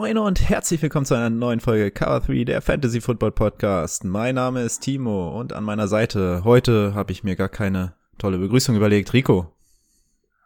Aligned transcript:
Moin 0.00 0.16
und 0.16 0.48
herzlich 0.48 0.80
willkommen 0.80 1.04
zu 1.04 1.14
einer 1.14 1.28
neuen 1.28 1.60
Folge 1.60 1.90
Cover 1.90 2.20
3 2.20 2.44
der 2.44 2.62
Fantasy 2.62 3.02
Football 3.02 3.32
Podcast. 3.32 4.02
Mein 4.02 4.36
Name 4.36 4.62
ist 4.62 4.80
Timo 4.80 5.38
und 5.38 5.52
an 5.52 5.62
meiner 5.62 5.88
Seite 5.88 6.40
heute 6.42 6.94
habe 6.94 7.12
ich 7.12 7.22
mir 7.22 7.36
gar 7.36 7.50
keine 7.50 7.92
tolle 8.16 8.38
Begrüßung 8.38 8.76
überlegt. 8.76 9.12
Rico. 9.12 9.54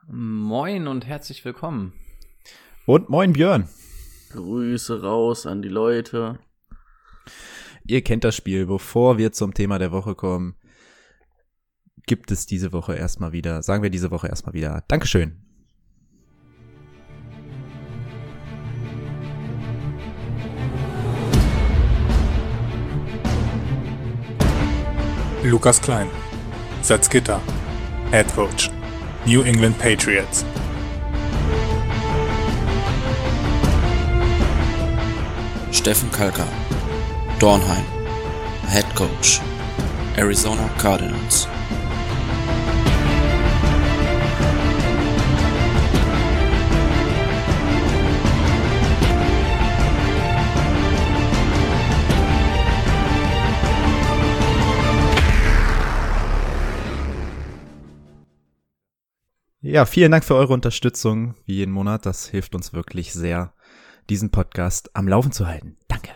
Moin 0.09 0.89
und 0.89 1.07
herzlich 1.07 1.45
willkommen. 1.45 1.93
Und 2.85 3.11
moin 3.11 3.33
Björn. 3.33 3.69
Grüße 4.33 5.03
raus 5.03 5.47
an 5.47 5.63
die 5.63 5.69
Leute. 5.69 6.41
Ihr 7.87 8.03
kennt 8.03 8.25
das 8.25 8.35
Spiel. 8.35 8.67
Bevor 8.67 9.19
wir 9.19 9.31
zum 9.31 9.55
Thema 9.55 9.79
der 9.79 9.93
Woche 9.93 10.17
kommen, 10.17 10.57
gibt 12.07 12.33
es 12.33 12.47
diese 12.47 12.73
Woche 12.73 12.97
erstmal 12.97 13.31
wieder, 13.31 13.63
sagen 13.63 13.85
wir 13.85 13.91
diese 13.91 14.11
Woche 14.11 14.27
erstmal 14.27 14.55
wieder, 14.55 14.83
Dankeschön. 14.89 15.44
Lukas 25.45 25.79
Klein, 25.79 26.09
Salzgitter, 26.81 27.39
Head 28.11 28.27
Coach, 28.29 28.71
New 29.27 29.45
England 29.45 29.79
Patriots. 29.79 30.43
Steffen 35.71 36.11
Kalka, 36.13 36.47
Dornheim, 37.39 37.85
Head 38.69 38.87
Coach, 38.95 39.41
Arizona 40.17 40.67
Cardinals. 40.79 41.47
Ja, 59.75 59.85
vielen 59.87 60.13
Dank 60.13 60.23
für 60.23 60.37
eure 60.37 60.53
Unterstützung, 60.53 61.35
wie 61.47 61.57
jeden 61.57 61.73
Monat. 61.73 62.07
Das 62.07 62.29
hilft 62.29 62.55
uns 62.55 62.73
wirklich 62.73 63.13
sehr, 63.13 63.53
diesen 64.09 64.31
Podcast 64.31 64.95
am 64.95 65.09
Laufen 65.09 65.33
zu 65.33 65.49
halten. 65.49 65.77
Danke. 65.89 66.11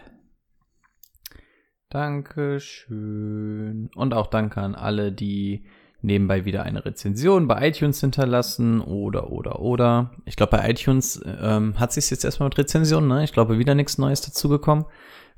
Dankeschön. 1.89 3.91
Und 3.97 4.15
auch 4.15 4.29
danke 4.29 4.61
an 4.61 4.77
alle, 4.77 5.11
die 5.11 5.65
nebenbei 6.03 6.45
wieder 6.45 6.63
eine 6.63 6.85
Rezension 6.85 7.49
bei 7.49 7.67
iTunes 7.67 8.01
hinterlassen 8.01 8.81
oder, 8.81 9.33
oder, 9.33 9.59
oder. 9.59 10.13
Ich 10.25 10.37
glaube, 10.37 10.57
bei 10.57 10.71
iTunes 10.71 11.21
ähm, 11.27 11.81
hat 11.81 11.93
sich 11.93 12.11
jetzt 12.11 12.25
erstmal 12.25 12.51
mit 12.51 12.59
Rezension, 12.59 13.09
ne? 13.09 13.25
Ich 13.25 13.33
glaube, 13.33 13.59
wieder 13.59 13.75
nichts 13.75 13.99
Neues 13.99 14.21
dazugekommen. 14.21 14.85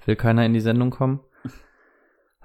Will 0.05 0.17
keiner 0.17 0.45
in 0.45 0.53
die 0.53 0.61
Sendung 0.61 0.91
kommen. 0.91 1.21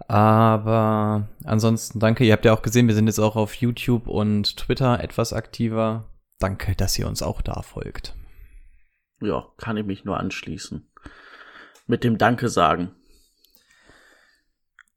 Aber 0.07 1.29
ansonsten 1.43 1.99
danke. 1.99 2.25
Ihr 2.25 2.33
habt 2.33 2.45
ja 2.45 2.53
auch 2.53 2.61
gesehen, 2.61 2.87
wir 2.87 2.95
sind 2.95 3.08
jetzt 3.08 3.20
auch 3.20 3.36
auf 3.36 3.55
YouTube 3.55 4.08
und 4.08 4.58
Twitter 4.58 4.99
etwas 4.99 5.33
aktiver. 5.33 6.05
Danke, 6.39 6.75
dass 6.75 6.99
ihr 6.99 7.08
uns 7.08 7.21
auch 7.21 7.42
da 7.42 7.61
folgt. 7.61 8.14
Ja, 9.21 9.47
kann 9.58 9.77
ich 9.77 9.86
mich 9.86 10.03
nur 10.03 10.20
anschließen. 10.20 10.92
Mit 11.87 12.03
dem 12.03 12.17
Danke 12.17 12.49
sagen. 12.49 12.92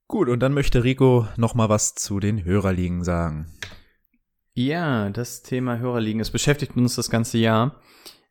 Gut, 0.08 0.28
und 0.28 0.40
dann 0.40 0.54
möchte 0.54 0.84
Rico 0.84 1.28
noch 1.36 1.54
mal 1.54 1.68
was 1.68 1.94
zu 1.94 2.18
den 2.18 2.44
Hörerligen 2.44 3.04
sagen. 3.04 3.52
Ja, 4.54 5.10
das 5.10 5.42
Thema 5.42 5.78
Hörerligen, 5.78 6.20
es 6.20 6.30
beschäftigt 6.30 6.76
uns 6.76 6.96
das 6.96 7.10
ganze 7.10 7.38
Jahr. 7.38 7.80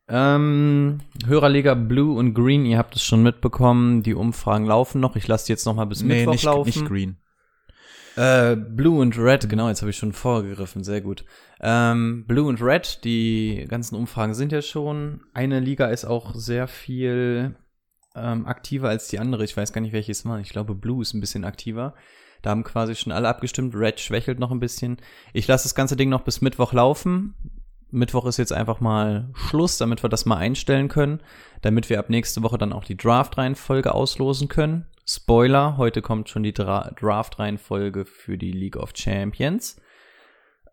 Ähm, 0.08 1.00
Hörerliga 1.26 1.74
Blue 1.74 2.16
und 2.18 2.32
Green, 2.34 2.64
ihr 2.64 2.78
habt 2.78 2.96
es 2.96 3.02
schon 3.02 3.22
mitbekommen, 3.22 4.02
die 4.02 4.14
Umfragen 4.14 4.64
laufen 4.64 5.00
noch. 5.00 5.16
Ich 5.16 5.28
lasse 5.28 5.46
die 5.46 5.52
jetzt 5.52 5.66
noch 5.66 5.74
mal 5.74 5.84
bis 5.84 6.02
nee, 6.02 6.20
Mittwoch 6.20 6.32
nicht, 6.32 6.44
laufen. 6.44 6.66
nicht 6.66 6.86
Green. 6.86 7.16
Äh, 8.16 8.56
Blue 8.56 9.00
und 9.00 9.16
Red, 9.16 9.48
genau, 9.48 9.68
jetzt 9.68 9.82
habe 9.82 9.90
ich 9.90 9.96
schon 9.96 10.12
vorgegriffen, 10.12 10.82
sehr 10.82 11.02
gut. 11.02 11.24
Ähm, 11.60 12.24
Blue 12.26 12.48
und 12.48 12.60
Red, 12.60 13.04
die 13.04 13.64
ganzen 13.68 13.94
Umfragen 13.94 14.34
sind 14.34 14.50
ja 14.50 14.62
schon. 14.62 15.20
Eine 15.34 15.60
Liga 15.60 15.86
ist 15.86 16.04
auch 16.04 16.34
sehr 16.34 16.66
viel 16.66 17.54
ähm, 18.16 18.46
aktiver 18.46 18.88
als 18.88 19.08
die 19.08 19.18
andere. 19.18 19.44
Ich 19.44 19.56
weiß 19.56 19.72
gar 19.72 19.82
nicht, 19.82 19.92
welches 19.92 20.24
war. 20.24 20.40
Ich 20.40 20.48
glaube, 20.48 20.74
Blue 20.74 21.02
ist 21.02 21.14
ein 21.14 21.20
bisschen 21.20 21.44
aktiver. 21.44 21.94
Da 22.42 22.50
haben 22.50 22.64
quasi 22.64 22.94
schon 22.94 23.12
alle 23.12 23.28
abgestimmt. 23.28 23.74
Red 23.76 24.00
schwächelt 24.00 24.38
noch 24.38 24.50
ein 24.50 24.60
bisschen. 24.60 24.96
Ich 25.32 25.46
lasse 25.46 25.64
das 25.64 25.74
ganze 25.74 25.96
Ding 25.96 26.08
noch 26.08 26.22
bis 26.22 26.40
Mittwoch 26.40 26.72
laufen. 26.72 27.34
Mittwoch 27.90 28.26
ist 28.26 28.36
jetzt 28.36 28.52
einfach 28.52 28.80
mal 28.80 29.30
Schluss, 29.34 29.78
damit 29.78 30.02
wir 30.02 30.10
das 30.10 30.26
mal 30.26 30.36
einstellen 30.36 30.88
können, 30.88 31.20
damit 31.62 31.88
wir 31.88 31.98
ab 31.98 32.10
nächste 32.10 32.42
Woche 32.42 32.58
dann 32.58 32.72
auch 32.72 32.84
die 32.84 32.96
Draft-Reihenfolge 32.96 33.94
auslosen 33.94 34.48
können. 34.48 34.86
Spoiler, 35.06 35.78
heute 35.78 36.02
kommt 36.02 36.28
schon 36.28 36.42
die 36.42 36.52
Dra 36.52 36.90
Draft-Reihenfolge 37.00 38.04
für 38.04 38.36
die 38.36 38.52
League 38.52 38.76
of 38.76 38.92
Champions. 38.94 39.80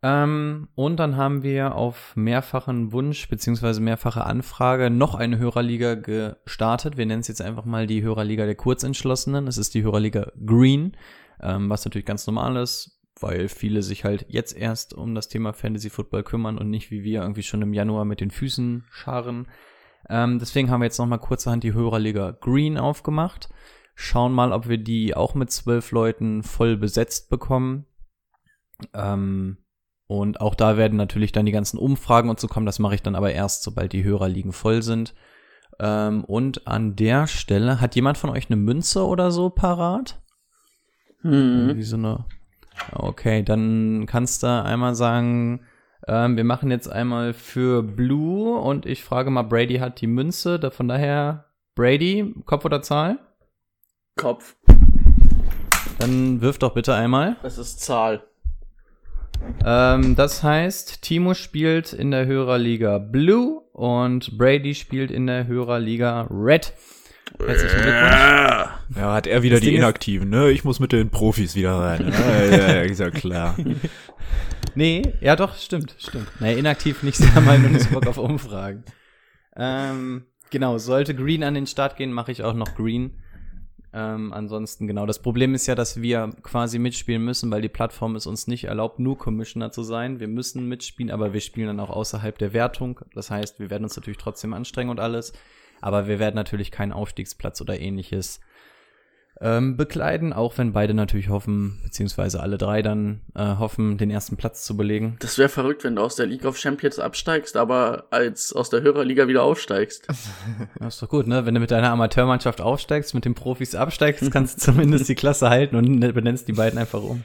Ähm, 0.04 0.68
und 0.76 0.98
dann 0.98 1.16
haben 1.16 1.42
wir 1.42 1.76
auf 1.76 2.16
mehrfachen 2.16 2.92
Wunsch 2.92 3.30
beziehungsweise 3.30 3.80
mehrfache 3.80 4.26
Anfrage 4.26 4.90
noch 4.90 5.16
eine 5.16 5.38
Hörerliga 5.38 5.96
gestartet. 5.96 6.98
Wir 6.98 7.06
nennen 7.06 7.22
es 7.22 7.30
jetzt 7.30 7.42
einfach 7.42 7.64
mal 7.64 7.88
die 7.88 8.04
Hörerliga 8.04 8.46
der 8.46 8.56
Kurzentschlossenen. 8.56 9.48
Es 9.48 9.58
ist 9.58 9.74
die 9.74 9.84
Hörerliga 9.84 10.34
Green, 10.46 10.98
ähm, 11.42 11.70
was 11.70 11.86
natürlich 11.86 12.06
ganz 12.06 12.28
normal 12.28 12.58
ist 12.58 12.95
weil 13.20 13.48
viele 13.48 13.82
sich 13.82 14.04
halt 14.04 14.26
jetzt 14.30 14.56
erst 14.56 14.94
um 14.94 15.16
das 15.16 15.28
Thema 15.28 15.54
Fantasy 15.54 15.90
Football 15.90 16.24
kümmern 16.24 16.58
und 16.58 16.70
nicht 16.70 16.92
wie 16.92 17.04
wir 17.04 17.22
irgendwie 17.22 17.44
schon 17.44 17.62
im 17.62 17.74
Januar 17.74 18.06
mit 18.06 18.22
den 18.22 18.32
Füßen 18.32 18.86
scharen. 18.90 19.48
Ähm, 20.10 20.40
deswegen 20.40 20.70
haben 20.70 20.82
wir 20.82 20.86
jetzt 20.86 21.00
noch 21.00 21.08
mal 21.08 21.18
kurzerhand 21.18 21.64
die 21.64 21.74
Hörerliga 21.74 22.32
Green 22.32 22.78
aufgemacht. 22.78 23.50
Schauen 23.96 24.34
mal, 24.34 24.52
ob 24.52 24.68
wir 24.68 24.78
die 24.78 25.16
auch 25.16 25.36
mit 25.36 25.52
zwölf 25.52 25.92
Leuten 25.92 26.44
voll 26.44 26.78
besetzt 26.78 27.30
bekommen. 27.30 27.86
Ähm, 28.94 29.58
und 30.08 30.42
auch 30.42 30.54
da 30.54 30.78
werden 30.78 30.98
natürlich 30.98 31.32
dann 31.32 31.46
die 31.46 31.52
ganzen 31.52 31.78
Umfragen 31.80 32.30
und 32.30 32.40
so 32.40 32.48
kommen. 32.48 32.66
Das 32.66 32.80
mache 32.80 32.96
ich 32.96 33.02
dann 33.02 33.16
aber 33.16 33.32
erst, 33.32 33.64
sobald 33.64 33.94
die 33.94 34.04
Hörerligen 34.04 34.52
voll 34.52 34.82
sind. 34.84 35.16
Ähm, 35.80 36.24
und 36.26 36.68
an 36.68 36.96
der 36.96 37.28
Stelle, 37.28 37.82
hat 37.82 37.96
jemand 37.96 38.18
von 38.18 38.30
euch 38.30 38.50
eine 38.50 38.58
Münze 38.58 39.06
oder 39.06 39.32
so 39.32 39.50
parat? 39.50 40.22
Hm. 41.22 41.76
Wie 41.76 41.84
so 41.84 41.98
eine 41.98 42.26
Okay, 42.92 43.44
dann 43.44 44.06
kannst 44.06 44.44
du 44.44 44.48
einmal 44.48 44.96
sagen, 44.96 45.62
ähm, 46.08 46.38
wir 46.38 46.44
machen 46.44 46.72
jetzt 46.72 46.88
einmal 46.88 47.34
für 47.34 47.84
Blue 47.84 48.60
und 48.60 48.86
ich 48.86 49.04
frage 49.04 49.32
mal, 49.32 49.44
Brady 49.44 49.78
hat 49.78 50.02
die 50.02 50.08
Münze, 50.08 50.60
da 50.60 50.70
von 50.70 50.88
daher 50.88 51.46
Brady, 51.76 52.34
Kopf 52.46 52.66
oder 52.66 52.82
Zahl? 52.82 53.20
Kopf. 54.16 54.56
Dann 56.00 56.42
wirf 56.42 56.60
doch 56.60 56.74
bitte 56.74 56.94
einmal. 56.94 57.38
Das 57.42 57.58
ist 57.58 57.82
Zahl. 57.82 58.24
Ähm, 59.66 60.16
das 60.16 60.44
heißt, 60.44 61.02
Timo 61.02 61.34
spielt 61.34 61.94
in 61.94 62.12
der 62.12 62.26
Hörerliga 62.26 62.98
Blue 62.98 63.62
und 63.74 64.38
Brady 64.38 64.76
spielt 64.76 65.12
in 65.12 65.28
der 65.28 65.48
Hörerliga 65.48 66.28
Red. 66.30 66.74
Herzlichen 67.40 67.82
Glückwunsch. 67.82 68.68
Ja, 68.96 69.14
hat 69.14 69.28
er 69.28 69.44
wieder 69.44 69.56
Das 69.56 69.62
die 69.62 69.72
Ding 69.72 69.78
Inaktiven, 69.78 70.30
ne? 70.30 70.52
Ich 70.52 70.64
muss 70.64 70.80
mit 70.80 70.92
den 70.92 71.10
Profis 71.10 71.56
wieder 71.56 71.74
rein. 71.74 72.14
Ja, 72.20 72.44
ja, 72.46 72.76
ja, 72.76 72.82
ist 72.82 73.00
ja 73.00 73.10
klar. 73.10 73.56
Nee, 74.78 75.14
ja 75.22 75.38
doch, 75.38 75.56
stimmt, 75.56 75.96
stimmt. 75.98 76.28
Nee, 76.42 76.60
inaktiv 76.60 77.02
nicht, 77.02 77.22
haben 77.34 77.46
halt 77.46 77.62
nur 77.62 77.82
Bock 77.92 78.08
auf 78.08 78.18
Umfragen. 78.18 78.84
Ähm, 79.56 80.26
genau, 80.50 80.78
sollte 80.80 81.16
Green 81.16 81.44
an 81.44 81.54
den 81.54 81.66
Start 81.66 81.96
gehen, 81.96 82.12
mache 82.12 82.34
ich 82.34 82.44
auch 82.44 82.54
noch 82.54 82.76
Green. 82.76 83.22
Ähm, 83.94 84.34
ansonsten, 84.34 84.86
genau. 84.88 85.06
Das 85.06 85.22
Problem 85.22 85.56
ist 85.56 85.68
ja, 85.68 85.76
dass 85.76 86.02
wir 86.02 86.30
quasi 86.44 86.78
mitspielen 86.80 87.24
müssen, 87.24 87.50
weil 87.52 87.62
die 87.62 87.70
Plattform 87.70 88.18
es 88.18 88.28
uns 88.28 88.48
nicht 88.48 88.66
erlaubt, 88.66 89.00
nur 89.00 89.18
Commissioner 89.18 89.72
zu 89.72 89.84
sein. 89.84 90.20
Wir 90.20 90.28
müssen 90.28 90.68
mitspielen, 90.68 91.10
aber 91.10 91.32
wir 91.32 91.40
spielen 91.40 91.68
dann 91.68 91.80
auch 91.80 91.90
außerhalb 91.90 92.38
der 92.38 92.52
Wertung. 92.52 93.00
Das 93.14 93.32
heißt, 93.32 93.60
wir 93.60 93.70
werden 93.70 93.86
uns 93.86 93.96
natürlich 93.96 94.18
trotzdem 94.18 94.54
anstrengen 94.54 94.90
und 94.90 95.00
alles. 95.00 95.32
Aber 95.82 96.08
wir 96.08 96.20
werden 96.20 96.36
natürlich 96.36 96.72
keinen 96.72 96.92
Aufstiegsplatz 96.92 97.62
oder 97.62 97.80
ähnliches 97.80 98.40
ähm, 99.42 99.76
bekleiden, 99.76 100.32
auch 100.34 100.58
wenn 100.58 100.72
beide 100.72 100.94
natürlich 100.94 101.30
hoffen, 101.30 101.80
beziehungsweise 101.84 102.40
alle 102.40 102.58
drei 102.58 102.82
dann 102.82 103.22
äh, 103.36 103.58
hoffen, 103.58 103.98
den 103.98 104.10
ersten 104.10 104.38
Platz 104.38 104.64
zu 104.64 104.78
belegen. 104.78 105.18
Das 105.20 105.38
wäre 105.38 105.50
verrückt, 105.50 105.84
wenn 105.84 105.98
du 105.98 106.02
aus 106.02 106.16
der 106.16 106.26
League 106.26 106.46
of 106.46 106.58
Champions 106.58 107.00
absteigst, 107.00 107.58
aber 107.58 108.06
als 108.12 108.54
aus 108.54 108.70
der 108.70 108.82
Hörerliga 108.82 109.28
wieder 109.28 109.44
aufsteigst. 109.44 110.08
Das 110.80 110.96
ist 110.96 111.02
doch 111.02 111.10
gut, 111.10 111.28
ne? 111.28 111.46
Wenn 111.46 111.54
du 111.54 111.60
mit 111.60 111.72
deiner 111.72 111.90
Amateurmannschaft 111.90 112.62
aufsteigst, 112.62 113.14
mit 113.14 113.26
den 113.26 113.34
Profis 113.34 113.76
absteigst, 113.76 114.32
kannst 114.32 114.58
du 114.58 114.72
zumindest 114.72 115.10
die 115.10 115.16
Klasse 115.16 115.50
halten 115.50 115.76
und 115.76 116.00
ne, 116.00 116.14
benennst 116.14 116.48
die 116.48 116.54
beiden 116.54 116.78
einfach 116.78 117.02
um. 117.02 117.24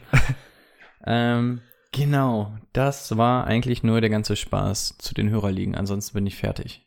ähm, 1.06 1.60
genau, 1.92 2.56
das 2.72 3.16
war 3.16 3.46
eigentlich 3.46 3.82
nur 3.82 4.00
der 4.00 4.10
ganze 4.10 4.36
Spaß 4.36 4.96
zu 4.98 5.14
den 5.14 5.30
Hörerligen. 5.30 5.74
Ansonsten 5.74 6.14
bin 6.14 6.26
ich 6.26 6.36
fertig. 6.36 6.86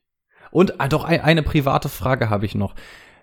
Und 0.53 0.79
ah, 0.79 0.87
doch, 0.87 1.03
ein, 1.03 1.21
eine 1.21 1.41
private 1.41 1.89
Frage 1.89 2.29
habe 2.29 2.45
ich 2.45 2.53
noch. 2.53 2.75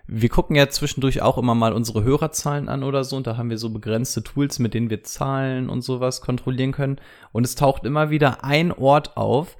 Wir 0.05 0.27
gucken 0.27 0.57
ja 0.57 0.67
zwischendurch 0.67 1.21
auch 1.21 1.37
immer 1.37 1.55
mal 1.55 1.71
unsere 1.71 2.03
Hörerzahlen 2.03 2.67
an 2.67 2.83
oder 2.83 3.05
so 3.05 3.15
und 3.15 3.25
da 3.25 3.37
haben 3.37 3.49
wir 3.49 3.57
so 3.57 3.69
begrenzte 3.69 4.21
Tools, 4.21 4.59
mit 4.59 4.73
denen 4.73 4.89
wir 4.89 5.03
Zahlen 5.03 5.69
und 5.69 5.81
sowas 5.81 6.19
kontrollieren 6.19 6.73
können. 6.73 6.99
Und 7.31 7.45
es 7.45 7.55
taucht 7.55 7.85
immer 7.85 8.09
wieder 8.09 8.43
ein 8.43 8.73
Ort 8.73 9.15
auf, 9.15 9.55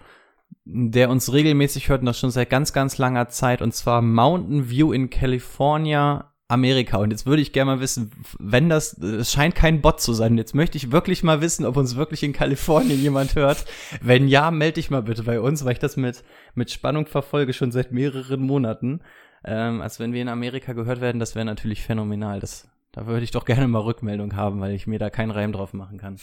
der 0.65 1.09
uns 1.09 1.31
regelmäßig 1.31 1.87
hört 1.87 2.01
und 2.01 2.07
das 2.07 2.19
schon 2.19 2.31
seit 2.31 2.49
ganz, 2.49 2.73
ganz 2.73 2.97
langer 2.97 3.29
Zeit 3.29 3.61
und 3.61 3.73
zwar 3.73 4.01
Mountain 4.01 4.69
View 4.69 4.91
in 4.91 5.09
California, 5.09 6.30
Amerika. 6.51 6.97
Und 6.97 7.11
jetzt 7.11 7.25
würde 7.25 7.41
ich 7.41 7.53
gerne 7.53 7.75
mal 7.75 7.81
wissen, 7.81 8.11
wenn 8.39 8.69
das, 8.69 8.97
es 8.97 9.31
scheint 9.31 9.55
kein 9.55 9.81
Bot 9.81 10.01
zu 10.01 10.13
sein. 10.13 10.37
Jetzt 10.37 10.55
möchte 10.55 10.77
ich 10.77 10.91
wirklich 10.91 11.23
mal 11.23 11.41
wissen, 11.41 11.65
ob 11.65 11.77
uns 11.77 11.95
wirklich 11.95 12.23
in 12.23 12.33
Kalifornien 12.33 12.99
jemand 13.01 13.35
hört. 13.35 13.65
Wenn 14.01 14.27
ja, 14.27 14.51
melde 14.51 14.75
dich 14.75 14.89
mal 14.89 15.03
bitte 15.03 15.23
bei 15.23 15.39
uns, 15.39 15.65
weil 15.65 15.73
ich 15.73 15.79
das 15.79 15.97
mit, 15.97 16.23
mit 16.53 16.71
Spannung 16.71 17.05
verfolge 17.07 17.53
schon 17.53 17.71
seit 17.71 17.91
mehreren 17.91 18.41
Monaten 18.41 19.01
ähm, 19.43 19.81
als 19.81 19.99
wenn 19.99 20.13
wir 20.13 20.21
in 20.21 20.29
Amerika 20.29 20.73
gehört 20.73 21.01
werden, 21.01 21.19
das 21.19 21.35
wäre 21.35 21.45
natürlich 21.45 21.83
phänomenal. 21.83 22.39
Das, 22.39 22.69
da 22.91 23.07
würde 23.07 23.23
ich 23.23 23.31
doch 23.31 23.45
gerne 23.45 23.67
mal 23.67 23.79
Rückmeldung 23.79 24.35
haben, 24.35 24.61
weil 24.61 24.73
ich 24.73 24.87
mir 24.87 24.99
da 24.99 25.09
keinen 25.09 25.31
Reim 25.31 25.51
drauf 25.51 25.73
machen 25.73 25.97
kann. 25.97 26.19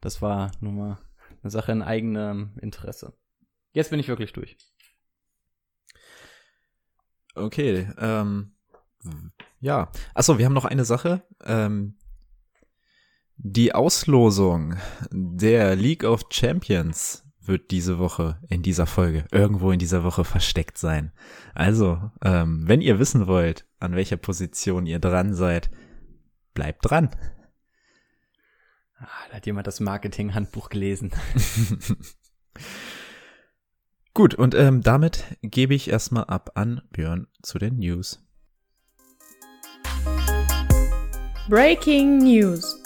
Das 0.00 0.22
war 0.22 0.52
nun 0.60 0.76
mal 0.76 0.98
eine 1.42 1.50
Sache 1.50 1.72
in 1.72 1.82
eigenem 1.82 2.56
Interesse. 2.60 3.14
Jetzt 3.72 3.90
bin 3.90 4.00
ich 4.00 4.08
wirklich 4.08 4.32
durch. 4.32 4.56
Okay, 7.34 7.88
ähm, 7.98 8.52
ja. 9.60 9.90
Achso, 10.14 10.38
wir 10.38 10.46
haben 10.46 10.54
noch 10.54 10.64
eine 10.64 10.84
Sache. 10.84 11.22
Ähm, 11.44 11.94
die 13.36 13.74
Auslosung 13.74 14.76
der 15.10 15.76
League 15.76 16.04
of 16.04 16.24
Champions 16.30 17.24
wird 17.40 17.70
diese 17.70 17.98
Woche 17.98 18.38
in 18.48 18.62
dieser 18.62 18.86
Folge 18.86 19.24
irgendwo 19.30 19.72
in 19.72 19.78
dieser 19.78 20.04
Woche 20.04 20.24
versteckt 20.24 20.76
sein. 20.76 21.12
Also, 21.54 22.10
ähm, 22.22 22.64
wenn 22.66 22.80
ihr 22.80 22.98
wissen 22.98 23.26
wollt, 23.26 23.66
an 23.80 23.94
welcher 23.94 24.16
Position 24.16 24.86
ihr 24.86 24.98
dran 24.98 25.34
seid, 25.34 25.70
bleibt 26.52 26.88
dran. 26.88 27.10
Ah, 28.98 29.06
da 29.30 29.36
hat 29.36 29.46
jemand 29.46 29.66
das 29.66 29.80
Marketing-Handbuch 29.80 30.68
gelesen. 30.68 31.12
Gut, 34.14 34.34
und 34.34 34.56
ähm, 34.56 34.82
damit 34.82 35.38
gebe 35.42 35.74
ich 35.74 35.88
erstmal 35.88 36.24
ab 36.24 36.50
an 36.54 36.82
Björn 36.90 37.28
zu 37.42 37.58
den 37.58 37.78
News. 37.78 38.27
Breaking 41.48 42.18
News. 42.18 42.78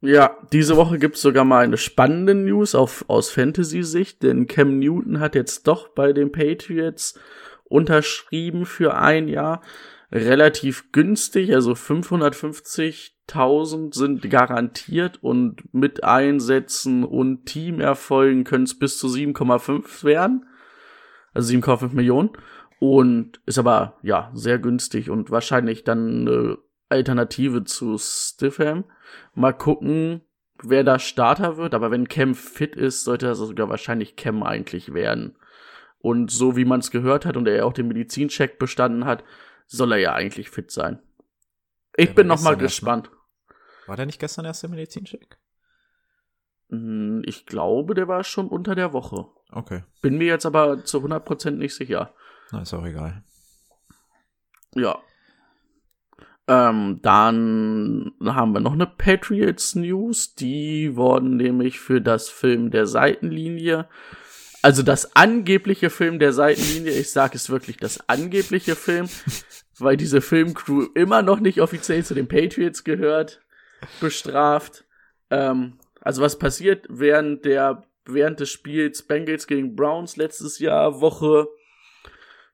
Ja, 0.00 0.38
diese 0.54 0.78
Woche 0.78 0.98
gibt's 0.98 1.20
sogar 1.20 1.44
mal 1.44 1.64
eine 1.64 1.76
spannende 1.76 2.34
News 2.34 2.74
auf, 2.74 3.04
aus 3.08 3.28
Fantasy-Sicht, 3.28 4.22
denn 4.22 4.46
Cam 4.46 4.78
Newton 4.78 5.20
hat 5.20 5.34
jetzt 5.34 5.66
doch 5.66 5.88
bei 5.88 6.14
den 6.14 6.32
Patriots 6.32 7.20
unterschrieben 7.64 8.64
für 8.64 8.96
ein 8.96 9.28
Jahr. 9.28 9.60
Relativ 10.10 10.92
günstig, 10.92 11.54
also 11.54 11.72
550.000 11.72 13.94
sind 13.94 14.30
garantiert 14.30 15.22
und 15.22 15.74
mit 15.74 16.04
Einsätzen 16.04 17.04
und 17.04 17.44
Teamerfolgen 17.44 18.44
können 18.44 18.64
es 18.64 18.78
bis 18.78 18.96
zu 18.96 19.08
7,5 19.08 20.04
werden. 20.04 20.46
Also 21.34 21.52
7,5 21.52 21.94
Millionen. 21.94 22.30
Und 22.86 23.40
ist 23.46 23.56
aber, 23.56 23.98
ja, 24.02 24.30
sehr 24.34 24.58
günstig 24.58 25.08
und 25.08 25.30
wahrscheinlich 25.30 25.84
dann 25.84 26.28
eine 26.28 26.58
Alternative 26.90 27.64
zu 27.64 27.96
Stiffham. 27.96 28.84
Mal 29.32 29.54
gucken, 29.54 30.20
wer 30.62 30.84
da 30.84 30.98
Starter 30.98 31.56
wird. 31.56 31.72
Aber 31.72 31.90
wenn 31.90 32.08
Cam 32.08 32.34
fit 32.34 32.76
ist, 32.76 33.04
sollte 33.04 33.24
das 33.24 33.38
sogar 33.38 33.70
wahrscheinlich 33.70 34.16
Cam 34.16 34.42
eigentlich 34.42 34.92
werden. 34.92 35.34
Und 36.00 36.30
so 36.30 36.56
wie 36.58 36.66
man 36.66 36.80
es 36.80 36.90
gehört 36.90 37.24
hat 37.24 37.38
und 37.38 37.48
er 37.48 37.64
auch 37.64 37.72
den 37.72 37.88
Medizincheck 37.88 38.58
bestanden 38.58 39.06
hat, 39.06 39.24
soll 39.66 39.92
er 39.92 39.98
ja 39.98 40.12
eigentlich 40.12 40.50
fit 40.50 40.70
sein. 40.70 40.98
Ich 41.96 42.08
Der 42.08 42.14
bin 42.16 42.26
noch 42.26 42.42
mal 42.42 42.58
gespannt. 42.58 43.10
War 43.86 43.96
der 43.96 44.04
nicht 44.04 44.20
gestern 44.20 44.44
erst 44.44 44.62
der 44.62 44.68
Medizincheck? 44.68 45.38
Hm, 46.68 47.22
Ich 47.24 47.46
glaube, 47.46 47.94
der 47.94 48.08
war 48.08 48.24
schon 48.24 48.48
unter 48.48 48.74
der 48.74 48.92
Woche. 48.92 49.24
Okay, 49.50 49.84
Bin 50.02 50.18
mir 50.18 50.26
jetzt 50.26 50.44
aber 50.44 50.84
zu 50.84 50.98
100% 50.98 51.52
nicht 51.52 51.74
sicher. 51.74 52.12
Na 52.54 52.62
ist 52.62 52.72
auch 52.72 52.86
egal. 52.86 53.22
Ja. 54.74 54.98
Ähm, 56.46 57.00
dann 57.02 58.12
haben 58.24 58.52
wir 58.52 58.60
noch 58.60 58.74
eine 58.74 58.86
Patriots 58.86 59.74
News. 59.74 60.34
Die 60.34 60.94
wurden 60.94 61.36
nämlich 61.36 61.80
für 61.80 62.00
das 62.00 62.28
Film 62.28 62.70
der 62.70 62.86
Seitenlinie, 62.86 63.88
also 64.62 64.82
das 64.82 65.16
angebliche 65.16 65.90
Film 65.90 66.18
der 66.18 66.32
Seitenlinie, 66.32 66.92
ich 66.92 67.10
sage 67.10 67.36
es 67.36 67.50
wirklich 67.50 67.76
das 67.78 68.08
angebliche 68.08 68.76
Film, 68.76 69.08
weil 69.78 69.96
diese 69.96 70.20
Filmcrew 70.20 70.86
immer 70.94 71.22
noch 71.22 71.40
nicht 71.40 71.60
offiziell 71.60 72.04
zu 72.04 72.14
den 72.14 72.28
Patriots 72.28 72.84
gehört, 72.84 73.40
bestraft. 74.00 74.84
Ähm, 75.30 75.78
also 76.00 76.22
was 76.22 76.38
passiert 76.38 76.86
während 76.88 77.44
der 77.44 77.84
während 78.06 78.38
des 78.38 78.50
Spiels 78.50 79.02
Bengals 79.02 79.46
gegen 79.46 79.74
Browns 79.74 80.16
letztes 80.16 80.58
Jahr 80.58 81.00
Woche 81.00 81.48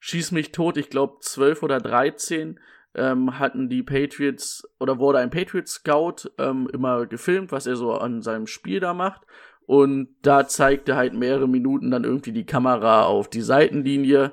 schieß 0.00 0.32
mich 0.32 0.52
tot, 0.52 0.76
ich 0.76 0.90
glaube 0.90 1.18
12 1.20 1.62
oder 1.62 1.78
13 1.78 2.58
ähm, 2.94 3.38
hatten 3.38 3.68
die 3.68 3.82
Patriots 3.82 4.68
oder 4.78 4.98
wurde 4.98 5.18
ein 5.18 5.30
Patriots 5.30 5.74
Scout 5.74 6.30
ähm, 6.38 6.68
immer 6.72 7.06
gefilmt, 7.06 7.52
was 7.52 7.66
er 7.66 7.76
so 7.76 7.92
an 7.92 8.22
seinem 8.22 8.46
Spiel 8.46 8.80
da 8.80 8.94
macht. 8.94 9.22
Und 9.66 10.08
da 10.22 10.48
zeigte 10.48 10.96
halt 10.96 11.14
mehrere 11.14 11.48
Minuten 11.48 11.92
dann 11.92 12.02
irgendwie 12.02 12.32
die 12.32 12.46
Kamera 12.46 13.04
auf 13.04 13.30
die 13.30 13.42
Seitenlinie 13.42 14.32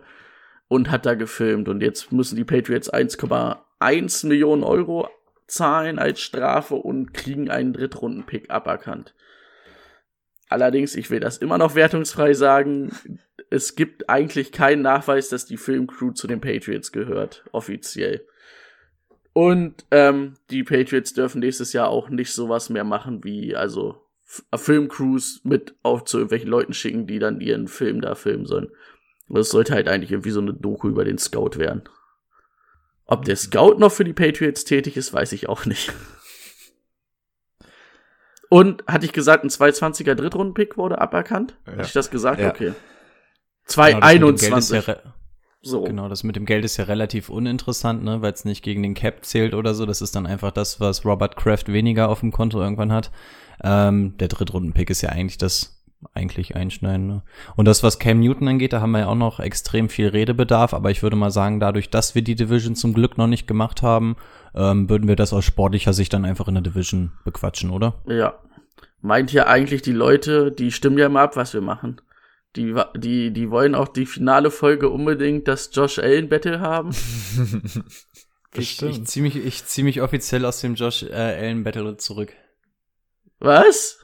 und 0.68 0.90
hat 0.90 1.06
da 1.06 1.14
gefilmt. 1.14 1.70
Und 1.70 1.82
jetzt 1.82 2.12
müssen 2.12 2.36
die 2.36 2.44
Patriots 2.44 2.92
1,1 2.92 4.26
Millionen 4.26 4.64
Euro 4.64 5.08
zahlen 5.46 6.00
als 6.00 6.22
Strafe 6.22 6.76
und 6.76 7.14
kriegen 7.14 7.52
einen 7.52 7.74
Drittrunden-Pick 7.74 8.50
aberkannt. 8.50 9.14
Allerdings, 10.50 10.96
ich 10.96 11.12
will 11.12 11.20
das 11.20 11.38
immer 11.38 11.58
noch 11.58 11.76
wertungsfrei 11.76 12.34
sagen, 12.34 12.92
es 13.50 13.76
gibt 13.76 14.10
eigentlich 14.10 14.52
keinen 14.52 14.82
Nachweis, 14.82 15.30
dass 15.30 15.46
die 15.46 15.58
Filmcrew 15.58 16.12
zu 16.12 16.28
den 16.28 16.42
Patriots 16.42 16.92
gehört, 16.92 17.44
offiziell. 17.52 18.26
Und 19.34 19.86
ähm, 19.92 20.34
die 20.50 20.64
Patriots 20.64 21.14
dürfen 21.14 21.40
nächstes 21.40 21.72
Jahr 21.74 21.90
auch 21.90 22.10
nicht 22.10 22.34
sowas 22.34 22.70
mehr 22.70 22.84
machen 22.84 23.24
wie, 23.24 23.56
also 23.56 24.02
F- 24.26 24.44
Filmcrews 24.56 25.42
mit 25.44 25.76
auf 25.84 26.06
zu 26.06 26.18
irgendwelchen 26.18 26.50
Leuten 26.50 26.74
schicken, 26.74 27.08
die 27.08 27.20
dann 27.20 27.40
ihren 27.40 27.68
Film 27.68 28.02
da 28.02 28.16
filmen 28.16 28.46
sollen. 28.46 28.70
Das 29.30 29.50
sollte 29.50 29.74
halt 29.74 29.88
eigentlich 29.88 30.12
irgendwie 30.12 30.32
so 30.32 30.42
eine 30.42 30.54
Doku 30.54 30.88
über 30.90 31.06
den 31.06 31.18
Scout 31.18 31.58
werden. 31.58 31.84
Ob 33.06 33.26
der 33.26 33.36
Scout 33.36 33.76
noch 33.78 33.92
für 33.92 34.04
die 34.04 34.14
Patriots 34.14 34.66
tätig 34.66 34.98
ist, 34.98 35.14
weiß 35.14 35.32
ich 35.34 35.48
auch 35.48 35.66
nicht. 35.66 35.94
Und 38.50 38.84
hatte 38.88 39.06
ich 39.06 39.14
gesagt, 39.14 39.44
ein 39.44 39.50
220er 39.50 40.16
Drittrunden-Pick 40.16 40.78
wurde 40.78 41.00
aberkannt? 41.00 41.56
Ja. 41.66 41.74
Hatte 41.74 41.82
ich 41.88 41.94
das 41.94 42.10
gesagt? 42.10 42.40
Ja. 42.40 42.50
Okay. 42.50 42.74
Genau, 43.76 44.00
das 44.00 44.14
mit 44.14 44.26
dem 44.26 44.36
Geld 44.36 44.54
ist 44.64 44.70
ja 44.72 44.82
221. 44.82 44.88
re- 44.88 45.14
so. 45.62 45.84
Genau, 45.84 46.08
das 46.08 46.24
mit 46.24 46.36
dem 46.36 46.46
Geld 46.46 46.64
ist 46.64 46.78
ja 46.78 46.86
relativ 46.86 47.30
uninteressant, 47.30 48.04
ne, 48.04 48.22
weil 48.22 48.32
es 48.32 48.46
nicht 48.46 48.64
gegen 48.64 48.84
den 48.84 48.94
Cap 48.94 49.26
zählt 49.26 49.54
oder 49.54 49.74
so. 49.74 49.86
Das 49.86 50.02
ist 50.02 50.16
dann 50.16 50.26
einfach 50.26 50.52
das, 50.52 50.80
was 50.80 51.04
Robert 51.04 51.36
Kraft 51.36 51.72
weniger 51.72 52.10
auf 52.10 52.22
dem 52.22 52.32
Konto 52.32 52.62
irgendwann 52.62 52.92
hat. 52.94 53.12
Ähm, 53.64 54.16
der 54.18 54.28
Drittrunden-Pick 54.30 54.90
ist 54.90 55.02
ja 55.02 55.10
eigentlich 55.10 55.38
das 55.38 55.74
eigentlich 56.14 56.56
Einschneidende. 56.56 57.24
Und 57.56 57.66
das, 57.66 57.82
was 57.82 57.98
Cam 57.98 58.20
Newton 58.20 58.48
angeht, 58.48 58.72
da 58.72 58.82
haben 58.82 58.92
wir 58.92 59.00
ja 59.00 59.08
auch 59.08 59.16
noch 59.16 59.40
extrem 59.40 59.90
viel 59.90 60.08
Redebedarf, 60.10 60.76
aber 60.76 60.92
ich 60.92 61.02
würde 61.02 61.16
mal 61.16 61.32
sagen, 61.32 61.60
dadurch, 61.60 61.90
dass 61.90 62.14
wir 62.14 62.22
die 62.22 62.36
Division 62.36 62.76
zum 62.76 62.94
Glück 62.94 63.18
noch 63.18 63.26
nicht 63.28 63.48
gemacht 63.48 63.82
haben, 63.82 64.16
ähm, 64.54 64.90
würden 64.92 65.08
wir 65.08 65.16
das 65.16 65.34
aus 65.34 65.44
sportlicher 65.44 65.94
Sicht 65.94 66.14
dann 66.14 66.24
einfach 66.24 66.48
in 66.48 66.54
der 66.54 66.62
Division 66.62 67.14
bequatschen, 67.26 67.72
oder? 67.72 67.96
Ja. 68.08 68.36
Meint 69.02 69.34
ja 69.34 69.48
eigentlich 69.48 69.82
die 69.82 69.92
Leute, 69.92 70.52
die 70.52 70.72
stimmen 70.72 71.00
ja 71.00 71.08
immer 71.08 71.22
ab, 71.22 71.36
was 71.36 71.54
wir 71.54 71.62
machen. 71.62 72.00
Die, 72.56 72.74
wa- 72.74 72.92
die, 72.96 73.32
die 73.32 73.52
wollen 73.52 73.76
auch 73.76 73.88
die 73.90 74.06
finale 74.06 74.50
Folge 74.50 74.90
unbedingt 74.90 75.48
das 75.48 75.70
Josh 75.74 76.00
Allen 76.00 76.30
Battle 76.30 76.60
haben. 76.60 76.92
Ich, 78.56 78.82
ich 78.82 79.04
ziehe 79.06 79.22
mich, 79.22 79.36
ich 79.36 79.66
zieh 79.66 79.84
mich 79.84 80.02
offiziell 80.02 80.44
aus 80.46 80.62
dem 80.62 80.74
Josh 80.76 81.04
äh, 81.04 81.14
Allen 81.14 81.64
Battle 81.64 81.98
zurück. 81.98 82.34
Was? 83.40 84.00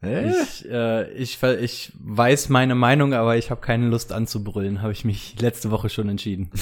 Hä? 0.00 0.32
Ich, 0.42 0.66
äh, 0.70 1.10
ich, 1.12 1.42
ich 1.42 1.92
weiß 1.98 2.48
meine 2.48 2.74
Meinung, 2.74 3.12
aber 3.12 3.36
ich 3.36 3.50
habe 3.50 3.60
keine 3.60 3.88
Lust 3.88 4.12
anzubrüllen, 4.12 4.80
habe 4.80 4.92
ich 4.92 5.04
mich 5.04 5.38
letzte 5.40 5.70
Woche 5.70 5.90
schon 5.90 6.08
entschieden. 6.08 6.50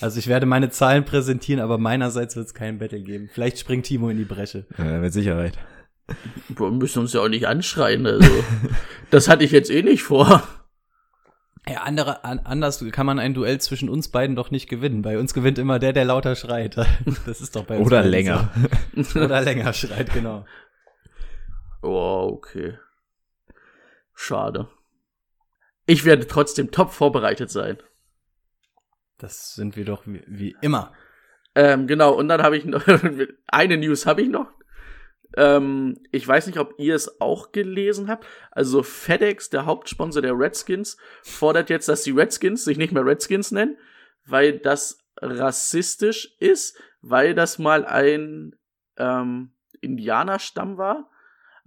Also 0.00 0.18
ich 0.18 0.26
werde 0.26 0.44
meine 0.44 0.68
Zahlen 0.68 1.06
präsentieren, 1.06 1.58
aber 1.62 1.78
meinerseits 1.78 2.36
wird 2.36 2.46
es 2.48 2.52
kein 2.52 2.78
Battle 2.78 3.00
geben. 3.00 3.30
Vielleicht 3.32 3.58
springt 3.58 3.86
Timo 3.86 4.10
in 4.10 4.18
die 4.18 4.26
Bresche. 4.26 4.66
Äh, 4.76 4.98
mit 4.98 5.14
Sicherheit. 5.14 5.56
Wir 6.48 6.70
müssen 6.70 7.00
uns 7.00 7.12
ja 7.12 7.20
auch 7.20 7.28
nicht 7.28 7.46
anschreien. 7.46 8.06
Also, 8.06 8.30
das 9.10 9.28
hatte 9.28 9.44
ich 9.44 9.50
jetzt 9.50 9.70
eh 9.70 9.82
nicht 9.82 10.02
vor. 10.02 10.46
Ja, 11.68 11.82
andere, 11.82 12.22
an, 12.24 12.38
anders 12.40 12.84
kann 12.92 13.06
man 13.06 13.18
ein 13.18 13.34
Duell 13.34 13.60
zwischen 13.60 13.88
uns 13.88 14.08
beiden 14.08 14.36
doch 14.36 14.52
nicht 14.52 14.68
gewinnen. 14.68 15.02
Bei 15.02 15.18
uns 15.18 15.34
gewinnt 15.34 15.58
immer 15.58 15.80
der, 15.80 15.92
der 15.92 16.04
lauter 16.04 16.36
schreit. 16.36 16.76
Das 17.26 17.40
ist 17.40 17.56
doch 17.56 17.64
bei 17.64 17.78
uns 17.78 17.86
Oder 17.86 18.04
länger. 18.04 18.52
So. 18.94 19.20
Oder 19.20 19.40
länger 19.40 19.72
schreit, 19.72 20.12
genau. 20.12 20.44
Oh, 21.82 22.30
okay. 22.32 22.78
Schade. 24.14 24.68
Ich 25.86 26.04
werde 26.04 26.26
trotzdem 26.26 26.70
top 26.70 26.92
vorbereitet 26.92 27.50
sein. 27.50 27.78
Das 29.18 29.54
sind 29.54 29.76
wir 29.76 29.84
doch 29.84 30.06
wie, 30.06 30.22
wie 30.26 30.56
immer. 30.60 30.92
Ähm, 31.54 31.86
genau, 31.86 32.12
und 32.12 32.28
dann 32.28 32.42
habe 32.42 32.56
ich 32.56 32.64
noch 32.64 32.84
eine 33.46 33.76
News 33.76 34.06
habe 34.06 34.22
ich 34.22 34.28
noch. 34.28 34.48
Ähm, 35.34 35.98
ich 36.12 36.26
weiß 36.26 36.46
nicht, 36.46 36.58
ob 36.58 36.74
ihr 36.78 36.94
es 36.94 37.20
auch 37.20 37.52
gelesen 37.52 38.08
habt. 38.08 38.26
Also 38.50 38.82
FedEx, 38.82 39.50
der 39.50 39.66
Hauptsponsor 39.66 40.22
der 40.22 40.38
Redskins, 40.38 40.96
fordert 41.22 41.70
jetzt, 41.70 41.88
dass 41.88 42.02
die 42.02 42.12
Redskins 42.12 42.64
sich 42.64 42.78
nicht 42.78 42.92
mehr 42.92 43.04
Redskins 43.04 43.50
nennen, 43.50 43.76
weil 44.24 44.58
das 44.58 44.98
rassistisch 45.20 46.36
ist, 46.38 46.80
weil 47.00 47.34
das 47.34 47.58
mal 47.58 47.84
ein 47.84 48.54
ähm, 48.96 49.52
Indianerstamm 49.80 50.78
war. 50.78 51.10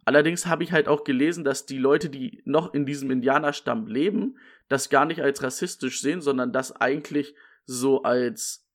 Allerdings 0.05 0.47
habe 0.47 0.63
ich 0.63 0.71
halt 0.71 0.87
auch 0.87 1.03
gelesen, 1.03 1.43
dass 1.43 1.65
die 1.65 1.77
Leute, 1.77 2.09
die 2.09 2.41
noch 2.45 2.73
in 2.73 2.85
diesem 2.85 3.11
Indianerstamm 3.11 3.87
leben, 3.87 4.37
das 4.67 4.89
gar 4.89 5.05
nicht 5.05 5.21
als 5.21 5.43
rassistisch 5.43 6.01
sehen, 6.01 6.21
sondern 6.21 6.51
das 6.51 6.75
eigentlich 6.75 7.35
so 7.65 8.03
als 8.03 8.68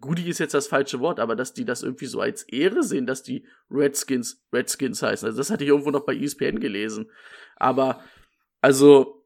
Goodie 0.00 0.28
ist 0.28 0.38
jetzt 0.38 0.54
das 0.54 0.66
falsche 0.66 1.00
Wort, 1.00 1.20
aber 1.20 1.36
dass 1.36 1.54
die 1.54 1.64
das 1.64 1.82
irgendwie 1.82 2.06
so 2.06 2.20
als 2.20 2.42
Ehre 2.44 2.82
sehen, 2.82 3.06
dass 3.06 3.22
die 3.22 3.46
Redskins 3.70 4.44
Redskins 4.52 5.02
heißen. 5.02 5.26
Also 5.26 5.38
das 5.38 5.50
hatte 5.50 5.64
ich 5.64 5.70
irgendwo 5.70 5.90
noch 5.90 6.04
bei 6.06 6.16
ESPN 6.16 6.60
gelesen. 6.60 7.10
Aber 7.56 8.02
also 8.60 9.24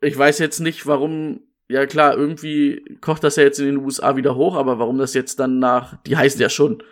ich 0.00 0.16
weiß 0.16 0.38
jetzt 0.38 0.60
nicht, 0.60 0.86
warum. 0.86 1.40
Ja 1.70 1.84
klar, 1.84 2.16
irgendwie 2.16 2.96
kocht 3.02 3.22
das 3.22 3.36
ja 3.36 3.42
jetzt 3.42 3.58
in 3.58 3.66
den 3.66 3.76
USA 3.76 4.16
wieder 4.16 4.34
hoch, 4.34 4.56
aber 4.56 4.78
warum 4.78 4.96
das 4.96 5.12
jetzt 5.12 5.38
dann 5.38 5.58
nach, 5.58 6.02
die 6.04 6.16
heißen 6.16 6.40
ja 6.40 6.48
schon 6.48 6.82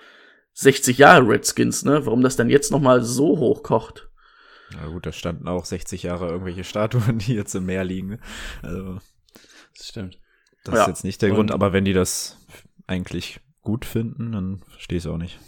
60 0.52 0.98
Jahre 0.98 1.26
Redskins, 1.26 1.82
ne? 1.82 2.04
Warum 2.04 2.20
das 2.20 2.36
dann 2.36 2.50
jetzt 2.50 2.70
noch 2.70 2.80
mal 2.80 3.02
so 3.02 3.38
hoch 3.38 3.62
kocht? 3.62 4.10
Na 4.74 4.88
gut, 4.88 5.06
da 5.06 5.12
standen 5.12 5.48
auch 5.48 5.64
60 5.64 6.02
Jahre 6.02 6.28
irgendwelche 6.28 6.64
Statuen, 6.64 7.18
die 7.18 7.34
jetzt 7.34 7.54
im 7.54 7.64
Meer 7.64 7.84
liegen. 7.84 8.20
Also 8.62 8.98
Das 9.76 9.88
stimmt. 9.88 10.18
Das 10.68 10.74
Ja. 10.74 10.80
ist 10.82 10.88
jetzt 10.88 11.04
nicht 11.04 11.22
der 11.22 11.30
Und- 11.30 11.36
Grund, 11.36 11.52
aber 11.52 11.72
wenn 11.72 11.84
die 11.84 11.92
das 11.92 12.38
eigentlich 12.86 13.40
gut 13.62 13.84
finden, 13.84 14.32
dann 14.32 14.60
verstehe 14.68 14.98
ich 14.98 15.04
es 15.04 15.10
auch 15.10 15.18
nicht. 15.18 15.38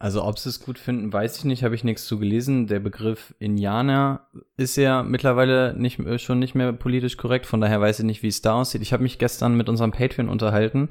Also 0.00 0.22
ob 0.24 0.38
sie 0.38 0.48
es 0.48 0.60
gut 0.60 0.78
finden, 0.78 1.12
weiß 1.12 1.38
ich 1.38 1.44
nicht, 1.44 1.64
habe 1.64 1.74
ich 1.74 1.82
nichts 1.82 2.06
zu 2.06 2.18
gelesen. 2.20 2.68
Der 2.68 2.78
Begriff 2.78 3.34
Indianer 3.40 4.28
ist 4.56 4.76
ja 4.76 5.02
mittlerweile 5.02 5.74
nicht, 5.76 5.98
äh, 5.98 6.20
schon 6.20 6.38
nicht 6.38 6.54
mehr 6.54 6.72
politisch 6.72 7.16
korrekt, 7.16 7.46
von 7.46 7.60
daher 7.60 7.80
weiß 7.80 7.98
ich 7.98 8.04
nicht, 8.04 8.22
wie 8.22 8.28
es 8.28 8.40
da 8.40 8.54
aussieht. 8.54 8.80
Ich 8.82 8.92
habe 8.92 9.02
mich 9.02 9.18
gestern 9.18 9.56
mit 9.56 9.68
unserem 9.68 9.90
Patreon 9.90 10.28
unterhalten. 10.28 10.90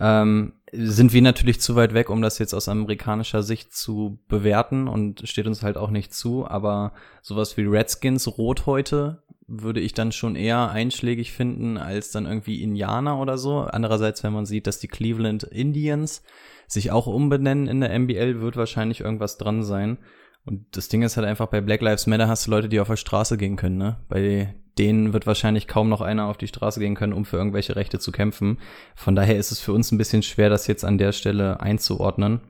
Ähm, 0.00 0.54
sind 0.72 1.12
wir 1.12 1.22
natürlich 1.22 1.60
zu 1.60 1.76
weit 1.76 1.92
weg, 1.94 2.08
um 2.10 2.20
das 2.22 2.38
jetzt 2.38 2.54
aus 2.54 2.68
amerikanischer 2.68 3.42
Sicht 3.42 3.74
zu 3.74 4.18
bewerten 4.28 4.88
und 4.88 5.26
steht 5.28 5.46
uns 5.46 5.62
halt 5.62 5.76
auch 5.76 5.90
nicht 5.90 6.12
zu, 6.14 6.46
aber 6.46 6.92
sowas 7.22 7.56
wie 7.56 7.64
Redskins 7.64 8.26
Rothäute 8.38 9.22
würde 9.48 9.80
ich 9.80 9.94
dann 9.94 10.12
schon 10.12 10.36
eher 10.36 10.70
einschlägig 10.70 11.32
finden 11.32 11.78
als 11.78 12.10
dann 12.10 12.26
irgendwie 12.26 12.62
Indianer 12.62 13.18
oder 13.18 13.38
so. 13.38 13.60
Andererseits, 13.60 14.22
wenn 14.22 14.34
man 14.34 14.46
sieht, 14.46 14.66
dass 14.66 14.78
die 14.78 14.88
Cleveland 14.88 15.42
Indians 15.42 16.22
sich 16.66 16.90
auch 16.90 17.06
umbenennen 17.06 17.66
in 17.66 17.80
der 17.80 17.90
NBL, 17.90 18.42
wird 18.42 18.56
wahrscheinlich 18.56 19.00
irgendwas 19.00 19.38
dran 19.38 19.62
sein. 19.62 19.98
Und 20.44 20.76
das 20.76 20.88
Ding 20.88 21.02
ist 21.02 21.16
halt 21.16 21.26
einfach, 21.26 21.46
bei 21.46 21.62
Black 21.62 21.80
Lives 21.80 22.06
Matter 22.06 22.28
hast 22.28 22.46
du 22.46 22.50
Leute, 22.50 22.68
die 22.68 22.78
auf 22.78 22.88
der 22.88 22.96
Straße 22.96 23.38
gehen 23.38 23.56
können, 23.56 23.78
ne? 23.78 23.96
Bei 24.08 24.54
denen 24.78 25.12
wird 25.12 25.26
wahrscheinlich 25.26 25.66
kaum 25.66 25.88
noch 25.88 26.02
einer 26.02 26.26
auf 26.26 26.36
die 26.36 26.46
Straße 26.46 26.78
gehen 26.78 26.94
können, 26.94 27.12
um 27.12 27.24
für 27.24 27.36
irgendwelche 27.36 27.74
Rechte 27.74 27.98
zu 27.98 28.12
kämpfen. 28.12 28.58
Von 28.94 29.16
daher 29.16 29.36
ist 29.36 29.50
es 29.50 29.60
für 29.60 29.72
uns 29.72 29.90
ein 29.90 29.98
bisschen 29.98 30.22
schwer, 30.22 30.50
das 30.50 30.66
jetzt 30.66 30.84
an 30.84 30.98
der 30.98 31.12
Stelle 31.12 31.60
einzuordnen. 31.60 32.40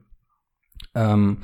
Ähm, 0.95 1.39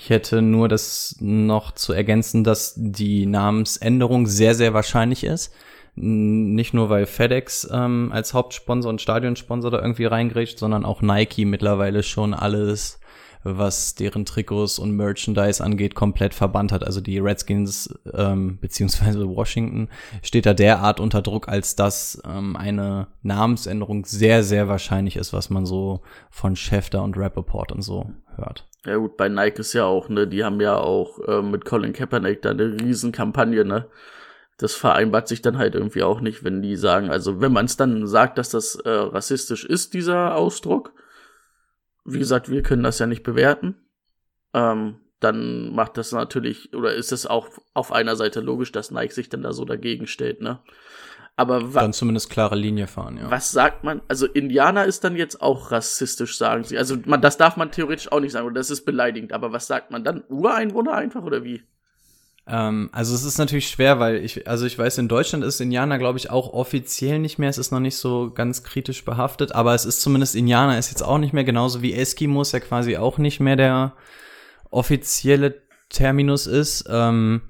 ich 0.00 0.10
hätte 0.10 0.42
nur 0.42 0.68
das 0.68 1.16
noch 1.18 1.72
zu 1.72 1.92
ergänzen, 1.92 2.44
dass 2.44 2.74
die 2.76 3.26
Namensänderung 3.26 4.28
sehr, 4.28 4.54
sehr 4.54 4.72
wahrscheinlich 4.72 5.24
ist. 5.24 5.52
Nicht 5.96 6.72
nur, 6.72 6.88
weil 6.88 7.04
FedEx 7.04 7.68
ähm, 7.72 8.10
als 8.12 8.32
Hauptsponsor 8.32 8.90
und 8.90 9.00
Stadionsponsor 9.00 9.72
da 9.72 9.80
irgendwie 9.80 10.04
reingrätscht, 10.04 10.60
sondern 10.60 10.84
auch 10.84 11.02
Nike 11.02 11.44
mittlerweile 11.44 12.04
schon 12.04 12.32
alles, 12.32 13.00
was 13.42 13.96
deren 13.96 14.24
Trikots 14.24 14.78
und 14.78 14.92
Merchandise 14.92 15.62
angeht, 15.62 15.96
komplett 15.96 16.32
verbannt 16.32 16.70
hat. 16.70 16.84
Also 16.84 17.00
die 17.00 17.18
Redskins 17.18 17.92
ähm, 18.14 18.58
beziehungsweise 18.60 19.28
Washington 19.28 19.88
steht 20.22 20.46
da 20.46 20.54
derart 20.54 21.00
unter 21.00 21.22
Druck, 21.22 21.48
als 21.48 21.74
dass 21.74 22.22
ähm, 22.24 22.54
eine 22.54 23.08
Namensänderung 23.22 24.04
sehr, 24.04 24.44
sehr 24.44 24.68
wahrscheinlich 24.68 25.16
ist, 25.16 25.32
was 25.32 25.50
man 25.50 25.66
so 25.66 26.02
von 26.30 26.54
Schäfter 26.54 27.02
und 27.02 27.16
Rappaport 27.16 27.72
und 27.72 27.82
so 27.82 28.12
hört. 28.36 28.68
Ja 28.88 28.96
gut, 28.96 29.18
bei 29.18 29.28
Nike 29.28 29.58
ist 29.60 29.74
ja 29.74 29.84
auch, 29.84 30.08
ne, 30.08 30.26
die 30.26 30.44
haben 30.44 30.62
ja 30.62 30.78
auch 30.78 31.18
äh, 31.28 31.42
mit 31.42 31.66
Colin 31.66 31.92
Kaepernick 31.92 32.40
da 32.40 32.50
eine 32.50 32.80
Riesenkampagne, 32.80 33.64
ne. 33.66 33.90
Das 34.56 34.74
vereinbart 34.74 35.28
sich 35.28 35.42
dann 35.42 35.58
halt 35.58 35.74
irgendwie 35.74 36.02
auch 36.02 36.20
nicht, 36.22 36.42
wenn 36.42 36.62
die 36.62 36.74
sagen, 36.74 37.10
also 37.10 37.42
wenn 37.42 37.52
man 37.52 37.66
es 37.66 37.76
dann 37.76 38.06
sagt, 38.06 38.38
dass 38.38 38.48
das 38.48 38.76
äh, 38.76 38.88
rassistisch 38.88 39.66
ist, 39.66 39.92
dieser 39.92 40.36
Ausdruck, 40.36 40.94
wie 42.06 42.18
gesagt, 42.18 42.48
wir 42.50 42.62
können 42.62 42.82
das 42.82 42.98
ja 42.98 43.06
nicht 43.06 43.22
bewerten, 43.24 43.76
ähm, 44.54 45.00
dann 45.20 45.74
macht 45.74 45.98
das 45.98 46.12
natürlich, 46.12 46.72
oder 46.74 46.94
ist 46.94 47.12
es 47.12 47.26
auch 47.26 47.48
auf 47.74 47.92
einer 47.92 48.16
Seite 48.16 48.40
logisch, 48.40 48.72
dass 48.72 48.90
Nike 48.90 49.12
sich 49.12 49.28
dann 49.28 49.42
da 49.42 49.52
so 49.52 49.66
dagegen 49.66 50.06
stellt, 50.06 50.40
ne. 50.40 50.60
Aber 51.38 51.72
wa 51.72 51.82
Dann 51.82 51.92
zumindest 51.92 52.30
klare 52.30 52.56
Linie 52.56 52.88
fahren, 52.88 53.16
ja. 53.16 53.30
was 53.30 53.52
sagt 53.52 53.84
man? 53.84 54.02
Also 54.08 54.26
Indianer 54.26 54.86
ist 54.86 55.04
dann 55.04 55.14
jetzt 55.14 55.40
auch 55.40 55.70
rassistisch, 55.70 56.36
sagen 56.36 56.64
sie. 56.64 56.76
Also 56.76 56.96
man, 57.06 57.20
das 57.20 57.36
darf 57.36 57.56
man 57.56 57.70
theoretisch 57.70 58.10
auch 58.10 58.18
nicht 58.18 58.32
sagen, 58.32 58.44
oder 58.44 58.56
das 58.56 58.70
ist 58.70 58.84
beleidigend. 58.84 59.32
Aber 59.32 59.52
was 59.52 59.68
sagt 59.68 59.92
man 59.92 60.02
dann? 60.02 60.24
Ureinwohner 60.28 60.94
einfach 60.94 61.22
oder 61.22 61.44
wie? 61.44 61.62
Ähm, 62.48 62.88
also 62.90 63.14
es 63.14 63.22
ist 63.22 63.38
natürlich 63.38 63.68
schwer, 63.68 64.00
weil 64.00 64.16
ich, 64.16 64.48
also 64.48 64.66
ich 64.66 64.76
weiß, 64.76 64.98
in 64.98 65.06
Deutschland 65.06 65.44
ist 65.44 65.60
Indianer, 65.60 65.98
glaube 65.98 66.18
ich, 66.18 66.28
auch 66.28 66.52
offiziell 66.52 67.20
nicht 67.20 67.38
mehr. 67.38 67.50
Es 67.50 67.58
ist 67.58 67.70
noch 67.70 67.78
nicht 67.78 67.98
so 67.98 68.32
ganz 68.34 68.64
kritisch 68.64 69.04
behaftet, 69.04 69.52
aber 69.52 69.76
es 69.76 69.84
ist 69.84 70.00
zumindest 70.00 70.34
Indianer 70.34 70.76
ist 70.76 70.90
jetzt 70.90 71.02
auch 71.02 71.18
nicht 71.18 71.34
mehr, 71.34 71.44
genauso 71.44 71.82
wie 71.82 71.94
Eskimos 71.94 72.50
ja 72.50 72.58
quasi 72.58 72.96
auch 72.96 73.18
nicht 73.18 73.38
mehr 73.38 73.54
der 73.54 73.92
offizielle 74.70 75.62
Terminus 75.88 76.48
ist. 76.48 76.84
Ähm, 76.90 77.42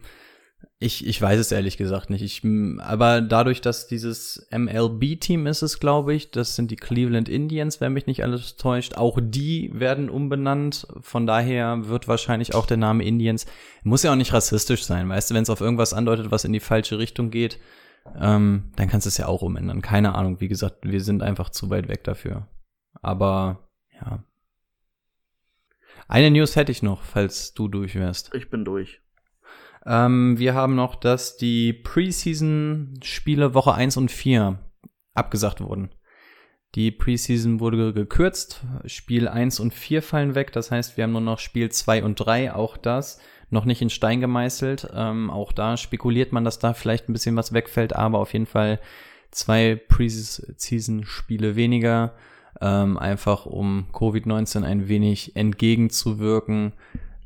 ich, 0.80 1.04
ich 1.04 1.20
weiß 1.20 1.40
es 1.40 1.50
ehrlich 1.50 1.76
gesagt 1.76 2.08
nicht. 2.08 2.22
Ich, 2.22 2.42
aber 2.78 3.20
dadurch, 3.20 3.60
dass 3.60 3.88
dieses 3.88 4.46
MLB-Team 4.56 5.48
ist 5.48 5.62
es, 5.62 5.80
glaube 5.80 6.14
ich, 6.14 6.30
das 6.30 6.54
sind 6.54 6.70
die 6.70 6.76
Cleveland 6.76 7.28
Indians, 7.28 7.80
wenn 7.80 7.92
mich 7.92 8.06
nicht 8.06 8.22
alles 8.22 8.56
täuscht. 8.56 8.94
Auch 8.94 9.18
die 9.20 9.72
werden 9.74 10.08
umbenannt. 10.08 10.86
Von 11.00 11.26
daher 11.26 11.88
wird 11.88 12.06
wahrscheinlich 12.06 12.54
auch 12.54 12.64
der 12.64 12.76
Name 12.76 13.04
Indians, 13.04 13.46
muss 13.82 14.04
ja 14.04 14.12
auch 14.12 14.16
nicht 14.16 14.32
rassistisch 14.32 14.84
sein, 14.84 15.08
weißt 15.08 15.30
du, 15.30 15.34
wenn 15.34 15.42
es 15.42 15.50
auf 15.50 15.60
irgendwas 15.60 15.92
andeutet, 15.92 16.30
was 16.30 16.44
in 16.44 16.52
die 16.52 16.60
falsche 16.60 16.98
Richtung 16.98 17.30
geht, 17.30 17.58
ähm, 18.16 18.70
dann 18.76 18.88
kannst 18.88 19.06
du 19.06 19.08
es 19.08 19.18
ja 19.18 19.26
auch 19.26 19.42
umändern. 19.42 19.82
Keine 19.82 20.14
Ahnung, 20.14 20.40
wie 20.40 20.48
gesagt, 20.48 20.84
wir 20.84 21.00
sind 21.00 21.22
einfach 21.22 21.50
zu 21.50 21.70
weit 21.70 21.88
weg 21.88 22.04
dafür. 22.04 22.46
Aber, 23.02 23.68
ja. 24.00 24.22
Eine 26.06 26.30
News 26.30 26.54
hätte 26.54 26.70
ich 26.70 26.84
noch, 26.84 27.02
falls 27.02 27.52
du 27.52 27.66
durch 27.66 27.96
wärst. 27.96 28.32
Ich 28.32 28.48
bin 28.48 28.64
durch. 28.64 29.00
Ähm, 29.86 30.38
wir 30.38 30.54
haben 30.54 30.74
noch, 30.74 30.94
dass 30.94 31.36
die 31.36 31.72
Preseason-Spiele 31.72 33.54
Woche 33.54 33.74
1 33.74 33.96
und 33.96 34.10
4 34.10 34.58
abgesagt 35.14 35.60
wurden. 35.60 35.90
Die 36.74 36.90
Preseason 36.90 37.60
wurde 37.60 37.94
gekürzt, 37.94 38.62
Spiel 38.84 39.26
1 39.26 39.58
und 39.60 39.72
4 39.72 40.02
fallen 40.02 40.34
weg, 40.34 40.52
das 40.52 40.70
heißt, 40.70 40.96
wir 40.96 41.04
haben 41.04 41.12
nur 41.12 41.22
noch 41.22 41.38
Spiel 41.38 41.70
2 41.70 42.04
und 42.04 42.16
3, 42.16 42.52
auch 42.52 42.76
das 42.76 43.18
noch 43.50 43.64
nicht 43.64 43.80
in 43.80 43.90
Stein 43.90 44.20
gemeißelt. 44.20 44.88
Ähm, 44.94 45.30
auch 45.30 45.52
da 45.52 45.76
spekuliert 45.76 46.32
man, 46.32 46.44
dass 46.44 46.58
da 46.58 46.74
vielleicht 46.74 47.08
ein 47.08 47.14
bisschen 47.14 47.36
was 47.36 47.52
wegfällt, 47.52 47.94
aber 47.94 48.18
auf 48.18 48.34
jeden 48.34 48.46
Fall 48.46 48.80
zwei 49.30 49.76
Preseason-Spiele 49.76 51.56
weniger, 51.56 52.14
ähm, 52.60 52.98
einfach 52.98 53.46
um 53.46 53.88
Covid-19 53.92 54.64
ein 54.64 54.88
wenig 54.88 55.36
entgegenzuwirken 55.36 56.72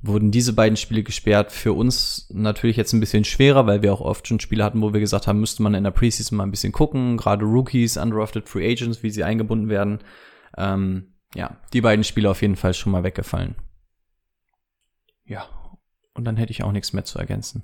wurden 0.03 0.33
diese 0.33 0.53
beiden 0.53 0.77
Spiele 0.77 1.03
gesperrt. 1.03 1.53
Für 1.53 1.73
uns 1.73 2.29
natürlich 2.33 2.77
jetzt 2.77 2.93
ein 2.93 3.01
bisschen 3.01 3.25
schwerer, 3.25 3.67
weil 3.67 3.83
wir 3.83 3.93
auch 3.93 4.01
oft 4.01 4.27
schon 4.27 4.41
Spiele 4.41 4.65
hatten, 4.65 4.83
wo 4.83 4.93
wir 4.93 5.01
gesagt 5.01 5.27
haben, 5.27 5.41
müsste 5.41 5.63
man 5.63 5.75
in 5.75 5.85
der 5.85 5.93
Preseason 5.93 6.37
mal 6.37 6.45
ein 6.45 6.51
bisschen 6.51 6.73
gucken. 6.73 7.17
Gerade 7.17 7.45
Rookies, 7.45 7.97
Undrafted 7.97 8.49
Free 8.49 8.71
Agents, 8.71 9.03
wie 9.03 9.11
sie 9.11 9.25
eingebunden 9.25 9.69
werden. 9.69 10.01
Ähm, 10.59 11.15
ja, 11.35 11.57
die 11.73 11.81
beiden 11.81 12.05
Spiele 12.05 12.29
auf 12.29 12.43
jeden 12.43 12.57
Fall 12.57 12.75
schon 12.75 12.93
mal 12.93 13.05
weggefallen. 13.05 13.55
Ja, 15.25 15.47
und 16.15 16.25
dann 16.25 16.37
hätte 16.37 16.51
ich 16.51 16.65
auch 16.65 16.73
nichts 16.73 16.93
mehr 16.93 17.05
zu 17.05 17.19
ergänzen. 17.19 17.63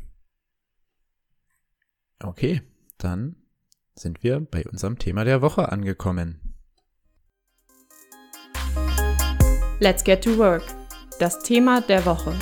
Okay, 2.23 2.63
dann 2.99 3.37
sind 3.95 4.23
wir 4.23 4.41
bei 4.41 4.65
unserem 4.65 4.99
Thema 4.99 5.25
der 5.25 5.43
Woche 5.43 5.71
angekommen. 5.71 6.41
Let's 9.81 10.03
get 10.03 10.23
to 10.25 10.37
work. 10.39 10.78
Das 11.19 11.41
Thema 11.41 11.81
der 11.81 12.07
Woche. 12.07 12.33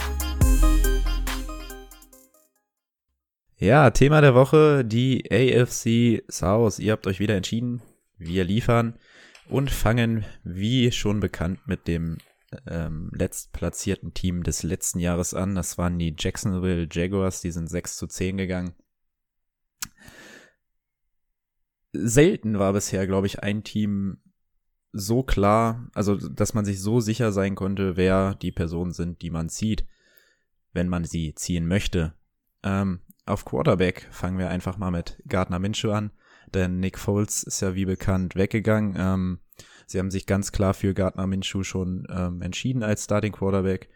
Ja, 3.56 3.90
Thema 3.90 4.20
der 4.20 4.34
Woche, 4.34 4.84
die 4.84 5.24
AFC 5.30 6.22
South. 6.30 6.78
Ihr 6.78 6.92
habt 6.92 7.06
euch 7.06 7.18
wieder 7.18 7.36
entschieden. 7.36 7.80
Wir 8.18 8.44
liefern 8.44 8.98
und 9.48 9.70
fangen, 9.70 10.26
wie 10.44 10.92
schon 10.92 11.20
bekannt, 11.20 11.60
mit 11.66 11.88
dem 11.88 12.18
ähm, 12.66 13.10
letztplatzierten 13.14 14.12
Team 14.12 14.42
des 14.42 14.62
letzten 14.62 14.98
Jahres 14.98 15.32
an. 15.32 15.54
Das 15.54 15.78
waren 15.78 15.98
die 15.98 16.14
Jacksonville 16.18 16.86
Jaguars, 16.92 17.40
die 17.40 17.52
sind 17.52 17.68
6 17.68 17.96
zu 17.96 18.06
10 18.06 18.36
gegangen. 18.36 18.74
Selten 21.94 22.58
war 22.58 22.74
bisher, 22.74 23.06
glaube 23.06 23.26
ich, 23.26 23.42
ein 23.42 23.64
Team 23.64 24.18
so 24.92 25.22
klar, 25.22 25.88
also 25.94 26.16
dass 26.16 26.54
man 26.54 26.64
sich 26.64 26.80
so 26.80 27.00
sicher 27.00 27.32
sein 27.32 27.54
konnte, 27.54 27.96
wer 27.96 28.34
die 28.34 28.52
Personen 28.52 28.92
sind, 28.92 29.22
die 29.22 29.30
man 29.30 29.48
zieht, 29.48 29.86
wenn 30.72 30.88
man 30.88 31.04
sie 31.04 31.34
ziehen 31.34 31.66
möchte. 31.66 32.14
Ähm, 32.62 33.00
auf 33.26 33.44
Quarterback 33.44 34.08
fangen 34.10 34.38
wir 34.38 34.50
einfach 34.50 34.78
mal 34.78 34.90
mit 34.90 35.22
Gardner 35.26 35.58
Minshew 35.58 35.90
an, 35.90 36.12
denn 36.54 36.78
Nick 36.78 36.98
Foles 36.98 37.42
ist 37.42 37.60
ja 37.60 37.74
wie 37.74 37.84
bekannt 37.84 38.36
weggegangen. 38.36 38.94
Ähm, 38.96 39.38
sie 39.86 39.98
haben 39.98 40.10
sich 40.10 40.26
ganz 40.26 40.52
klar 40.52 40.74
für 40.74 40.94
Gardner 40.94 41.26
Minshew 41.26 41.62
schon 41.62 42.06
ähm, 42.10 42.40
entschieden 42.40 42.82
als 42.82 43.04
Starting 43.04 43.32
Quarterback. 43.32 43.88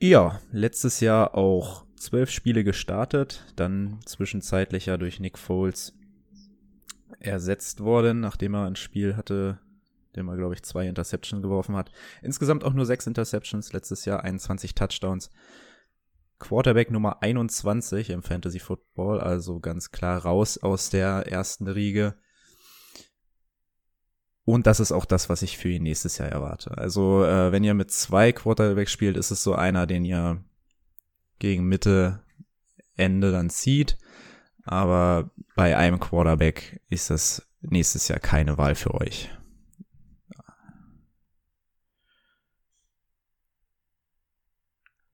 Ja, 0.00 0.40
letztes 0.50 1.00
Jahr 1.00 1.36
auch 1.36 1.86
zwölf 1.96 2.30
Spiele 2.30 2.64
gestartet, 2.64 3.44
dann 3.54 4.00
zwischenzeitlich 4.04 4.86
ja 4.86 4.96
durch 4.96 5.20
Nick 5.20 5.38
Foles 5.38 5.96
ersetzt 7.18 7.80
worden, 7.80 8.20
nachdem 8.20 8.54
er 8.54 8.66
ein 8.66 8.76
Spiel 8.76 9.16
hatte, 9.16 9.58
dem 10.16 10.28
er, 10.28 10.36
glaube 10.36 10.54
ich, 10.54 10.62
zwei 10.62 10.86
Interceptions 10.86 11.42
geworfen 11.42 11.76
hat. 11.76 11.90
Insgesamt 12.22 12.64
auch 12.64 12.74
nur 12.74 12.86
sechs 12.86 13.06
Interceptions, 13.06 13.72
letztes 13.72 14.04
Jahr 14.04 14.22
21 14.22 14.74
Touchdowns. 14.74 15.30
Quarterback 16.38 16.90
Nummer 16.90 17.22
21 17.22 18.10
im 18.10 18.22
Fantasy 18.22 18.58
Football, 18.58 19.20
also 19.20 19.60
ganz 19.60 19.92
klar 19.92 20.22
raus 20.22 20.58
aus 20.58 20.90
der 20.90 21.28
ersten 21.30 21.68
Riege. 21.68 22.16
Und 24.44 24.66
das 24.66 24.80
ist 24.80 24.90
auch 24.90 25.04
das, 25.04 25.28
was 25.28 25.42
ich 25.42 25.56
für 25.56 25.68
ihn 25.68 25.84
nächstes 25.84 26.18
Jahr 26.18 26.28
erwarte. 26.28 26.76
Also, 26.76 27.24
äh, 27.24 27.52
wenn 27.52 27.62
ihr 27.62 27.74
mit 27.74 27.92
zwei 27.92 28.32
Quarterbacks 28.32 28.90
spielt, 28.90 29.16
ist 29.16 29.30
es 29.30 29.44
so 29.44 29.54
einer, 29.54 29.86
den 29.86 30.04
ihr 30.04 30.44
gegen 31.38 31.66
Mitte, 31.66 32.24
Ende 32.96 33.30
dann 33.30 33.50
zieht. 33.50 33.98
Aber 34.64 35.30
bei 35.56 35.76
einem 35.76 35.98
Quarterback 35.98 36.80
ist 36.88 37.10
das 37.10 37.46
nächstes 37.60 38.08
Jahr 38.08 38.20
keine 38.20 38.58
Wahl 38.58 38.74
für 38.74 38.94
euch. 38.94 39.30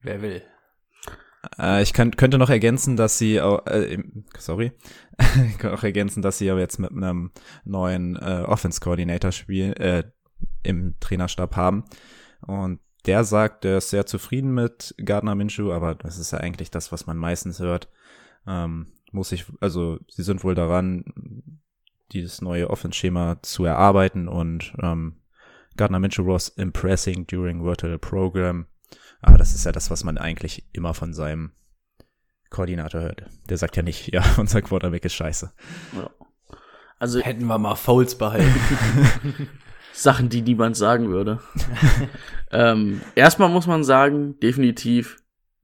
Wer 0.01 0.23
will? 0.23 0.43
Äh, 1.59 1.83
ich 1.83 1.93
kann, 1.93 2.13
könnte 2.13 2.39
noch 2.39 2.51
ergänzen, 2.51 2.97
dass 2.97 3.19
sie, 3.19 3.37
äh, 3.37 4.03
sorry, 4.39 4.73
ich 5.49 5.59
kann 5.59 5.73
auch 5.73 5.83
ergänzen, 5.83 6.23
dass 6.23 6.39
sie 6.39 6.51
aber 6.51 6.61
jetzt 6.61 6.79
mit 6.79 6.93
einem 6.93 7.33
neuen 7.65 8.17
äh, 8.17 8.45
Offense 8.47 8.81
Coordinator 8.81 9.33
spielen, 9.33 9.73
äh, 9.75 10.05
im 10.63 10.95
Trainerstab 11.01 11.57
haben. 11.57 11.85
Und 12.41 12.81
der 13.07 13.25
sagt, 13.25 13.65
er 13.65 13.79
ist 13.79 13.91
sehr 13.91 14.07
zufrieden 14.07 14.53
mit 14.53 14.95
Gardner 15.05 15.35
Minshew, 15.35 15.73
aber 15.73 15.95
das 15.95 16.19
ist 16.19 16.33
ja 16.33 16.39
eigentlich 16.39 16.71
das, 16.71 16.93
was 16.93 17.07
man 17.07 17.17
meistens 17.17 17.59
hört. 17.59 17.89
Ähm, 18.47 18.93
muss 19.13 19.33
ich, 19.33 19.47
also 19.61 19.99
sie 20.09 20.23
sind 20.23 20.45
wohl 20.45 20.55
daran, 20.55 21.05
dieses 22.13 22.41
neue 22.41 22.71
Offense-Schema 22.71 23.43
zu 23.43 23.65
erarbeiten 23.65 24.29
und 24.29 24.75
ähm, 24.83 25.17
Gardner 25.77 25.99
Minshew 25.99 26.27
was 26.27 26.49
impressing 26.49 27.27
during 27.27 27.65
virtual 27.65 27.99
program. 27.99 28.67
Aber 29.21 29.39
das 29.39 29.55
ist 29.55 29.65
ja 29.65 29.73
das, 29.73 29.91
was 29.91 30.05
man 30.05 30.19
eigentlich 30.19 30.65
immer 30.73 30.95
von 30.95 31.13
seinem 31.13 31.53
Koordinator 32.51 33.03
hört. 33.03 33.25
Der 33.49 33.59
sagt 33.59 33.77
ja 33.77 33.83
nicht, 33.83 34.13
ja, 34.13 34.25
unser 34.37 34.63
Quarterback 34.63 35.05
ist 35.05 35.15
scheiße. 35.15 35.53
Ja. 35.97 36.11
Also 36.99 37.21
hätten 37.21 37.47
wir 37.47 37.59
mal 37.59 37.77
Fouls 37.77 38.17
behalten. 38.17 38.53
Sachen, 39.93 40.29
die 40.29 40.43
niemand 40.43 40.77
sagen 40.77 41.11
würde. 41.11 41.41
ähm, 42.51 43.01
erstmal 43.15 43.49
muss 43.49 43.67
man 43.67 43.85
sagen, 43.85 44.39
definitiv 44.41 45.17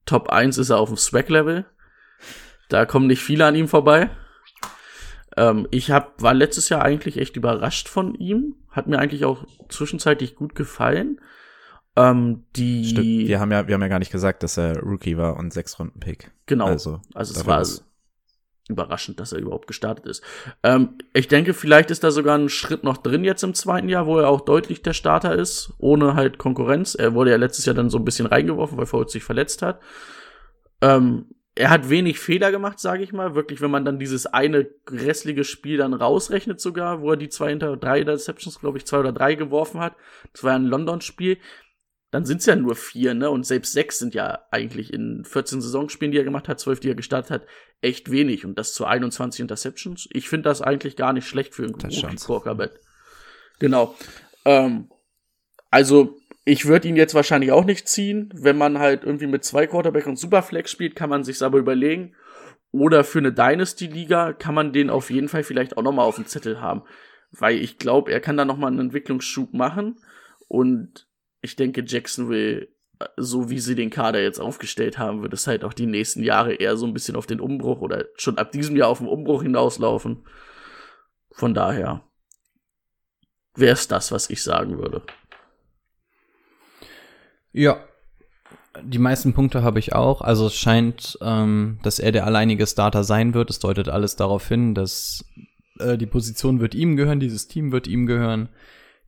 Top 0.07 0.29
1 0.29 0.59
ist 0.59 0.71
er 0.71 0.79
auf 0.79 0.89
dem 0.89 0.99
Swag-Level. 0.99 1.67
Da 2.69 2.87
kommen 2.87 3.07
nicht 3.07 3.23
viele 3.23 3.47
an 3.47 3.55
ihm 3.55 3.69
vorbei. 3.69 4.11
Ähm, 5.37 5.67
ich 5.71 5.91
hab, 5.91 6.23
war 6.23 6.35
letztes 6.35 6.69
Jahr 6.69 6.83
eigentlich 6.83 7.19
echt 7.19 7.37
überrascht 7.37 7.89
von 7.89 8.15
ihm. 8.15 8.57
Hat 8.71 8.87
mir 8.87 8.99
eigentlich 8.99 9.25
auch 9.25 9.47
zwischenzeitlich 9.69 10.37
gut 10.37 10.55
gefallen. 10.55 11.21
Ähm, 11.97 12.45
die 12.57 12.87
Stimmt, 12.87 13.29
wir 13.29 13.41
haben 13.41 13.53
ja, 13.53 13.69
wir 13.69 13.75
haben 13.75 13.83
ja 13.83 13.89
gar 13.89 13.99
nicht 13.99 14.13
gesagt, 14.13 14.43
dass 14.43 14.57
er 14.57 14.81
Rookie 14.81 15.17
war 15.17 15.37
und 15.37 15.53
sechs 15.53 15.79
Runden 15.79 16.01
Pick. 16.01 16.33
Genau. 16.47 16.67
Also, 16.67 17.01
also 17.15 17.39
es 17.39 17.47
war 17.47 17.61
was. 17.61 17.85
überraschend, 18.69 19.21
dass 19.21 19.33
er 19.33 19.39
überhaupt 19.39 19.69
gestartet 19.69 20.07
ist. 20.07 20.23
Ähm, 20.65 20.99
ich 21.13 21.29
denke, 21.29 21.55
vielleicht 21.55 21.91
ist 21.91 22.03
da 22.03 22.11
sogar 22.11 22.37
ein 22.37 22.49
Schritt 22.49 22.83
noch 22.83 22.97
drin 22.97 23.23
jetzt 23.23 23.45
im 23.45 23.55
zweiten 23.55 23.89
Jahr, 23.89 24.07
wo 24.07 24.19
er 24.19 24.29
auch 24.29 24.41
deutlich 24.41 24.83
der 24.83 24.93
Starter 24.93 25.37
ist, 25.37 25.73
ohne 25.79 26.15
halt 26.15 26.39
Konkurrenz. 26.39 26.97
Er 26.97 27.15
wurde 27.15 27.31
ja 27.31 27.37
letztes 27.37 27.65
Jahr 27.65 27.75
dann 27.75 27.91
so 27.91 27.99
ein 27.99 28.05
bisschen 28.05 28.27
reingeworfen, 28.27 28.77
weil 28.77 28.87
Foles 28.87 29.13
sich 29.13 29.23
verletzt 29.23 29.63
hat. 29.63 29.81
Ähm, 30.81 31.27
er 31.57 31.71
hat 31.71 31.89
wenig 31.89 32.19
Fehler 32.19 32.51
gemacht, 32.51 32.81
sage 32.81 33.05
ich 33.05 33.13
mal. 33.13 33.35
Wirklich, 33.35 33.61
wenn 33.61 33.71
man 33.71 33.85
dann 33.85 33.99
dieses 33.99 34.27
eine 34.27 34.69
restliche 34.89 35.45
Spiel 35.45 35.77
dann 35.77 35.95
rausrechnet 35.95 36.61
sogar, 36.61 37.01
wo 37.01 37.13
er 37.13 37.17
die 37.17 37.29
zwei 37.29 37.51
hinter 37.51 37.77
drei 37.77 38.01
Interceptions, 38.01 38.59
glaube 38.59 38.79
ich, 38.79 38.87
zwei 38.87 38.99
oder 38.99 39.13
drei 39.13 39.37
geworfen 39.37 39.81
hat. 39.81 39.95
Das 40.33 40.43
war 40.43 40.51
ja 40.51 40.57
ein 40.57 40.67
London-Spiel. 40.67 41.39
Dann 42.11 42.25
sind 42.25 42.39
es 42.39 42.47
ja 42.47 42.57
nur 42.57 42.75
vier, 42.75 43.15
ne? 43.15 43.31
Und 43.31 43.47
selbst 43.47 43.73
sechs 43.73 43.99
sind 43.99 44.15
ja 44.15 44.41
eigentlich 44.51 44.93
in 44.93 45.25
14 45.25 45.61
Saisonspielen, 45.61 46.13
die 46.13 46.19
er 46.19 46.25
gemacht 46.25 46.49
hat, 46.49 46.59
zwölf, 46.59 46.81
die 46.81 46.89
er 46.89 46.95
gestartet 46.97 47.31
hat, 47.31 47.47
echt 47.81 48.11
wenig. 48.11 48.45
Und 48.45 48.59
das 48.59 48.75
zu 48.75 48.85
21 48.85 49.41
Interceptions. 49.41 50.09
Ich 50.13 50.29
finde 50.29 50.49
das 50.49 50.61
eigentlich 50.61 50.97
gar 50.97 51.13
nicht 51.13 51.27
schlecht 51.27 51.55
für 51.55 51.65
einen 51.65 51.79
Quarterback. 52.19 52.81
Genau. 53.61 53.95
Ähm, 54.45 54.91
also 55.71 56.17
ich 56.45 56.67
würde 56.67 56.89
ihn 56.89 56.97
jetzt 56.97 57.15
wahrscheinlich 57.15 57.53
auch 57.53 57.65
nicht 57.65 57.89
ziehen. 57.89 58.29
Wenn 58.35 58.59
man 58.59 58.79
halt 58.79 59.05
irgendwie 59.05 59.27
mit 59.27 59.45
zwei 59.45 59.67
Quarterback 59.67 60.07
und 60.07 60.19
Superflex 60.19 60.71
spielt, 60.71 60.95
kann 60.95 61.11
man 61.11 61.25
sich's 61.25 61.43
aber 61.43 61.59
überlegen. 61.59 62.15
Oder 62.71 63.05
für 63.05 63.19
eine 63.19 63.33
Dynasty-Liga 63.33 64.35
kann 64.35 64.55
man 64.55 64.73
den 64.73 64.91
auf 64.91 65.11
jeden 65.11 65.29
Fall 65.29 65.43
vielleicht 65.43 65.77
auch 65.77 65.83
nochmal 65.83 66.07
auf 66.07 66.17
dem 66.17 66.27
Zettel 66.27 66.61
haben. 66.61 66.83
Weil 67.31 67.57
ich 67.57 67.79
glaube, 67.79 68.13
er 68.13 68.21
kann 68.21 68.37
da 68.37 68.45
nochmal 68.45 68.71
einen 68.71 68.81
Entwicklungsschub 68.81 69.55
machen. 69.55 69.97
Und 70.49 71.07
ich 71.41 71.57
denke, 71.57 71.83
Jacksonville, 71.87 72.69
so 73.17 73.49
wie 73.49 73.59
sie 73.59 73.75
den 73.75 73.91
Kader 73.91 74.23
jetzt 74.23 74.41
aufgestellt 74.41 74.99
haben, 74.99 75.23
wird 75.23 75.33
es 75.33 75.47
halt 75.47 75.65
auch 75.65 75.73
die 75.73 75.87
nächsten 75.87 76.23
Jahre 76.23 76.55
eher 76.55 76.77
so 76.77 76.87
ein 76.87 76.93
bisschen 76.93 77.17
auf 77.17 77.27
den 77.27 77.41
Umbruch 77.41 77.81
oder 77.81 78.05
schon 78.17 78.39
ab 78.39 78.53
diesem 78.53 78.77
Jahr 78.77 78.89
auf 78.89 78.99
den 78.99 79.09
Umbruch 79.09 79.43
hinauslaufen. 79.43 80.27
Von 81.31 81.55
daher 81.55 82.05
wäre 83.55 83.73
es 83.73 83.89
das, 83.89 84.13
was 84.13 84.31
ich 84.31 84.43
sagen 84.43 84.79
würde. 84.79 85.03
Ja. 87.55 87.79
Die 88.83 88.99
meisten 88.99 89.33
Punkte 89.33 89.63
habe 89.63 89.79
ich 89.79 89.95
auch. 89.95 90.21
Also 90.21 90.49
es 90.49 90.55
scheint, 90.57 91.17
ähm, 91.23 91.79
dass 91.85 92.01
er 92.01 92.11
der 92.11 92.27
alleinige 92.27 92.67
Starter 92.67 93.05
sein 93.05 93.33
wird. 93.33 93.49
Es 93.49 93.61
deutet 93.61 93.89
alles 93.89 94.17
darauf 94.17 94.49
hin, 94.49 94.75
dass 94.75 95.25
äh, 95.79 95.97
die 95.97 96.07
Position 96.07 96.61
wird 96.61 96.75
ihm 96.75 96.97
gehören, 96.97 97.21
dieses 97.21 97.47
Team 97.47 97.71
wird 97.71 97.87
ihm 97.87 98.07
gehören. 98.07 98.49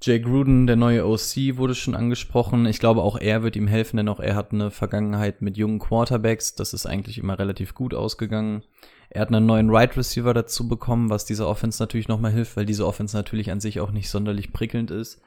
Jay 0.00 0.20
Gruden, 0.20 0.68
der 0.68 0.76
neue 0.76 1.04
OC, 1.04 1.56
wurde 1.56 1.74
schon 1.74 1.96
angesprochen. 1.96 2.66
Ich 2.66 2.78
glaube, 2.78 3.02
auch 3.02 3.18
er 3.18 3.42
wird 3.42 3.56
ihm 3.56 3.66
helfen, 3.66 3.96
denn 3.96 4.08
auch 4.08 4.20
er 4.20 4.36
hat 4.36 4.52
eine 4.52 4.70
Vergangenheit 4.70 5.42
mit 5.42 5.56
jungen 5.56 5.80
Quarterbacks. 5.80 6.54
Das 6.54 6.72
ist 6.72 6.86
eigentlich 6.86 7.18
immer 7.18 7.38
relativ 7.38 7.74
gut 7.74 7.92
ausgegangen. 7.92 8.62
Er 9.10 9.22
hat 9.22 9.28
einen 9.28 9.46
neuen 9.46 9.70
Right 9.70 9.96
Receiver 9.96 10.32
dazu 10.32 10.68
bekommen, 10.68 11.10
was 11.10 11.24
dieser 11.24 11.48
Offense 11.48 11.82
natürlich 11.82 12.08
nochmal 12.08 12.32
hilft, 12.32 12.56
weil 12.56 12.66
diese 12.66 12.86
Offense 12.86 13.16
natürlich 13.16 13.50
an 13.50 13.60
sich 13.60 13.80
auch 13.80 13.90
nicht 13.90 14.10
sonderlich 14.10 14.52
prickelnd 14.52 14.90
ist. 14.92 15.22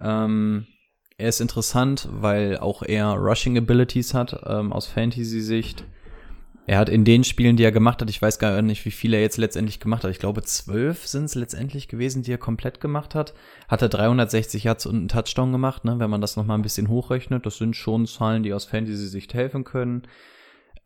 Ähm, 0.00 0.66
er 1.18 1.28
ist 1.28 1.40
interessant, 1.40 2.08
weil 2.12 2.58
auch 2.58 2.82
er 2.82 3.08
Rushing 3.14 3.58
Abilities 3.58 4.14
hat 4.14 4.40
ähm, 4.46 4.72
aus 4.72 4.86
Fantasy-Sicht. 4.86 5.84
Er 6.68 6.78
hat 6.78 6.88
in 6.88 7.04
den 7.04 7.24
Spielen, 7.24 7.56
die 7.56 7.64
er 7.64 7.72
gemacht 7.72 8.00
hat, 8.00 8.10
ich 8.10 8.22
weiß 8.22 8.38
gar 8.38 8.62
nicht, 8.62 8.84
wie 8.84 8.90
viele 8.92 9.16
er 9.16 9.22
jetzt 9.22 9.38
letztendlich 9.38 9.80
gemacht 9.80 10.04
hat. 10.04 10.12
Ich 10.12 10.20
glaube, 10.20 10.42
zwölf 10.42 11.06
sind 11.06 11.24
es 11.24 11.34
letztendlich 11.34 11.88
gewesen, 11.88 12.22
die 12.22 12.30
er 12.30 12.38
komplett 12.38 12.80
gemacht 12.80 13.16
hat. 13.16 13.34
Hat 13.66 13.82
er 13.82 13.88
360 13.88 14.64
Yards 14.64 14.86
und 14.86 14.96
einen 14.96 15.08
Touchdown 15.08 15.50
gemacht, 15.50 15.84
ne? 15.84 15.98
wenn 15.98 16.10
man 16.10 16.20
das 16.20 16.36
nochmal 16.36 16.56
ein 16.56 16.62
bisschen 16.62 16.88
hochrechnet. 16.88 17.44
Das 17.44 17.56
sind 17.56 17.74
schon 17.74 18.06
Zahlen, 18.06 18.44
die 18.44 18.52
aus 18.52 18.66
Fantasy-Sicht 18.66 19.34
helfen 19.34 19.64
können. 19.64 20.02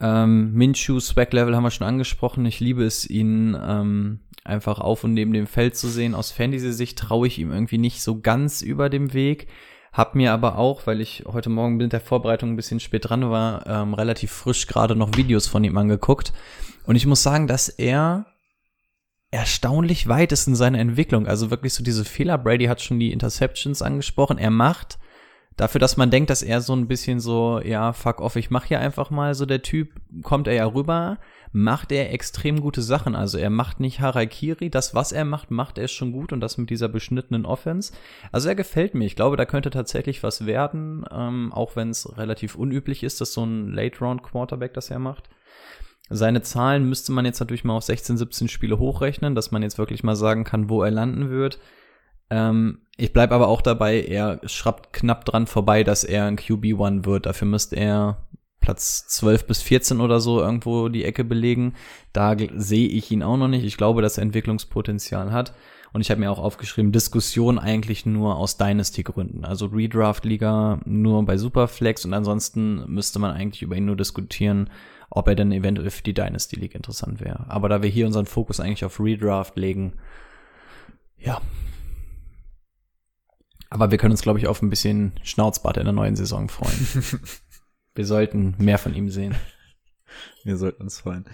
Ähm, 0.01 0.53
Minshew, 0.55 0.99
Swag-Level 0.99 1.55
haben 1.55 1.65
wir 1.65 1.71
schon 1.71 1.87
angesprochen. 1.87 2.47
Ich 2.47 2.59
liebe 2.59 2.85
es, 2.85 3.09
ihn 3.11 3.59
ähm, 3.61 4.21
einfach 4.45 4.79
auf 4.79 5.05
und 5.05 5.13
neben 5.13 5.33
dem 5.33 5.47
Feld 5.47 5.77
zu 5.77 5.89
sehen. 5.89 6.15
Aus 6.15 6.31
Fantasy-Sicht 6.31 6.99
traue 6.99 7.27
ich 7.27 7.39
ihm 7.39 7.53
irgendwie 7.53 7.79
nicht 7.79 8.01
so 8.01 8.21
ganz 8.21 8.63
über 8.63 8.89
dem 8.89 9.13
Weg. 9.13 9.49
Hab 9.93 10.15
mir 10.15 10.33
aber 10.33 10.57
auch, 10.57 10.87
weil 10.87 11.01
ich 11.01 11.25
heute 11.31 11.51
Morgen 11.51 11.77
mit 11.77 11.93
der 11.93 12.01
Vorbereitung 12.01 12.51
ein 12.51 12.57
bisschen 12.57 12.81
spät 12.81 13.09
dran 13.09 13.31
war, 13.31 13.67
ähm, 13.67 13.93
relativ 13.93 14.33
frisch 14.33 14.67
gerade 14.67 14.97
noch 14.97 15.17
Videos 15.17 15.47
von 15.47 15.63
ihm 15.65 15.77
angeguckt. 15.77 16.33
Und 16.87 16.97
ich 16.97 17.07
muss 17.07 17.23
sagen, 17.23 17.47
dass 17.47 17.69
er 17.69 18.27
erstaunlich 19.31 20.09
weit 20.09 20.33
ist 20.33 20.47
in 20.47 20.55
seiner 20.55 20.79
Entwicklung. 20.79 21.27
Also 21.27 21.51
wirklich 21.51 21.75
so 21.75 21.85
diese 21.85 22.05
Fehler. 22.05 22.39
Brady 22.39 22.67
hat 22.67 22.81
schon 22.81 23.01
die 23.01 23.13
Interceptions 23.13 23.83
angesprochen. 23.83 24.39
Er 24.39 24.51
macht 24.51 24.99
dafür, 25.57 25.79
dass 25.79 25.97
man 25.97 26.11
denkt, 26.11 26.31
dass 26.31 26.43
er 26.43 26.61
so 26.61 26.75
ein 26.75 26.89
bisschen 26.89 27.21
so, 27.21 27.61
ja, 27.63 27.93
fuck 27.93 28.21
off, 28.21 28.37
ich 28.37 28.51
mach 28.51 28.65
hier 28.65 28.81
einfach 28.81 29.11
mal 29.11 29.35
so 29.35 29.47
der 29.47 29.63
Typ, 29.63 29.95
kommt 30.23 30.47
er 30.47 30.55
ja 30.55 30.67
rüber, 30.67 31.19
macht 31.53 31.93
er 31.93 32.13
extrem 32.13 32.61
gute 32.61 32.81
Sachen. 32.81 33.15
Also 33.15 33.39
er 33.39 33.51
macht 33.51 33.79
nicht 33.79 34.01
Harakiri, 34.01 34.71
das, 34.71 34.95
was 34.95 35.13
er 35.13 35.25
macht, 35.25 35.51
macht 35.51 35.79
er 35.79 35.89
schon 35.89 36.13
gut 36.13 36.33
und 36.33 36.41
das 36.41 36.57
mit 36.59 36.71
dieser 36.71 36.89
beschnittenen 36.89 37.45
Offense. 37.45 37.93
Also 38.33 38.49
er 38.49 38.55
gefällt 38.55 38.95
mir. 38.95 39.05
Ich 39.05 39.17
glaube, 39.17 39.37
da 39.37 39.45
könnte 39.45 39.71
tatsächlich 39.71 40.23
was 40.23 40.47
werden, 40.47 41.05
ähm, 41.11 41.53
auch 41.53 41.77
wenn 41.77 41.91
es 41.91 42.17
relativ 42.17 42.55
unüblich 42.55 43.03
ist, 43.03 43.21
dass 43.21 43.35
so 43.35 43.45
ein 43.45 43.69
Late-Round-Quarterback 43.69 44.73
das 44.73 44.91
er 44.91 44.99
macht. 44.99 45.29
Seine 46.09 46.43
Zahlen 46.43 46.89
müsste 46.89 47.13
man 47.13 47.25
jetzt 47.25 47.41
natürlich 47.41 47.65
mal 47.65 47.77
auf 47.77 47.85
16, 47.85 48.17
17 48.17 48.49
Spiele 48.49 48.79
hochrechnen, 48.79 49.35
dass 49.35 49.51
man 49.51 49.63
jetzt 49.63 49.79
wirklich 49.79 50.03
mal 50.03 50.17
sagen 50.17 50.45
kann, 50.45 50.69
wo 50.69 50.83
er 50.83 50.91
landen 50.91 51.31
wird. 51.31 51.59
Ähm, 52.31 52.83
ich 52.97 53.13
bleibe 53.13 53.35
aber 53.35 53.49
auch 53.49 53.63
dabei, 53.63 54.03
er 54.03 54.41
schraubt 54.45 54.93
knapp 54.93 55.25
dran 55.25 55.47
vorbei, 55.47 55.85
dass 55.85 56.05
er 56.05 56.27
ein 56.27 56.39
QB1 56.39 57.05
wird. 57.05 57.27
Dafür 57.27 57.47
müsste 57.47 57.77
er 57.77 58.27
Platz 58.63 59.07
12 59.09 59.47
bis 59.47 59.61
14 59.61 60.01
oder 60.01 60.21
so 60.21 60.41
irgendwo 60.41 60.89
die 60.89 61.05
Ecke 61.05 61.25
belegen. 61.25 61.75
Da 62.15 62.35
sehe 62.57 62.89
ich 62.89 63.11
ihn 63.11 63.23
auch 63.23 63.37
noch 63.37 63.49
nicht. 63.49 63.65
Ich 63.65 63.77
glaube, 63.77 64.01
dass 64.01 64.17
er 64.17 64.23
Entwicklungspotenzial 64.23 65.33
hat. 65.33 65.53
Und 65.93 66.01
ich 66.01 66.11
habe 66.11 66.21
mir 66.21 66.31
auch 66.31 66.39
aufgeschrieben, 66.39 66.91
Diskussion 66.91 67.59
eigentlich 67.59 68.07
nur 68.07 68.37
aus 68.37 68.57
Dynasty-Gründen. 68.57 69.45
Also 69.45 69.67
Redraft-Liga 69.67 70.81
nur 70.87 71.23
bei 71.27 71.37
Superflex 71.37 72.07
und 72.07 72.15
ansonsten 72.15 72.91
müsste 72.91 73.19
man 73.19 73.33
eigentlich 73.33 73.61
über 73.61 73.77
ihn 73.77 73.85
nur 73.85 73.97
diskutieren, 73.97 74.71
ob 75.11 75.29
er 75.29 75.35
denn 75.35 75.53
eventuell 75.53 75.91
für 75.91 76.03
die 76.03 76.15
Dynasty 76.15 76.57
League 76.57 76.75
interessant 76.75 77.21
wäre. 77.21 77.45
Aber 77.49 77.69
da 77.69 77.83
wir 77.83 77.91
hier 77.91 78.07
unseren 78.07 78.25
Fokus 78.25 78.59
eigentlich 78.59 78.87
auf 78.87 79.01
Redraft 79.01 79.57
legen, 79.57 79.93
ja, 81.19 81.43
aber 83.73 83.91
wir 83.91 83.97
können 83.97 84.13
uns, 84.13 84.21
glaube 84.21 84.39
ich, 84.39 84.47
auf 84.47 84.61
ein 84.61 84.69
bisschen 84.69 85.13
Schnauzbart 85.23 85.79
in 85.79 85.85
der 85.85 85.95
neuen 85.95 86.15
Saison 86.15 86.51
freuen. 86.51 86.87
wir 87.95 88.07
sollten 88.07 88.55
mehr 88.59 88.79
von 88.79 88.95
ihm 88.95 89.09
sehen. 89.09 89.35
Wir 90.45 90.59
sollten 90.59 90.83
uns 90.83 90.99
freuen. 91.01 91.25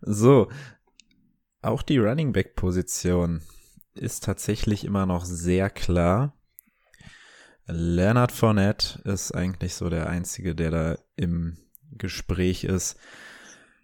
So, 0.00 0.48
auch 1.62 1.82
die 1.82 1.98
Running 1.98 2.32
Back 2.32 2.56
Position 2.56 3.42
ist 3.94 4.24
tatsächlich 4.24 4.84
immer 4.84 5.06
noch 5.06 5.24
sehr 5.24 5.70
klar. 5.70 6.34
Leonard 7.66 8.32
Fournette 8.32 9.00
ist 9.02 9.32
eigentlich 9.32 9.74
so 9.74 9.88
der 9.90 10.08
einzige, 10.08 10.54
der 10.54 10.70
da 10.70 10.98
im 11.16 11.56
Gespräch 11.92 12.64
ist. 12.64 12.96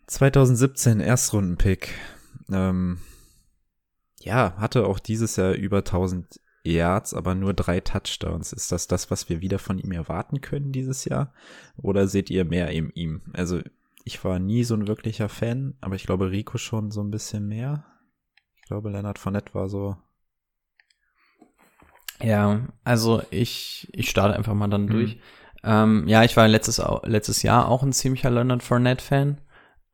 2017 0.07 1.01
Erstrundenpick. 1.01 1.95
Ähm, 2.51 2.99
ja, 4.21 4.55
hatte 4.59 4.87
auch 4.87 4.99
dieses 4.99 5.37
Jahr 5.37 5.53
über 5.53 5.79
1000 5.79 6.41
Yards, 6.65 7.15
aber 7.15 7.35
nur 7.35 7.55
drei 7.55 7.81
Touchdowns. 7.81 8.53
Ist 8.53 8.73
das 8.73 8.87
das, 8.87 9.11
was 9.11 9.29
wir 9.29 9.41
wieder 9.41 9.59
von 9.59 9.79
ihm 9.79 9.93
erwarten 9.93 10.41
können 10.41 10.73
dieses 10.73 11.05
Jahr? 11.05 11.33
Oder 11.77 12.07
seht 12.07 12.31
ihr 12.31 12.45
mehr 12.45 12.71
in 12.71 12.91
ihm? 12.91 13.23
Also, 13.33 13.61
ich 14.05 14.25
war 14.25 14.39
nie 14.39 14.65
so 14.65 14.75
ein 14.75 14.89
wirklicher 14.89 15.29
Fan, 15.29 15.75
aber 15.81 15.95
ich 15.95 16.05
glaube 16.05 16.31
Rico 16.31 16.59
schon 16.59 16.91
so 16.91 17.03
ein 17.03 17.11
bisschen 17.11 17.47
mehr. 17.47 17.85
Ich 18.57 18.63
glaube, 18.63 18.91
Leonard 18.91 19.19
Fournette 19.19 19.55
war 19.55 19.69
so. 19.69 19.97
Ja, 22.21 22.69
also 22.85 23.23
ich, 23.31 23.89
ich 23.93 24.09
starte 24.09 24.37
einfach 24.37 24.55
mal 24.55 24.69
dann 24.69 24.85
mhm. 24.85 24.91
durch. 24.91 25.19
Ähm, 25.65 26.07
ja, 26.09 26.25
ich 26.25 26.37
war 26.37 26.49
letztes, 26.49 26.83
letztes 27.05 27.43
Jahr 27.43 27.69
auch 27.69 27.83
ein 27.83 27.93
ziemlicher 27.93 28.31
Leonard 28.31 28.63
Fournette-Fan. 28.63 29.41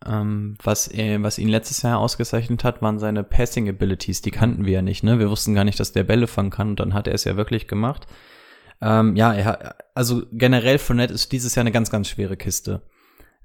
Ähm, 0.07 0.57
was, 0.63 0.87
er, 0.87 1.23
was 1.23 1.39
ihn 1.39 1.49
letztes 1.49 1.83
Jahr 1.83 1.99
ausgezeichnet 1.99 2.63
hat, 2.63 2.83
waren 2.83 2.99
seine 2.99 3.25
Passing 3.25 3.69
Abilities. 3.69 4.23
Die 4.23 4.31
kannten 4.31 4.65
wir 4.65 4.75
ja 4.75 4.83
nicht, 4.83 5.03
ne? 5.03 5.19
Wir 5.19 5.29
wussten 5.29 5.55
gar 5.55 5.65
nicht, 5.65 5.81
dass 5.81 5.93
der 5.93 6.05
Bälle 6.05 6.29
fangen 6.29 6.51
kann 6.51 6.71
und 6.71 6.81
dann 6.81 6.95
hat 6.95 7.09
er 7.09 7.15
es 7.15 7.25
ja 7.25 7.37
wirklich 7.37 7.67
gemacht. 7.67 8.07
Ähm, 8.81 9.17
ja, 9.17 9.35
er 9.35 9.75
also 9.95 10.23
generell 10.31 10.79
Fournette 10.79 11.15
ist 11.15 11.33
dieses 11.33 11.55
Jahr 11.57 11.63
eine 11.63 11.73
ganz, 11.73 11.91
ganz 11.91 12.09
schwere 12.09 12.37
Kiste. 12.37 12.83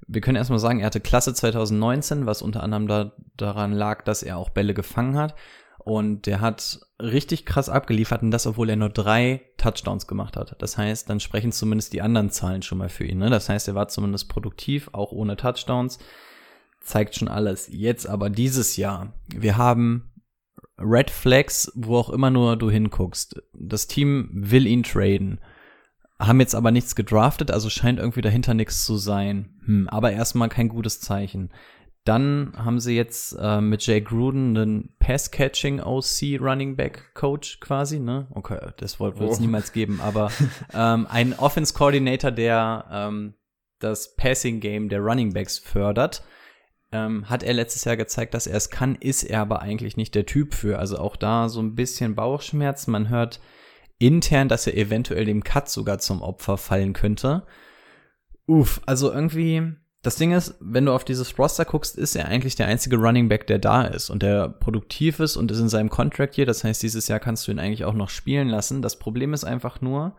Wir 0.06 0.20
können 0.20 0.36
erstmal 0.36 0.60
sagen, 0.60 0.80
er 0.80 0.86
hatte 0.86 1.00
Klasse 1.00 1.34
2019, 1.34 2.26
was 2.26 2.42
unter 2.42 2.62
anderem 2.62 2.86
da, 2.86 3.12
daran 3.36 3.72
lag, 3.72 4.02
dass 4.04 4.22
er 4.22 4.36
auch 4.36 4.50
Bälle 4.50 4.74
gefangen 4.74 5.16
hat. 5.16 5.34
Und 5.78 6.26
der 6.26 6.40
hat 6.40 6.80
richtig 7.02 7.44
krass 7.44 7.68
abgeliefert 7.68 8.22
und 8.22 8.30
das, 8.30 8.46
obwohl 8.46 8.70
er 8.70 8.76
nur 8.76 8.88
drei 8.88 9.42
Touchdowns 9.58 10.06
gemacht 10.06 10.36
hat. 10.36 10.56
Das 10.60 10.78
heißt, 10.78 11.10
dann 11.10 11.20
sprechen 11.20 11.52
zumindest 11.52 11.92
die 11.92 12.00
anderen 12.00 12.30
Zahlen 12.30 12.62
schon 12.62 12.78
mal 12.78 12.88
für 12.88 13.04
ihn. 13.04 13.18
Ne? 13.18 13.28
Das 13.28 13.48
heißt, 13.48 13.68
er 13.68 13.74
war 13.74 13.88
zumindest 13.88 14.30
produktiv, 14.30 14.88
auch 14.92 15.12
ohne 15.12 15.36
Touchdowns 15.36 15.98
zeigt 16.84 17.16
schon 17.16 17.28
alles. 17.28 17.68
Jetzt 17.70 18.06
aber 18.08 18.30
dieses 18.30 18.76
Jahr, 18.76 19.12
wir 19.28 19.56
haben 19.56 20.12
Red 20.78 21.10
Flags, 21.10 21.70
wo 21.74 21.96
auch 21.96 22.10
immer 22.10 22.30
nur 22.30 22.56
du 22.56 22.70
hinguckst. 22.70 23.42
Das 23.52 23.86
Team 23.86 24.28
will 24.32 24.66
ihn 24.66 24.82
traden, 24.82 25.40
haben 26.18 26.40
jetzt 26.40 26.54
aber 26.54 26.70
nichts 26.70 26.94
gedraftet, 26.94 27.50
also 27.50 27.70
scheint 27.70 27.98
irgendwie 27.98 28.22
dahinter 28.22 28.54
nichts 28.54 28.84
zu 28.84 28.96
sein. 28.96 29.54
Hm, 29.64 29.88
aber 29.88 30.12
erstmal 30.12 30.48
kein 30.48 30.68
gutes 30.68 31.00
Zeichen. 31.00 31.50
Dann 32.04 32.52
haben 32.56 32.80
sie 32.80 32.94
jetzt 32.94 33.34
äh, 33.40 33.62
mit 33.62 33.86
Jay 33.86 34.02
Gruden 34.02 34.56
einen 34.56 34.94
Pass-Catching 34.98 35.80
OC 35.80 36.38
Running 36.38 36.76
Back 36.76 37.14
Coach 37.14 37.60
quasi, 37.60 37.98
ne? 37.98 38.26
Okay, 38.30 38.58
das 38.76 39.00
wird 39.00 39.18
es 39.20 39.38
oh. 39.38 39.40
niemals 39.40 39.72
geben, 39.72 40.00
aber 40.02 40.30
ähm, 40.74 41.06
ein 41.08 41.32
Offense 41.38 41.72
Coordinator, 41.72 42.30
der 42.30 42.84
ähm, 42.90 43.34
das 43.78 44.16
Passing 44.16 44.60
Game 44.60 44.90
der 44.90 45.00
Running 45.00 45.32
Backs 45.32 45.58
fördert 45.58 46.22
ähm, 46.94 47.28
hat 47.28 47.42
er 47.42 47.52
letztes 47.52 47.84
Jahr 47.84 47.96
gezeigt, 47.96 48.34
dass 48.34 48.46
er 48.46 48.56
es 48.56 48.70
kann, 48.70 48.94
ist 48.94 49.24
er 49.24 49.40
aber 49.40 49.60
eigentlich 49.60 49.96
nicht 49.96 50.14
der 50.14 50.26
Typ 50.26 50.54
für. 50.54 50.78
Also 50.78 50.96
auch 50.98 51.16
da 51.16 51.48
so 51.48 51.60
ein 51.60 51.74
bisschen 51.74 52.14
Bauchschmerzen. 52.14 52.92
Man 52.92 53.08
hört 53.08 53.40
intern, 53.98 54.48
dass 54.48 54.68
er 54.68 54.76
eventuell 54.76 55.24
dem 55.24 55.42
Cut 55.42 55.68
sogar 55.68 55.98
zum 55.98 56.22
Opfer 56.22 56.56
fallen 56.56 56.92
könnte. 56.92 57.42
Uff, 58.46 58.80
also 58.86 59.12
irgendwie, 59.12 59.72
das 60.02 60.16
Ding 60.16 60.30
ist, 60.32 60.54
wenn 60.60 60.86
du 60.86 60.92
auf 60.92 61.04
dieses 61.04 61.36
Roster 61.36 61.64
guckst, 61.64 61.96
ist 61.96 62.14
er 62.14 62.28
eigentlich 62.28 62.54
der 62.54 62.68
einzige 62.68 62.96
Running 62.96 63.28
Back, 63.28 63.48
der 63.48 63.58
da 63.58 63.82
ist 63.82 64.08
und 64.08 64.22
der 64.22 64.48
produktiv 64.48 65.18
ist 65.18 65.36
und 65.36 65.50
ist 65.50 65.58
in 65.58 65.68
seinem 65.68 65.90
Contract 65.90 66.36
hier. 66.36 66.46
Das 66.46 66.62
heißt, 66.62 66.80
dieses 66.80 67.08
Jahr 67.08 67.18
kannst 67.18 67.48
du 67.48 67.52
ihn 67.52 67.58
eigentlich 67.58 67.84
auch 67.84 67.94
noch 67.94 68.10
spielen 68.10 68.48
lassen. 68.48 68.82
Das 68.82 69.00
Problem 69.00 69.34
ist 69.34 69.42
einfach 69.42 69.80
nur, 69.80 70.14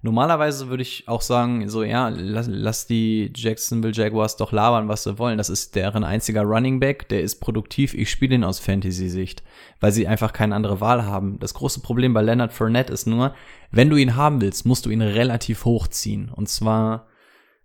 Normalerweise 0.00 0.68
würde 0.68 0.82
ich 0.82 1.08
auch 1.08 1.22
sagen, 1.22 1.68
so 1.68 1.82
ja, 1.82 2.08
lass, 2.08 2.46
lass, 2.48 2.86
die 2.86 3.32
Jacksonville 3.34 3.92
Jaguars 3.92 4.36
doch 4.36 4.52
labern, 4.52 4.86
was 4.86 5.02
sie 5.02 5.18
wollen. 5.18 5.38
Das 5.38 5.48
ist 5.48 5.74
deren 5.74 6.04
einziger 6.04 6.42
Running 6.42 6.78
Back, 6.78 7.08
der 7.08 7.22
ist 7.22 7.40
produktiv. 7.40 7.94
Ich 7.94 8.08
spiele 8.08 8.36
ihn 8.36 8.44
aus 8.44 8.60
Fantasy-Sicht, 8.60 9.42
weil 9.80 9.90
sie 9.90 10.06
einfach 10.06 10.32
keine 10.32 10.54
andere 10.54 10.80
Wahl 10.80 11.04
haben. 11.04 11.40
Das 11.40 11.54
große 11.54 11.80
Problem 11.80 12.14
bei 12.14 12.22
Leonard 12.22 12.52
Fournette 12.52 12.92
ist 12.92 13.06
nur, 13.06 13.34
wenn 13.72 13.90
du 13.90 13.96
ihn 13.96 14.14
haben 14.14 14.40
willst, 14.40 14.66
musst 14.66 14.86
du 14.86 14.90
ihn 14.90 15.02
relativ 15.02 15.64
hochziehen. 15.64 16.30
Und 16.32 16.48
zwar 16.48 17.08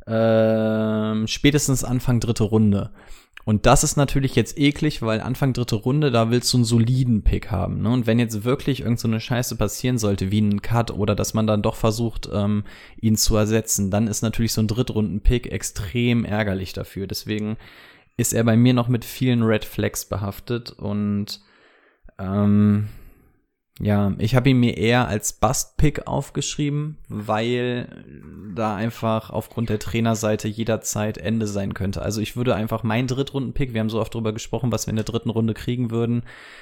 ähm, 0.08 1.28
spätestens 1.28 1.84
Anfang 1.84 2.20
dritte 2.20 2.44
Runde. 2.46 2.92
Und 3.46 3.66
das 3.66 3.84
ist 3.84 3.98
natürlich 3.98 4.36
jetzt 4.36 4.58
eklig, 4.58 5.02
weil 5.02 5.20
Anfang 5.20 5.52
dritte 5.52 5.76
Runde, 5.76 6.12
da 6.12 6.32
willst 6.32 6.54
du 6.54 6.58
einen 6.58 6.66
soliden 6.66 7.24
Pick 7.24 7.52
haben. 7.52 7.82
Ne? 7.82 7.90
Und 7.90 8.08
wenn 8.08 8.20
jetzt 8.20 8.46
wirklich 8.46 8.82
irgend 8.82 9.00
so 9.00 9.08
eine 9.08 9.20
Scheiße 9.20 9.58
passieren 9.58 9.98
sollte, 9.98 10.32
wie 10.32 10.40
ein 10.40 10.62
Cut 10.62 10.92
oder 10.92 11.14
dass 11.14 11.34
man 11.34 11.46
dann 11.46 11.62
doch 11.62 11.76
versucht, 11.76 12.30
ähm, 12.32 12.64
ihn 13.02 13.18
zu 13.18 13.36
ersetzen, 13.36 13.92
dann 13.92 14.08
ist 14.08 14.22
natürlich 14.22 14.54
so 14.54 14.62
ein 14.62 14.68
Drittrunden-Pick 14.68 15.52
extrem 15.52 16.24
ärgerlich 16.24 16.72
dafür. 16.72 17.06
Deswegen 17.06 17.58
ist 18.16 18.34
er 18.34 18.44
bei 18.46 18.56
mir 18.56 18.74
noch 18.74 18.88
mit 18.88 19.04
vielen 19.04 19.44
Red 19.44 19.66
Flags 19.66 20.06
behaftet 20.06 20.72
und 20.72 21.42
ähm, 22.20 22.88
ja, 23.80 24.14
ich 24.20 24.36
habe 24.36 24.52
ihn 24.52 24.60
mir 24.60 24.78
eher 24.78 25.08
als 25.08 25.34
Bust-Pick 25.34 26.06
aufgeschrieben, 26.06 26.98
weil 27.10 28.06
da 28.54 28.76
einfach 28.76 29.32
aufgrund 29.32 29.70
der 29.70 29.80
Trainerseite 29.80 30.48
jederzeit 30.48 31.18
Ende 31.18 31.48
sein 31.48 31.74
könnte. 31.74 32.04
Also 32.04 32.22
ich 32.22 32.36
würde 32.36 32.54
einfach 32.54 32.84
meinen 32.84 33.08
Drittrunden-Pick, 33.08 33.74
wir 33.74 33.80
haben 33.80 33.90
so 33.90 34.00
oft 34.00 34.14
drüber 34.14 34.32
gesprochen, 34.32 34.72
was 34.72 34.86
wir 34.86 34.92
in 34.92 34.98
der 34.98 35.06
dritten 35.06 35.32
Runde 35.32 35.56
kriegen 35.56 35.90
würden. 35.90 36.22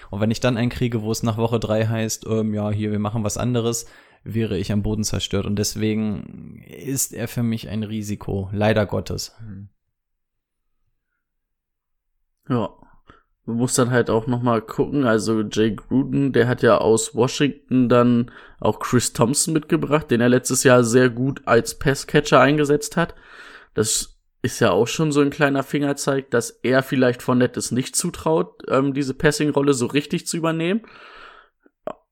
Und 0.09 0.21
wenn 0.21 0.31
ich 0.31 0.39
dann 0.39 0.55
einen 0.55 0.69
kriege, 0.69 1.01
wo 1.01 1.11
es 1.11 1.21
nach 1.21 1.37
Woche 1.37 1.59
drei 1.59 1.85
heißt, 1.85 2.27
ähm, 2.27 2.53
ja, 2.53 2.71
hier, 2.71 2.91
wir 2.91 2.99
machen 2.99 3.25
was 3.25 3.37
anderes, 3.37 3.87
wäre 4.23 4.57
ich 4.57 4.71
am 4.71 4.81
Boden 4.81 5.03
zerstört. 5.03 5.45
Und 5.45 5.57
deswegen 5.57 6.63
ist 6.65 7.13
er 7.13 7.27
für 7.27 7.43
mich 7.43 7.67
ein 7.67 7.83
Risiko, 7.83 8.49
leider 8.53 8.85
Gottes. 8.85 9.35
Ja, 12.47 12.69
man 13.45 13.57
muss 13.57 13.73
dann 13.73 13.91
halt 13.91 14.09
auch 14.09 14.27
noch 14.27 14.41
mal 14.41 14.61
gucken, 14.61 15.05
also 15.05 15.41
Jay 15.41 15.75
Gruden, 15.75 16.31
der 16.31 16.47
hat 16.47 16.61
ja 16.61 16.77
aus 16.77 17.15
Washington 17.15 17.89
dann 17.89 18.31
auch 18.59 18.79
Chris 18.79 19.13
Thompson 19.13 19.53
mitgebracht, 19.53 20.11
den 20.11 20.21
er 20.21 20.29
letztes 20.29 20.63
Jahr 20.63 20.83
sehr 20.83 21.09
gut 21.09 21.41
als 21.45 21.79
Passcatcher 21.79 22.39
eingesetzt 22.39 22.97
hat. 22.97 23.15
Das 23.73 24.19
ist 24.43 24.59
ja 24.59 24.71
auch 24.71 24.87
schon 24.87 25.11
so 25.11 25.21
ein 25.21 25.29
kleiner 25.29 25.63
Fingerzeig, 25.63 26.29
dass 26.31 26.49
er 26.49 26.83
vielleicht 26.83 27.21
von 27.21 27.39
Nettes 27.39 27.71
nicht 27.71 27.95
zutraut, 27.95 28.63
ähm, 28.67 28.93
diese 28.93 29.13
Passing-Rolle 29.13 29.73
so 29.73 29.87
richtig 29.87 30.27
zu 30.27 30.37
übernehmen. 30.37 30.81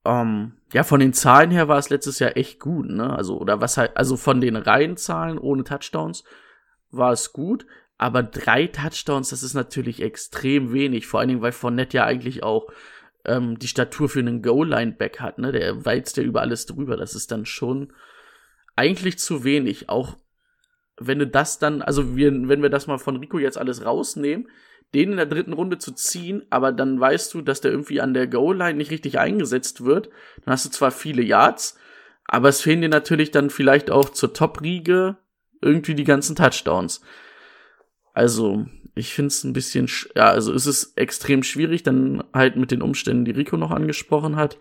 Ähm, 0.04 0.56
ja, 0.72 0.82
von 0.82 1.00
den 1.00 1.12
Zahlen 1.12 1.50
her 1.50 1.68
war 1.68 1.78
es 1.78 1.90
letztes 1.90 2.18
Jahr 2.18 2.36
echt 2.36 2.60
gut, 2.60 2.88
ne? 2.88 3.14
Also, 3.14 3.38
oder 3.38 3.60
was 3.60 3.76
halt, 3.76 3.96
also 3.96 4.16
von 4.16 4.40
den 4.40 4.56
Reihenzahlen 4.56 5.38
ohne 5.38 5.64
Touchdowns 5.64 6.24
war 6.90 7.12
es 7.12 7.32
gut. 7.32 7.66
Aber 8.00 8.22
drei 8.22 8.66
Touchdowns, 8.66 9.28
das 9.28 9.42
ist 9.42 9.52
natürlich 9.52 10.00
extrem 10.00 10.72
wenig. 10.72 11.06
Vor 11.06 11.20
allen 11.20 11.28
Dingen, 11.28 11.42
weil 11.42 11.52
Fournette 11.52 11.98
ja 11.98 12.06
eigentlich 12.06 12.42
auch 12.42 12.68
ähm, 13.26 13.58
die 13.58 13.68
Statur 13.68 14.08
für 14.08 14.20
einen 14.20 14.40
Goal-Line-Back 14.40 15.20
hat, 15.20 15.36
ne? 15.36 15.52
Der 15.52 15.84
weizt 15.84 16.16
ja 16.16 16.22
über 16.22 16.40
alles 16.40 16.64
drüber. 16.64 16.96
Das 16.96 17.14
ist 17.14 17.30
dann 17.30 17.44
schon 17.44 17.92
eigentlich 18.74 19.18
zu 19.18 19.44
wenig. 19.44 19.90
Auch 19.90 20.16
wenn 20.98 21.18
du 21.18 21.26
das 21.26 21.58
dann, 21.58 21.82
also 21.82 22.16
wir, 22.16 22.32
wenn 22.48 22.62
wir 22.62 22.70
das 22.70 22.86
mal 22.86 22.96
von 22.96 23.16
Rico 23.18 23.38
jetzt 23.38 23.58
alles 23.58 23.84
rausnehmen, 23.84 24.48
den 24.94 25.10
in 25.10 25.16
der 25.18 25.26
dritten 25.26 25.52
Runde 25.52 25.76
zu 25.76 25.92
ziehen, 25.92 26.46
aber 26.48 26.72
dann 26.72 26.98
weißt 26.98 27.34
du, 27.34 27.42
dass 27.42 27.60
der 27.60 27.70
irgendwie 27.70 28.00
an 28.00 28.14
der 28.14 28.28
Goal-Line 28.28 28.78
nicht 28.78 28.90
richtig 28.90 29.18
eingesetzt 29.18 29.84
wird, 29.84 30.08
dann 30.46 30.52
hast 30.52 30.64
du 30.64 30.70
zwar 30.70 30.90
viele 30.90 31.20
Yards, 31.20 31.78
aber 32.24 32.48
es 32.48 32.62
fehlen 32.62 32.80
dir 32.80 32.88
natürlich 32.88 33.30
dann 33.30 33.50
vielleicht 33.50 33.90
auch 33.90 34.08
zur 34.08 34.32
Top-Riege 34.32 35.18
irgendwie 35.60 35.94
die 35.94 36.04
ganzen 36.04 36.34
Touchdowns. 36.34 37.02
Also, 38.12 38.66
ich 38.94 39.14
finde 39.14 39.28
es 39.28 39.44
ein 39.44 39.52
bisschen, 39.52 39.88
ja, 40.14 40.30
also 40.30 40.52
es 40.52 40.66
ist 40.66 40.96
extrem 40.96 41.42
schwierig, 41.42 41.82
dann 41.82 42.24
halt 42.34 42.56
mit 42.56 42.70
den 42.70 42.82
Umständen, 42.82 43.24
die 43.24 43.30
Rico 43.30 43.56
noch 43.56 43.70
angesprochen 43.70 44.36
hat. 44.36 44.58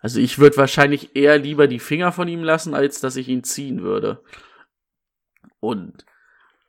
Also 0.00 0.18
ich 0.18 0.38
würde 0.40 0.56
wahrscheinlich 0.56 1.14
eher 1.14 1.38
lieber 1.38 1.68
die 1.68 1.78
Finger 1.78 2.10
von 2.10 2.26
ihm 2.26 2.42
lassen, 2.42 2.74
als 2.74 3.00
dass 3.00 3.14
ich 3.14 3.28
ihn 3.28 3.44
ziehen 3.44 3.82
würde. 3.82 4.22
Und 5.60 6.04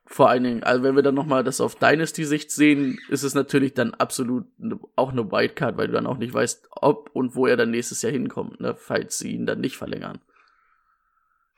vor 0.05 0.29
allen 0.29 0.43
Dingen, 0.43 0.63
also 0.63 0.83
wenn 0.83 0.95
wir 0.95 1.01
dann 1.01 1.15
nochmal 1.15 1.43
das 1.43 1.59
auf 1.59 1.75
Dynasty-Sicht 1.75 2.51
sehen, 2.51 2.99
ist 3.09 3.23
es 3.23 3.33
natürlich 3.33 3.73
dann 3.73 3.95
absolut 3.95 4.45
ne, 4.59 4.79
auch 4.95 5.11
eine 5.11 5.31
Wildcard, 5.31 5.77
weil 5.77 5.87
du 5.87 5.93
dann 5.93 6.05
auch 6.05 6.19
nicht 6.19 6.33
weißt, 6.33 6.67
ob 6.69 7.09
und 7.13 7.35
wo 7.35 7.47
er 7.47 7.57
dann 7.57 7.71
nächstes 7.71 8.03
Jahr 8.03 8.11
hinkommt, 8.11 8.59
ne, 8.59 8.75
falls 8.75 9.17
sie 9.17 9.31
ihn 9.31 9.47
dann 9.47 9.61
nicht 9.61 9.77
verlängern. 9.77 10.19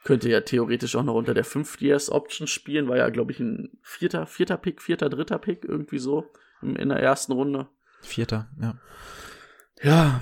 Könnte 0.06 0.30
ja 0.30 0.42
theoretisch 0.42 0.96
auch 0.96 1.04
noch 1.04 1.16
unter 1.16 1.34
der 1.34 1.44
5 1.44 1.82
Years 1.82 2.12
Option 2.12 2.46
spielen, 2.46 2.88
war 2.88 2.96
ja, 2.96 3.10
glaube 3.10 3.32
ich, 3.32 3.40
ein 3.40 3.72
vierter, 3.82 4.28
vierter 4.28 4.56
Pick, 4.56 4.80
vierter, 4.80 5.10
dritter 5.10 5.40
Pick, 5.40 5.66
irgendwie 5.66 5.98
so 5.98 6.32
in 6.62 6.90
der 6.90 7.00
ersten 7.00 7.32
Runde. 7.32 7.68
Vierter, 8.02 8.48
ja. 8.62 8.76
Ja. 9.82 10.22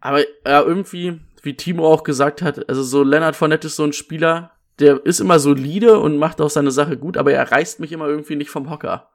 Aber 0.00 0.20
ja, 0.20 0.60
irgendwie, 0.62 1.18
wie 1.42 1.56
Timo 1.56 1.90
auch 1.90 2.04
gesagt 2.04 2.42
hat, 2.42 2.68
also 2.68 2.82
so 2.82 3.02
Leonard 3.02 3.36
Fournette 3.36 3.68
ist 3.68 3.76
so 3.76 3.84
ein 3.84 3.94
Spieler, 3.94 4.52
der 4.78 5.06
ist 5.06 5.20
immer 5.20 5.38
solide 5.38 5.98
und 5.98 6.18
macht 6.18 6.42
auch 6.42 6.50
seine 6.50 6.70
Sache 6.70 6.98
gut, 6.98 7.16
aber 7.16 7.32
er 7.32 7.50
reißt 7.50 7.80
mich 7.80 7.90
immer 7.90 8.06
irgendwie 8.06 8.36
nicht 8.36 8.50
vom 8.50 8.68
Hocker. 8.68 9.10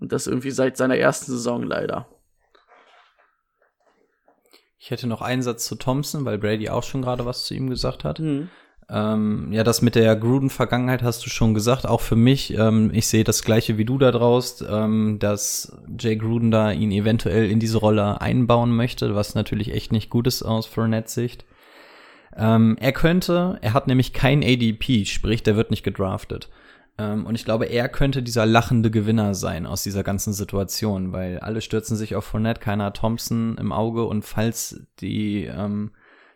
Und 0.00 0.12
das 0.12 0.26
irgendwie 0.26 0.50
seit 0.50 0.78
seiner 0.78 0.96
ersten 0.96 1.30
Saison 1.30 1.62
leider. 1.62 2.08
Ich 4.78 4.90
hätte 4.90 5.06
noch 5.06 5.20
einen 5.20 5.42
Satz 5.42 5.66
zu 5.66 5.74
Thompson, 5.74 6.24
weil 6.24 6.38
Brady 6.38 6.70
auch 6.70 6.84
schon 6.84 7.02
gerade 7.02 7.26
was 7.26 7.44
zu 7.44 7.52
ihm 7.52 7.68
gesagt 7.68 8.04
hat. 8.04 8.20
Mhm. 8.20 8.48
Ähm, 8.90 9.52
ja, 9.52 9.64
das 9.64 9.82
mit 9.82 9.96
der 9.96 10.16
Gruden-Vergangenheit 10.16 11.02
hast 11.02 11.24
du 11.24 11.28
schon 11.28 11.52
gesagt, 11.52 11.86
auch 11.86 12.00
für 12.00 12.16
mich. 12.16 12.54
Ähm, 12.56 12.90
ich 12.94 13.06
sehe 13.06 13.24
das 13.24 13.42
gleiche 13.42 13.76
wie 13.76 13.84
du 13.84 13.98
da 13.98 14.10
draus, 14.10 14.64
ähm, 14.66 15.18
dass 15.18 15.76
Jay 15.98 16.16
Gruden 16.16 16.50
da 16.50 16.72
ihn 16.72 16.90
eventuell 16.90 17.50
in 17.50 17.60
diese 17.60 17.78
Rolle 17.78 18.20
einbauen 18.22 18.74
möchte, 18.74 19.14
was 19.14 19.34
natürlich 19.34 19.74
echt 19.74 19.92
nicht 19.92 20.08
gut 20.08 20.26
ist 20.26 20.42
aus 20.42 20.66
Fournettes 20.66 21.14
Sicht. 21.14 21.44
Ähm, 22.34 22.78
er 22.80 22.92
könnte, 22.92 23.58
er 23.60 23.74
hat 23.74 23.88
nämlich 23.88 24.14
kein 24.14 24.42
ADP, 24.42 25.04
sprich, 25.04 25.42
der 25.42 25.56
wird 25.56 25.70
nicht 25.70 25.82
gedraftet. 25.82 26.48
Ähm, 26.96 27.26
und 27.26 27.34
ich 27.34 27.44
glaube, 27.44 27.66
er 27.66 27.90
könnte 27.90 28.22
dieser 28.22 28.46
lachende 28.46 28.90
Gewinner 28.90 29.34
sein 29.34 29.66
aus 29.66 29.82
dieser 29.82 30.02
ganzen 30.02 30.32
Situation, 30.32 31.12
weil 31.12 31.40
alle 31.40 31.60
stürzen 31.60 31.96
sich 31.96 32.16
auf 32.16 32.24
Fournette, 32.24 32.60
keiner 32.60 32.86
hat 32.86 32.96
Thompson 32.96 33.58
im 33.58 33.70
Auge 33.70 34.04
und 34.04 34.24
falls 34.24 34.80
die 35.00 35.44
ähm, 35.44 35.90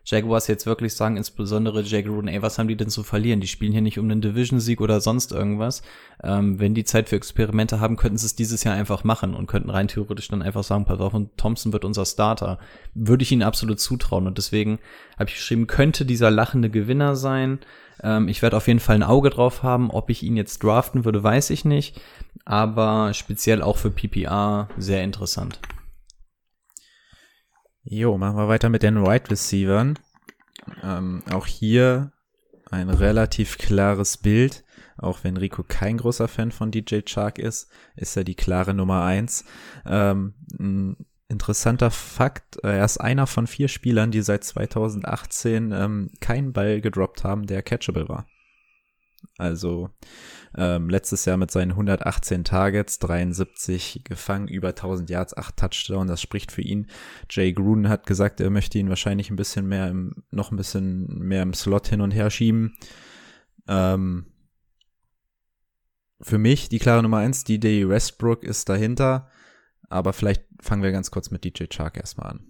Jaguars 0.04 0.48
jetzt 0.48 0.66
wirklich 0.66 0.94
sagen, 0.94 1.16
insbesondere 1.16 1.82
Jay 1.82 2.02
Gruden, 2.02 2.28
ey, 2.28 2.42
was 2.42 2.58
haben 2.58 2.66
die 2.66 2.76
denn 2.76 2.88
zu 2.88 3.04
verlieren? 3.04 3.40
Die 3.40 3.46
spielen 3.46 3.72
hier 3.72 3.80
nicht 3.80 3.98
um 3.98 4.10
einen 4.10 4.20
Division-Sieg 4.20 4.80
oder 4.80 5.00
sonst 5.00 5.30
irgendwas. 5.30 5.82
Ähm, 6.22 6.58
wenn 6.58 6.74
die 6.74 6.84
Zeit 6.84 7.08
für 7.08 7.16
Experimente 7.16 7.78
haben, 7.78 7.96
könnten 7.96 8.18
sie 8.18 8.26
es 8.26 8.34
dieses 8.34 8.64
Jahr 8.64 8.74
einfach 8.74 9.04
machen 9.04 9.34
und 9.34 9.46
könnten 9.46 9.70
rein 9.70 9.86
theoretisch 9.88 10.28
dann 10.28 10.42
einfach 10.42 10.64
sagen, 10.64 10.84
pass 10.84 11.00
auf, 11.00 11.14
und 11.14 11.36
Thompson 11.36 11.72
wird 11.72 11.84
unser 11.84 12.04
Starter. 12.04 12.58
Würde 12.94 13.22
ich 13.22 13.30
ihnen 13.30 13.42
absolut 13.42 13.78
zutrauen. 13.78 14.26
Und 14.26 14.38
deswegen 14.38 14.80
habe 15.18 15.30
ich 15.30 15.36
geschrieben, 15.36 15.68
könnte 15.68 16.04
dieser 16.04 16.32
lachende 16.32 16.68
Gewinner 16.68 17.14
sein. 17.14 17.60
Ähm, 18.02 18.26
ich 18.26 18.42
werde 18.42 18.56
auf 18.56 18.66
jeden 18.66 18.80
Fall 18.80 18.96
ein 18.96 19.02
Auge 19.04 19.30
drauf 19.30 19.62
haben. 19.62 19.90
Ob 19.90 20.10
ich 20.10 20.24
ihn 20.24 20.36
jetzt 20.36 20.64
draften 20.64 21.04
würde, 21.04 21.22
weiß 21.22 21.50
ich 21.50 21.64
nicht. 21.64 22.00
Aber 22.44 23.14
speziell 23.14 23.62
auch 23.62 23.76
für 23.76 23.90
PPR 23.90 24.68
sehr 24.76 25.04
interessant. 25.04 25.60
Jo, 27.84 28.16
machen 28.16 28.36
wir 28.36 28.48
weiter 28.48 28.68
mit 28.68 28.82
den 28.82 28.96
Wide 28.96 29.08
right 29.08 29.30
Receivern. 29.30 29.98
Ähm, 30.82 31.22
auch 31.30 31.46
hier 31.46 32.12
ein 32.70 32.88
relativ 32.88 33.58
klares 33.58 34.16
Bild. 34.16 34.64
Auch 34.96 35.24
wenn 35.24 35.36
Rico 35.36 35.64
kein 35.64 35.96
großer 35.96 36.28
Fan 36.28 36.52
von 36.52 36.70
DJ 36.70 37.00
Chark 37.04 37.38
ist, 37.38 37.70
ist 37.96 38.16
er 38.16 38.22
die 38.22 38.36
klare 38.36 38.72
Nummer 38.72 39.02
eins. 39.02 39.44
Ähm, 39.84 40.34
ein 40.60 41.06
interessanter 41.28 41.90
Fakt, 41.90 42.62
äh, 42.62 42.78
er 42.78 42.84
ist 42.84 42.98
einer 42.98 43.26
von 43.26 43.48
vier 43.48 43.66
Spielern, 43.66 44.12
die 44.12 44.22
seit 44.22 44.44
2018 44.44 45.72
ähm, 45.72 46.10
keinen 46.20 46.52
Ball 46.52 46.80
gedroppt 46.80 47.24
haben, 47.24 47.46
der 47.46 47.62
catchable 47.62 48.08
war. 48.08 48.28
Also 49.38 49.90
ähm, 50.56 50.90
letztes 50.90 51.24
Jahr 51.24 51.36
mit 51.36 51.50
seinen 51.50 51.72
118 51.72 52.44
Targets, 52.44 52.98
73 52.98 54.02
gefangen, 54.04 54.48
über 54.48 54.68
1000 54.68 55.08
Yards, 55.08 55.36
8 55.36 55.56
Touchdowns, 55.56 56.08
das 56.08 56.20
spricht 56.20 56.52
für 56.52 56.62
ihn. 56.62 56.88
Jay 57.30 57.52
Gruden 57.52 57.88
hat 57.88 58.06
gesagt, 58.06 58.40
er 58.40 58.50
möchte 58.50 58.78
ihn 58.78 58.88
wahrscheinlich 58.88 59.30
ein 59.30 59.36
bisschen 59.36 59.66
mehr 59.66 59.88
im, 59.88 60.24
noch 60.30 60.50
ein 60.50 60.56
bisschen 60.56 61.06
mehr 61.18 61.42
im 61.42 61.54
Slot 61.54 61.88
hin 61.88 62.00
und 62.00 62.10
her 62.10 62.30
schieben. 62.30 62.76
Ähm, 63.66 64.26
für 66.20 66.38
mich 66.38 66.68
die 66.68 66.78
klare 66.78 67.02
Nummer 67.02 67.18
eins, 67.18 67.44
DJ 67.44 67.88
Westbrook 67.88 68.44
ist 68.44 68.68
dahinter, 68.68 69.28
aber 69.88 70.12
vielleicht 70.12 70.44
fangen 70.60 70.82
wir 70.82 70.92
ganz 70.92 71.10
kurz 71.10 71.30
mit 71.30 71.44
DJ 71.44 71.64
Chark 71.68 71.96
erstmal 71.96 72.30
an. 72.30 72.46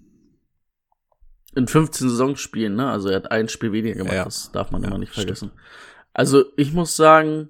In 1.54 1.68
15 1.68 2.08
Saisonspielen, 2.08 2.74
ne? 2.74 2.90
Also 2.90 3.10
er 3.10 3.16
hat 3.16 3.30
ein 3.30 3.48
Spiel 3.48 3.72
weniger 3.72 3.96
gemacht, 3.96 4.14
ja. 4.14 4.24
das 4.24 4.52
darf 4.52 4.70
man 4.70 4.82
ja, 4.82 4.88
immer 4.88 4.98
nicht 4.98 5.12
vergessen. 5.12 5.48
Stimmt. 5.48 5.62
Also 6.14 6.44
ich 6.56 6.72
muss 6.72 6.96
sagen, 6.96 7.48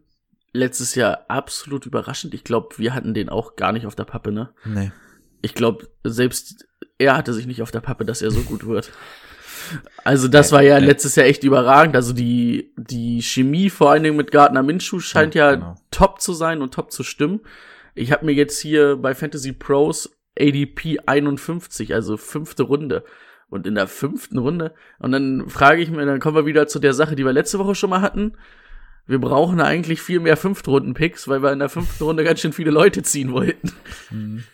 letztes 0.52 0.94
Jahr 0.94 1.26
absolut 1.28 1.86
überraschend. 1.86 2.34
Ich 2.34 2.44
glaube, 2.44 2.78
wir 2.78 2.94
hatten 2.94 3.14
den 3.14 3.28
auch 3.28 3.56
gar 3.56 3.72
nicht 3.72 3.86
auf 3.86 3.94
der 3.94 4.04
Pappe, 4.04 4.32
ne? 4.32 4.50
Nee. 4.64 4.92
Ich 5.40 5.54
glaube, 5.54 5.88
selbst 6.04 6.66
er 6.98 7.16
hatte 7.16 7.32
sich 7.32 7.46
nicht 7.46 7.62
auf 7.62 7.70
der 7.70 7.80
Pappe, 7.80 8.04
dass 8.04 8.22
er 8.22 8.30
so 8.30 8.40
gut 8.42 8.66
wird. 8.66 8.92
Also 10.04 10.28
das 10.28 10.52
war 10.52 10.62
ja 10.62 10.78
letztes 10.78 11.16
Jahr 11.16 11.26
echt 11.26 11.44
überragend. 11.44 11.96
Also 11.96 12.12
die, 12.12 12.72
die 12.76 13.22
Chemie 13.22 13.70
vor 13.70 13.90
allen 13.90 14.02
Dingen 14.02 14.16
mit 14.16 14.30
Gardner 14.30 14.62
Minshew 14.62 15.00
scheint 15.00 15.34
ja, 15.34 15.50
ja 15.50 15.54
genau. 15.54 15.74
top 15.90 16.20
zu 16.20 16.32
sein 16.32 16.62
und 16.62 16.74
top 16.74 16.92
zu 16.92 17.02
stimmen. 17.02 17.40
Ich 17.94 18.12
habe 18.12 18.26
mir 18.26 18.32
jetzt 18.32 18.60
hier 18.60 18.96
bei 18.96 19.14
Fantasy 19.14 19.52
Pros 19.52 20.10
ADP 20.38 20.98
51, 21.06 21.94
also 21.94 22.16
fünfte 22.16 22.64
Runde. 22.64 23.04
Und 23.48 23.66
in 23.66 23.74
der 23.74 23.86
fünften 23.86 24.38
Runde, 24.38 24.74
und 24.98 25.12
dann 25.12 25.48
frage 25.48 25.82
ich 25.82 25.90
mir, 25.90 26.06
dann 26.06 26.20
kommen 26.20 26.36
wir 26.36 26.46
wieder 26.46 26.66
zu 26.68 26.78
der 26.78 26.94
Sache, 26.94 27.16
die 27.16 27.24
wir 27.24 27.34
letzte 27.34 27.58
Woche 27.58 27.74
schon 27.74 27.90
mal 27.90 28.00
hatten 28.00 28.32
wir 29.06 29.18
brauchen 29.18 29.60
eigentlich 29.60 30.00
viel 30.00 30.20
mehr 30.20 30.36
Fünftrunden-Picks, 30.36 31.28
weil 31.28 31.42
wir 31.42 31.52
in 31.52 31.58
der 31.58 31.68
fünften 31.68 32.04
Runde 32.04 32.24
ganz 32.24 32.40
schön 32.40 32.52
viele 32.52 32.70
Leute 32.70 33.02
ziehen 33.02 33.32
wollten. 33.32 33.72
Mhm. 34.10 34.44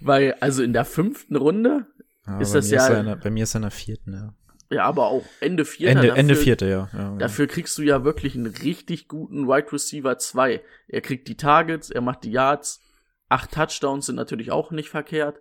Weil, 0.00 0.34
also 0.40 0.62
in 0.62 0.72
der 0.72 0.84
fünften 0.84 1.36
Runde 1.36 1.86
ja, 2.26 2.38
ist 2.40 2.54
das 2.54 2.70
ja. 2.70 2.86
Ist 2.86 2.90
eine, 2.90 3.16
bei 3.16 3.30
mir 3.30 3.44
ist 3.44 3.54
er 3.54 3.58
in 3.58 3.62
der 3.62 3.70
vierten, 3.70 4.12
ja. 4.12 4.34
Ja, 4.70 4.84
aber 4.84 5.08
auch 5.08 5.24
Ende 5.40 5.64
vierter. 5.64 5.90
Ende, 5.90 6.06
dafür, 6.08 6.20
Ende 6.20 6.36
vierte, 6.36 6.66
ja. 6.66 6.88
ja. 6.92 7.08
Genau. 7.08 7.18
Dafür 7.18 7.48
kriegst 7.48 7.76
du 7.76 7.82
ja 7.82 8.04
wirklich 8.04 8.36
einen 8.36 8.46
richtig 8.46 9.08
guten 9.08 9.48
Wide 9.48 9.72
Receiver 9.72 10.16
2. 10.16 10.62
Er 10.86 11.00
kriegt 11.00 11.26
die 11.26 11.36
Targets, 11.36 11.90
er 11.90 12.00
macht 12.00 12.22
die 12.22 12.30
Yards. 12.30 12.80
Acht 13.28 13.52
Touchdowns 13.52 14.06
sind 14.06 14.16
natürlich 14.16 14.52
auch 14.52 14.70
nicht 14.70 14.88
verkehrt. 14.88 15.40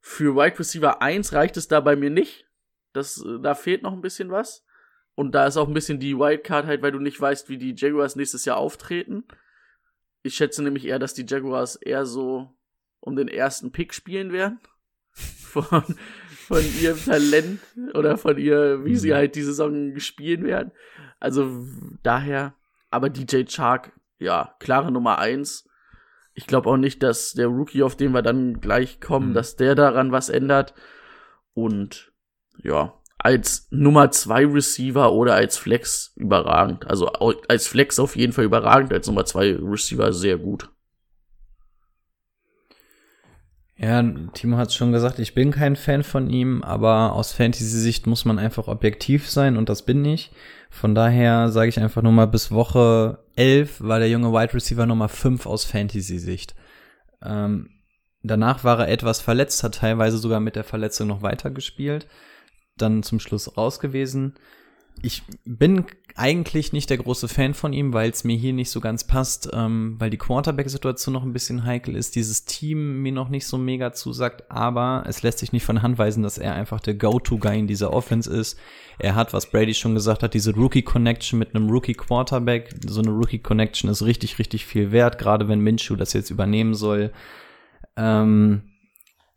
Für 0.00 0.36
Wide 0.36 0.58
Receiver 0.58 1.02
1 1.02 1.34
reicht 1.34 1.58
es 1.58 1.68
da 1.68 1.80
bei 1.80 1.96
mir 1.96 2.10
nicht. 2.10 2.46
Das, 2.94 3.22
da 3.42 3.54
fehlt 3.54 3.82
noch 3.82 3.92
ein 3.92 4.00
bisschen 4.00 4.30
was. 4.30 4.64
Und 5.16 5.34
da 5.34 5.46
ist 5.46 5.56
auch 5.56 5.66
ein 5.66 5.74
bisschen 5.74 5.98
die 5.98 6.16
Wildcard 6.16 6.66
halt, 6.66 6.82
weil 6.82 6.92
du 6.92 7.00
nicht 7.00 7.18
weißt, 7.18 7.48
wie 7.48 7.56
die 7.56 7.74
Jaguars 7.74 8.16
nächstes 8.16 8.44
Jahr 8.44 8.58
auftreten. 8.58 9.24
Ich 10.22 10.34
schätze 10.34 10.62
nämlich 10.62 10.86
eher, 10.86 10.98
dass 10.98 11.14
die 11.14 11.24
Jaguars 11.26 11.76
eher 11.76 12.04
so 12.04 12.54
um 13.00 13.16
den 13.16 13.26
ersten 13.26 13.72
Pick 13.72 13.94
spielen 13.94 14.30
werden. 14.30 14.60
Von, 15.12 15.96
von 16.46 16.62
ihrem 16.82 17.02
Talent 17.02 17.60
oder 17.94 18.18
von 18.18 18.36
ihr, 18.36 18.84
wie 18.84 18.94
sie 18.96 19.14
halt 19.14 19.34
die 19.34 19.42
Saison 19.42 19.98
spielen 19.98 20.44
werden. 20.44 20.70
Also 21.18 21.64
daher, 22.02 22.54
aber 22.90 23.08
DJ 23.08 23.44
Chark, 23.44 23.92
ja, 24.18 24.54
klare 24.58 24.92
Nummer 24.92 25.18
eins. 25.18 25.66
Ich 26.34 26.46
glaube 26.46 26.68
auch 26.68 26.76
nicht, 26.76 27.02
dass 27.02 27.32
der 27.32 27.46
Rookie, 27.46 27.82
auf 27.82 27.96
den 27.96 28.12
wir 28.12 28.20
dann 28.20 28.60
gleich 28.60 29.00
kommen, 29.00 29.30
mhm. 29.30 29.34
dass 29.34 29.56
der 29.56 29.74
daran 29.74 30.12
was 30.12 30.28
ändert. 30.28 30.74
Und 31.54 32.12
ja, 32.62 32.92
als 33.18 33.68
Nummer 33.70 34.10
zwei 34.10 34.46
Receiver 34.46 35.12
oder 35.12 35.34
als 35.34 35.56
Flex 35.56 36.12
überragend. 36.16 36.86
Also 36.86 37.08
als 37.08 37.66
Flex 37.66 37.98
auf 37.98 38.16
jeden 38.16 38.32
Fall 38.32 38.44
überragend, 38.44 38.92
als 38.92 39.06
Nummer 39.06 39.24
zwei 39.24 39.56
Receiver 39.60 40.12
sehr 40.12 40.38
gut. 40.38 40.70
Ja, 43.78 44.02
Timo 44.32 44.56
hat 44.56 44.68
es 44.68 44.74
schon 44.74 44.92
gesagt, 44.92 45.18
ich 45.18 45.34
bin 45.34 45.50
kein 45.50 45.76
Fan 45.76 46.02
von 46.02 46.30
ihm, 46.30 46.62
aber 46.62 47.12
aus 47.12 47.32
Fantasy-Sicht 47.34 48.06
muss 48.06 48.24
man 48.24 48.38
einfach 48.38 48.68
objektiv 48.68 49.28
sein 49.28 49.58
und 49.58 49.68
das 49.68 49.82
bin 49.82 50.02
ich. 50.04 50.30
Von 50.70 50.94
daher 50.94 51.50
sage 51.50 51.68
ich 51.68 51.78
einfach 51.78 52.02
nur 52.02 52.12
mal, 52.12 52.26
bis 52.26 52.50
Woche 52.50 53.18
11 53.36 53.82
war 53.82 53.98
der 53.98 54.08
junge 54.08 54.32
Wide 54.32 54.54
Receiver 54.54 54.86
Nummer 54.86 55.10
5 55.10 55.44
aus 55.44 55.64
Fantasy-Sicht. 55.64 56.54
Ähm, 57.22 57.68
danach 58.22 58.64
war 58.64 58.80
er 58.80 58.88
etwas 58.88 59.20
verletzt, 59.20 59.62
hat 59.62 59.74
teilweise 59.74 60.16
sogar 60.16 60.40
mit 60.40 60.56
der 60.56 60.64
Verletzung 60.64 61.08
noch 61.08 61.20
weitergespielt, 61.20 62.06
dann 62.76 63.02
zum 63.02 63.20
Schluss 63.20 63.56
raus 63.56 63.80
gewesen. 63.80 64.34
Ich 65.02 65.22
bin 65.44 65.84
eigentlich 66.14 66.72
nicht 66.72 66.88
der 66.88 66.96
große 66.96 67.28
Fan 67.28 67.52
von 67.52 67.74
ihm, 67.74 67.92
weil 67.92 68.10
es 68.10 68.24
mir 68.24 68.36
hier 68.36 68.54
nicht 68.54 68.70
so 68.70 68.80
ganz 68.80 69.04
passt, 69.04 69.50
ähm, 69.52 69.96
weil 69.98 70.08
die 70.08 70.16
Quarterback-Situation 70.16 71.12
noch 71.12 71.22
ein 71.22 71.34
bisschen 71.34 71.64
heikel 71.64 71.94
ist, 71.94 72.16
dieses 72.16 72.46
Team 72.46 73.02
mir 73.02 73.12
noch 73.12 73.28
nicht 73.28 73.46
so 73.46 73.58
mega 73.58 73.92
zusagt, 73.92 74.50
aber 74.50 75.04
es 75.06 75.22
lässt 75.22 75.40
sich 75.40 75.52
nicht 75.52 75.64
von 75.66 75.82
Hand 75.82 75.98
weisen, 75.98 76.22
dass 76.22 76.38
er 76.38 76.54
einfach 76.54 76.80
der 76.80 76.94
Go-To-Guy 76.94 77.58
in 77.58 77.66
dieser 77.66 77.92
Offense 77.92 78.32
ist. 78.32 78.58
Er 78.98 79.14
hat, 79.14 79.34
was 79.34 79.50
Brady 79.50 79.74
schon 79.74 79.94
gesagt 79.94 80.22
hat, 80.22 80.32
diese 80.32 80.54
Rookie-Connection 80.54 81.38
mit 81.38 81.54
einem 81.54 81.68
Rookie-Quarterback. 81.68 82.74
So 82.86 83.02
eine 83.02 83.10
Rookie-Connection 83.10 83.90
ist 83.90 84.02
richtig, 84.02 84.38
richtig 84.38 84.64
viel 84.64 84.92
wert, 84.92 85.18
gerade 85.18 85.48
wenn 85.48 85.60
Minshew 85.60 85.96
das 85.96 86.14
jetzt 86.14 86.30
übernehmen 86.30 86.74
soll. 86.74 87.12
Ähm, 87.98 88.62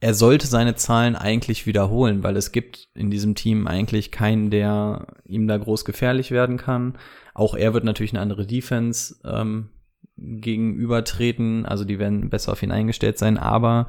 er 0.02 0.14
sollte 0.14 0.48
seine 0.48 0.76
Zahlen 0.76 1.16
eigentlich 1.16 1.66
wiederholen, 1.66 2.24
weil 2.24 2.38
es 2.38 2.52
gibt 2.52 2.88
in 2.96 3.12
diesem 3.12 3.36
Team 3.36 3.68
eigentlich 3.68 4.12
keinen, 4.12 4.50
der 4.50 5.08
ihm 5.26 5.48
da 5.48 5.58
groß 5.58 5.84
gefährlich 5.84 6.32
werden 6.32 6.58
kann. 6.58 6.98
Auch 7.34 7.54
er 7.54 7.74
wird 7.74 7.84
natürlich 7.84 8.14
eine 8.14 8.22
andere 8.22 8.46
Defense 8.46 9.16
ähm, 9.26 9.70
gegenübertreten, 10.16 11.66
also 11.66 11.84
die 11.84 12.00
werden 12.00 12.30
besser 12.30 12.54
auf 12.54 12.64
ihn 12.64 12.72
eingestellt 12.72 13.18
sein, 13.18 13.38
aber 13.38 13.88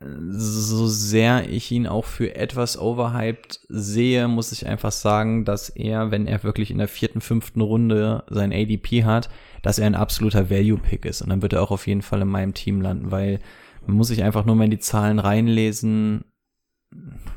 äh, 0.00 0.04
so 0.30 0.86
sehr 0.86 1.48
ich 1.48 1.70
ihn 1.70 1.86
auch 1.86 2.04
für 2.04 2.34
etwas 2.34 2.78
overhyped 2.78 3.60
sehe, 3.68 4.28
muss 4.28 4.52
ich 4.52 4.66
einfach 4.66 4.92
sagen, 4.92 5.46
dass 5.46 5.70
er, 5.70 6.10
wenn 6.10 6.26
er 6.26 6.42
wirklich 6.42 6.70
in 6.70 6.78
der 6.78 6.88
vierten, 6.88 7.22
fünften 7.22 7.62
Runde 7.62 8.24
sein 8.28 8.52
ADP 8.52 9.04
hat, 9.04 9.30
dass 9.62 9.78
er 9.78 9.86
ein 9.86 9.94
absoluter 9.94 10.50
Value-Pick 10.50 11.06
ist. 11.06 11.22
Und 11.22 11.30
dann 11.30 11.42
wird 11.42 11.54
er 11.54 11.62
auch 11.62 11.70
auf 11.70 11.86
jeden 11.86 12.02
Fall 12.02 12.22
in 12.22 12.28
meinem 12.28 12.54
Team 12.54 12.80
landen, 12.80 13.10
weil 13.10 13.40
man 13.86 13.96
muss 13.96 14.08
sich 14.08 14.22
einfach 14.22 14.44
nur 14.44 14.56
mal 14.56 14.64
in 14.64 14.70
die 14.70 14.78
Zahlen 14.78 15.18
reinlesen. 15.18 16.24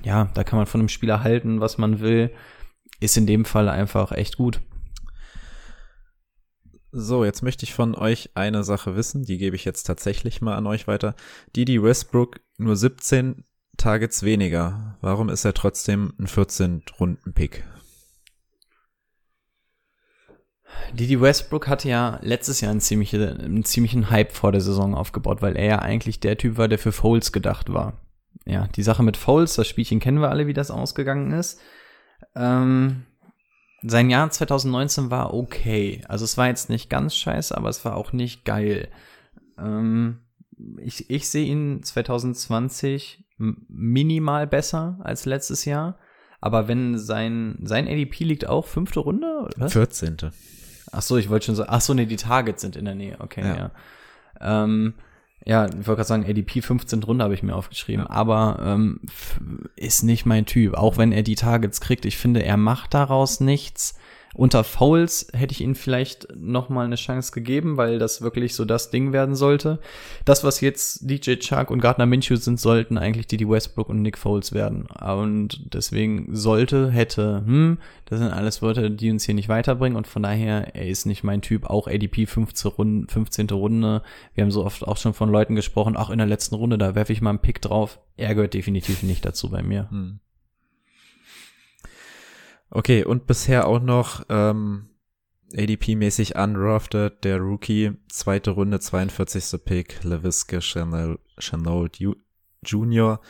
Ja, 0.04 0.30
da 0.34 0.44
kann 0.44 0.58
man 0.58 0.66
von 0.66 0.82
einem 0.82 0.90
Spieler 0.90 1.24
halten, 1.24 1.60
was 1.60 1.78
man 1.78 2.00
will. 2.00 2.32
Ist 3.00 3.18
in 3.18 3.28
dem 3.28 3.46
Fall 3.46 3.70
einfach 3.70 4.12
echt 4.12 4.38
gut. 4.38 4.62
So, 6.92 7.26
jetzt 7.26 7.42
möchte 7.42 7.64
ich 7.64 7.74
von 7.74 7.96
euch 7.96 8.30
eine 8.36 8.64
Sache 8.64 8.96
wissen, 8.96 9.24
die 9.24 9.40
gebe 9.40 9.56
ich 9.56 9.66
jetzt 9.66 9.84
tatsächlich 9.84 10.42
mal 10.42 10.56
an 10.56 10.68
euch 10.68 10.88
weiter. 10.88 11.16
Didi 11.56 11.82
Westbrook 11.82 12.40
nur 12.58 12.76
17 12.76 13.46
Targets 13.78 14.22
weniger. 14.22 14.98
Warum 15.02 15.30
ist 15.30 15.44
er 15.44 15.56
trotzdem 15.56 16.14
ein 16.20 16.28
14-Runden-Pick? 16.28 17.64
Didi 20.94 21.20
Westbrook 21.20 21.68
hatte 21.68 21.90
ja 21.90 22.20
letztes 22.22 22.62
Jahr 22.62 22.72
einen, 22.72 22.82
ziemliche, 22.82 23.38
einen 23.40 23.64
ziemlichen 23.64 24.10
Hype 24.10 24.32
vor 24.32 24.52
der 24.52 24.62
Saison 24.62 24.96
aufgebaut, 24.96 25.42
weil 25.42 25.56
er 25.56 25.66
ja 25.66 25.80
eigentlich 25.80 26.20
der 26.20 26.38
Typ 26.38 26.58
war, 26.58 26.68
der 26.68 26.80
für 26.80 26.92
Foles 26.92 27.32
gedacht 27.32 27.74
war. 27.74 27.94
Ja, 28.46 28.68
die 28.68 28.84
Sache 28.84 29.04
mit 29.04 29.18
Foles, 29.18 29.56
das 29.56 29.68
Spielchen 29.68 30.00
kennen 30.00 30.22
wir 30.22 30.30
alle, 30.30 30.48
wie 30.48 30.54
das 30.54 30.72
ausgegangen 30.72 31.32
ist. 31.32 31.60
Ähm, 32.36 33.04
sein 33.82 34.10
Jahr 34.10 34.30
2019 34.30 35.12
war 35.12 35.34
okay. 35.34 36.02
Also 36.08 36.26
es 36.26 36.38
war 36.38 36.48
jetzt 36.48 36.70
nicht 36.70 36.90
ganz 36.90 37.16
scheiße, 37.16 37.56
aber 37.58 37.70
es 37.70 37.84
war 37.86 37.96
auch 37.96 38.14
nicht 38.14 38.46
geil. 38.46 38.90
Ähm, 39.58 40.20
ich, 40.82 41.10
ich 41.10 41.30
sehe 41.30 41.46
ihn 41.46 41.84
2020 41.84 43.26
minimal 43.38 44.48
besser 44.48 45.00
als 45.04 45.26
letztes 45.26 45.66
Jahr. 45.66 45.98
Aber 46.40 46.68
wenn 46.68 46.98
sein, 46.98 47.58
sein 47.64 47.88
ADP 47.88 48.26
liegt 48.26 48.48
auch 48.48 48.68
fünfte 48.68 49.00
Runde, 49.00 49.48
oder? 49.56 49.70
14. 49.70 50.18
Ach 50.94 51.02
so, 51.02 51.18
ich 51.18 51.30
wollte 51.30 51.48
schon 51.48 51.56
sagen, 51.56 51.70
ach 51.72 51.82
so, 51.82 51.94
nee, 51.94 52.06
die 52.06 52.16
Targets 52.16 52.62
sind 52.62 52.76
in 52.76 52.86
der 52.86 52.96
Nähe, 52.96 53.18
okay, 53.20 53.42
ja. 53.42 53.56
Ja, 53.56 53.72
ähm, 54.64 54.94
ja 55.44 55.66
ich 55.66 55.74
wollte 55.74 55.96
gerade 55.96 56.04
sagen, 56.04 56.26
ADP 56.26 56.62
15 56.62 57.04
Runde 57.04 57.24
habe 57.24 57.34
ich 57.34 57.44
mir 57.44 57.56
aufgeschrieben, 57.56 58.06
ja. 58.08 58.12
aber 58.12 58.60
ähm, 58.64 59.02
ist 59.76 60.04
nicht 60.04 60.26
mein 60.26 60.46
Typ, 60.46 60.76
auch 60.76 60.98
wenn 60.98 61.12
er 61.12 61.24
die 61.24 61.36
Targets 61.36 61.82
kriegt. 61.82 62.06
Ich 62.06 62.18
finde, 62.18 62.44
er 62.44 62.58
macht 62.58 62.94
daraus 62.94 63.40
nichts. 63.40 63.98
Unter 64.34 64.64
Fouls 64.64 65.28
hätte 65.34 65.52
ich 65.52 65.62
ihnen 65.62 65.76
vielleicht 65.76 66.28
noch 66.36 66.70
mal 66.70 66.86
eine 66.86 66.96
Chance 66.96 67.32
gegeben, 67.32 67.78
weil 67.78 68.00
das 68.00 68.22
wirklich 68.24 68.56
so 68.56 68.66
das 68.66 68.90
Ding 68.90 69.14
werden 69.14 69.36
sollte. 69.36 69.80
Das, 70.26 70.44
was 70.44 70.60
jetzt 70.60 71.08
DJ 71.08 71.36
Chuck 71.36 71.70
und 71.70 71.82
Gardner 71.82 72.08
Minshew 72.08 72.36
sind, 72.38 72.60
sollten 72.60 72.98
eigentlich 72.98 73.28
die, 73.28 73.38
die 73.38 73.48
Westbrook 73.48 73.90
und 73.90 74.02
Nick 74.02 74.18
Foles 74.18 74.52
werden. 74.52 74.88
Und 74.88 75.74
deswegen 75.74 76.36
sollte, 76.36 76.90
hätte, 76.90 77.44
hm, 77.46 77.78
das 78.06 78.20
sind 78.20 78.32
alles 78.32 78.64
Wörter, 78.64 78.90
die 78.90 79.12
uns 79.12 79.24
hier 79.24 79.36
nicht 79.36 79.50
weiterbringen 79.50 79.98
und 79.98 80.08
von 80.08 80.24
daher, 80.24 80.76
er 80.76 80.88
ist 80.88 81.06
nicht 81.06 81.24
mein 81.24 81.42
Typ. 81.42 81.66
Auch 81.66 81.88
ADP 81.88 82.26
15. 82.26 82.72
Runde, 82.72 83.12
15. 83.12 83.50
Runde. 83.52 84.02
Wir 84.34 84.44
haben 84.44 84.52
so 84.52 84.66
oft 84.66 84.88
auch 84.88 84.98
schon 84.98 85.14
von 85.14 85.30
Leuten 85.30 85.56
gesprochen, 85.56 85.96
auch 85.96 86.10
in 86.10 86.18
der 86.18 86.28
letzten 86.28 86.56
Runde, 86.56 86.80
da 86.80 86.96
werfe 86.96 87.14
ich 87.14 87.22
mal 87.22 87.30
einen 87.30 87.40
Pick 87.40 87.62
drauf. 87.62 88.00
Er 88.18 88.34
gehört 88.34 88.56
definitiv 88.56 89.04
nicht 89.04 89.26
dazu 89.26 89.52
bei 89.52 89.62
mir. 89.62 89.90
Hm. 89.92 90.20
Okay, 92.76 93.04
und 93.04 93.28
bisher 93.28 93.68
auch 93.68 93.80
noch 93.80 94.26
ähm, 94.30 94.90
ADP-mäßig 95.54 96.36
undrafted, 96.36 97.24
der 97.24 97.38
Rookie, 97.38 97.92
zweite 98.10 98.50
Runde, 98.50 98.80
42. 98.80 99.64
Pick, 99.64 100.04
LaVisca 100.04 100.60
Chanel, 100.60 101.20
Chanel 101.38 101.92
Jr. 102.64 103.22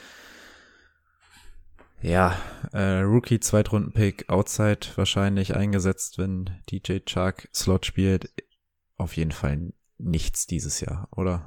Ja, 2.01 2.37
äh, 2.71 3.01
Rookie, 3.01 3.41
Zweitrunden-Pick, 3.41 4.29
Outside 4.29 4.79
wahrscheinlich 4.95 5.57
eingesetzt, 5.57 6.17
wenn 6.17 6.49
DJ 6.71 6.99
Chuck 6.99 7.49
Slot 7.53 7.85
spielt. 7.85 8.31
Auf 8.95 9.17
jeden 9.17 9.33
Fall 9.33 9.73
nichts 9.97 10.47
dieses 10.47 10.79
Jahr, 10.79 11.09
oder? 11.11 11.45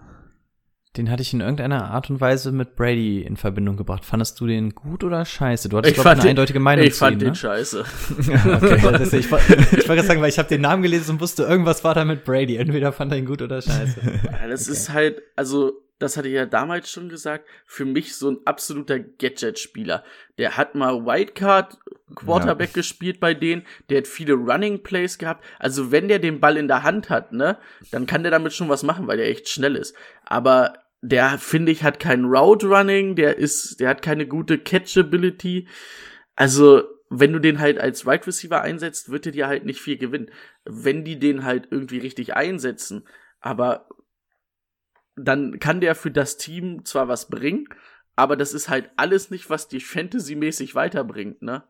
Den 0.97 1.11
hatte 1.11 1.23
ich 1.23 1.35
in 1.35 1.41
irgendeiner 1.41 1.91
Art 1.91 2.09
und 2.09 2.21
Weise 2.21 2.53
mit 2.53 2.75
Brady 2.75 3.23
in 3.23 3.37
Verbindung 3.37 3.77
gebracht. 3.77 4.05
Fandest 4.05 4.41
du 4.41 4.47
den 4.47 4.75
gut 4.75 5.05
oder 5.05 5.25
scheiße? 5.25 5.69
Du 5.69 5.77
hattest, 5.77 5.95
glaube 5.95 6.09
ich, 6.09 6.13
eine 6.13 6.23
den, 6.23 6.29
eindeutige 6.31 6.61
Meinung 6.61 6.87
Ich 6.87 6.95
fand 6.95 7.17
ihn, 7.17 7.19
den 7.19 7.29
ne? 7.31 7.35
scheiße. 7.35 7.81
okay, 8.19 8.77
ich 9.19 9.31
wollte 9.31 9.87
gerade 9.87 10.03
sagen, 10.03 10.23
weil 10.23 10.31
ich 10.31 10.39
habe 10.39 10.49
den 10.49 10.63
Namen 10.63 10.83
gelesen 10.83 11.13
und 11.13 11.21
wusste, 11.21 11.43
irgendwas 11.43 11.85
war 11.85 11.95
da 11.95 12.05
mit 12.05 12.25
Brady. 12.25 12.57
Entweder 12.57 12.93
fand 12.93 13.13
er 13.13 13.19
ihn 13.19 13.27
gut 13.27 13.43
oder 13.43 13.61
scheiße. 13.61 14.01
Ja, 14.25 14.49
das 14.49 14.63
okay. 14.63 14.73
ist 14.73 14.93
halt, 14.93 15.23
also, 15.37 15.73
das 15.99 16.17
hatte 16.17 16.29
ich 16.29 16.35
ja 16.35 16.47
damals 16.47 16.91
schon 16.91 17.09
gesagt, 17.09 17.47
für 17.67 17.85
mich 17.85 18.17
so 18.17 18.31
ein 18.31 18.39
absoluter 18.45 18.99
Gadget-Spieler. 18.99 20.03
Der 20.39 20.57
hat 20.57 20.75
mal 20.75 21.05
Wildcard 21.05 21.79
Quarterback 22.15 22.71
ja. 22.71 22.75
gespielt 22.75 23.19
bei 23.19 23.35
denen, 23.35 23.65
der 23.91 23.99
hat 23.99 24.07
viele 24.07 24.35
Running 24.35 24.83
Plays 24.83 25.19
gehabt. 25.19 25.45
Also 25.59 25.91
wenn 25.91 26.09
der 26.09 26.21
den 26.21 26.41
Ball 26.41 26.57
in 26.57 26.69
der 26.69 26.85
Hand 26.85 27.11
hat, 27.11 27.33
ne, 27.33 27.59
dann 27.91 28.07
kann 28.07 28.23
der 28.23 28.31
damit 28.31 28.53
schon 28.53 28.69
was 28.69 28.83
machen, 28.83 29.07
weil 29.09 29.17
der 29.17 29.29
echt 29.29 29.49
schnell 29.49 29.75
ist. 29.75 29.95
Aber 30.25 30.75
der 31.09 31.39
finde 31.39 31.73
ich 31.73 31.85
hat 31.85 32.01
kein 32.01 32.25
Route 32.25 32.67
Running, 32.67 33.15
der 33.15 33.39
ist, 33.39 33.81
der 33.81 33.89
hat 33.89 34.03
keine 34.03 34.27
gute 34.27 34.59
Catchability. 34.59 35.69
Also, 36.35 36.83
wenn 37.09 37.33
du 37.33 37.39
den 37.39 37.61
halt 37.61 37.79
als 37.79 38.05
Wide 38.05 38.27
Receiver 38.27 38.61
einsetzt, 38.61 39.11
wird 39.11 39.27
er 39.27 39.33
dir 39.33 39.47
halt 39.47 39.65
nicht 39.65 39.81
viel 39.81 39.97
gewinnen. 39.97 40.31
Wenn 40.65 41.05
die 41.05 41.19
den 41.19 41.45
halt 41.45 41.69
irgendwie 41.71 41.99
richtig 41.99 42.35
einsetzen, 42.35 43.07
aber 43.41 43.89
dann 45.15 45.61
kann 45.61 45.81
der 45.81 45.95
für 45.95 46.11
das 46.11 46.37
Team 46.37 46.85
zwar 46.85 47.09
was 47.09 47.29
bringen, 47.29 47.69
aber 48.17 48.37
das 48.37 48.53
ist 48.53 48.69
halt 48.69 48.91
alles 48.97 49.31
nicht, 49.31 49.49
was 49.49 49.69
die 49.69 49.81
Fantasy-mäßig 49.81 50.75
weiterbringt, 50.75 51.41
ne? 51.43 51.65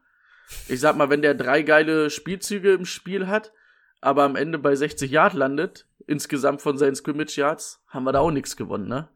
Ich 0.68 0.81
sag 0.81 0.96
mal, 0.96 1.11
wenn 1.11 1.22
der 1.22 1.35
drei 1.35 1.62
geile 1.62 2.09
Spielzüge 2.09 2.72
im 2.72 2.87
Spiel 2.87 3.27
hat, 3.27 3.53
aber 4.01 4.22
am 4.22 4.37
Ende 4.37 4.59
bei 4.59 4.75
60 4.75 5.11
Yard 5.11 5.35
landet, 5.35 5.88
insgesamt 6.07 6.62
von 6.62 6.79
seinen 6.79 6.94
Scrimmage 6.94 7.37
Yards, 7.37 7.85
haben 7.88 8.05
wir 8.05 8.12
da 8.12 8.20
auch 8.20 8.31
nichts 8.31 8.57
gewonnen, 8.57 8.88
ne? 8.88 9.09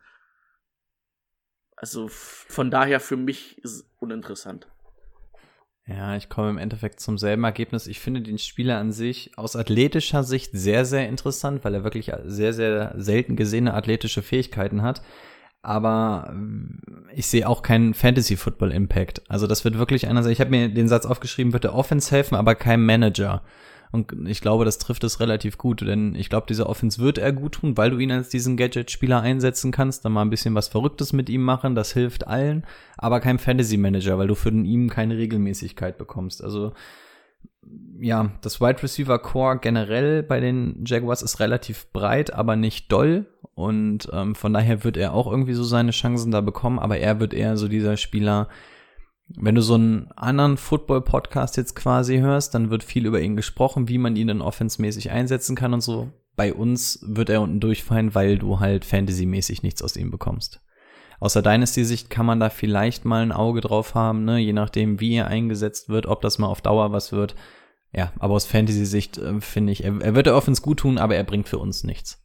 Also 1.80 2.08
von 2.08 2.70
daher 2.70 3.00
für 3.00 3.16
mich 3.16 3.56
ist 3.64 3.86
uninteressant. 3.98 4.68
Ja, 5.86 6.14
ich 6.14 6.28
komme 6.28 6.50
im 6.50 6.58
Endeffekt 6.58 7.00
zum 7.00 7.16
selben 7.16 7.42
Ergebnis. 7.42 7.86
Ich 7.86 8.00
finde 8.00 8.20
den 8.20 8.36
Spieler 8.36 8.76
an 8.76 8.92
sich 8.92 9.32
aus 9.38 9.56
athletischer 9.56 10.22
Sicht 10.22 10.50
sehr, 10.52 10.84
sehr 10.84 11.08
interessant, 11.08 11.64
weil 11.64 11.74
er 11.74 11.82
wirklich 11.82 12.12
sehr, 12.26 12.52
sehr 12.52 12.94
selten 12.98 13.34
gesehene 13.34 13.72
athletische 13.72 14.20
Fähigkeiten 14.20 14.82
hat. 14.82 15.00
Aber 15.62 16.34
äh, 16.34 17.14
ich 17.14 17.26
sehe 17.26 17.48
auch 17.48 17.62
keinen 17.62 17.94
Fantasy-Football-Impact. 17.94 19.22
Also 19.30 19.46
das 19.46 19.64
wird 19.64 19.78
wirklich 19.78 20.06
einer 20.06 20.22
sein. 20.22 20.32
Ich 20.32 20.40
habe 20.40 20.50
mir 20.50 20.68
den 20.68 20.86
Satz 20.86 21.06
aufgeschrieben, 21.06 21.54
wird 21.54 21.64
der 21.64 21.74
Offense 21.74 22.10
helfen, 22.10 22.34
aber 22.34 22.54
kein 22.54 22.84
Manager. 22.84 23.42
Und 23.92 24.28
ich 24.28 24.40
glaube, 24.40 24.64
das 24.64 24.78
trifft 24.78 25.02
es 25.02 25.18
relativ 25.18 25.58
gut, 25.58 25.80
denn 25.80 26.14
ich 26.14 26.28
glaube, 26.28 26.46
dieser 26.48 26.68
Offense 26.68 27.00
wird 27.00 27.18
er 27.18 27.32
gut 27.32 27.52
tun, 27.52 27.76
weil 27.76 27.90
du 27.90 27.98
ihn 27.98 28.12
als 28.12 28.28
diesen 28.28 28.56
Gadget-Spieler 28.56 29.20
einsetzen 29.20 29.72
kannst, 29.72 30.04
dann 30.04 30.12
mal 30.12 30.22
ein 30.22 30.30
bisschen 30.30 30.54
was 30.54 30.68
Verrücktes 30.68 31.12
mit 31.12 31.28
ihm 31.28 31.42
machen, 31.42 31.74
das 31.74 31.92
hilft 31.92 32.28
allen, 32.28 32.64
aber 32.96 33.18
kein 33.18 33.40
Fantasy-Manager, 33.40 34.16
weil 34.16 34.28
du 34.28 34.36
für 34.36 34.50
ihn 34.50 34.88
keine 34.90 35.16
Regelmäßigkeit 35.16 35.98
bekommst. 35.98 36.42
Also, 36.44 36.72
ja, 37.98 38.30
das 38.42 38.60
Wide 38.60 38.82
Receiver 38.82 39.18
Core 39.18 39.58
generell 39.58 40.22
bei 40.22 40.38
den 40.40 40.84
Jaguars 40.86 41.22
ist 41.22 41.40
relativ 41.40 41.86
breit, 41.92 42.32
aber 42.32 42.56
nicht 42.56 42.90
doll. 42.92 43.26
Und 43.54 44.08
ähm, 44.12 44.34
von 44.34 44.52
daher 44.52 44.84
wird 44.84 44.96
er 44.96 45.12
auch 45.12 45.30
irgendwie 45.30 45.52
so 45.52 45.64
seine 45.64 45.90
Chancen 45.90 46.30
da 46.30 46.40
bekommen, 46.40 46.78
aber 46.78 46.98
er 46.98 47.20
wird 47.20 47.34
eher 47.34 47.56
so 47.56 47.68
dieser 47.68 47.96
Spieler, 47.96 48.48
wenn 49.36 49.54
du 49.54 49.62
so 49.62 49.74
einen 49.74 50.10
anderen 50.16 50.56
Football-Podcast 50.56 51.56
jetzt 51.56 51.76
quasi 51.76 52.18
hörst, 52.18 52.54
dann 52.54 52.70
wird 52.70 52.82
viel 52.82 53.06
über 53.06 53.20
ihn 53.20 53.36
gesprochen, 53.36 53.88
wie 53.88 53.98
man 53.98 54.16
ihn 54.16 54.28
dann 54.28 54.42
offensmäßig 54.42 55.10
einsetzen 55.10 55.54
kann 55.56 55.74
und 55.74 55.82
so. 55.82 56.10
Bei 56.36 56.52
uns 56.54 57.00
wird 57.02 57.30
er 57.30 57.42
unten 57.42 57.60
durchfallen, 57.60 58.14
weil 58.14 58.38
du 58.38 58.60
halt 58.60 58.84
Fantasy-mäßig 58.84 59.62
nichts 59.62 59.82
aus 59.82 59.96
ihm 59.96 60.10
bekommst. 60.10 60.60
Aus 61.20 61.34
der 61.34 61.42
Dynasty-Sicht 61.42 62.08
kann 62.08 62.24
man 62.24 62.40
da 62.40 62.48
vielleicht 62.48 63.04
mal 63.04 63.22
ein 63.22 63.32
Auge 63.32 63.60
drauf 63.60 63.94
haben, 63.94 64.24
ne? 64.24 64.38
je 64.38 64.54
nachdem, 64.54 65.00
wie 65.00 65.14
er 65.14 65.26
eingesetzt 65.26 65.88
wird, 65.90 66.06
ob 66.06 66.22
das 66.22 66.38
mal 66.38 66.46
auf 66.46 66.62
Dauer 66.62 66.92
was 66.92 67.12
wird. 67.12 67.34
Ja, 67.92 68.12
aber 68.18 68.34
aus 68.34 68.46
Fantasy-Sicht 68.46 69.18
äh, 69.18 69.40
finde 69.40 69.72
ich, 69.72 69.84
er, 69.84 70.00
er 70.00 70.14
wird 70.14 70.26
der 70.26 70.36
Offense 70.36 70.62
gut 70.62 70.78
tun, 70.78 70.98
aber 70.98 71.16
er 71.16 71.24
bringt 71.24 71.48
für 71.48 71.58
uns 71.58 71.84
nichts. 71.84 72.19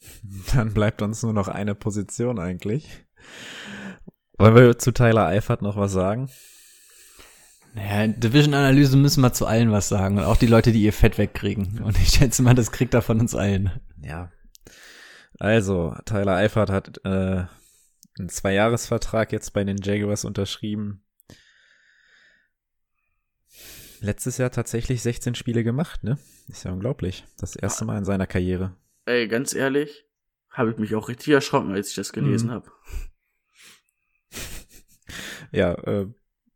Dann 0.54 0.72
bleibt 0.74 1.02
uns 1.02 1.22
nur 1.22 1.32
noch 1.32 1.48
eine 1.48 1.74
Position 1.74 2.38
eigentlich. 2.38 3.06
Wollen 4.38 4.54
wir 4.54 4.78
zu 4.78 4.92
Tyler 4.92 5.26
Eifert 5.26 5.62
noch 5.62 5.76
was 5.76 5.92
sagen? 5.92 6.30
Naja, 7.74 8.08
Division-Analyse 8.08 8.96
müssen 8.96 9.20
wir 9.20 9.32
zu 9.32 9.46
allen 9.46 9.70
was 9.72 9.88
sagen. 9.88 10.18
Und 10.18 10.24
auch 10.24 10.36
die 10.36 10.46
Leute, 10.46 10.72
die 10.72 10.82
ihr 10.82 10.92
Fett 10.92 11.18
wegkriegen. 11.18 11.82
Und 11.82 11.98
ich 11.98 12.08
schätze 12.10 12.42
mal, 12.42 12.54
das 12.54 12.72
kriegt 12.72 12.94
er 12.94 13.02
von 13.02 13.20
uns 13.20 13.34
allen. 13.34 13.70
Ja. 14.02 14.30
Also, 15.38 15.94
Tyler 16.04 16.36
Eifert 16.36 16.70
hat 16.70 17.00
äh, 17.04 17.44
einen 18.18 18.28
Zweijahresvertrag 18.28 19.32
jetzt 19.32 19.52
bei 19.52 19.64
den 19.64 19.78
Jaguars 19.78 20.24
unterschrieben. 20.24 21.04
Letztes 24.00 24.38
Jahr 24.38 24.50
tatsächlich 24.50 25.02
16 25.02 25.34
Spiele 25.34 25.64
gemacht, 25.64 26.04
ne? 26.04 26.18
Ist 26.46 26.64
ja 26.64 26.72
unglaublich. 26.72 27.24
Das 27.38 27.56
erste 27.56 27.84
Mal 27.84 27.98
in 27.98 28.04
seiner 28.04 28.26
Karriere. 28.26 28.76
Ey, 29.08 29.26
ganz 29.26 29.54
ehrlich, 29.54 30.04
habe 30.50 30.70
ich 30.70 30.76
mich 30.76 30.94
auch 30.94 31.08
richtig 31.08 31.32
erschrocken, 31.32 31.72
als 31.72 31.88
ich 31.88 31.94
das 31.94 32.12
gelesen 32.12 32.48
Mhm. 32.48 32.52
habe. 32.52 32.70
Ja, 35.50 35.72
äh, 35.72 36.06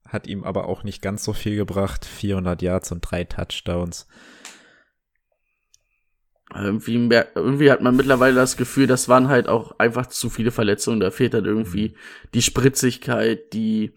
hat 0.06 0.26
ihm 0.26 0.44
aber 0.44 0.66
auch 0.68 0.82
nicht 0.84 1.00
ganz 1.00 1.24
so 1.24 1.32
viel 1.32 1.56
gebracht. 1.56 2.04
400 2.04 2.60
Yards 2.60 2.92
und 2.92 3.00
drei 3.00 3.24
Touchdowns. 3.24 4.06
Irgendwie, 6.54 6.98
mer- 6.98 7.28
irgendwie 7.34 7.70
hat 7.70 7.80
man 7.80 7.96
mittlerweile 7.96 8.34
das 8.34 8.58
Gefühl, 8.58 8.86
das 8.86 9.08
waren 9.08 9.28
halt 9.28 9.48
auch 9.48 9.78
einfach 9.78 10.06
zu 10.08 10.28
viele 10.28 10.50
Verletzungen. 10.50 11.00
Da 11.00 11.10
fehlt 11.10 11.32
halt 11.32 11.46
irgendwie 11.46 11.96
die 12.34 12.42
Spritzigkeit, 12.42 13.54
die, 13.54 13.94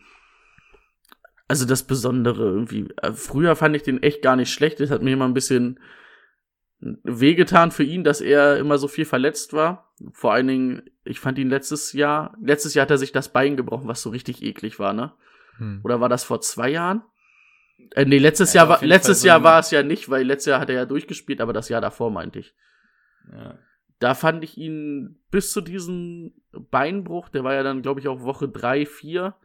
also 1.50 1.66
das 1.66 1.84
Besondere 1.84 2.44
irgendwie. 2.46 2.88
Äh, 3.02 3.12
Früher 3.12 3.58
fand 3.58 3.76
ich 3.76 3.84
den 3.84 4.02
echt 4.02 4.22
gar 4.22 4.38
nicht 4.38 4.54
schlecht. 4.54 4.80
Das 4.80 4.90
hat 4.92 5.02
mir 5.02 5.12
immer 5.12 5.26
ein 5.28 5.34
bisschen 5.34 5.82
wehgetan 7.04 7.72
für 7.72 7.84
ihn, 7.84 8.04
dass 8.04 8.22
er 8.22 8.58
immer 8.58 8.78
so 8.78 8.88
viel 8.88 9.06
verletzt 9.06 9.54
war. 9.54 9.92
Vor 10.12 10.34
allen 10.34 10.48
Dingen, 10.48 10.90
ich 11.04 11.20
fand 11.20 11.38
ihn 11.38 11.50
letztes 11.50 11.94
Jahr, 11.94 12.36
letztes 12.42 12.74
Jahr 12.74 12.84
hat 12.84 12.92
er 12.92 12.98
sich 12.98 13.12
das 13.12 13.30
Bein 13.32 13.56
gebrochen, 13.58 13.88
was 13.88 14.02
so 14.02 14.10
richtig 14.10 14.44
eklig 14.44 14.80
war, 14.80 14.94
ne? 14.94 15.14
Hm. 15.58 15.82
Oder 15.84 16.02
war 16.02 16.10
das 16.10 16.24
vor 16.24 16.42
zwei 16.42 16.70
Jahren? 16.70 17.04
Äh, 17.92 18.06
nee, 18.06 18.18
letztes 18.18 18.54
Ja, 18.54 18.62
Jahr 18.62 18.70
war, 18.70 18.84
letztes 18.86 19.18
Fall 19.20 19.22
so 19.22 19.28
Jahr 19.28 19.38
ein- 19.40 19.44
war 19.44 19.60
es 19.60 19.72
ja 19.72 19.84
nicht, 19.84 20.10
weil 20.10 20.26
letztes 20.26 20.52
Jahr 20.52 20.60
hat 20.60 20.70
er 20.70 20.76
ja 20.76 20.86
durchgespielt, 20.86 21.42
aber 21.42 21.54
das 21.54 21.70
Jahr 21.70 21.82
davor 21.82 22.12
meinte 22.12 22.40
ich. 22.40 22.54
Ja. 23.32 23.58
Da 24.00 24.14
fand 24.14 24.44
ich 24.44 24.58
ihn 24.58 25.22
bis 25.32 25.52
zu 25.54 25.62
diesem 25.62 26.34
Beinbruch, 26.52 27.30
der 27.30 27.44
war 27.44 27.54
ja 27.54 27.64
dann, 27.64 27.82
glaube 27.82 28.00
ich, 28.02 28.08
auch 28.08 28.22
Woche 28.22 28.50
drei, 28.50 28.86
vier, 28.86 29.36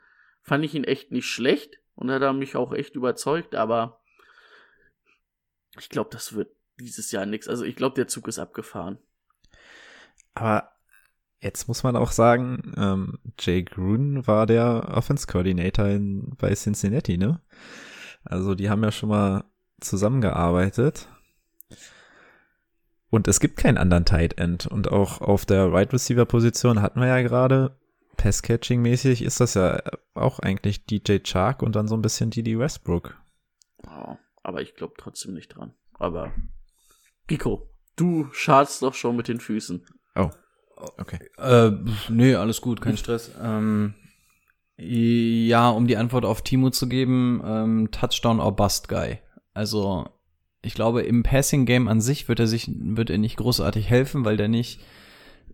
fand 0.43 0.65
ich 0.65 0.75
ihn 0.75 0.85
echt 0.85 1.13
nicht 1.13 1.27
schlecht 1.27 1.79
und 1.95 2.11
hat 2.11 2.23
er 2.23 2.33
mich 2.33 2.57
auch 2.57 2.73
echt 2.73 2.97
überzeugt, 2.97 3.55
aber 3.55 4.01
ich 5.79 5.89
glaube, 5.89 6.11
das 6.13 6.35
wird 6.35 6.51
dieses 6.85 7.11
Jahr 7.11 7.27
nix. 7.27 7.49
Also 7.49 7.65
ich 7.65 7.77
glaube, 7.77 7.95
der 7.95 8.09
Zug 8.09 8.29
ist 8.29 8.39
abgefahren. 8.39 8.99
Aber 10.35 10.71
jetzt 11.41 11.69
muss 11.69 11.83
man 11.83 11.97
auch 11.97 12.13
sagen, 12.13 12.73
ähm, 12.77 13.19
Jay 13.39 13.63
Gruden 13.63 14.27
war 14.27 14.47
der 14.47 14.89
Offense 14.95 15.27
Coordinator 15.27 15.87
in, 15.87 16.37
bei 16.37 16.55
Cincinnati, 16.55 17.19
ne? 17.19 17.41
Also 18.25 18.55
die 18.55 18.69
haben 18.69 18.85
ja 18.85 18.93
schon 18.93 19.09
mal 19.09 19.45
zusammengearbeitet. 19.81 21.09
Und 23.11 23.27
es 23.27 23.41
gibt 23.41 23.57
keinen 23.57 23.79
anderen 23.79 24.05
Tight 24.05 24.39
End. 24.39 24.67
Und 24.67 24.89
auch 24.89 25.21
auf 25.21 25.45
der 25.45 25.69
Wide 25.69 25.75
right 25.75 25.93
Receiver 25.93 26.27
Position 26.27 26.81
hatten 26.81 27.01
wir 27.01 27.09
ja 27.09 27.23
gerade, 27.23 27.77
Pass-Catching 28.17 28.83
mäßig 28.83 29.23
ist 29.23 29.41
das 29.41 29.55
ja 29.55 29.83
auch 30.15 30.39
eigentlich 30.39 30.85
DJ 30.85 31.19
Chark 31.25 31.63
und 31.63 31.75
dann 31.75 31.89
so 31.89 31.97
ein 31.97 32.03
bisschen 32.03 32.31
Didi 32.31 32.59
Westbrook. 32.59 33.17
Ja, 33.85 34.19
aber 34.43 34.61
ich 34.61 34.75
glaube 34.75 34.95
trotzdem 34.99 35.35
nicht 35.35 35.49
dran. 35.49 35.73
Aber 35.95 36.33
Giko, 37.31 37.71
du 37.95 38.27
schadst 38.33 38.83
doch 38.83 38.95
schon 38.95 39.15
mit 39.15 39.29
den 39.29 39.39
Füßen. 39.39 39.87
Oh, 40.17 40.31
okay. 40.99 41.21
Äh, 41.39 41.71
nee, 42.09 42.35
alles 42.35 42.61
gut, 42.61 42.81
kein 42.81 42.97
Stress. 42.97 43.31
Ähm, 43.41 43.95
ja, 44.77 45.69
um 45.71 45.87
die 45.87 45.97
Antwort 45.97 46.25
auf 46.25 46.43
Timo 46.43 46.71
zu 46.71 46.89
geben, 46.89 47.41
ähm, 47.45 47.89
Touchdown 47.93 48.41
or 48.41 48.57
Bust 48.57 48.89
Guy. 48.89 49.21
Also, 49.55 50.09
ich 50.61 50.75
glaube, 50.75 51.03
im 51.03 51.23
Passing 51.23 51.67
Game 51.67 51.87
an 51.87 52.01
sich 52.01 52.29
wird 52.29 52.41
er 52.41 52.49
sich, 52.49 52.69
wird 52.69 53.11
er 53.11 53.19
nicht 53.19 53.37
großartig 53.37 53.89
helfen, 53.89 54.25
weil 54.25 54.37
der 54.37 54.49
nicht 54.49 54.81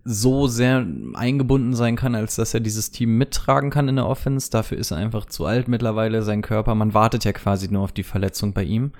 so 0.03 0.47
sehr 0.47 0.87
eingebunden 1.13 1.75
sein 1.75 1.97
kann, 1.97 2.15
als 2.15 2.37
dass 2.37 2.55
er 2.55 2.61
dieses 2.61 2.91
Team 2.91 3.19
mittragen 3.19 3.69
kann 3.69 3.89
in 3.89 3.97
der 3.97 4.07
Offense. 4.07 4.51
Dafür 4.51 4.79
ist 4.79 4.93
er 4.93 4.97
einfach 4.97 5.27
zu 5.27 5.45
alt 5.45 5.69
mittlerweile, 5.69 6.23
sein 6.23 6.41
Körper. 6.41 6.75
Man 6.75 6.95
wartet 6.95 7.25
ja 7.25 7.33
quasi 7.33 7.69
nur 7.69 7.83
auf 7.83 7.93
die 7.93 8.03
Verletzung 8.03 8.55
bei 8.55 8.63
ihm. 8.63 8.93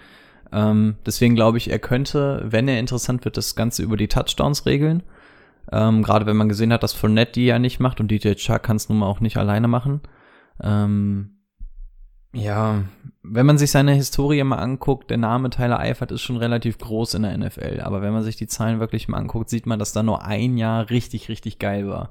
Ähm, 0.53 0.97
deswegen 1.05 1.35
glaube 1.35 1.59
ich, 1.59 1.71
er 1.71 1.79
könnte, 1.79 2.45
wenn 2.47 2.69
er 2.69 2.79
interessant 2.79 3.25
wird, 3.25 3.37
das 3.37 3.57
Ganze 3.57 3.83
über 3.83 3.97
die 3.97 4.09
Touchdowns 4.09 4.67
regeln. 4.67 5.03
Ähm, 5.73 6.03
Gerade 6.03 6.27
wenn 6.27 6.37
man 6.37 6.49
gesehen 6.49 6.73
hat, 6.73 6.83
dass 6.83 6.93
Fournette 6.93 7.33
die 7.33 7.47
ja 7.47 7.59
nicht 7.59 7.81
macht 7.81 8.01
und 8.01 8.11
DJ 8.11 8.35
Chuck 8.35 8.63
kann 8.63 8.77
es 8.77 8.89
nun 8.89 8.99
mal 8.99 9.07
auch 9.07 9.21
nicht 9.21 9.37
alleine 9.37 9.69
machen. 9.69 10.01
Ähm, 10.63 11.37
ja, 12.33 12.85
wenn 13.23 13.47
man 13.47 13.59
sich 13.59 13.71
seine 13.71 13.95
Historie 13.95 14.45
mal 14.45 14.59
anguckt, 14.59 15.11
der 15.11 15.17
Name 15.17 15.51
Tyler 15.51 15.81
Eifert 15.81 16.13
ist 16.13 16.23
schon 16.23 16.37
relativ 16.37 16.79
groß 16.79 17.15
in 17.15 17.23
der 17.23 17.37
NFL, 17.37 17.81
aber 17.81 18.03
wenn 18.03 18.13
man 18.13 18.23
sich 18.23 18.37
die 18.37 18.47
Zahlen 18.47 18.79
wirklich 18.79 19.09
mal 19.09 19.19
anguckt, 19.19 19.49
sieht 19.49 19.67
man, 19.67 19.79
dass 19.79 19.93
da 19.93 20.03
nur 20.03 20.25
ein 20.25 20.57
Jahr 20.57 20.91
richtig, 20.91 21.29
richtig 21.29 21.59
geil 21.59 21.89
war. 21.89 22.11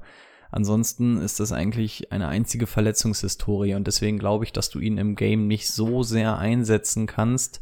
Ansonsten 0.50 1.18
ist 1.18 1.40
das 1.40 1.52
eigentlich 1.52 2.12
eine 2.12 2.28
einzige 2.28 2.66
Verletzungshistorie 2.66 3.74
und 3.74 3.86
deswegen 3.86 4.18
glaube 4.18 4.44
ich, 4.44 4.52
dass 4.52 4.68
du 4.68 4.78
ihn 4.78 4.98
im 4.98 5.14
Game 5.14 5.46
nicht 5.46 5.68
so 5.68 6.02
sehr 6.02 6.38
einsetzen 6.38 7.06
kannst, 7.06 7.60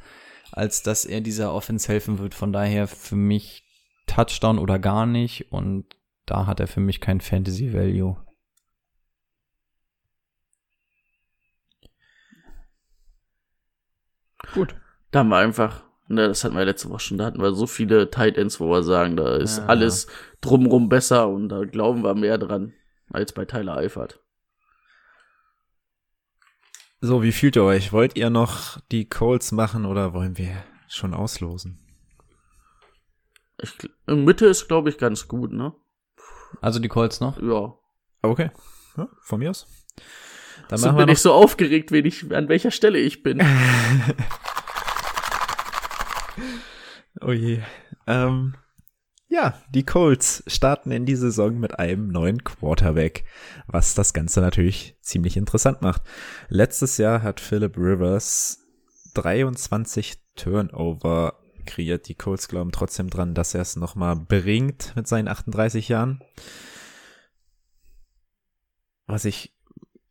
als 0.56 0.82
dass 0.82 1.04
er 1.04 1.20
dieser 1.20 1.52
Offense 1.52 1.88
helfen 1.88 2.18
wird. 2.18 2.34
Von 2.34 2.52
daher 2.52 2.86
für 2.86 3.16
mich 3.16 3.64
Touchdown 4.06 4.58
oder 4.58 4.78
gar 4.78 5.06
nicht 5.06 5.50
und 5.52 5.96
da 6.26 6.46
hat 6.46 6.60
er 6.60 6.66
für 6.68 6.80
mich 6.80 7.00
kein 7.00 7.20
Fantasy 7.20 7.72
Value. 7.72 8.16
Gut. 14.52 14.74
Da 15.10 15.20
haben 15.20 15.28
wir 15.28 15.38
einfach, 15.38 15.84
ne, 16.08 16.28
das 16.28 16.44
hatten 16.44 16.56
wir 16.56 16.64
letzte 16.64 16.90
Woche 16.90 17.00
schon, 17.00 17.18
da 17.18 17.26
hatten 17.26 17.40
wir 17.40 17.52
so 17.52 17.66
viele 17.66 18.10
Tight 18.10 18.36
Ends, 18.36 18.60
wo 18.60 18.68
wir 18.68 18.82
sagen, 18.82 19.16
da 19.16 19.36
ist 19.36 19.58
Ja. 19.58 19.66
alles 19.66 20.06
drumrum 20.40 20.88
besser 20.88 21.28
und 21.28 21.48
da 21.48 21.64
glauben 21.64 22.02
wir 22.02 22.14
mehr 22.14 22.38
dran 22.38 22.72
als 23.10 23.32
bei 23.32 23.44
Tyler 23.44 23.76
Eifert. 23.76 24.20
So, 27.04 27.22
wie 27.22 27.32
fühlt 27.32 27.54
ihr 27.56 27.64
euch? 27.64 27.92
Wollt 27.92 28.16
ihr 28.16 28.30
noch 28.30 28.80
die 28.90 29.06
Colts 29.06 29.52
machen 29.52 29.84
oder 29.84 30.14
wollen 30.14 30.38
wir 30.38 30.64
schon 30.88 31.12
auslosen? 31.12 31.78
Ich, 33.60 33.76
Mitte 34.06 34.46
ist, 34.46 34.68
glaube 34.68 34.88
ich, 34.88 34.96
ganz 34.96 35.28
gut, 35.28 35.52
ne? 35.52 35.74
Also 36.62 36.78
die 36.78 36.88
Colts 36.88 37.20
noch? 37.20 37.38
Ja. 37.42 37.74
Okay. 38.22 38.50
Ja, 38.96 39.10
von 39.20 39.40
mir 39.40 39.50
aus. 39.50 39.66
Dann 40.68 40.78
So 40.78 40.86
machen 40.86 40.96
bin 40.96 41.08
ich 41.10 41.18
so 41.18 41.34
aufgeregt, 41.34 41.92
wen 41.92 42.06
ich, 42.06 42.34
an 42.34 42.48
welcher 42.48 42.70
Stelle 42.70 42.98
ich 42.98 43.22
bin. 43.22 43.42
Oh 47.20 47.30
je. 47.32 47.60
Ähm, 48.08 48.54
ja, 49.34 49.60
die 49.70 49.82
Colts 49.82 50.44
starten 50.46 50.92
in 50.92 51.06
die 51.06 51.16
Saison 51.16 51.58
mit 51.58 51.78
einem 51.80 52.08
neuen 52.08 52.44
Quarterback, 52.44 53.24
was 53.66 53.94
das 53.94 54.12
Ganze 54.12 54.40
natürlich 54.40 54.96
ziemlich 55.00 55.36
interessant 55.36 55.82
macht. 55.82 56.02
Letztes 56.48 56.98
Jahr 56.98 57.22
hat 57.22 57.40
Philip 57.40 57.76
Rivers 57.76 58.60
23 59.14 60.18
Turnover 60.36 61.40
kreiert. 61.66 62.06
Die 62.08 62.14
Colts 62.14 62.46
glauben 62.46 62.70
trotzdem 62.70 63.10
dran, 63.10 63.34
dass 63.34 63.54
er 63.54 63.62
es 63.62 63.74
nochmal 63.74 64.14
bringt 64.14 64.94
mit 64.94 65.08
seinen 65.08 65.26
38 65.26 65.88
Jahren. 65.88 66.22
Was 69.06 69.24
ich 69.24 69.52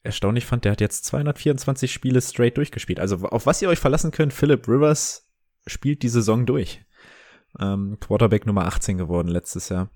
erstaunlich 0.03 0.45
fand, 0.45 0.65
der 0.65 0.73
hat 0.73 0.81
jetzt 0.81 1.05
224 1.05 1.93
Spiele 1.93 2.21
straight 2.21 2.57
durchgespielt. 2.57 2.99
Also 2.99 3.15
auf 3.19 3.45
was 3.45 3.61
ihr 3.61 3.69
euch 3.69 3.79
verlassen 3.79 4.11
könnt, 4.11 4.33
Philip 4.33 4.67
Rivers 4.67 5.29
spielt 5.65 6.03
die 6.03 6.09
Saison 6.09 6.45
durch. 6.45 6.83
Ähm, 7.59 7.97
Quarterback 7.99 8.45
Nummer 8.45 8.65
18 8.65 8.97
geworden 8.97 9.27
letztes 9.27 9.69
Jahr. 9.69 9.89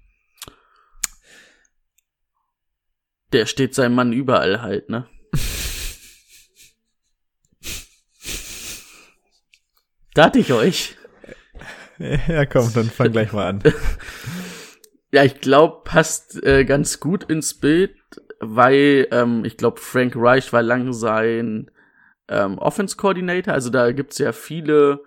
Der 3.33 3.45
steht 3.45 3.75
seinem 3.75 3.95
Mann 3.95 4.13
überall 4.13 4.61
halt, 4.61 4.89
ne? 4.89 5.07
da 10.13 10.25
hatte 10.25 10.39
ich 10.39 10.51
euch. 10.53 10.95
Ja, 12.27 12.45
komm, 12.45 12.71
dann 12.75 12.91
fang 12.91 13.11
gleich 13.11 13.33
mal 13.33 13.47
an. 13.47 13.63
Ja, 15.11 15.23
ich 15.23 15.39
glaube, 15.39 15.81
passt 15.85 16.43
äh, 16.43 16.65
ganz 16.65 16.99
gut 16.99 17.23
ins 17.23 17.53
Bild, 17.53 17.95
weil 18.39 19.07
ähm, 19.11 19.45
ich 19.45 19.55
glaube, 19.55 19.79
Frank 19.79 20.13
Reich 20.15 20.51
war 20.51 20.61
lang 20.61 20.91
sein 20.91 21.71
ähm, 22.27 22.57
Offense 22.57 22.97
Coordinator. 22.97 23.53
Also 23.53 23.69
da 23.69 23.91
gibt's 23.93 24.17
ja 24.17 24.33
viele 24.33 25.01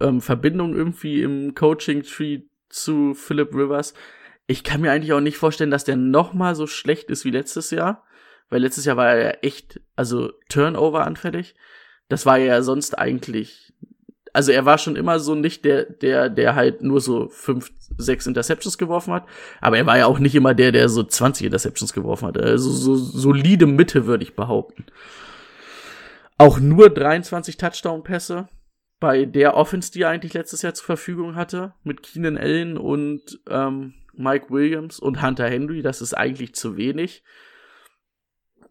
ähm, 0.00 0.20
Verbindungen 0.20 0.76
irgendwie 0.76 1.22
im 1.22 1.54
Coaching 1.54 2.02
Tree 2.02 2.42
zu 2.68 3.14
Philip 3.14 3.54
Rivers. 3.54 3.94
ich 4.46 4.64
kann 4.64 4.80
mir 4.80 4.92
eigentlich 4.92 5.12
auch 5.12 5.20
nicht 5.20 5.36
vorstellen, 5.36 5.70
dass 5.70 5.84
der 5.84 5.96
noch 5.96 6.32
mal 6.32 6.54
so 6.54 6.66
schlecht 6.66 7.10
ist 7.10 7.24
wie 7.24 7.30
letztes 7.30 7.70
Jahr, 7.70 8.04
weil 8.48 8.62
letztes 8.62 8.84
Jahr 8.84 8.96
war 8.96 9.08
er 9.08 9.24
ja 9.24 9.30
echt, 9.42 9.80
also 9.94 10.32
Turnover 10.48 11.06
anfällig. 11.06 11.54
Das 12.08 12.24
war 12.24 12.38
ja 12.38 12.62
sonst 12.62 12.98
eigentlich, 12.98 13.74
also 14.32 14.52
er 14.52 14.64
war 14.64 14.78
schon 14.78 14.96
immer 14.96 15.20
so 15.20 15.34
nicht 15.34 15.66
der, 15.66 15.84
der, 15.84 16.30
der 16.30 16.54
halt 16.54 16.82
nur 16.82 17.00
so 17.00 17.28
fünf, 17.28 17.70
sechs 17.98 18.26
Interceptions 18.26 18.78
geworfen 18.78 19.12
hat, 19.12 19.26
aber 19.60 19.76
er 19.76 19.86
war 19.86 19.98
ja 19.98 20.06
auch 20.06 20.18
nicht 20.18 20.34
immer 20.34 20.54
der, 20.54 20.72
der 20.72 20.88
so 20.88 21.02
20 21.02 21.46
Interceptions 21.46 21.92
geworfen 21.92 22.28
hat. 22.28 22.38
Also 22.38 22.70
so 22.70 22.96
solide 22.96 23.66
Mitte 23.66 24.06
würde 24.06 24.24
ich 24.24 24.36
behaupten. 24.36 24.86
Auch 26.38 26.60
nur 26.60 26.88
23 26.88 27.56
Touchdown-Pässe 27.56 28.48
bei 29.00 29.24
der 29.24 29.54
Offense, 29.54 29.92
die 29.92 30.02
er 30.02 30.10
eigentlich 30.10 30.34
letztes 30.34 30.62
Jahr 30.62 30.74
zur 30.74 30.86
Verfügung 30.86 31.34
hatte, 31.34 31.74
mit 31.84 32.02
Keenan 32.02 32.36
Allen 32.36 32.76
und 32.76 33.40
ähm, 33.48 33.94
Mike 34.12 34.50
Williams 34.50 34.98
und 34.98 35.22
Hunter 35.22 35.48
Henry, 35.48 35.82
das 35.82 36.00
ist 36.00 36.14
eigentlich 36.14 36.54
zu 36.54 36.76
wenig. 36.76 37.22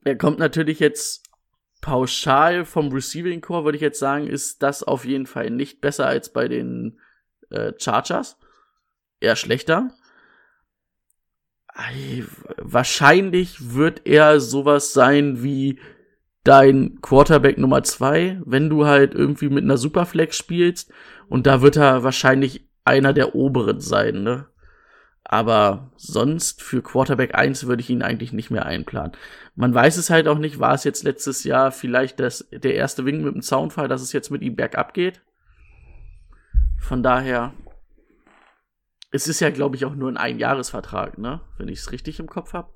Er 0.04 0.18
kommt 0.18 0.40
natürlich 0.40 0.80
jetzt 0.80 1.24
pauschal 1.82 2.66
vom 2.66 2.92
Receiving 2.92 3.42
Core, 3.42 3.66
würde 3.66 3.78
ich 3.78 3.82
jetzt 3.82 4.00
sagen, 4.00 4.28
ist 4.28 4.62
das 4.64 4.84
auf 4.84 5.06
jeden 5.06 5.26
Fall 5.26 5.50
nicht 5.50 5.80
besser 5.80 6.08
als 6.08 6.34
bei 6.34 6.48
den 6.48 7.00
äh, 7.50 7.74
Chargers. 7.78 8.38
Eher 9.20 9.36
schlechter. 9.36 9.90
Ei, 11.68 12.26
wahrscheinlich 12.58 13.74
wird 13.74 14.06
er 14.06 14.40
sowas 14.40 14.94
sein 14.94 15.44
wie 15.44 15.80
dein 16.48 17.02
Quarterback 17.02 17.58
Nummer 17.58 17.84
zwei, 17.84 18.40
wenn 18.46 18.70
du 18.70 18.86
halt 18.86 19.14
irgendwie 19.14 19.50
mit 19.50 19.66
einer 19.66 19.78
Superflex 19.78 20.38
spielst. 20.38 20.92
Und 21.28 21.46
da 21.46 21.62
wird 21.62 21.76
er 21.76 22.04
wahrscheinlich 22.04 22.70
einer 22.86 23.12
der 23.12 23.36
oberen 23.36 23.82
sein, 23.82 24.24
ne? 24.24 24.48
Aber 25.26 25.92
sonst 25.98 26.62
für 26.62 26.82
Quarterback 26.82 27.36
1 27.36 27.68
würde 27.68 27.82
ich 27.82 27.90
ihn 27.90 28.02
eigentlich 28.02 28.32
nicht 28.32 28.50
mehr 28.50 28.66
einplanen. 28.66 29.12
Man 29.56 29.74
weiß 29.74 29.98
es 29.98 30.10
halt 30.10 30.30
auch 30.30 30.38
nicht, 30.38 30.60
war 30.60 30.74
es 30.74 30.86
jetzt 30.86 31.04
letztes 31.04 31.44
Jahr 31.44 31.74
vielleicht 31.74 32.22
das, 32.22 32.48
der 32.50 32.76
erste 32.76 33.04
Wink 33.04 33.26
mit 33.26 33.34
dem 33.34 33.42
Zaunfall, 33.42 33.90
dass 33.90 34.02
es 34.02 34.14
jetzt 34.14 34.32
mit 34.32 34.42
ihm 34.42 34.56
bergab 34.56 34.94
geht. 34.94 35.22
Von 36.80 37.04
daher, 37.04 37.54
es 39.12 39.28
ist 39.28 39.42
ja, 39.42 39.50
glaube 39.50 39.76
ich, 39.76 39.84
auch 39.84 39.96
nur 39.96 40.10
ein 40.10 40.16
Einjahresvertrag, 40.16 41.18
ne? 41.18 41.42
Wenn 41.58 41.68
ich 41.68 41.80
es 41.80 41.92
richtig 41.92 42.22
im 42.22 42.28
Kopf 42.28 42.54
habe. 42.54 42.70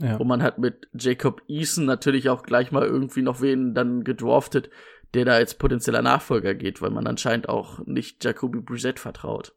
Ja. 0.00 0.16
Und 0.16 0.26
man 0.26 0.42
hat 0.42 0.58
mit 0.58 0.88
Jacob 0.98 1.42
Eason 1.48 1.84
natürlich 1.84 2.28
auch 2.28 2.42
gleich 2.42 2.72
mal 2.72 2.84
irgendwie 2.84 3.22
noch 3.22 3.40
wen 3.40 3.74
dann 3.74 4.04
gedraftet, 4.04 4.70
der 5.14 5.24
da 5.24 5.32
als 5.32 5.54
potenzieller 5.54 6.02
Nachfolger 6.02 6.54
geht, 6.54 6.80
weil 6.80 6.90
man 6.90 7.06
anscheinend 7.06 7.48
auch 7.48 7.84
nicht 7.86 8.24
Jacoby 8.24 8.60
Brissett 8.60 8.98
vertraut. 8.98 9.54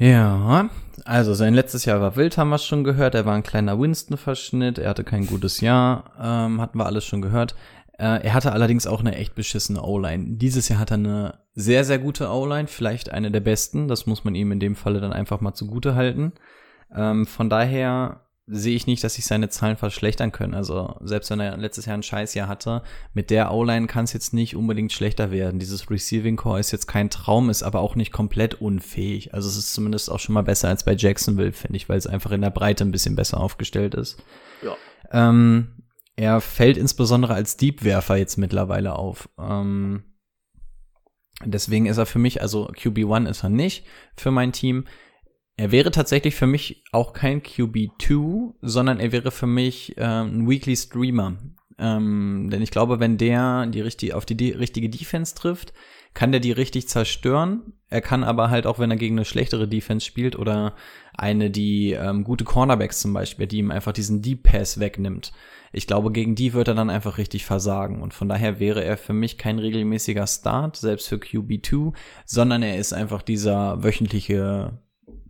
Ja, 0.00 0.70
also 1.04 1.34
sein 1.34 1.54
letztes 1.54 1.84
Jahr 1.84 2.00
war 2.00 2.14
wild, 2.14 2.38
haben 2.38 2.50
wir 2.50 2.58
schon 2.58 2.84
gehört. 2.84 3.16
Er 3.16 3.26
war 3.26 3.34
ein 3.34 3.42
kleiner 3.42 3.80
Winston-Verschnitt, 3.80 4.78
er 4.78 4.90
hatte 4.90 5.02
kein 5.02 5.26
gutes 5.26 5.60
Jahr, 5.60 6.12
ähm, 6.20 6.60
hatten 6.60 6.78
wir 6.78 6.86
alles 6.86 7.04
schon 7.04 7.20
gehört. 7.20 7.56
Äh, 7.94 8.22
er 8.24 8.32
hatte 8.32 8.52
allerdings 8.52 8.86
auch 8.86 9.00
eine 9.00 9.16
echt 9.16 9.34
beschissene 9.34 9.82
O-Line. 9.82 10.36
Dieses 10.36 10.68
Jahr 10.68 10.78
hat 10.78 10.92
er 10.92 10.98
eine 10.98 11.40
sehr, 11.60 11.82
sehr 11.82 11.98
gute 11.98 12.28
O-Line, 12.28 12.68
vielleicht 12.68 13.10
eine 13.10 13.32
der 13.32 13.40
besten. 13.40 13.88
Das 13.88 14.06
muss 14.06 14.22
man 14.22 14.36
ihm 14.36 14.52
in 14.52 14.60
dem 14.60 14.76
Falle 14.76 15.00
dann 15.00 15.12
einfach 15.12 15.40
mal 15.40 15.54
zugute 15.54 15.96
halten. 15.96 16.32
Ähm, 16.94 17.26
von 17.26 17.50
daher 17.50 18.20
sehe 18.46 18.76
ich 18.76 18.86
nicht, 18.86 19.02
dass 19.02 19.14
sich 19.14 19.26
seine 19.26 19.48
Zahlen 19.48 19.76
verschlechtern 19.76 20.30
können. 20.30 20.54
Also 20.54 20.94
selbst 21.02 21.30
wenn 21.30 21.40
er 21.40 21.56
letztes 21.56 21.86
Jahr 21.86 21.98
ein 21.98 22.04
Scheißjahr 22.04 22.46
hatte, 22.46 22.82
mit 23.12 23.30
der 23.30 23.52
O-Line 23.52 23.88
kann 23.88 24.04
es 24.04 24.12
jetzt 24.12 24.32
nicht 24.32 24.54
unbedingt 24.54 24.92
schlechter 24.92 25.32
werden. 25.32 25.58
Dieses 25.58 25.90
Receiving 25.90 26.36
Core 26.36 26.60
ist 26.60 26.70
jetzt 26.70 26.86
kein 26.86 27.10
Traum, 27.10 27.50
ist 27.50 27.64
aber 27.64 27.80
auch 27.80 27.96
nicht 27.96 28.12
komplett 28.12 28.54
unfähig. 28.60 29.34
Also 29.34 29.48
es 29.48 29.56
ist 29.56 29.74
zumindest 29.74 30.12
auch 30.12 30.20
schon 30.20 30.34
mal 30.34 30.42
besser 30.42 30.68
als 30.68 30.84
bei 30.84 30.94
Jacksonville, 30.94 31.52
finde 31.52 31.76
ich, 31.76 31.88
weil 31.88 31.98
es 31.98 32.06
einfach 32.06 32.30
in 32.30 32.40
der 32.40 32.50
Breite 32.50 32.84
ein 32.84 32.92
bisschen 32.92 33.16
besser 33.16 33.40
aufgestellt 33.40 33.96
ist. 33.96 34.22
Ja. 34.62 34.76
Ähm, 35.10 35.82
er 36.14 36.40
fällt 36.40 36.76
insbesondere 36.76 37.34
als 37.34 37.56
Deep-Werfer 37.56 38.14
jetzt 38.14 38.38
mittlerweile 38.38 38.94
auf. 38.94 39.28
Ähm, 39.38 40.04
deswegen 41.44 41.86
ist 41.86 41.98
er 41.98 42.06
für 42.06 42.18
mich, 42.18 42.42
also 42.42 42.68
QB1 42.68 43.28
ist 43.28 43.44
er 43.44 43.50
nicht 43.50 43.84
für 44.16 44.30
mein 44.30 44.52
Team. 44.52 44.84
Er 45.56 45.72
wäre 45.72 45.90
tatsächlich 45.90 46.34
für 46.34 46.46
mich 46.46 46.84
auch 46.92 47.12
kein 47.12 47.42
QB2, 47.42 48.54
sondern 48.62 49.00
er 49.00 49.12
wäre 49.12 49.30
für 49.30 49.46
mich 49.46 49.96
äh, 49.98 50.04
ein 50.04 50.48
Weekly 50.48 50.76
Streamer. 50.76 51.36
Ähm, 51.78 52.48
denn 52.50 52.62
ich 52.62 52.70
glaube, 52.70 53.00
wenn 53.00 53.18
der 53.18 53.66
die 53.66 53.80
richtig, 53.80 54.14
auf 54.14 54.26
die 54.26 54.36
de 54.36 54.56
richtige 54.56 54.88
Defense 54.88 55.34
trifft, 55.34 55.72
kann 56.14 56.32
der 56.32 56.40
die 56.40 56.52
richtig 56.52 56.88
zerstören. 56.88 57.74
Er 57.88 58.00
kann 58.00 58.24
aber 58.24 58.50
halt 58.50 58.66
auch, 58.66 58.78
wenn 58.78 58.90
er 58.90 58.96
gegen 58.96 59.16
eine 59.16 59.24
schlechtere 59.24 59.68
Defense 59.68 60.04
spielt 60.04 60.36
oder 60.36 60.74
eine, 61.14 61.50
die 61.50 61.92
ähm, 61.92 62.24
gute 62.24 62.44
Cornerbacks 62.44 63.00
zum 63.00 63.12
Beispiel, 63.12 63.46
die 63.46 63.58
ihm 63.58 63.70
einfach 63.70 63.92
diesen 63.92 64.22
Deep 64.22 64.42
Pass 64.42 64.80
wegnimmt. 64.80 65.32
Ich 65.72 65.86
glaube, 65.86 66.12
gegen 66.12 66.34
die 66.34 66.52
wird 66.52 66.68
er 66.68 66.74
dann 66.74 66.90
einfach 66.90 67.18
richtig 67.18 67.44
versagen. 67.44 68.02
Und 68.02 68.14
von 68.14 68.28
daher 68.28 68.60
wäre 68.60 68.84
er 68.84 68.96
für 68.96 69.12
mich 69.12 69.38
kein 69.38 69.58
regelmäßiger 69.58 70.26
Start, 70.26 70.76
selbst 70.76 71.08
für 71.08 71.16
QB2, 71.16 71.94
sondern 72.24 72.62
er 72.62 72.78
ist 72.78 72.92
einfach 72.92 73.22
dieser 73.22 73.82
wöchentliche 73.82 74.78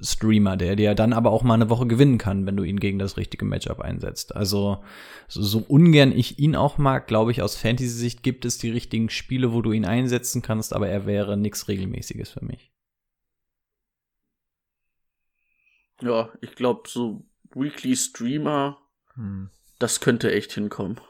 Streamer, 0.01 0.57
der 0.57 0.77
dir 0.77 0.95
dann 0.95 1.13
aber 1.13 1.31
auch 1.31 1.43
mal 1.43 1.55
eine 1.55 1.71
Woche 1.71 1.87
gewinnen 1.87 2.19
kann, 2.19 2.47
wenn 2.47 2.57
du 2.57 2.63
ihn 2.63 2.79
gegen 2.79 2.99
das 2.99 3.17
richtige 3.17 3.45
Matchup 3.45 3.81
einsetzt. 3.81 4.35
Also 4.35 4.83
so, 5.27 5.43
so 5.43 5.59
ungern 5.59 6.13
ich 6.13 6.39
ihn 6.39 6.55
auch 6.55 6.79
mag, 6.79 7.07
glaube 7.07 7.33
ich, 7.33 7.43
aus 7.43 7.57
Fantasy-Sicht 7.57 8.23
gibt 8.23 8.45
es 8.45 8.59
die 8.59 8.71
richtigen 8.71 9.11
Spiele, 9.11 9.53
wo 9.53 9.63
du 9.63 9.73
ihn 9.73 9.85
einsetzen 9.85 10.43
kannst, 10.43 10.73
aber 10.73 10.89
er 10.89 11.07
wäre 11.07 11.37
nichts 11.37 11.69
Regelmäßiges 11.69 12.31
für 12.31 12.45
mich. 12.45 12.73
Ja, 16.01 16.31
ich 16.41 16.55
glaube, 16.55 16.89
so 16.89 17.27
Weekly 17.55 17.97
Streamer, 17.97 18.79
hm. 19.15 19.51
Das 19.79 20.01
könnte 20.01 20.33
echt 20.33 20.53
hinkommen. 20.53 21.01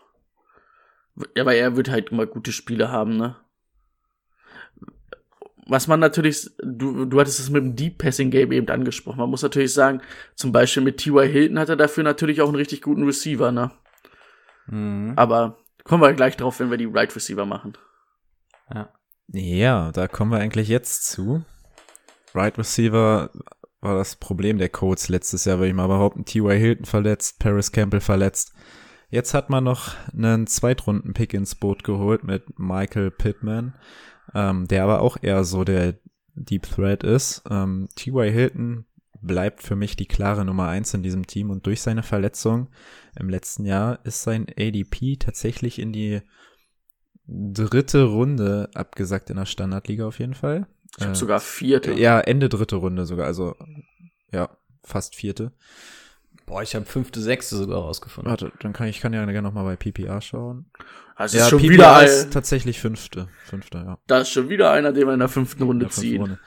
Aber 1.38 1.54
er 1.54 1.76
wird 1.76 1.90
halt 1.90 2.10
immer 2.10 2.26
gute 2.26 2.52
Spiele 2.52 2.90
haben, 2.90 3.16
ne? 3.16 3.36
was 5.68 5.86
man 5.86 6.00
natürlich, 6.00 6.50
du, 6.62 7.04
du 7.04 7.20
hattest 7.20 7.38
es 7.38 7.50
mit 7.50 7.62
dem 7.62 7.76
Deep 7.76 7.98
Passing 7.98 8.30
Game 8.30 8.52
eben 8.52 8.68
angesprochen. 8.68 9.18
Man 9.18 9.28
muss 9.28 9.42
natürlich 9.42 9.74
sagen, 9.74 10.00
zum 10.34 10.50
Beispiel 10.50 10.82
mit 10.82 10.96
T.Y. 10.96 11.28
Hilton 11.28 11.58
hat 11.58 11.68
er 11.68 11.76
dafür 11.76 12.04
natürlich 12.04 12.40
auch 12.40 12.48
einen 12.48 12.56
richtig 12.56 12.80
guten 12.80 13.04
Receiver, 13.04 13.52
ne? 13.52 13.70
Mhm. 14.66 15.12
Aber 15.16 15.58
kommen 15.84 16.02
wir 16.02 16.14
gleich 16.14 16.38
drauf, 16.38 16.58
wenn 16.58 16.70
wir 16.70 16.78
die 16.78 16.86
Right 16.86 17.14
Receiver 17.14 17.44
machen. 17.44 17.76
Ja. 18.74 18.88
Ja, 19.30 19.92
da 19.92 20.08
kommen 20.08 20.32
wir 20.32 20.38
eigentlich 20.38 20.68
jetzt 20.68 21.04
zu. 21.04 21.44
Right 22.34 22.56
Receiver 22.56 23.30
war 23.80 23.96
das 23.96 24.16
Problem 24.16 24.58
der 24.58 24.68
Colts 24.68 25.08
letztes 25.08 25.44
Jahr, 25.44 25.58
würde 25.58 25.68
ich 25.68 25.74
mal 25.74 25.86
behaupten. 25.86 26.24
T.Y. 26.24 26.58
Hilton 26.58 26.84
verletzt, 26.84 27.38
Paris 27.38 27.72
Campbell 27.72 28.00
verletzt. 28.00 28.52
Jetzt 29.10 29.34
hat 29.34 29.48
man 29.48 29.64
noch 29.64 29.94
einen 30.12 30.46
Zweitrunden-Pick 30.46 31.32
ins 31.32 31.54
Boot 31.54 31.84
geholt 31.84 32.24
mit 32.24 32.58
Michael 32.58 33.10
Pittman 33.10 33.74
ähm, 34.34 34.66
der 34.68 34.84
aber 34.84 35.00
auch 35.00 35.16
eher 35.20 35.44
so 35.44 35.64
der 35.64 35.98
Deep 36.34 36.62
Threat 36.62 37.02
ist. 37.02 37.42
Ähm, 37.50 37.88
T.Y. 37.94 38.30
Hilton 38.30 38.84
bleibt 39.20 39.62
für 39.62 39.74
mich 39.74 39.96
die 39.96 40.06
klare 40.06 40.44
Nummer 40.44 40.68
eins 40.68 40.94
in 40.94 41.02
diesem 41.02 41.26
Team 41.26 41.50
und 41.50 41.66
durch 41.66 41.80
seine 41.80 42.04
Verletzung 42.04 42.68
im 43.18 43.28
letzten 43.28 43.64
Jahr 43.64 43.98
ist 44.04 44.22
sein 44.22 44.46
ADP 44.56 45.16
tatsächlich 45.16 45.80
in 45.80 45.92
die 45.92 46.20
dritte 47.26 48.04
Runde 48.04 48.70
abgesagt 48.74 49.28
in 49.30 49.36
der 49.36 49.46
Standardliga 49.46 50.06
auf 50.06 50.20
jeden 50.20 50.34
Fall. 50.34 50.68
Ich 50.96 51.04
äh, 51.04 51.14
sogar 51.14 51.40
vierte. 51.40 51.92
Ja, 51.92 52.20
Ende 52.20 52.48
dritte 52.48 52.76
Runde 52.76 53.06
sogar, 53.06 53.26
also 53.26 53.56
ja, 54.32 54.48
fast 54.84 55.14
vierte. 55.14 55.52
Boah, 56.46 56.62
ich 56.62 56.74
habe 56.74 56.86
fünfte, 56.86 57.20
sechste 57.20 57.56
sogar 57.56 57.82
rausgefunden. 57.82 58.30
Warte, 58.30 58.52
dann 58.60 58.72
kann 58.72 58.88
ich 58.88 59.00
kann 59.00 59.12
ja 59.12 59.24
gerne 59.26 59.42
noch 59.42 59.52
mal 59.52 59.64
bei 59.64 59.76
PPR 59.76 60.20
schauen. 60.22 60.70
Also 61.14 61.36
ja, 61.36 61.44
ist 61.44 61.50
schon 61.50 61.60
PPR 61.60 61.72
wieder 61.72 62.04
ist 62.04 62.32
tatsächlich 62.32 62.80
fünfte, 62.80 63.28
fünfte, 63.44 63.78
ja. 63.78 63.98
Da 64.06 64.20
ist 64.20 64.30
schon 64.30 64.48
wieder 64.48 64.70
einer, 64.70 64.92
den 64.92 65.06
wir 65.06 65.12
in 65.12 65.20
der 65.20 65.28
fünften 65.28 65.62
Runde 65.64 65.86
der 65.86 65.92
ziehen. 65.92 66.22
Runde. 66.22 66.38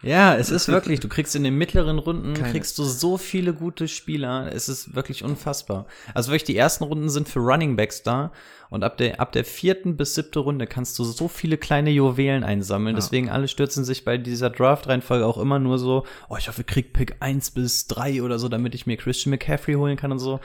Ja, 0.00 0.36
es 0.36 0.50
ist 0.50 0.68
wirklich, 0.68 1.00
du 1.00 1.08
kriegst 1.08 1.34
in 1.34 1.42
den 1.42 1.56
mittleren 1.56 1.98
Runden, 1.98 2.34
Keine. 2.34 2.52
kriegst 2.52 2.78
du 2.78 2.84
so 2.84 3.16
viele 3.18 3.52
gute 3.52 3.88
Spieler, 3.88 4.52
es 4.52 4.68
ist 4.68 4.94
wirklich 4.94 5.24
unfassbar. 5.24 5.86
Also 6.14 6.30
wirklich, 6.30 6.44
die 6.44 6.56
ersten 6.56 6.84
Runden 6.84 7.08
sind 7.08 7.28
für 7.28 7.40
Running 7.40 7.74
Backs 7.74 8.04
da 8.04 8.30
und 8.70 8.84
ab 8.84 8.96
der, 8.96 9.20
ab 9.20 9.32
der 9.32 9.44
vierten 9.44 9.96
bis 9.96 10.14
siebte 10.14 10.38
Runde 10.38 10.68
kannst 10.68 10.96
du 11.00 11.04
so 11.04 11.26
viele 11.26 11.56
kleine 11.56 11.90
Juwelen 11.90 12.44
einsammeln, 12.44 12.94
ja. 12.94 13.00
deswegen 13.00 13.28
alle 13.28 13.48
stürzen 13.48 13.84
sich 13.84 14.04
bei 14.04 14.18
dieser 14.18 14.50
Draft-Reihenfolge 14.50 15.26
auch 15.26 15.38
immer 15.38 15.58
nur 15.58 15.78
so, 15.78 16.06
oh, 16.28 16.36
ich 16.38 16.48
hoffe, 16.48 16.60
ich 16.60 16.66
krieg 16.68 16.92
Pick 16.92 17.16
eins 17.18 17.50
bis 17.50 17.88
drei 17.88 18.22
oder 18.22 18.38
so, 18.38 18.48
damit 18.48 18.76
ich 18.76 18.86
mir 18.86 18.96
Christian 18.96 19.30
McCaffrey 19.30 19.74
holen 19.74 19.96
kann 19.96 20.12
und 20.12 20.20
so 20.20 20.38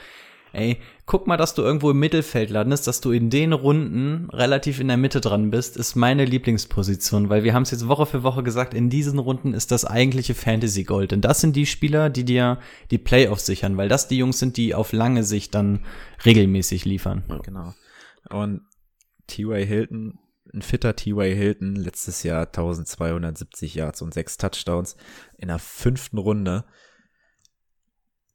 ey, 0.54 0.78
guck 1.06 1.26
mal, 1.26 1.36
dass 1.36 1.54
du 1.54 1.62
irgendwo 1.62 1.90
im 1.90 1.98
Mittelfeld 1.98 2.50
landest, 2.50 2.86
dass 2.86 3.00
du 3.00 3.10
in 3.10 3.30
den 3.30 3.52
Runden 3.52 4.28
relativ 4.30 4.80
in 4.80 4.88
der 4.88 4.96
Mitte 4.96 5.20
dran 5.20 5.50
bist, 5.50 5.76
ist 5.76 5.94
meine 5.94 6.24
Lieblingsposition, 6.24 7.28
weil 7.28 7.44
wir 7.44 7.54
haben 7.54 7.64
es 7.64 7.70
jetzt 7.70 7.88
Woche 7.88 8.06
für 8.06 8.22
Woche 8.22 8.42
gesagt, 8.42 8.74
in 8.74 8.90
diesen 8.90 9.18
Runden 9.18 9.54
ist 9.54 9.70
das 9.70 9.84
eigentliche 9.84 10.34
Fantasy 10.34 10.84
Gold. 10.84 11.12
Denn 11.12 11.20
das 11.20 11.40
sind 11.40 11.56
die 11.56 11.66
Spieler, 11.66 12.10
die 12.10 12.24
dir 12.24 12.58
die 12.90 12.98
Playoffs 12.98 13.46
sichern, 13.46 13.76
weil 13.76 13.88
das 13.88 14.08
die 14.08 14.18
Jungs 14.18 14.38
sind, 14.38 14.56
die 14.56 14.74
auf 14.74 14.92
lange 14.92 15.24
Sicht 15.24 15.54
dann 15.54 15.80
regelmäßig 16.24 16.84
liefern. 16.84 17.24
Genau. 17.42 17.74
Und 18.30 18.62
T.Y. 19.26 19.66
Hilton 19.66 20.18
ein 20.54 20.62
fitter 20.62 20.94
T.Y. 20.94 21.34
Hilton, 21.34 21.74
letztes 21.74 22.22
Jahr 22.22 22.46
1270 22.46 23.74
Yards 23.74 24.02
und 24.02 24.14
sechs 24.14 24.36
Touchdowns 24.36 24.96
in 25.36 25.48
der 25.48 25.58
fünften 25.58 26.18
Runde. 26.18 26.64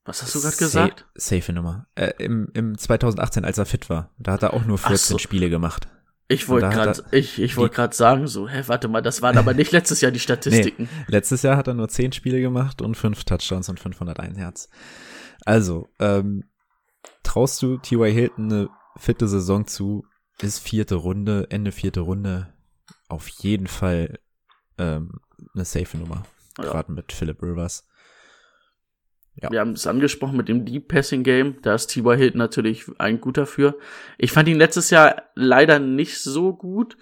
Was 0.09 0.23
hast 0.23 0.33
du 0.33 0.41
gerade 0.41 0.57
gesagt? 0.57 1.05
Safe 1.13 1.53
Nummer. 1.53 1.85
Äh, 1.93 2.13
im, 2.17 2.49
Im 2.55 2.75
2018, 2.75 3.45
als 3.45 3.59
er 3.59 3.67
fit 3.67 3.91
war. 3.91 4.09
Da 4.17 4.31
hat 4.31 4.41
er 4.41 4.55
auch 4.55 4.65
nur 4.65 4.79
14 4.79 4.97
so. 4.97 5.17
Spiele 5.19 5.51
gemacht. 5.51 5.87
Ich 6.27 6.49
wollte 6.49 6.69
gerade 6.69 7.03
ich, 7.11 7.39
ich 7.39 7.53
gerade 7.55 7.95
sagen, 7.95 8.25
so, 8.25 8.49
hä, 8.49 8.63
warte 8.65 8.87
mal, 8.87 9.03
das 9.03 9.21
waren 9.21 9.37
aber 9.37 9.53
nicht 9.53 9.71
letztes 9.71 10.01
Jahr 10.01 10.11
die 10.11 10.19
Statistiken. 10.19 10.83
Nee, 10.83 11.05
letztes 11.07 11.43
Jahr 11.43 11.57
hat 11.57 11.67
er 11.67 11.75
nur 11.75 11.89
10 11.89 12.11
Spiele 12.13 12.41
gemacht 12.41 12.81
und 12.81 12.97
5 12.97 13.23
Touchdowns 13.23 13.69
und 13.69 13.79
501 13.79 14.35
Herz. 14.39 14.69
Also, 15.45 15.89
ähm, 15.99 16.45
traust 17.21 17.61
du 17.61 17.77
T.Y. 17.77 18.11
Hilton 18.11 18.51
eine 18.51 18.69
fitte 18.97 19.27
Saison 19.27 19.67
zu? 19.67 20.05
Ist 20.41 20.57
vierte 20.57 20.95
Runde, 20.95 21.45
Ende 21.51 21.71
vierte 21.71 21.99
Runde 21.99 22.51
auf 23.09 23.27
jeden 23.27 23.67
Fall 23.67 24.17
ähm, 24.79 25.19
eine 25.53 25.65
safe 25.65 25.97
Nummer. 25.99 26.23
Ja. 26.57 26.63
Gerade 26.63 26.91
mit 26.93 27.11
Philip 27.11 27.39
Rivers. 27.43 27.88
Ja. 29.35 29.51
Wir 29.51 29.59
haben 29.61 29.71
es 29.71 29.87
angesprochen 29.87 30.37
mit 30.37 30.49
dem 30.49 30.65
Deep 30.65 30.87
Passing 30.87 31.23
Game. 31.23 31.61
Da 31.61 31.75
ist 31.75 31.87
T.Y. 31.87 32.17
Hilton 32.17 32.39
natürlich 32.39 32.85
ein 32.97 33.21
guter 33.21 33.45
für. 33.45 33.77
Ich 34.17 34.31
fand 34.31 34.47
ihn 34.49 34.57
letztes 34.57 34.89
Jahr 34.89 35.23
leider 35.35 35.79
nicht 35.79 36.19
so 36.19 36.53
gut. 36.53 36.97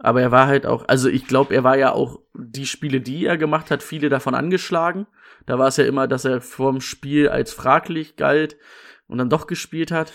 Aber 0.00 0.22
er 0.22 0.30
war 0.30 0.46
halt 0.46 0.64
auch, 0.64 0.86
also 0.86 1.08
ich 1.08 1.26
glaube, 1.26 1.54
er 1.54 1.64
war 1.64 1.76
ja 1.76 1.92
auch 1.92 2.20
die 2.34 2.66
Spiele, 2.66 3.00
die 3.00 3.26
er 3.26 3.36
gemacht 3.36 3.70
hat, 3.70 3.82
viele 3.82 4.08
davon 4.08 4.34
angeschlagen. 4.34 5.08
Da 5.46 5.58
war 5.58 5.68
es 5.68 5.76
ja 5.76 5.84
immer, 5.86 6.06
dass 6.06 6.24
er 6.24 6.40
vorm 6.40 6.80
Spiel 6.80 7.28
als 7.28 7.52
fraglich 7.52 8.14
galt 8.16 8.56
und 9.08 9.18
dann 9.18 9.30
doch 9.30 9.48
gespielt 9.48 9.90
hat. 9.90 10.12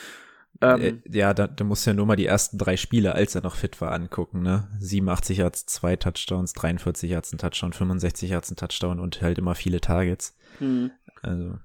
Ähm, 0.61 0.81
äh, 0.81 1.17
ja, 1.17 1.33
da, 1.33 1.47
da 1.47 1.63
musst 1.65 1.85
du 1.85 1.89
ja 1.89 1.95
nur 1.95 2.05
mal 2.05 2.15
die 2.15 2.27
ersten 2.27 2.57
drei 2.57 2.77
Spiele, 2.77 3.15
als 3.15 3.35
er 3.35 3.41
noch 3.41 3.55
fit 3.55 3.81
war, 3.81 3.91
angucken, 3.91 4.41
ne? 4.41 4.69
87 4.79 5.39
Yards, 5.39 5.65
zwei 5.65 5.95
Touchdowns, 5.95 6.53
43 6.53 7.09
Yards 7.09 7.33
ein 7.33 7.39
Touchdown, 7.39 7.73
65 7.73 8.29
Yards 8.29 8.51
ein 8.51 8.55
Touchdown 8.55 8.99
und 8.99 9.21
halt 9.21 9.37
immer 9.37 9.55
viele 9.55 9.81
Targets. 9.81 10.37
Hm. 10.59 10.91
Also. 11.23 11.57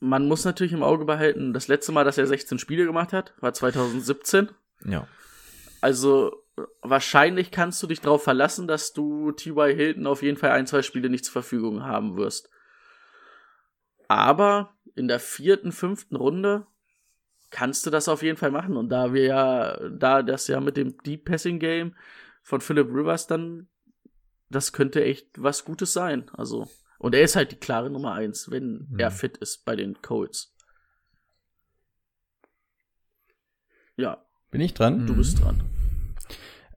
Man 0.00 0.26
muss 0.28 0.44
natürlich 0.44 0.72
im 0.72 0.82
Auge 0.82 1.04
behalten, 1.04 1.52
das 1.54 1.68
letzte 1.68 1.92
Mal, 1.92 2.04
dass 2.04 2.18
er 2.18 2.26
16 2.26 2.58
Spiele 2.58 2.84
gemacht 2.84 3.12
hat, 3.12 3.34
war 3.40 3.52
2017. 3.52 4.50
Ja. 4.84 5.06
Also 5.80 6.42
wahrscheinlich 6.82 7.50
kannst 7.50 7.82
du 7.82 7.86
dich 7.86 8.00
darauf 8.00 8.24
verlassen, 8.24 8.66
dass 8.66 8.92
du 8.92 9.32
T.Y. 9.32 9.74
Hilton 9.74 10.06
auf 10.06 10.22
jeden 10.22 10.36
Fall 10.36 10.50
ein, 10.50 10.66
zwei 10.66 10.82
Spiele 10.82 11.10
nicht 11.10 11.24
zur 11.24 11.32
Verfügung 11.32 11.84
haben 11.84 12.16
wirst. 12.16 12.50
Aber 14.08 14.74
in 14.94 15.08
der 15.08 15.20
vierten, 15.20 15.72
fünften 15.72 16.16
Runde 16.16 16.66
kannst 17.50 17.86
du 17.86 17.90
das 17.90 18.08
auf 18.08 18.22
jeden 18.22 18.36
Fall 18.36 18.50
machen. 18.50 18.76
Und 18.76 18.88
da 18.88 19.12
wir 19.12 19.24
ja, 19.24 19.88
da 19.88 20.22
das 20.22 20.48
ja 20.48 20.60
mit 20.60 20.76
dem 20.76 20.96
Deep 20.98 21.24
Passing 21.24 21.58
Game 21.58 21.94
von 22.42 22.60
Philip 22.60 22.88
Rivers 22.88 23.26
dann, 23.26 23.68
das 24.48 24.72
könnte 24.72 25.04
echt 25.04 25.28
was 25.36 25.64
Gutes 25.64 25.92
sein. 25.92 26.30
Also, 26.32 26.68
und 26.98 27.14
er 27.14 27.22
ist 27.22 27.36
halt 27.36 27.52
die 27.52 27.56
klare 27.56 27.90
Nummer 27.90 28.12
eins, 28.12 28.50
wenn 28.50 28.86
mhm. 28.88 28.98
er 28.98 29.10
fit 29.10 29.36
ist 29.38 29.64
bei 29.64 29.76
den 29.76 30.00
Colts. 30.02 30.54
Ja. 33.96 34.24
Bin 34.50 34.60
ich 34.60 34.74
dran? 34.74 35.06
Du 35.06 35.16
bist 35.16 35.42
dran. 35.42 35.62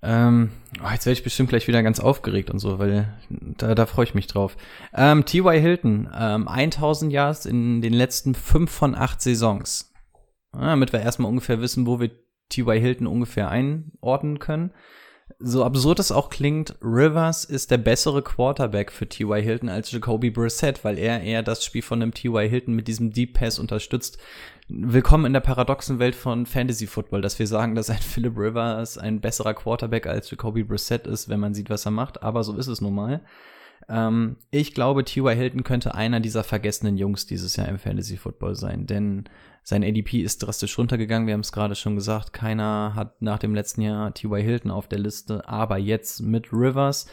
Ähm, 0.02 0.52
oh, 0.82 0.90
jetzt 0.92 1.06
werde 1.06 1.14
ich 1.14 1.24
bestimmt 1.24 1.50
gleich 1.50 1.68
wieder 1.68 1.84
ganz 1.84 2.00
aufgeregt 2.00 2.50
und 2.50 2.60
so, 2.60 2.80
weil 2.80 3.14
da, 3.30 3.76
da 3.76 3.86
freue 3.86 4.06
ich 4.06 4.14
mich 4.14 4.28
drauf. 4.28 4.56
Ähm, 4.94 5.26
T.Y. 5.26 5.60
Hilton, 5.60 6.10
ähm, 6.18 6.48
1000 6.48 7.12
Yards 7.12 7.46
in 7.46 7.82
den 7.82 7.94
letzten 7.94 8.34
fünf 8.34 8.72
von 8.72 8.96
acht 8.96 9.22
Saisons. 9.22 9.94
Ja, 10.54 10.68
damit 10.68 10.94
wir 10.94 11.02
erstmal 11.02 11.30
ungefähr 11.30 11.60
wissen, 11.60 11.86
wo 11.86 12.00
wir 12.00 12.12
T.Y. 12.48 12.80
Hilton 12.80 13.08
ungefähr 13.08 13.50
einordnen 13.50 14.40
können. 14.40 14.72
So 15.42 15.64
absurd 15.64 16.00
es 16.00 16.12
auch 16.12 16.30
klingt, 16.30 16.76
Rivers 16.82 17.46
ist 17.46 17.72
der 17.72 17.78
bessere 17.78 18.22
Quarterback 18.22 18.92
für 18.92 19.08
T.Y. 19.08 19.42
Hilton 19.42 19.70
als 19.70 19.90
Jacoby 19.90 20.32
Brissett, 20.32 20.84
weil 20.84 20.98
er 20.98 21.22
eher 21.22 21.44
das 21.44 21.64
Spiel 21.64 21.82
von 21.82 22.02
einem 22.02 22.14
T.Y. 22.14 22.50
Hilton 22.50 22.76
mit 22.76 22.90
diesem 22.90 23.14
Deep 23.14 23.36
Pass 23.36 23.58
unterstützt, 23.58 24.18
willkommen 24.68 25.24
in 25.24 25.32
der 25.32 25.40
paradoxen 25.40 25.98
Welt 25.98 26.16
von 26.16 26.46
Fantasy 26.46 26.88
Football, 26.88 27.22
dass 27.22 27.40
wir 27.40 27.48
sagen, 27.48 27.74
dass 27.74 27.90
ein 27.90 27.98
Philip 28.02 28.38
Rivers 28.38 28.98
ein 28.98 29.22
besserer 29.22 29.54
Quarterback 29.54 30.08
als 30.08 30.30
Jacoby 30.30 30.64
Brissett 30.64 31.08
ist, 31.08 31.30
wenn 31.30 31.40
man 31.40 31.54
sieht, 31.54 31.70
was 31.70 31.86
er 31.86 31.92
macht. 31.92 32.22
Aber 32.22 32.44
so 32.44 32.58
ist 32.58 32.68
es 32.68 32.82
nun 32.82 32.96
mal. 32.96 33.22
Ähm, 33.88 34.36
ich 34.52 34.74
glaube, 34.74 35.06
T.Y. 35.06 35.34
Hilton 35.34 35.64
könnte 35.64 35.96
einer 35.96 36.20
dieser 36.20 36.44
vergessenen 36.44 36.98
Jungs 36.98 37.28
dieses 37.28 37.56
Jahr 37.56 37.70
im 37.70 37.80
Fantasy 37.80 38.18
Football 38.18 38.56
sein, 38.56 38.88
denn 38.88 39.24
sein 39.70 39.84
ADP 39.84 40.22
ist 40.22 40.40
drastisch 40.40 40.80
runtergegangen. 40.80 41.28
Wir 41.28 41.36
haben 41.36 41.42
es 41.42 41.52
gerade 41.52 41.76
schon 41.76 41.94
gesagt. 41.94 42.34
Keiner 42.34 42.94
hat 42.96 43.22
nach 43.22 43.38
dem 43.38 43.54
letzten 43.54 43.82
Jahr 43.82 44.12
T.Y. 44.16 44.42
Hilton 44.42 44.72
auf 44.72 44.88
der 44.88 44.98
Liste, 44.98 45.48
aber 45.48 45.78
jetzt 45.78 46.22
mit 46.22 46.52
Rivers. 46.52 47.06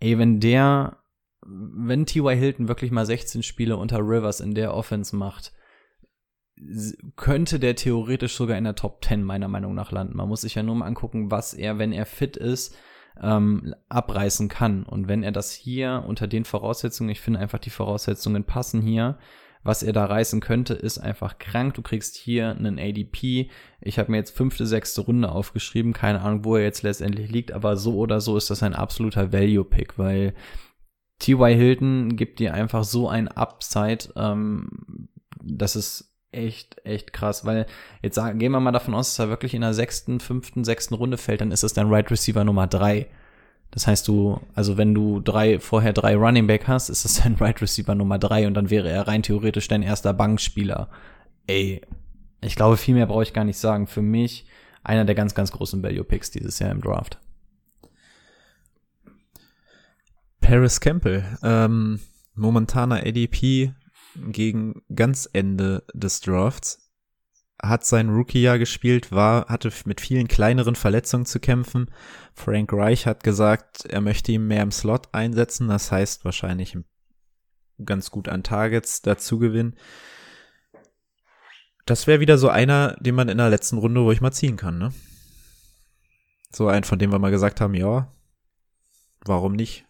Ey, 0.00 0.18
wenn 0.18 0.40
der, 0.40 0.96
wenn 1.42 2.06
T.Y. 2.06 2.34
Hilton 2.34 2.68
wirklich 2.68 2.90
mal 2.90 3.04
16 3.04 3.42
Spiele 3.42 3.76
unter 3.76 3.98
Rivers 3.98 4.40
in 4.40 4.54
der 4.54 4.72
Offense 4.72 5.14
macht, 5.14 5.52
könnte 7.16 7.60
der 7.60 7.76
theoretisch 7.76 8.34
sogar 8.34 8.56
in 8.56 8.64
der 8.64 8.76
Top 8.76 9.04
10 9.04 9.22
meiner 9.22 9.48
Meinung 9.48 9.74
nach 9.74 9.92
landen. 9.92 10.16
Man 10.16 10.28
muss 10.28 10.40
sich 10.40 10.54
ja 10.54 10.62
nur 10.62 10.76
mal 10.76 10.86
angucken, 10.86 11.30
was 11.30 11.52
er, 11.52 11.78
wenn 11.78 11.92
er 11.92 12.06
fit 12.06 12.38
ist, 12.38 12.74
ähm, 13.20 13.74
abreißen 13.90 14.48
kann. 14.48 14.84
Und 14.84 15.06
wenn 15.06 15.22
er 15.22 15.32
das 15.32 15.52
hier 15.52 16.02
unter 16.08 16.26
den 16.26 16.46
Voraussetzungen, 16.46 17.10
ich 17.10 17.20
finde 17.20 17.40
einfach 17.40 17.58
die 17.58 17.68
Voraussetzungen 17.68 18.44
passen 18.44 18.80
hier, 18.80 19.18
was 19.62 19.82
er 19.82 19.92
da 19.92 20.06
reißen 20.06 20.40
könnte, 20.40 20.74
ist 20.74 20.98
einfach 20.98 21.38
krank. 21.38 21.74
Du 21.74 21.82
kriegst 21.82 22.16
hier 22.16 22.50
einen 22.50 22.78
ADP. 22.78 23.50
Ich 23.80 23.98
habe 23.98 24.10
mir 24.10 24.16
jetzt 24.16 24.36
fünfte, 24.36 24.66
sechste 24.66 25.02
Runde 25.02 25.30
aufgeschrieben. 25.30 25.92
Keine 25.92 26.22
Ahnung, 26.22 26.44
wo 26.44 26.56
er 26.56 26.62
jetzt 26.62 26.82
letztendlich 26.82 27.30
liegt, 27.30 27.52
aber 27.52 27.76
so 27.76 27.96
oder 27.96 28.20
so 28.20 28.36
ist 28.36 28.50
das 28.50 28.62
ein 28.62 28.74
absoluter 28.74 29.32
Value-Pick, 29.32 29.98
weil 29.98 30.34
T.Y. 31.18 31.54
Hilton 31.54 32.16
gibt 32.16 32.38
dir 32.38 32.54
einfach 32.54 32.84
so 32.84 33.08
ein 33.08 33.28
Upside, 33.28 34.08
ähm, 34.16 35.08
das 35.42 35.76
ist 35.76 36.16
echt, 36.32 36.84
echt 36.84 37.12
krass, 37.12 37.44
weil 37.44 37.66
jetzt 38.02 38.14
sagen, 38.14 38.38
gehen 38.38 38.52
wir 38.52 38.60
mal 38.60 38.72
davon 38.72 38.94
aus, 38.94 39.10
dass 39.10 39.26
er 39.26 39.28
wirklich 39.28 39.54
in 39.54 39.60
der 39.60 39.74
sechsten, 39.74 40.20
fünften, 40.20 40.64
sechsten 40.64 40.94
Runde 40.94 41.18
fällt, 41.18 41.40
dann 41.40 41.52
ist 41.52 41.62
es 41.62 41.74
dein 41.74 41.88
Right 41.88 42.10
Receiver 42.10 42.44
Nummer 42.44 42.66
drei. 42.66 43.08
Das 43.70 43.86
heißt, 43.86 44.08
du, 44.08 44.40
also 44.54 44.76
wenn 44.76 44.94
du 44.94 45.20
drei, 45.20 45.60
vorher 45.60 45.92
drei 45.92 46.16
Running 46.16 46.46
Back 46.46 46.66
hast, 46.66 46.88
ist 46.88 47.04
es 47.04 47.22
dein 47.22 47.34
Right 47.40 47.60
Receiver 47.62 47.94
Nummer 47.94 48.18
drei 48.18 48.46
und 48.46 48.54
dann 48.54 48.70
wäre 48.70 48.88
er 48.88 49.06
rein 49.06 49.22
theoretisch 49.22 49.68
dein 49.68 49.82
erster 49.82 50.12
Bankspieler. 50.12 50.88
Ey, 51.46 51.80
ich 52.40 52.56
glaube, 52.56 52.76
viel 52.76 52.94
mehr 52.94 53.06
brauche 53.06 53.22
ich 53.22 53.32
gar 53.32 53.44
nicht 53.44 53.58
sagen. 53.58 53.86
Für 53.86 54.02
mich 54.02 54.46
einer 54.82 55.04
der 55.04 55.14
ganz, 55.14 55.34
ganz 55.34 55.52
großen 55.52 55.82
Value 55.82 56.04
Picks 56.04 56.30
dieses 56.30 56.58
Jahr 56.58 56.70
im 56.70 56.80
Draft. 56.80 57.18
Paris 60.40 60.80
Campbell, 60.80 61.24
ähm, 61.42 62.00
momentaner 62.34 63.06
ADP 63.06 63.72
gegen 64.16 64.82
ganz 64.94 65.28
Ende 65.32 65.84
des 65.94 66.20
Drafts, 66.20 66.89
hat 67.62 67.84
sein 67.84 68.10
Rookie-Jahr 68.10 68.58
gespielt, 68.58 69.12
war, 69.12 69.46
hatte 69.48 69.70
mit 69.84 70.00
vielen 70.00 70.28
kleineren 70.28 70.74
Verletzungen 70.74 71.26
zu 71.26 71.40
kämpfen. 71.40 71.90
Frank 72.34 72.72
Reich 72.72 73.06
hat 73.06 73.22
gesagt, 73.22 73.84
er 73.86 74.00
möchte 74.00 74.32
ihn 74.32 74.46
mehr 74.46 74.62
im 74.62 74.70
Slot 74.70 75.08
einsetzen, 75.12 75.68
das 75.68 75.92
heißt 75.92 76.24
wahrscheinlich 76.24 76.76
ganz 77.84 78.10
gut 78.10 78.28
an 78.28 78.42
Targets 78.42 79.02
dazu 79.02 79.38
gewinnen. 79.38 79.76
Das 81.86 82.06
wäre 82.06 82.20
wieder 82.20 82.38
so 82.38 82.48
einer, 82.48 82.96
den 83.00 83.14
man 83.14 83.28
in 83.28 83.38
der 83.38 83.50
letzten 83.50 83.78
Runde 83.78 84.00
ruhig 84.00 84.20
mal 84.20 84.32
ziehen 84.32 84.56
kann, 84.56 84.78
ne? 84.78 84.92
So 86.52 86.68
ein, 86.68 86.84
von 86.84 86.98
dem 86.98 87.12
wir 87.12 87.18
mal 87.18 87.30
gesagt 87.30 87.60
haben, 87.60 87.74
ja, 87.74 88.12
warum 89.24 89.52
nicht? 89.52 89.86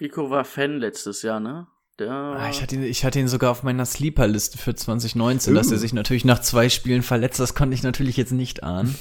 Rico 0.00 0.30
war 0.30 0.44
Fan 0.44 0.78
letztes 0.78 1.22
Jahr, 1.22 1.40
ne? 1.40 1.68
Ah, 1.98 2.48
ich, 2.50 2.60
hatte 2.60 2.74
ihn, 2.74 2.82
ich 2.82 3.04
hatte 3.04 3.18
ihn 3.18 3.28
sogar 3.28 3.50
auf 3.50 3.62
meiner 3.62 3.86
Sleeper-Liste 3.86 4.58
für 4.58 4.74
2019, 4.74 5.52
uh. 5.52 5.56
dass 5.56 5.70
er 5.70 5.76
uh. 5.76 5.80
sich 5.80 5.92
natürlich 5.92 6.24
nach 6.24 6.40
zwei 6.40 6.68
Spielen 6.68 7.02
verletzt. 7.02 7.40
Das 7.40 7.54
konnte 7.54 7.74
ich 7.74 7.82
natürlich 7.82 8.16
jetzt 8.16 8.32
nicht 8.32 8.62
ahnen. 8.62 8.96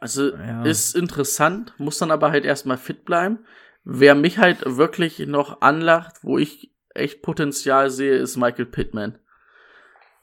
Also 0.00 0.34
ja. 0.34 0.64
ist 0.64 0.96
interessant, 0.96 1.74
muss 1.78 1.98
dann 1.98 2.10
aber 2.10 2.32
halt 2.32 2.44
erstmal 2.44 2.78
fit 2.78 3.04
bleiben. 3.04 3.38
Wer 3.84 4.16
mich 4.16 4.38
halt 4.38 4.58
wirklich 4.64 5.20
noch 5.20 5.60
anlacht, 5.60 6.16
wo 6.22 6.38
ich 6.38 6.72
echt 6.94 7.22
Potenzial 7.22 7.90
sehe, 7.90 8.16
ist 8.16 8.36
Michael 8.36 8.66
Pittman. 8.66 9.18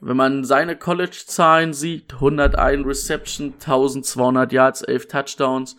Wenn 0.01 0.17
man 0.17 0.43
seine 0.43 0.77
College-Zahlen 0.77 1.73
sieht, 1.73 2.15
101 2.15 2.85
Reception, 2.85 3.53
1200 3.53 4.51
Yards, 4.51 4.81
11 4.81 5.07
Touchdowns, 5.07 5.77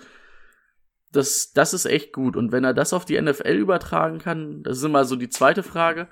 das, 1.13 1.53
das 1.53 1.75
ist 1.75 1.87
echt 1.87 2.13
gut. 2.13 2.37
Und 2.37 2.53
wenn 2.53 2.65
er 2.65 2.75
das 2.75 2.93
auf 2.93 3.05
die 3.05 3.21
NFL 3.21 3.53
übertragen 3.53 4.19
kann, 4.19 4.63
das 4.63 4.79
ist 4.79 4.85
immer 4.85 5.05
so 5.05 5.17
die 5.17 5.29
zweite 5.29 5.63
Frage, 5.63 6.09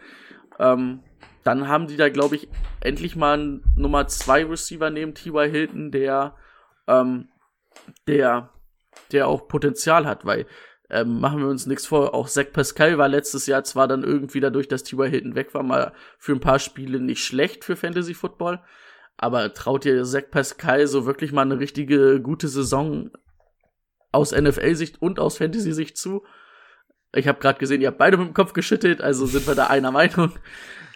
ähm, 0.59 1.01
dann 1.45 1.69
haben 1.69 1.87
die 1.87 1.97
da, 1.97 2.09
glaube 2.09 2.37
ich, 2.37 2.49
endlich 2.81 3.17
mal 3.17 3.39
einen 3.39 3.65
Nummer 3.77 4.07
2 4.07 4.47
Receiver 4.47 4.91
neben 4.91 5.15
T.Y. 5.15 5.51
Hilton, 5.51 5.91
der, 5.91 6.35
ähm, 6.87 7.29
der, 8.07 8.51
der 9.13 9.29
auch 9.29 9.49
Potenzial 9.49 10.07
hat, 10.07 10.25
weil 10.25 10.47
ähm, 10.91 11.21
machen 11.21 11.41
wir 11.41 11.49
uns 11.49 11.67
nichts 11.67 11.87
vor, 11.87 12.15
auch 12.15 12.29
Zach 12.29 12.47
Pascal 12.53 12.99
war 12.99 13.09
letztes 13.09 13.47
Jahr 13.47 13.63
zwar 13.63 13.89
dann 13.89 14.03
irgendwie 14.03 14.41
dadurch, 14.41 14.69
dass 14.69 14.85
T.Y. 14.85 15.09
Hilton 15.09 15.35
weg 15.35 15.55
war, 15.55 15.63
mal 15.63 15.93
für 16.19 16.33
ein 16.33 16.41
paar 16.41 16.59
Spiele 16.59 17.01
nicht 17.01 17.23
schlecht 17.23 17.65
für 17.65 17.77
Fantasy 17.77 18.15
Football, 18.15 18.61
aber 19.17 19.53
traut 19.53 19.85
dir 19.85 20.05
Zach 20.05 20.31
Pascal 20.31 20.87
so 20.87 21.07
wirklich 21.07 21.33
mal 21.33 21.43
eine 21.43 21.59
richtige 21.59 22.21
gute 22.21 22.49
Saison 22.49 23.11
aus 24.19 24.33
NFL-Sicht 24.33 25.01
und 25.01 25.21
aus 25.21 25.39
Fantasy-Sicht 25.39 25.97
zu. 25.97 26.25
Ich 27.15 27.29
habe 27.29 27.39
gerade 27.39 27.59
gesehen, 27.61 27.81
ihr 27.81 27.87
habt 27.89 27.99
beide 27.99 28.17
mit 28.17 28.27
dem 28.27 28.35
Kopf 28.35 28.53
geschüttelt, 28.53 29.01
also 29.01 29.27
sind 29.27 29.47
wir 29.47 29.55
da 29.55 29.69
einer 29.69 29.93
Meinung. 29.93 30.33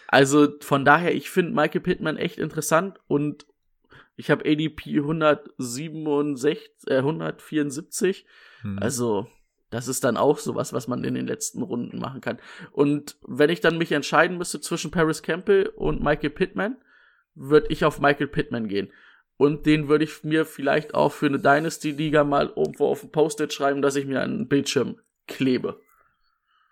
Also 0.09 0.49
von 0.61 0.85
daher, 0.85 1.15
ich 1.15 1.31
finde 1.31 1.55
Michael 1.55 1.81
Pittman 1.81 2.19
echt 2.19 2.39
interessant 2.39 2.99
und 3.07 3.47
ich 4.17 4.31
habe 4.31 4.45
ADP 4.45 4.99
167, 4.99 6.71
äh, 6.89 6.99
174. 6.99 8.27
Hm. 8.61 8.79
Also 8.79 9.29
das 9.71 9.89
ist 9.89 10.05
dann 10.05 10.19
auch 10.19 10.39
sowas, 10.39 10.75
was 10.75 10.87
man 10.87 11.03
in 11.05 11.15
den 11.15 11.27
letzten 11.27 11.63
Runden 11.63 11.99
machen 11.99 12.21
kann. 12.21 12.39
Und 12.73 13.17
wenn 13.27 13.49
ich 13.49 13.61
dann 13.61 13.79
mich 13.79 13.93
entscheiden 13.93 14.37
müsste 14.37 14.61
zwischen 14.61 14.91
Paris 14.91 15.23
Campbell 15.23 15.69
und 15.77 16.03
Michael 16.03 16.31
Pittman, 16.31 16.77
würde 17.35 17.69
ich 17.71 17.87
auf 17.87 17.99
Michael 18.01 18.27
Pittman 18.27 18.69
gehen. 18.69 18.93
Und 19.43 19.67
den 19.67 19.89
würde 19.89 20.05
ich 20.05 20.23
mir 20.23 20.47
vielleicht 20.47 20.95
auch 20.95 21.11
für 21.11 21.27
eine 21.27 21.41
Dynasty-Liga 21.41 22.23
mal 22.23 22.53
irgendwo 22.55 22.87
auf 22.87 23.03
ein 23.03 23.11
Post-it 23.11 23.53
schreiben, 23.53 23.83
dass 23.83 23.97
ich 23.97 24.07
mir 24.07 24.21
einen 24.21 24.47
Bildschirm 24.47 25.01
klebe. 25.27 25.81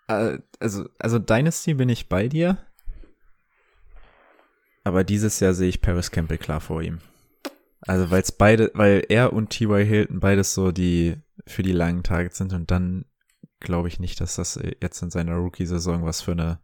Äh, 0.07 0.37
also, 0.57 0.87
also 0.97 1.19
Dynasty 1.19 1.73
bin 1.73 1.89
ich 1.89 2.07
bei 2.07 2.29
dir. 2.29 2.65
Aber 4.85 5.03
dieses 5.03 5.41
Jahr 5.41 5.53
sehe 5.53 5.67
ich 5.67 5.81
Paris 5.81 6.11
Campbell 6.11 6.37
klar 6.37 6.61
vor 6.61 6.81
ihm. 6.81 6.99
Also 7.81 8.09
weil 8.09 8.21
es 8.21 8.31
beide, 8.31 8.71
weil 8.73 9.03
er 9.09 9.33
und 9.33 9.49
T.Y. 9.49 9.85
Hilton 9.85 10.21
beides 10.21 10.53
so 10.53 10.71
die 10.71 11.17
für 11.45 11.63
die 11.63 11.73
langen 11.73 12.03
Targets 12.03 12.37
sind 12.37 12.53
und 12.53 12.71
dann 12.71 13.03
glaube 13.59 13.89
ich 13.89 13.99
nicht, 13.99 14.21
dass 14.21 14.37
das 14.37 14.57
jetzt 14.81 15.01
in 15.01 15.11
seiner 15.11 15.35
Rookie-Saison 15.35 16.05
was 16.05 16.21
für 16.21 16.31
eine 16.31 16.61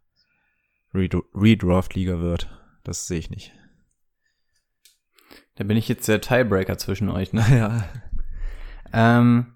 Redraft-Liga 0.94 2.20
wird. 2.20 2.48
Das 2.82 3.06
sehe 3.06 3.18
ich 3.18 3.28
nicht. 3.28 3.52
Da 5.56 5.64
bin 5.64 5.76
ich 5.76 5.88
jetzt 5.88 6.06
der 6.08 6.20
Tiebreaker 6.20 6.78
zwischen 6.78 7.08
euch, 7.10 7.32
ne? 7.32 7.44
Ja. 7.50 7.84
ähm, 8.92 9.46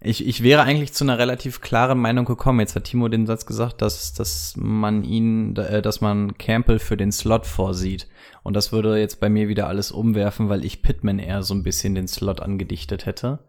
ich, 0.00 0.26
ich 0.26 0.42
wäre 0.42 0.62
eigentlich 0.62 0.92
zu 0.92 1.04
einer 1.04 1.18
relativ 1.18 1.60
klaren 1.60 1.98
Meinung 1.98 2.24
gekommen. 2.24 2.60
Jetzt 2.60 2.74
hat 2.74 2.84
Timo 2.84 3.08
den 3.08 3.26
Satz 3.26 3.46
gesagt, 3.46 3.82
dass, 3.82 4.14
dass 4.14 4.54
man 4.56 5.04
ihn, 5.04 5.54
äh, 5.56 5.80
dass 5.80 6.00
man 6.00 6.36
Campbell 6.38 6.80
für 6.80 6.96
den 6.96 7.12
Slot 7.12 7.46
vorsieht. 7.46 8.08
Und 8.42 8.54
das 8.54 8.72
würde 8.72 8.98
jetzt 8.98 9.20
bei 9.20 9.28
mir 9.28 9.48
wieder 9.48 9.68
alles 9.68 9.92
umwerfen, 9.92 10.48
weil 10.48 10.64
ich 10.64 10.82
Pittman 10.82 11.20
eher 11.20 11.42
so 11.42 11.54
ein 11.54 11.62
bisschen 11.62 11.94
den 11.94 12.08
Slot 12.08 12.40
angedichtet 12.40 13.06
hätte. 13.06 13.40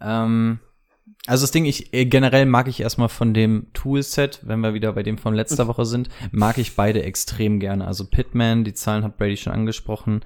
Ähm, 0.00 0.60
also 1.26 1.42
das 1.42 1.50
Ding, 1.50 1.64
ich 1.64 1.92
äh, 1.92 2.04
generell 2.04 2.46
mag 2.46 2.68
ich 2.68 2.80
erstmal 2.80 3.08
von 3.08 3.34
dem 3.34 3.72
Toolset, 3.72 4.40
wenn 4.44 4.60
wir 4.60 4.74
wieder 4.74 4.92
bei 4.92 5.02
dem 5.02 5.18
von 5.18 5.34
letzter 5.34 5.66
Woche 5.66 5.86
sind, 5.86 6.08
mag 6.30 6.58
ich 6.58 6.76
beide 6.76 7.02
extrem 7.02 7.58
gerne. 7.58 7.86
Also 7.86 8.04
Pittman, 8.06 8.62
die 8.62 8.74
Zahlen 8.74 9.02
hat 9.02 9.16
Brady 9.16 9.36
schon 9.36 9.52
angesprochen 9.52 10.20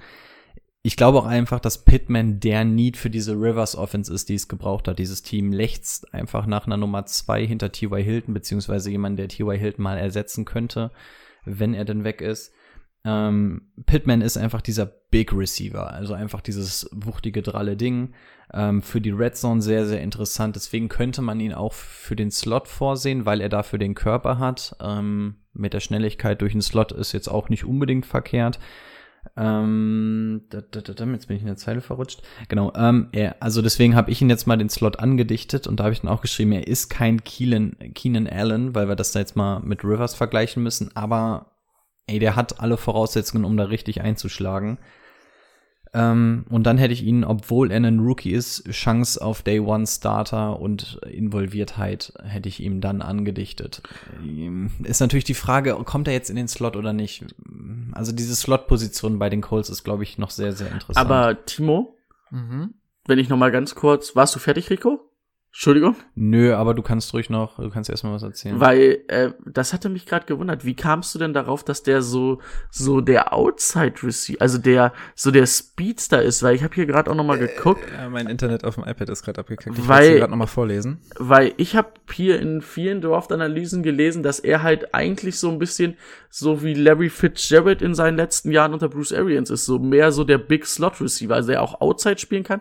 ich 0.85 0.97
glaube 0.97 1.17
auch 1.17 1.25
einfach, 1.25 1.59
dass 1.59 1.83
Pittman 1.83 2.39
der 2.39 2.63
Need 2.63 2.95
für 2.95 3.09
diese 3.09 3.33
Rivers 3.33 3.75
Offense 3.75 4.13
ist, 4.13 4.29
die 4.29 4.35
es 4.35 4.47
gebraucht 4.47 4.87
hat. 4.87 4.99
Dieses 4.99 5.23
Team 5.23 5.51
lechzt 5.51 6.13
einfach 6.13 6.45
nach 6.45 6.67
einer 6.67 6.77
Nummer 6.77 7.07
zwei 7.07 7.43
hinter 7.43 7.71
T.Y. 7.71 8.03
Hilton, 8.03 8.35
beziehungsweise 8.35 8.91
jemand, 8.91 9.17
der 9.17 9.27
T.Y. 9.27 9.57
Hilton 9.57 9.81
mal 9.81 9.97
ersetzen 9.97 10.45
könnte, 10.45 10.91
wenn 11.43 11.73
er 11.73 11.85
denn 11.85 12.03
weg 12.03 12.21
ist. 12.21 12.53
Ähm, 13.03 13.71
Pittman 13.87 14.21
ist 14.21 14.37
einfach 14.37 14.61
dieser 14.61 14.85
Big 14.85 15.33
Receiver, 15.33 15.91
also 15.91 16.13
einfach 16.13 16.41
dieses 16.41 16.87
wuchtige, 16.93 17.41
dralle 17.41 17.77
Ding. 17.77 18.13
Ähm, 18.53 18.83
für 18.83 19.01
die 19.01 19.09
Red 19.09 19.35
Zone 19.37 19.63
sehr, 19.63 19.87
sehr 19.87 20.01
interessant. 20.01 20.55
Deswegen 20.55 20.87
könnte 20.87 21.23
man 21.23 21.39
ihn 21.39 21.53
auch 21.53 21.73
für 21.73 22.15
den 22.15 22.29
Slot 22.29 22.67
vorsehen, 22.67 23.25
weil 23.25 23.41
er 23.41 23.49
dafür 23.49 23.79
den 23.79 23.95
Körper 23.95 24.37
hat. 24.37 24.75
Ähm, 24.79 25.37
mit 25.51 25.73
der 25.73 25.79
Schnelligkeit 25.79 26.41
durch 26.41 26.51
den 26.51 26.61
Slot 26.61 26.91
ist 26.91 27.11
jetzt 27.11 27.27
auch 27.27 27.49
nicht 27.49 27.65
unbedingt 27.65 28.05
verkehrt. 28.05 28.59
Ähm, 29.37 30.43
da, 30.49 30.61
da, 30.61 30.81
da, 30.81 31.05
jetzt 31.05 31.27
bin 31.27 31.37
ich 31.37 31.43
in 31.43 31.47
der 31.47 31.57
Zeile 31.57 31.81
verrutscht. 31.81 32.21
Genau, 32.47 32.71
ähm, 32.75 33.09
er, 33.11 33.41
also 33.41 33.61
deswegen 33.61 33.95
habe 33.95 34.11
ich 34.11 34.21
ihn 34.21 34.29
jetzt 34.29 34.47
mal 34.47 34.57
den 34.57 34.69
Slot 34.69 34.99
angedichtet 34.99 35.67
und 35.67 35.79
da 35.79 35.85
habe 35.85 35.93
ich 35.93 36.01
dann 36.01 36.11
auch 36.11 36.21
geschrieben, 36.21 36.53
er 36.53 36.67
ist 36.67 36.89
kein 36.89 37.23
Keenan, 37.23 37.75
Keenan 37.93 38.27
Allen, 38.27 38.75
weil 38.75 38.87
wir 38.87 38.95
das 38.95 39.11
da 39.11 39.19
jetzt 39.19 39.35
mal 39.35 39.59
mit 39.59 39.83
Rivers 39.83 40.15
vergleichen 40.15 40.63
müssen, 40.63 40.95
aber 40.95 41.51
ey, 42.07 42.19
der 42.19 42.35
hat 42.35 42.59
alle 42.59 42.77
Voraussetzungen, 42.77 43.45
um 43.45 43.57
da 43.57 43.65
richtig 43.65 44.01
einzuschlagen. 44.01 44.77
Ähm, 45.95 46.43
und 46.49 46.63
dann 46.63 46.77
hätte 46.77 46.93
ich 46.93 47.03
ihn, 47.03 47.23
obwohl 47.23 47.71
er 47.71 47.77
ein 47.77 47.99
Rookie 47.99 48.33
ist, 48.33 48.69
Chance 48.69 49.21
auf 49.21 49.43
Day 49.43 49.61
One 49.61 49.87
Starter 49.87 50.59
und 50.59 50.99
Involviertheit 51.09 52.11
hätte 52.21 52.49
ich 52.49 52.61
ihm 52.61 52.81
dann 52.81 53.01
angedichtet. 53.01 53.81
Ähm, 54.21 54.71
ist 54.83 54.99
natürlich 54.99 55.23
die 55.23 55.33
Frage, 55.33 55.73
kommt 55.85 56.09
er 56.09 56.13
jetzt 56.13 56.29
in 56.29 56.35
den 56.35 56.49
Slot 56.49 56.75
oder 56.75 56.91
nicht? 56.91 57.25
Also 57.93 58.11
diese 58.11 58.35
Slot-Position 58.35 59.19
bei 59.19 59.29
den 59.29 59.39
Colts 59.39 59.69
ist, 59.69 59.85
glaube 59.85 60.03
ich, 60.03 60.17
noch 60.17 60.31
sehr, 60.31 60.51
sehr 60.51 60.69
interessant. 60.69 60.97
Aber 60.97 61.45
Timo, 61.45 61.95
mhm. 62.29 62.73
wenn 63.05 63.19
ich 63.19 63.29
noch 63.29 63.37
mal 63.37 63.51
ganz 63.51 63.73
kurz, 63.73 64.17
warst 64.17 64.35
du 64.35 64.39
fertig, 64.39 64.69
Rico? 64.69 64.99
Entschuldigung? 65.55 65.95
Nö, 66.15 66.53
aber 66.53 66.73
du 66.73 66.81
kannst 66.81 67.13
ruhig 67.13 67.29
noch, 67.29 67.55
du 67.55 67.69
kannst 67.69 67.89
erstmal 67.89 68.11
was 68.11 68.23
erzählen. 68.23 68.59
Weil, 68.59 68.97
äh, 69.07 69.31
das 69.45 69.71
hatte 69.71 69.87
mich 69.87 70.05
gerade 70.05 70.25
gewundert. 70.25 70.65
Wie 70.65 70.73
kamst 70.73 71.15
du 71.15 71.19
denn 71.19 71.33
darauf, 71.33 71.63
dass 71.63 71.81
der 71.81 72.01
so, 72.01 72.39
so 72.69 72.99
der 72.99 73.31
Outside 73.31 73.93
Receiver, 74.03 74.41
also 74.41 74.57
der, 74.57 74.91
so 75.15 75.31
der 75.31 75.45
Speedster 75.45 76.21
ist? 76.21 76.43
Weil 76.43 76.55
ich 76.55 76.63
habe 76.63 76.75
hier 76.75 76.85
gerade 76.85 77.09
auch 77.09 77.15
noch 77.15 77.23
mal 77.23 77.39
geguckt. 77.39 77.85
Äh, 77.97 78.09
mein 78.09 78.27
Internet 78.27 78.65
auf 78.65 78.75
dem 78.75 78.83
iPad 78.83 79.07
ist 79.07 79.23
gerade 79.23 79.39
abgekackt. 79.39 79.79
Ich 79.79 79.87
weil, 79.87 80.17
gerade 80.17 80.31
noch 80.31 80.37
mal 80.37 80.45
vorlesen. 80.45 80.99
Weil 81.17 81.53
ich 81.55 81.77
habe 81.77 81.91
hier 82.11 82.37
in 82.41 82.61
vielen 82.61 82.99
Draft-Analysen 82.99 83.81
gelesen, 83.81 84.23
dass 84.23 84.41
er 84.41 84.61
halt 84.61 84.93
eigentlich 84.93 85.39
so 85.39 85.49
ein 85.49 85.57
bisschen 85.57 85.95
so 86.29 86.63
wie 86.63 86.73
Larry 86.73 87.09
Fitzgerald 87.09 87.81
in 87.81 87.95
seinen 87.95 88.17
letzten 88.17 88.51
Jahren 88.51 88.73
unter 88.73 88.89
Bruce 88.89 89.13
Arians 89.13 89.49
ist. 89.49 89.65
So 89.65 89.79
mehr 89.79 90.11
so 90.11 90.25
der 90.25 90.37
Big 90.37 90.65
Slot 90.65 90.99
Receiver, 90.99 91.33
also 91.33 91.47
der 91.47 91.61
auch 91.61 91.79
Outside 91.79 92.17
spielen 92.17 92.43
kann, 92.43 92.59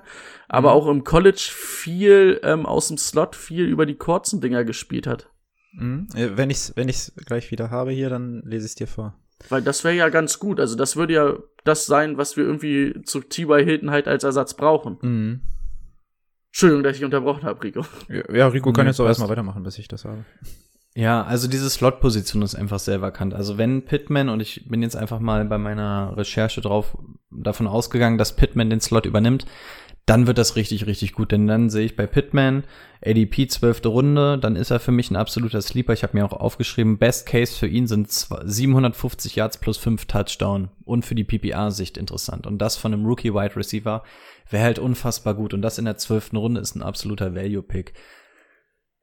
aber 0.49 0.70
mhm. 0.70 0.74
auch 0.74 0.86
im 0.88 1.05
College 1.05 1.51
viel 1.53 2.40
ähm, 2.42 2.66
aus 2.66 2.88
dem 2.88 2.99
Slot, 2.99 3.36
viel 3.36 3.64
über 3.64 3.86
die 3.86 3.97
kurzen 3.97 4.40
Dinger 4.40 4.64
gespielt 4.64 5.07
hat. 5.07 5.28
Mhm. 5.72 6.07
Wenn 6.14 6.51
ich 6.51 6.59
es 6.59 6.76
wenn 6.76 6.88
ich's 6.88 7.12
gleich 7.26 7.51
wieder 7.51 7.70
habe 7.70 7.90
hier, 7.90 8.09
dann 8.09 8.42
lese 8.45 8.66
ich 8.66 8.72
es 8.72 8.74
dir 8.76 8.86
vor. 8.86 9.14
Weil 9.49 9.62
das 9.62 9.84
wäre 9.84 9.95
ja 9.95 10.09
ganz 10.09 10.38
gut. 10.38 10.61
Also 10.61 10.76
das 10.76 10.97
würde 10.97 11.14
ja 11.14 11.34
das 11.64 11.86
sein, 11.86 12.16
was 12.16 12.36
wir 12.36 12.45
irgendwie 12.45 13.03
zu 13.05 13.20
T.Y. 13.20 13.64
Hilton 13.64 13.90
halt 13.90 14.09
als 14.09 14.24
Ersatz 14.24 14.55
brauchen. 14.55 14.99
Mhm. 15.03 15.40
Entschuldigung, 16.49 16.84
dass 16.84 16.97
ich 16.97 17.05
unterbrochen 17.05 17.42
habe, 17.42 17.62
Rico. 17.62 17.84
Ja, 18.09 18.32
ja 18.32 18.47
Rico 18.47 18.72
kann 18.72 18.86
jetzt 18.86 19.01
auch 19.01 19.07
erstmal 19.07 19.28
weitermachen, 19.28 19.64
bis 19.64 19.78
ich 19.78 19.88
das 19.88 20.05
habe. 20.05 20.24
Ja, 20.97 21.24
also 21.24 21.49
diese 21.49 21.68
Slot-Position 21.68 22.42
ist 22.42 22.55
einfach 22.55 22.78
sehr 22.78 23.01
vakant. 23.01 23.34
Also 23.34 23.59
wenn 23.59 23.84
Pittman, 23.84 24.28
und 24.28 24.38
ich 24.38 24.68
bin 24.68 24.80
jetzt 24.80 24.95
einfach 24.95 25.18
mal 25.18 25.45
bei 25.45 25.59
meiner 25.59 26.16
Recherche 26.16 26.61
drauf 26.61 26.97
davon 27.32 27.66
ausgegangen, 27.66 28.16
dass 28.16 28.36
Pittman 28.36 28.70
den 28.70 28.80
Slot 28.80 29.05
übernimmt, 29.05 29.45
dann 30.07 30.27
wird 30.27 30.39
das 30.39 30.57
richtig, 30.57 30.87
richtig 30.87 31.13
gut. 31.13 31.33
Denn 31.33 31.47
dann 31.47 31.71
sehe 31.71 31.87
ich 31.87 31.97
bei 31.97 32.07
Pittman 32.07 32.65
ADP 33.05 33.49
zwölfte 33.49 33.89
Runde, 33.89 34.39
dann 34.39 34.57
ist 34.57 34.71
er 34.71 34.81
für 34.81 34.93
mich 34.93 35.11
ein 35.11 35.17
absoluter 35.17 35.61
Sleeper. 35.61 35.93
Ich 35.93 36.03
habe 36.03 36.17
mir 36.17 36.25
auch 36.25 36.33
aufgeschrieben, 36.33 36.99
Best 36.99 37.27
Case 37.27 37.55
für 37.55 37.67
ihn 37.67 37.87
sind 37.87 38.11
750 38.11 39.37
Yards 39.37 39.59
plus 39.59 39.79
5 39.79 40.07
Touchdown 40.07 40.69
und 40.85 41.05
für 41.05 41.15
die 41.15 41.25
PPR-Sicht 41.25 41.97
interessant. 41.97 42.47
Und 42.47 42.59
das 42.59 42.77
von 42.77 42.93
einem 42.93 43.07
Rookie-Wide 43.07 43.57
Receiver 43.57 44.03
wäre 44.51 44.65
halt 44.65 44.79
unfassbar 44.79 45.35
gut. 45.35 45.55
Und 45.55 45.63
das 45.63 45.79
in 45.79 45.85
der 45.85 45.97
zwölften 45.97 46.37
Runde 46.37 46.61
ist 46.61 46.75
ein 46.75 46.83
absoluter 46.83 47.35
Value-Pick 47.35 47.95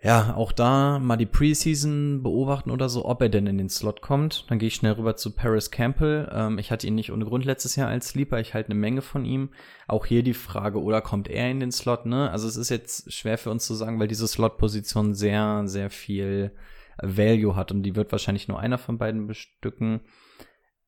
ja, 0.04 0.34
auch 0.36 0.52
da 0.52 0.97
mal 0.97 1.16
die 1.16 1.28
Preseason 1.28 2.24
beobachten 2.24 2.72
oder 2.72 2.89
so, 2.89 3.06
ob 3.06 3.22
er 3.22 3.30
denn 3.30 3.45
in 3.45 3.60
den 3.60 3.70
Slot 3.70 4.02
kommt. 4.02 4.49
Dann 4.49 4.58
gehe 4.58 4.68
ich 4.68 4.74
schnell 4.74 4.93
rüber 4.93 5.16
zu 5.16 5.36
Paris 5.36 5.70
Campbell. 5.70 6.28
Ähm, 6.34 6.58
ich 6.58 6.72
hatte 6.72 6.88
ihn 6.88 6.95
nicht 6.95 7.12
ohne 7.12 7.24
Grund 7.24 7.45
letztes 7.45 7.76
Jahr 7.76 7.88
als 7.88 8.08
Sleeper. 8.08 8.39
Ich 8.39 8.56
halte 8.56 8.72
eine 8.72 8.80
Menge 8.80 9.04
von 9.04 9.26
ihm. 9.26 9.49
Auch 9.88 10.08
hier 10.08 10.24
die 10.24 10.34
Frage, 10.34 10.82
oder 10.82 11.02
kommt 11.02 11.28
er 11.28 11.52
in 11.52 11.60
den 11.60 11.72
Slot, 11.72 12.08
ne? 12.08 12.32
Also 12.32 12.47
es 12.47 12.56
ist 12.56 12.70
jetzt 12.70 13.14
schwer 13.14 13.38
für 13.38 13.52
uns 13.52 13.68
zu 13.68 13.76
sagen, 13.76 13.99
weil 13.99 14.08
diese 14.08 14.28
Slot-Position 14.28 15.14
sehr, 15.14 15.64
sehr 15.66 15.91
viel 15.91 16.52
Value 16.99 17.56
hat 17.56 17.72
und 17.72 17.84
die 17.84 17.95
wird 17.95 18.12
wahrscheinlich 18.12 18.47
nur 18.47 18.60
einer 18.60 18.80
von 18.80 18.97
beiden 18.97 19.28
bestücken. 19.28 20.02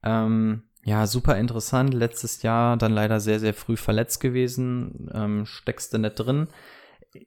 Ähm, 0.02 0.64
ja, 0.86 1.06
super 1.06 1.38
interessant. 1.38 1.94
Letztes 1.94 2.42
Jahr 2.42 2.78
dann 2.78 2.92
leider 2.92 3.20
sehr, 3.20 3.40
sehr 3.40 3.54
früh 3.54 3.78
verletzt 3.78 4.22
gewesen. 4.22 5.12
Ähm, 5.14 5.46
steckste 5.46 6.00
nicht 6.00 6.16
drin. 6.16 6.48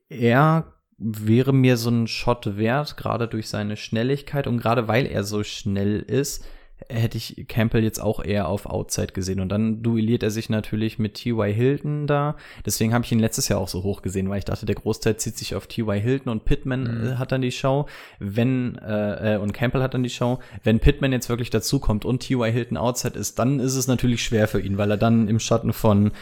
Er 0.08 0.75
wäre 0.98 1.52
mir 1.52 1.76
so 1.76 1.90
ein 1.90 2.06
Shot 2.06 2.56
wert, 2.56 2.96
gerade 2.96 3.28
durch 3.28 3.48
seine 3.48 3.76
Schnelligkeit 3.76 4.46
und 4.46 4.58
gerade 4.58 4.88
weil 4.88 5.06
er 5.06 5.24
so 5.24 5.44
schnell 5.44 6.00
ist, 6.00 6.44
hätte 6.88 7.16
ich 7.16 7.46
Campbell 7.48 7.82
jetzt 7.82 8.00
auch 8.00 8.22
eher 8.22 8.48
auf 8.48 8.66
Outside 8.66 9.12
gesehen. 9.12 9.40
Und 9.40 9.48
dann 9.48 9.82
duelliert 9.82 10.22
er 10.22 10.30
sich 10.30 10.50
natürlich 10.50 10.98
mit 10.98 11.14
T.Y. 11.14 11.52
Hilton 11.52 12.06
da. 12.06 12.36
Deswegen 12.64 12.92
habe 12.92 13.04
ich 13.04 13.12
ihn 13.12 13.18
letztes 13.18 13.48
Jahr 13.48 13.60
auch 13.60 13.68
so 13.68 13.82
hoch 13.82 14.02
gesehen, 14.02 14.28
weil 14.28 14.38
ich 14.38 14.44
dachte, 14.44 14.66
der 14.66 14.74
Großteil 14.74 15.16
zieht 15.16 15.38
sich 15.38 15.54
auf 15.54 15.66
T.Y. 15.66 15.98
Hilton 15.98 16.30
und 16.30 16.44
Pittman 16.44 16.82
mhm. 16.82 17.06
äh, 17.06 17.14
hat 17.16 17.32
dann 17.32 17.40
die 17.40 17.52
Show. 17.52 17.86
Wenn, 18.18 18.76
äh, 18.76 19.34
äh, 19.34 19.38
und 19.38 19.52
Campbell 19.52 19.82
hat 19.82 19.94
dann 19.94 20.02
die 20.02 20.10
Show. 20.10 20.38
Wenn 20.62 20.78
Pittman 20.78 21.12
jetzt 21.12 21.28
wirklich 21.28 21.50
dazukommt 21.50 22.04
und 22.04 22.20
T.Y. 22.20 22.52
Hilton 22.52 22.76
Outside 22.76 23.18
ist, 23.18 23.38
dann 23.38 23.58
ist 23.58 23.74
es 23.74 23.86
natürlich 23.86 24.22
schwer 24.22 24.46
für 24.46 24.60
ihn, 24.60 24.76
weil 24.76 24.90
er 24.90 24.98
dann 24.98 25.28
im 25.28 25.40
Schatten 25.40 25.72
von 25.72 26.12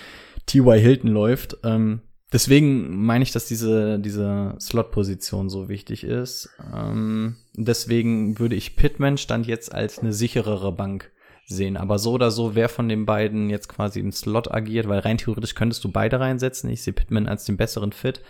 T.Y. 0.47 0.79
Hilton 0.79 1.11
läuft. 1.11 1.59
Ähm, 1.65 2.01
Deswegen 2.35 3.05
meine 3.07 3.23
ich, 3.23 3.31
dass 3.31 3.47
diese, 3.47 4.01
diese 4.01 4.57
Slot-Position 4.61 5.49
so 5.49 5.69
wichtig 5.69 6.03
ist. 6.03 6.51
Ähm, 6.75 7.37
deswegen 7.53 8.41
würde 8.41 8.57
ich 8.57 8.75
Pittman 8.75 9.19
stand 9.19 9.47
jetzt 9.47 9.73
als 9.73 10.01
eine 10.01 10.13
sicherere 10.13 10.73
Bank 10.73 11.13
sehen. 11.47 11.77
Aber 11.77 12.01
so 12.01 12.11
oder 12.11 12.33
so, 12.33 12.57
wer 12.57 12.69
von 12.69 12.89
den 12.89 13.07
beiden 13.07 13.51
jetzt 13.51 13.69
quasi 13.69 14.01
im 14.01 14.11
Slot 14.11 14.53
agiert, 14.53 14.89
weil 14.89 14.99
rein 14.99 15.17
theoretisch 15.17 15.55
könntest 15.55 15.85
du 15.85 15.93
beide 15.93 16.19
reinsetzen. 16.19 16.69
Ich 16.71 16.83
sehe 16.83 16.93
Pittman 16.93 17.29
als 17.29 17.45
den 17.45 17.57
besseren 17.57 17.93
Fit. 17.93 18.21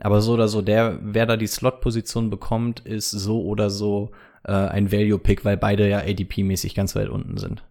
Aber 0.00 0.22
so 0.22 0.32
oder 0.32 0.48
so, 0.48 0.60
der, 0.60 0.98
wer 1.00 1.26
da 1.26 1.36
die 1.36 1.46
Slot-Position 1.46 2.30
bekommt, 2.30 2.80
ist 2.80 3.12
so 3.12 3.44
oder 3.44 3.70
so 3.70 4.10
äh, 4.42 4.50
ein 4.50 4.90
Value-Pick, 4.90 5.44
weil 5.44 5.56
beide 5.56 5.88
ja 5.88 6.00
ADP-mäßig 6.00 6.74
ganz 6.74 6.96
weit 6.96 7.10
unten 7.10 7.36
sind. 7.36 7.64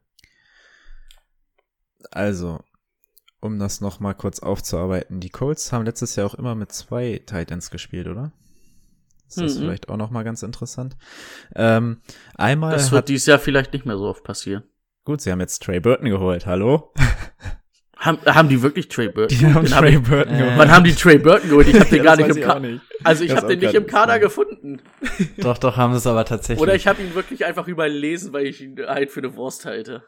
Also, 2.11 2.61
um 3.45 3.59
das 3.59 3.79
noch 3.81 3.99
mal 3.99 4.13
kurz 4.13 4.39
aufzuarbeiten, 4.39 5.19
die 5.19 5.29
Colts 5.29 5.71
haben 5.71 5.85
letztes 5.85 6.15
Jahr 6.15 6.25
auch 6.27 6.35
immer 6.35 6.55
mit 6.55 6.71
zwei 6.71 7.21
Titans 7.25 7.69
gespielt, 7.71 8.07
oder? 8.07 8.31
Ist 9.27 9.41
das 9.41 9.55
Mhm. 9.55 9.59
vielleicht 9.61 9.89
auch 9.89 9.97
noch 9.97 10.11
mal 10.11 10.23
ganz 10.23 10.43
interessant? 10.43 10.95
Ähm, 11.55 11.97
einmal 12.35 12.73
Das 12.73 12.85
hat, 12.87 12.91
wird 12.91 13.09
dieses 13.09 13.25
Jahr 13.27 13.39
vielleicht 13.39 13.73
nicht 13.73 13.85
mehr 13.85 13.97
so 13.97 14.05
oft 14.05 14.23
passieren. 14.23 14.63
gut, 15.03 15.21
sie 15.21 15.31
haben 15.31 15.39
jetzt 15.39 15.63
Trey 15.63 15.79
Burton 15.79 16.09
geholt, 16.09 16.45
hallo? 16.45 16.91
Haben, 17.97 18.19
haben 18.25 18.49
die 18.49 18.61
wirklich 18.61 18.89
Trey 18.89 19.07
Burton? 19.09 19.35
Die 19.37 19.45
haben 19.47 19.65
Den 19.65 19.71
Trey 19.73 19.93
hab 19.93 20.01
ich, 20.03 20.09
Burton 20.09 20.35
Äh, 20.35 20.37
geholt. 20.37 20.57
wann 20.57 20.69
haben 20.71 20.83
die 20.83 20.93
Trey 20.93 21.17
Burton 21.17 21.49
geholt? 21.49 21.67
Ich 21.69 21.79
habe 21.79 21.85
den 21.89 21.97
Ja, 21.99 22.03
gar 22.03 22.17
nicht 22.17 22.29
weiß 22.29 22.35
im 22.35 22.43
Kader. 22.43 22.81
Also 23.05 23.23
ich 23.23 23.31
habe 23.31 23.43
auch 23.43 23.47
den 23.47 23.59
nicht 23.59 23.73
im 23.73 23.87
Kader 23.87 24.13
nicht. 24.15 24.21
gefunden. 24.23 24.81
Doch, 25.37 25.57
doch, 25.57 25.77
haben 25.77 25.93
sie 25.93 25.99
es 25.99 26.05
aber 26.07 26.25
tatsächlich. 26.25 26.61
Oder 26.61 26.75
ich 26.75 26.87
habe 26.87 27.01
ihn 27.01 27.15
wirklich 27.15 27.45
einfach 27.45 27.67
überlesen, 27.69 28.33
weil 28.33 28.45
ich 28.47 28.61
ihn 28.61 28.77
halt 28.85 29.11
für 29.11 29.21
eine 29.21 29.33
Wurst 29.35 29.65
halte. 29.65 30.03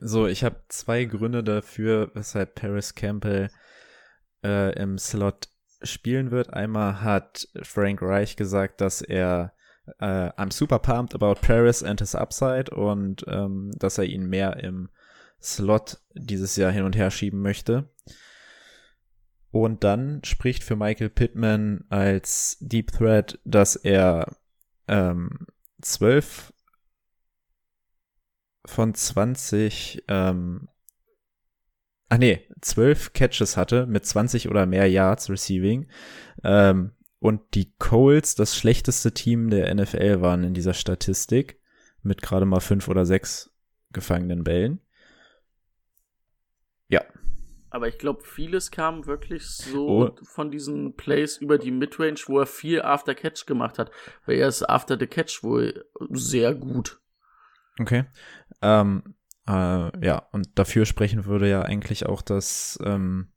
So, 0.00 0.26
ich 0.26 0.44
habe 0.44 0.62
zwei 0.68 1.04
Gründe 1.04 1.42
dafür, 1.42 2.10
weshalb 2.14 2.54
Paris 2.54 2.94
Campbell 2.94 3.50
äh, 4.44 4.74
im 4.78 4.98
Slot 4.98 5.48
spielen 5.82 6.30
wird. 6.30 6.52
Einmal 6.52 7.00
hat 7.02 7.48
Frank 7.62 8.02
Reich 8.02 8.36
gesagt, 8.36 8.80
dass 8.80 9.00
er 9.00 9.54
äh, 10.00 10.30
I'm 10.30 10.52
super 10.52 10.78
pumped 10.78 11.14
about 11.14 11.40
Paris 11.40 11.82
and 11.82 12.00
his 12.00 12.14
upside 12.14 12.70
und 12.74 13.24
ähm, 13.28 13.70
dass 13.78 13.98
er 13.98 14.04
ihn 14.04 14.28
mehr 14.28 14.58
im 14.58 14.90
Slot 15.40 15.98
dieses 16.14 16.56
Jahr 16.56 16.72
hin 16.72 16.84
und 16.84 16.96
her 16.96 17.10
schieben 17.10 17.40
möchte. 17.40 17.88
Und 19.50 19.82
dann 19.84 20.22
spricht 20.24 20.62
für 20.62 20.76
Michael 20.76 21.08
Pittman 21.08 21.84
als 21.88 22.58
Deep 22.60 22.92
Threat, 22.92 23.38
dass 23.44 23.76
er 23.76 24.36
ähm, 24.88 25.46
12 25.80 26.52
von 28.68 28.94
20, 28.94 30.04
ähm, 30.08 30.68
ach 32.08 32.18
nee, 32.18 32.46
12 32.60 33.12
Catches 33.12 33.56
hatte 33.56 33.86
mit 33.86 34.04
20 34.06 34.48
oder 34.48 34.66
mehr 34.66 34.86
Yards 34.88 35.30
Receiving. 35.30 35.88
Ähm, 36.44 36.92
und 37.20 37.54
die 37.54 37.72
Coles 37.78 38.34
das 38.36 38.56
schlechteste 38.56 39.12
Team 39.12 39.50
der 39.50 39.74
NFL 39.74 40.20
waren 40.20 40.44
in 40.44 40.54
dieser 40.54 40.74
Statistik 40.74 41.60
mit 42.02 42.22
gerade 42.22 42.46
mal 42.46 42.60
fünf 42.60 42.86
oder 42.88 43.04
sechs 43.04 43.50
gefangenen 43.92 44.44
Bällen. 44.44 44.80
Ja, 46.88 47.02
Aber 47.70 47.88
ich 47.88 47.98
glaube, 47.98 48.22
vieles 48.22 48.70
kam 48.70 49.06
wirklich 49.06 49.46
so 49.46 49.88
Oh. 49.88 50.16
von 50.22 50.50
diesen 50.50 50.94
Plays 50.96 51.36
über 51.36 51.58
die 51.58 51.70
Midrange, 51.70 52.20
wo 52.26 52.38
er 52.38 52.46
viel 52.46 52.80
After 52.80 53.14
Catch 53.14 53.44
gemacht 53.46 53.78
hat. 53.78 53.90
Weil 54.24 54.36
er 54.38 54.48
ist 54.48 54.62
After 54.62 54.96
the 54.98 55.06
Catch 55.06 55.42
wohl 55.42 55.84
sehr 56.10 56.54
gut. 56.54 57.00
Okay. 57.78 58.04
Ähm, 58.62 59.14
äh, 59.46 60.04
ja, 60.06 60.18
und 60.32 60.58
dafür 60.58 60.86
sprechen 60.86 61.24
würde 61.24 61.48
ja 61.48 61.62
eigentlich 61.62 62.06
auch, 62.06 62.22
dass 62.22 62.78
ähm, 62.84 63.28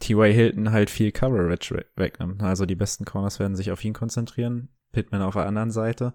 T.Y. 0.00 0.32
Hilton 0.32 0.72
halt 0.72 0.90
viel 0.90 1.12
Coverage 1.12 1.74
we- 1.74 1.86
wegnimmt. 1.96 2.42
Also 2.42 2.66
die 2.66 2.74
besten 2.74 3.04
Corners 3.04 3.38
werden 3.38 3.56
sich 3.56 3.70
auf 3.70 3.84
ihn 3.84 3.92
konzentrieren. 3.94 4.68
Pittman 4.92 5.22
auf 5.22 5.34
der 5.34 5.46
anderen 5.46 5.70
Seite. 5.70 6.14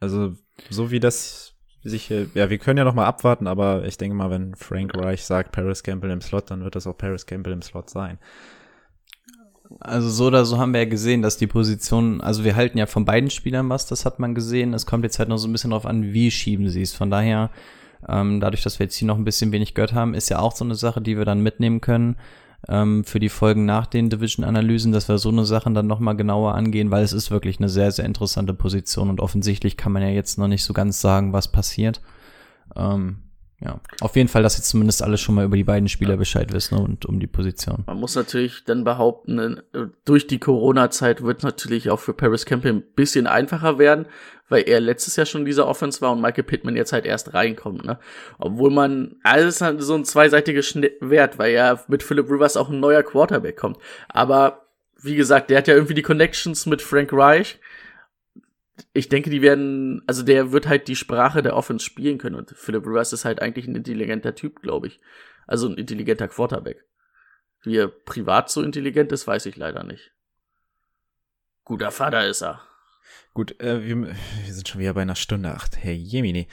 Also, 0.00 0.34
so 0.68 0.90
wie 0.90 1.00
das 1.00 1.54
sich, 1.84 2.06
hier- 2.06 2.28
ja, 2.34 2.50
wir 2.50 2.58
können 2.58 2.78
ja 2.78 2.84
noch 2.84 2.94
mal 2.94 3.06
abwarten, 3.06 3.46
aber 3.46 3.84
ich 3.84 3.98
denke 3.98 4.16
mal, 4.16 4.30
wenn 4.30 4.54
Frank 4.54 4.94
Reich 4.96 5.24
sagt 5.24 5.52
Paris 5.52 5.82
Campbell 5.82 6.10
im 6.10 6.20
Slot, 6.20 6.50
dann 6.50 6.64
wird 6.64 6.74
das 6.76 6.86
auch 6.86 6.96
Paris 6.96 7.26
Campbell 7.26 7.52
im 7.52 7.62
Slot 7.62 7.90
sein. 7.90 8.18
Also 9.80 10.08
so 10.08 10.26
oder 10.26 10.44
so 10.44 10.58
haben 10.58 10.72
wir 10.72 10.82
ja 10.82 10.88
gesehen, 10.88 11.22
dass 11.22 11.36
die 11.36 11.46
Position, 11.46 12.20
also 12.20 12.44
wir 12.44 12.56
halten 12.56 12.78
ja 12.78 12.86
von 12.86 13.04
beiden 13.04 13.30
Spielern 13.30 13.68
was, 13.68 13.86
das 13.86 14.04
hat 14.04 14.18
man 14.18 14.34
gesehen. 14.34 14.74
Es 14.74 14.86
kommt 14.86 15.04
jetzt 15.04 15.18
halt 15.18 15.28
noch 15.28 15.38
so 15.38 15.48
ein 15.48 15.52
bisschen 15.52 15.70
drauf 15.70 15.86
an, 15.86 16.12
wie 16.12 16.30
schieben 16.30 16.68
sie 16.68 16.82
es. 16.82 16.92
Von 16.92 17.10
daher, 17.10 17.50
ähm, 18.08 18.40
dadurch, 18.40 18.62
dass 18.62 18.78
wir 18.78 18.86
jetzt 18.86 18.96
hier 18.96 19.08
noch 19.08 19.16
ein 19.16 19.24
bisschen 19.24 19.52
wenig 19.52 19.74
gehört 19.74 19.94
haben, 19.94 20.14
ist 20.14 20.28
ja 20.28 20.38
auch 20.38 20.54
so 20.54 20.64
eine 20.64 20.74
Sache, 20.74 21.00
die 21.00 21.16
wir 21.16 21.24
dann 21.24 21.42
mitnehmen 21.42 21.80
können 21.80 22.16
ähm, 22.68 23.04
für 23.04 23.20
die 23.20 23.28
Folgen 23.28 23.64
nach 23.64 23.86
den 23.86 24.10
Division-Analysen, 24.10 24.92
dass 24.92 25.08
wir 25.08 25.18
so 25.18 25.30
eine 25.30 25.44
Sachen 25.44 25.74
dann 25.74 25.86
nochmal 25.86 26.16
genauer 26.16 26.54
angehen, 26.54 26.90
weil 26.90 27.04
es 27.04 27.12
ist 27.12 27.30
wirklich 27.30 27.58
eine 27.58 27.68
sehr, 27.68 27.90
sehr 27.90 28.04
interessante 28.04 28.54
Position 28.54 29.10
und 29.10 29.20
offensichtlich 29.20 29.76
kann 29.76 29.92
man 29.92 30.02
ja 30.02 30.08
jetzt 30.08 30.38
noch 30.38 30.48
nicht 30.48 30.64
so 30.64 30.72
ganz 30.72 31.00
sagen, 31.00 31.32
was 31.32 31.50
passiert. 31.50 32.00
Ähm, 32.76 33.18
ja, 33.64 33.80
auf 34.00 34.16
jeden 34.16 34.28
Fall, 34.28 34.42
dass 34.42 34.56
jetzt 34.56 34.68
zumindest 34.68 35.02
alle 35.02 35.18
schon 35.18 35.34
mal 35.34 35.44
über 35.44 35.56
die 35.56 35.64
beiden 35.64 35.88
Spieler 35.88 36.16
Bescheid 36.16 36.52
wissen 36.52 36.78
und 36.78 37.06
um 37.06 37.20
die 37.20 37.26
Position. 37.26 37.84
Man 37.86 37.98
muss 37.98 38.14
natürlich 38.16 38.64
dann 38.64 38.82
behaupten, 38.84 39.38
äh, 39.72 39.86
durch 40.04 40.26
die 40.26 40.38
Corona-Zeit 40.38 41.22
wird 41.22 41.42
natürlich 41.42 41.90
auch 41.90 42.00
für 42.00 42.12
Paris 42.12 42.44
Campbell 42.44 42.72
ein 42.72 42.82
bisschen 42.94 43.26
einfacher 43.26 43.78
werden, 43.78 44.06
weil 44.48 44.68
er 44.68 44.80
letztes 44.80 45.16
Jahr 45.16 45.26
schon 45.26 45.42
in 45.42 45.46
dieser 45.46 45.66
Offense 45.66 46.00
war 46.00 46.12
und 46.12 46.20
Michael 46.20 46.44
Pittman 46.44 46.76
jetzt 46.76 46.92
halt 46.92 47.06
erst 47.06 47.34
reinkommt, 47.34 47.84
ne? 47.84 47.98
Obwohl 48.38 48.70
man, 48.70 49.16
alles 49.22 49.56
ist 49.56 49.60
halt 49.60 49.82
so 49.82 49.94
ein 49.94 50.04
zweiseitiges 50.04 50.66
Schwert, 50.66 51.38
weil 51.38 51.52
ja 51.52 51.80
mit 51.88 52.02
Philip 52.02 52.28
Rivers 52.28 52.56
auch 52.56 52.68
ein 52.68 52.80
neuer 52.80 53.02
Quarterback 53.02 53.56
kommt. 53.56 53.78
Aber, 54.08 54.66
wie 55.00 55.16
gesagt, 55.16 55.50
der 55.50 55.58
hat 55.58 55.68
ja 55.68 55.74
irgendwie 55.74 55.94
die 55.94 56.02
Connections 56.02 56.66
mit 56.66 56.82
Frank 56.82 57.12
Reich. 57.12 57.60
Ich 58.92 59.08
denke, 59.08 59.30
die 59.30 59.42
werden, 59.42 60.02
also 60.06 60.22
der 60.22 60.52
wird 60.52 60.68
halt 60.68 60.88
die 60.88 60.96
Sprache 60.96 61.42
der 61.42 61.56
Offense 61.56 61.84
spielen 61.84 62.18
können 62.18 62.36
und 62.36 62.50
Philip 62.50 62.86
Rivers 62.86 63.12
ist 63.12 63.24
halt 63.24 63.40
eigentlich 63.40 63.66
ein 63.66 63.76
intelligenter 63.76 64.34
Typ, 64.34 64.62
glaube 64.62 64.88
ich. 64.88 65.00
Also 65.46 65.68
ein 65.68 65.76
intelligenter 65.76 66.28
Quarterback. 66.28 66.84
Wie 67.62 67.76
er 67.76 67.88
privat 67.88 68.50
so 68.50 68.62
intelligent 68.62 69.12
ist, 69.12 69.26
weiß 69.26 69.46
ich 69.46 69.56
leider 69.56 69.84
nicht. 69.84 70.12
Guter 71.64 71.90
Vater 71.90 72.26
ist 72.26 72.42
er. 72.42 72.62
Gut, 73.34 73.60
äh, 73.60 73.84
wir, 73.84 74.02
wir 74.06 74.52
sind 74.52 74.68
schon 74.68 74.80
wieder 74.80 74.94
bei 74.94 75.02
einer 75.02 75.14
Stunde. 75.14 75.54
Ach, 75.56 75.68
Herr 75.76 75.92
Jemini. 75.92 76.48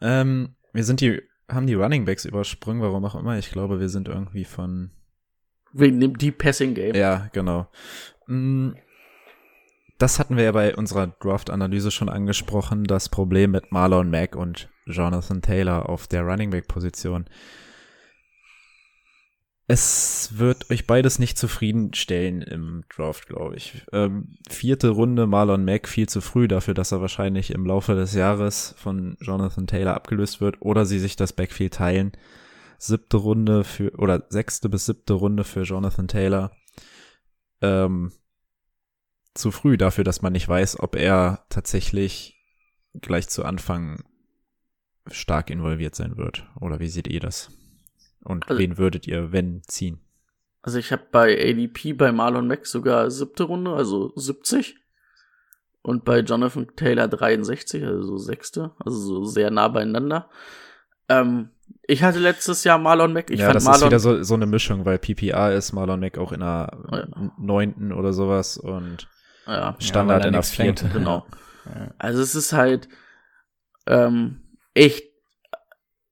Ähm, 0.00 0.54
wir 0.72 0.84
sind 0.84 1.00
die, 1.00 1.20
haben 1.48 1.66
die 1.66 1.74
Running 1.74 2.04
Backs 2.04 2.24
übersprungen, 2.24 2.82
warum 2.82 3.04
auch 3.04 3.14
immer. 3.14 3.38
Ich 3.38 3.50
glaube, 3.50 3.80
wir 3.80 3.88
sind 3.88 4.08
irgendwie 4.08 4.44
von 4.44 4.90
Wegen 5.72 6.00
dem 6.00 6.16
Deep 6.18 6.38
Passing 6.38 6.74
Game. 6.74 6.94
Ja, 6.94 7.28
genau. 7.32 7.66
Mm, 8.26 8.72
Das 10.02 10.18
hatten 10.18 10.36
wir 10.36 10.42
ja 10.42 10.50
bei 10.50 10.74
unserer 10.74 11.06
Draft-Analyse 11.06 11.92
schon 11.92 12.08
angesprochen, 12.08 12.82
das 12.82 13.08
Problem 13.08 13.52
mit 13.52 13.70
Marlon 13.70 14.10
Mack 14.10 14.34
und 14.34 14.68
Jonathan 14.84 15.42
Taylor 15.42 15.88
auf 15.88 16.08
der 16.08 16.22
Running 16.22 16.50
Back-Position. 16.50 17.26
Es 19.68 20.30
wird 20.38 20.72
euch 20.72 20.88
beides 20.88 21.20
nicht 21.20 21.38
zufriedenstellen 21.38 22.42
im 22.42 22.82
Draft, 22.88 23.28
glaube 23.28 23.54
ich. 23.54 23.86
Ähm, 23.92 24.38
vierte 24.50 24.88
Runde 24.88 25.28
Marlon 25.28 25.64
Mack 25.64 25.86
viel 25.86 26.08
zu 26.08 26.20
früh 26.20 26.48
dafür, 26.48 26.74
dass 26.74 26.90
er 26.90 27.00
wahrscheinlich 27.00 27.52
im 27.52 27.64
Laufe 27.64 27.94
des 27.94 28.12
Jahres 28.12 28.74
von 28.76 29.16
Jonathan 29.20 29.68
Taylor 29.68 29.94
abgelöst 29.94 30.40
wird 30.40 30.60
oder 30.62 30.84
sie 30.84 30.98
sich 30.98 31.14
das 31.14 31.32
Backfield 31.32 31.74
teilen. 31.74 32.10
Siebte 32.76 33.18
Runde 33.18 33.62
für, 33.62 33.92
oder 33.98 34.26
sechste 34.30 34.68
bis 34.68 34.86
siebte 34.86 35.12
Runde 35.12 35.44
für 35.44 35.62
Jonathan 35.62 36.08
Taylor. 36.08 36.50
Ähm, 37.60 38.10
zu 39.34 39.50
früh 39.50 39.76
dafür, 39.76 40.04
dass 40.04 40.22
man 40.22 40.32
nicht 40.32 40.48
weiß, 40.48 40.80
ob 40.80 40.96
er 40.96 41.44
tatsächlich 41.48 42.38
gleich 43.00 43.28
zu 43.28 43.44
Anfang 43.44 44.04
stark 45.10 45.50
involviert 45.50 45.94
sein 45.94 46.16
wird. 46.16 46.46
Oder 46.60 46.80
wie 46.80 46.88
seht 46.88 47.08
ihr 47.08 47.20
das? 47.20 47.50
Und 48.22 48.48
Also- 48.48 48.60
wen 48.60 48.78
würdet 48.78 49.06
ihr, 49.06 49.32
wenn, 49.32 49.62
ziehen? 49.64 50.00
Also 50.62 50.78
ich 50.78 50.92
habe 50.92 51.02
bei 51.10 51.36
ADP 51.36 51.92
bei 51.94 52.12
Marlon 52.12 52.46
Mack 52.46 52.66
sogar 52.66 53.10
siebte 53.10 53.44
Runde, 53.44 53.72
also 53.72 54.12
70. 54.14 54.76
Und 55.82 56.04
bei 56.04 56.20
Jonathan 56.20 56.68
Taylor 56.76 57.08
63, 57.08 57.84
also 57.84 58.02
so 58.04 58.16
sechste, 58.18 58.70
also 58.78 58.96
so 58.96 59.24
sehr 59.24 59.50
nah 59.50 59.66
beieinander. 59.66 60.30
Ähm, 61.08 61.50
ich 61.88 62.04
hatte 62.04 62.20
letztes 62.20 62.62
Jahr 62.62 62.78
Marlon 62.78 63.12
Mack. 63.12 63.30
Ich 63.30 63.40
ja, 63.40 63.46
fand 63.46 63.56
das 63.56 63.64
Marlon 63.64 63.80
ist 63.80 63.86
wieder 63.86 63.98
so, 63.98 64.22
so 64.22 64.34
eine 64.34 64.46
Mischung, 64.46 64.84
weil 64.84 64.98
PPR 65.00 65.52
ist 65.52 65.72
Marlon 65.72 65.98
Mack 65.98 66.16
auch 66.18 66.30
in 66.30 66.38
der 66.40 66.70
Ja. 66.92 67.32
neunten 67.38 67.92
oder 67.92 68.12
sowas 68.12 68.56
und 68.56 69.08
ja, 69.46 69.76
Standard 69.78 70.22
er 70.22 70.28
in 70.28 70.32
der 70.32 70.42
vierten. 70.42 70.90
genau. 70.92 71.26
Ja. 71.64 71.88
Also 71.98 72.22
es 72.22 72.34
ist 72.34 72.52
halt 72.52 72.88
ähm, 73.86 74.42
echt, 74.74 75.04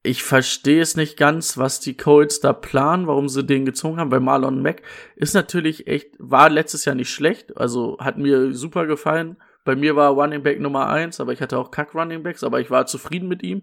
ich 0.03 0.22
verstehe 0.22 0.81
es 0.81 0.97
nicht 0.97 1.16
ganz, 1.16 1.59
was 1.59 1.81
die 1.81 1.97
Colts 1.97 2.41
da 2.41 2.53
planen, 2.53 3.07
warum 3.07 3.28
sie 3.28 3.45
den 3.45 3.64
gezogen 3.64 3.99
haben, 3.99 4.11
weil 4.11 4.20
Marlon 4.20 4.62
Mack 4.62 4.83
ist 5.16 5.35
natürlich 5.35 5.87
echt, 5.87 6.14
war 6.18 6.49
letztes 6.49 6.85
Jahr 6.85 6.95
nicht 6.95 7.11
schlecht, 7.11 7.57
also 7.57 7.99
hat 8.01 8.16
mir 8.16 8.55
super 8.55 8.87
gefallen. 8.87 9.37
Bei 9.64 9.76
mir 9.76 9.95
war 9.95 10.11
Running 10.12 10.43
Back 10.43 10.59
Nummer 10.59 10.89
eins, 10.89 11.20
aber 11.20 11.33
ich 11.33 11.43
hatte 11.43 11.59
auch 11.59 11.70
Kack 11.70 11.95
Running 11.95 12.22
Backs, 12.22 12.43
aber 12.43 12.61
ich 12.61 12.70
war 12.70 12.87
zufrieden 12.87 13.28
mit 13.28 13.43
ihm. 13.43 13.62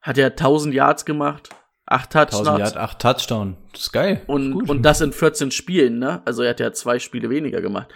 Hat 0.00 0.16
er 0.16 0.28
1000 0.28 0.74
Yards 0.74 1.04
gemacht, 1.04 1.50
acht 1.84 2.14
1000 2.14 2.46
Touchdowns 2.46 2.58
Yard, 2.60 2.76
8 2.76 2.98
Touchdown. 2.98 3.56
Das 3.72 3.82
ist 3.82 3.92
geil. 3.92 4.22
und, 4.26 4.52
Gut. 4.52 4.70
und 4.70 4.82
das 4.82 5.02
in 5.02 5.12
14 5.12 5.50
Spielen, 5.50 5.98
ne? 5.98 6.22
Also 6.24 6.42
er 6.42 6.50
hat 6.50 6.60
ja 6.60 6.72
zwei 6.72 6.98
Spiele 6.98 7.28
weniger 7.28 7.60
gemacht. 7.60 7.88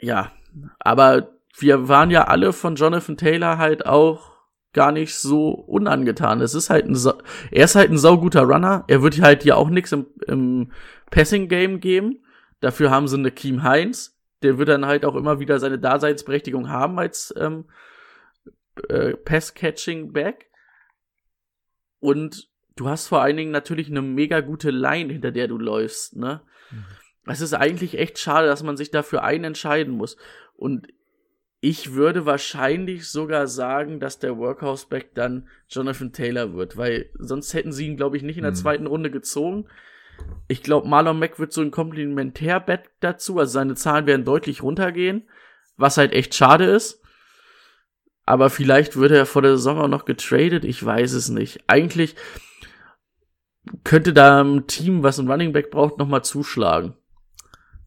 Ja, 0.00 0.32
aber 0.78 1.38
wir 1.56 1.88
waren 1.88 2.10
ja 2.10 2.24
alle 2.24 2.52
von 2.52 2.76
Jonathan 2.76 3.16
Taylor 3.16 3.58
halt 3.58 3.86
auch 3.86 4.38
gar 4.72 4.92
nicht 4.92 5.16
so 5.16 5.50
unangetan. 5.50 6.40
Es 6.40 6.54
ist 6.54 6.70
halt 6.70 6.86
ein, 6.86 6.96
er 7.50 7.64
ist 7.64 7.74
halt 7.74 7.90
ein 7.90 7.98
sauguter 7.98 8.42
Runner. 8.42 8.84
Er 8.86 9.02
wird 9.02 9.20
halt 9.20 9.44
ja 9.44 9.56
auch 9.56 9.70
nichts 9.70 9.92
im, 9.92 10.06
im 10.26 10.72
Passing-Game 11.10 11.80
geben. 11.80 12.22
Dafür 12.60 12.90
haben 12.90 13.08
sie 13.08 13.16
eine 13.16 13.30
Keem 13.30 13.62
Heinz. 13.62 14.16
Der 14.42 14.58
wird 14.58 14.68
dann 14.68 14.86
halt 14.86 15.04
auch 15.04 15.16
immer 15.16 15.40
wieder 15.40 15.58
seine 15.58 15.78
Daseinsberechtigung 15.78 16.68
haben 16.68 16.98
als 16.98 17.34
ähm, 17.36 17.64
äh, 18.88 19.14
Pass-Catching-Back. 19.14 20.46
Und 21.98 22.48
du 22.76 22.88
hast 22.88 23.08
vor 23.08 23.22
allen 23.22 23.36
Dingen 23.36 23.50
natürlich 23.50 23.90
eine 23.90 24.02
mega 24.02 24.40
gute 24.40 24.70
Line, 24.70 25.12
hinter 25.12 25.32
der 25.32 25.48
du 25.48 25.58
läufst, 25.58 26.14
ne? 26.14 26.42
Mhm. 26.70 26.84
Es 27.28 27.40
ist 27.40 27.54
eigentlich 27.54 27.98
echt 27.98 28.18
schade, 28.18 28.46
dass 28.46 28.62
man 28.62 28.76
sich 28.76 28.90
dafür 28.90 29.22
einen 29.22 29.44
entscheiden 29.44 29.94
muss. 29.94 30.16
Und 30.56 30.88
ich 31.60 31.94
würde 31.94 32.24
wahrscheinlich 32.24 33.08
sogar 33.08 33.48
sagen, 33.48 33.98
dass 33.98 34.18
der 34.18 34.38
Workhouse-Back 34.38 35.14
dann 35.14 35.48
Jonathan 35.68 36.12
Taylor 36.12 36.54
wird, 36.54 36.76
weil 36.76 37.10
sonst 37.18 37.52
hätten 37.52 37.72
sie 37.72 37.86
ihn, 37.86 37.96
glaube 37.96 38.16
ich, 38.16 38.22
nicht 38.22 38.36
in 38.36 38.44
der 38.44 38.52
mhm. 38.52 38.56
zweiten 38.56 38.86
Runde 38.86 39.10
gezogen. 39.10 39.66
Ich 40.46 40.62
glaube, 40.62 40.88
Marlon 40.88 41.18
Mack 41.18 41.38
wird 41.38 41.52
so 41.52 41.60
ein 41.60 41.70
Komplementär-Back 41.70 42.90
dazu, 43.00 43.38
also 43.38 43.52
seine 43.52 43.74
Zahlen 43.74 44.06
werden 44.06 44.24
deutlich 44.24 44.62
runtergehen, 44.62 45.28
was 45.76 45.96
halt 45.96 46.12
echt 46.12 46.34
schade 46.34 46.64
ist. 46.64 47.02
Aber 48.24 48.50
vielleicht 48.50 48.96
würde 48.96 49.16
er 49.16 49.26
vor 49.26 49.42
der 49.42 49.56
Saison 49.56 49.78
auch 49.78 49.88
noch 49.88 50.04
getradet, 50.04 50.64
ich 50.64 50.84
weiß 50.84 51.12
es 51.12 51.28
nicht. 51.28 51.60
Eigentlich 51.66 52.14
könnte 53.84 54.12
da 54.12 54.42
ein 54.42 54.66
Team, 54.66 55.02
was 55.02 55.18
ein 55.18 55.30
Running 55.30 55.52
Back 55.52 55.70
braucht, 55.70 55.98
nochmal 55.98 56.22
zuschlagen. 56.22 56.94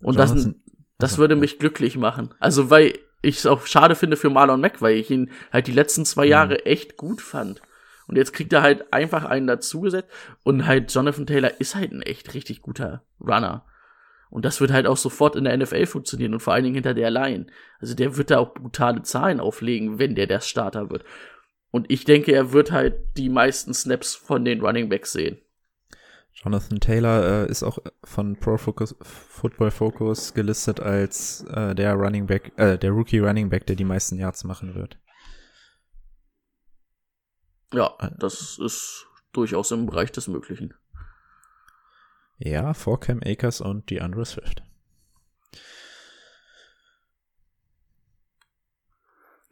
Und 0.01 0.17
das, 0.17 0.49
das 0.97 1.17
würde 1.17 1.35
mich 1.35 1.59
glücklich 1.59 1.97
machen. 1.97 2.33
Also, 2.39 2.69
weil 2.69 2.93
ich 3.21 3.37
es 3.37 3.45
auch 3.45 3.65
schade 3.65 3.95
finde 3.95 4.17
für 4.17 4.29
Marlon 4.29 4.61
Mack, 4.61 4.81
weil 4.81 4.95
ich 4.95 5.09
ihn 5.11 5.31
halt 5.51 5.67
die 5.67 5.73
letzten 5.73 6.05
zwei 6.05 6.25
mhm. 6.25 6.31
Jahre 6.31 6.65
echt 6.65 6.97
gut 6.97 7.21
fand. 7.21 7.61
Und 8.07 8.17
jetzt 8.17 8.33
kriegt 8.33 8.51
er 8.51 8.61
halt 8.61 8.91
einfach 8.91 9.23
einen 9.23 9.47
dazugesetzt 9.47 10.09
und 10.43 10.65
halt 10.65 10.93
Jonathan 10.93 11.25
Taylor 11.25 11.61
ist 11.61 11.75
halt 11.75 11.91
ein 11.91 12.01
echt 12.01 12.33
richtig 12.33 12.61
guter 12.61 13.03
Runner. 13.21 13.65
Und 14.29 14.45
das 14.45 14.59
wird 14.59 14.71
halt 14.71 14.87
auch 14.87 14.97
sofort 14.97 15.35
in 15.35 15.43
der 15.43 15.55
NFL 15.57 15.85
funktionieren 15.85 16.33
und 16.33 16.39
vor 16.39 16.53
allen 16.53 16.63
Dingen 16.63 16.75
hinter 16.75 16.93
der 16.93 17.11
Line. 17.11 17.47
Also 17.79 17.95
der 17.95 18.17
wird 18.17 18.31
da 18.31 18.39
auch 18.39 18.53
brutale 18.53 19.03
Zahlen 19.03 19.39
auflegen, 19.39 19.99
wenn 19.99 20.15
der 20.15 20.27
der 20.27 20.39
Starter 20.39 20.89
wird. 20.89 21.03
Und 21.69 21.89
ich 21.91 22.05
denke, 22.05 22.33
er 22.33 22.51
wird 22.51 22.71
halt 22.71 22.95
die 23.17 23.29
meisten 23.29 23.73
Snaps 23.73 24.15
von 24.15 24.43
den 24.43 24.61
Running 24.61 24.89
Backs 24.89 25.13
sehen. 25.13 25.39
Jonathan 26.43 26.79
Taylor 26.79 27.23
äh, 27.23 27.51
ist 27.51 27.61
auch 27.61 27.77
von 28.03 28.35
Pro 28.35 28.57
Focus, 28.57 28.95
Football 29.01 29.69
Focus 29.69 30.33
gelistet 30.33 30.79
als 30.79 31.43
äh, 31.43 31.75
der 31.75 31.93
Running 31.93 32.25
Back, 32.25 32.51
äh, 32.57 32.79
der 32.79 32.91
Rookie 32.91 33.19
Running 33.19 33.49
Back, 33.49 33.67
der 33.67 33.75
die 33.75 33.83
meisten 33.83 34.17
Yards 34.17 34.43
machen 34.43 34.73
wird. 34.73 34.97
Ja, 37.73 37.95
das 38.17 38.57
ist 38.57 39.07
durchaus 39.33 39.71
im 39.71 39.85
Bereich 39.85 40.11
des 40.11 40.27
Möglichen. 40.27 40.73
Ja, 42.39 42.73
vor 42.73 42.99
Cam 42.99 43.21
Akers 43.23 43.61
und 43.61 43.89
die 43.91 44.01
Andrew 44.01 44.25
Swift. 44.25 44.63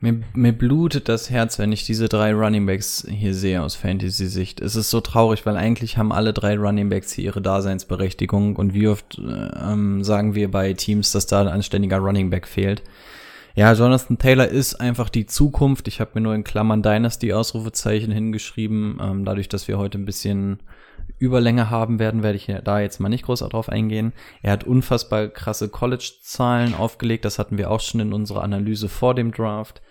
Mir, 0.01 0.21
mir 0.33 0.53
blutet 0.53 1.09
das 1.09 1.29
Herz, 1.29 1.59
wenn 1.59 1.73
ich 1.73 1.85
diese 1.85 2.07
drei 2.07 2.33
Runningbacks 2.33 3.05
hier 3.09 3.33
sehe 3.33 3.61
aus 3.61 3.75
Fantasy-Sicht. 3.75 4.61
Es 4.61 4.77
ist 4.77 4.89
so 4.89 5.01
traurig, 5.01 5.45
weil 5.45 5.57
eigentlich 5.57 5.97
haben 5.97 6.13
alle 6.13 6.31
drei 6.31 6.57
Runningbacks 6.57 7.11
hier 7.11 7.25
ihre 7.25 7.41
Daseinsberechtigung 7.41 8.55
und 8.55 8.73
wie 8.73 8.87
oft 8.87 9.19
äh, 9.19 9.21
ähm, 9.21 10.01
sagen 10.05 10.35
wir 10.35 10.49
bei 10.51 10.71
Teams, 10.71 11.11
dass 11.11 11.25
da 11.25 11.41
ein 11.41 11.49
anständiger 11.49 11.97
Runningback 11.97 12.47
fehlt. 12.47 12.81
Ja, 13.55 13.73
Jonathan 13.73 14.17
Taylor 14.17 14.47
ist 14.47 14.75
einfach 14.75 15.09
die 15.09 15.25
Zukunft. 15.25 15.89
Ich 15.89 15.99
habe 15.99 16.11
mir 16.13 16.21
nur 16.21 16.35
in 16.35 16.45
Klammern 16.45 16.81
Dynasty 16.81 17.33
Ausrufezeichen 17.33 18.13
hingeschrieben. 18.13 18.99
Ähm, 19.01 19.25
dadurch, 19.25 19.49
dass 19.49 19.67
wir 19.67 19.77
heute 19.77 19.97
ein 19.97 20.05
bisschen 20.05 20.59
Überlänge 21.17 21.69
haben 21.69 21.99
werden, 21.99 22.23
werde 22.23 22.37
ich 22.37 22.49
da 22.63 22.79
jetzt 22.79 22.99
mal 22.99 23.09
nicht 23.09 23.25
groß 23.25 23.39
drauf 23.39 23.67
eingehen. 23.67 24.13
Er 24.41 24.53
hat 24.53 24.63
unfassbar 24.63 25.27
krasse 25.27 25.67
College-Zahlen 25.67 26.73
aufgelegt. 26.73 27.25
Das 27.25 27.37
hatten 27.37 27.57
wir 27.57 27.69
auch 27.69 27.81
schon 27.81 27.99
in 27.99 28.13
unserer 28.13 28.43
Analyse 28.43 28.87
vor 28.87 29.13
dem 29.13 29.31
Draft. 29.33 29.81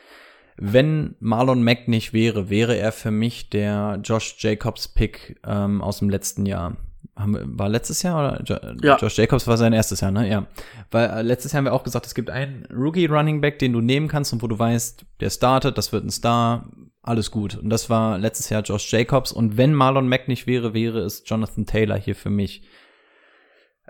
Wenn 0.61 1.15
Marlon 1.21 1.63
Mack 1.63 1.87
nicht 1.87 2.13
wäre, 2.13 2.51
wäre 2.51 2.77
er 2.77 2.91
für 2.91 3.13
mich 3.13 3.49
der 3.49 4.01
Josh 4.03 4.37
Jacobs 4.39 4.89
Pick 4.89 5.41
ähm, 5.47 5.81
aus 5.81 6.01
dem 6.01 6.11
letzten 6.11 6.47
Jahr. 6.47 6.77
war 7.15 7.69
letztes 7.69 8.03
Jahr 8.03 8.19
oder 8.19 8.43
jo 8.45 8.57
ja. 8.83 8.97
Josh 8.97 9.17
Jacobs 9.19 9.47
war 9.47 9.57
sein 9.57 9.73
erstes 9.73 10.01
Jahr, 10.01 10.11
ne? 10.11 10.29
Ja. 10.29 10.47
Weil 10.91 11.11
äh, 11.11 11.23
letztes 11.23 11.53
Jahr 11.53 11.59
haben 11.59 11.67
wir 11.67 11.73
auch 11.73 11.85
gesagt, 11.85 12.07
es 12.07 12.15
gibt 12.15 12.29
einen 12.29 12.67
Rookie 12.73 13.07
Running 13.07 13.41
Back, 13.41 13.61
den 13.61 13.73
du 13.73 13.81
nehmen 13.81 14.09
kannst 14.09 14.33
und 14.33 14.43
wo 14.43 14.49
du 14.49 14.59
weißt, 14.59 15.05
der 15.21 15.31
startet, 15.31 15.79
das 15.79 15.93
wird 15.93 16.05
ein 16.05 16.11
Star, 16.11 16.69
alles 17.03 17.31
gut. 17.31 17.57
Und 17.57 17.71
das 17.71 17.89
war 17.89 18.19
letztes 18.19 18.51
Jahr 18.51 18.63
Josh 18.63 18.93
Jacobs. 18.93 19.31
Und 19.31 19.57
wenn 19.57 19.73
Marlon 19.73 20.09
Mack 20.09 20.27
nicht 20.27 20.47
wäre, 20.49 20.75
wäre 20.75 20.99
es 21.01 21.23
Jonathan 21.25 21.67
Taylor 21.67 21.97
hier 21.97 22.17
für 22.17 22.31
mich. 22.31 22.63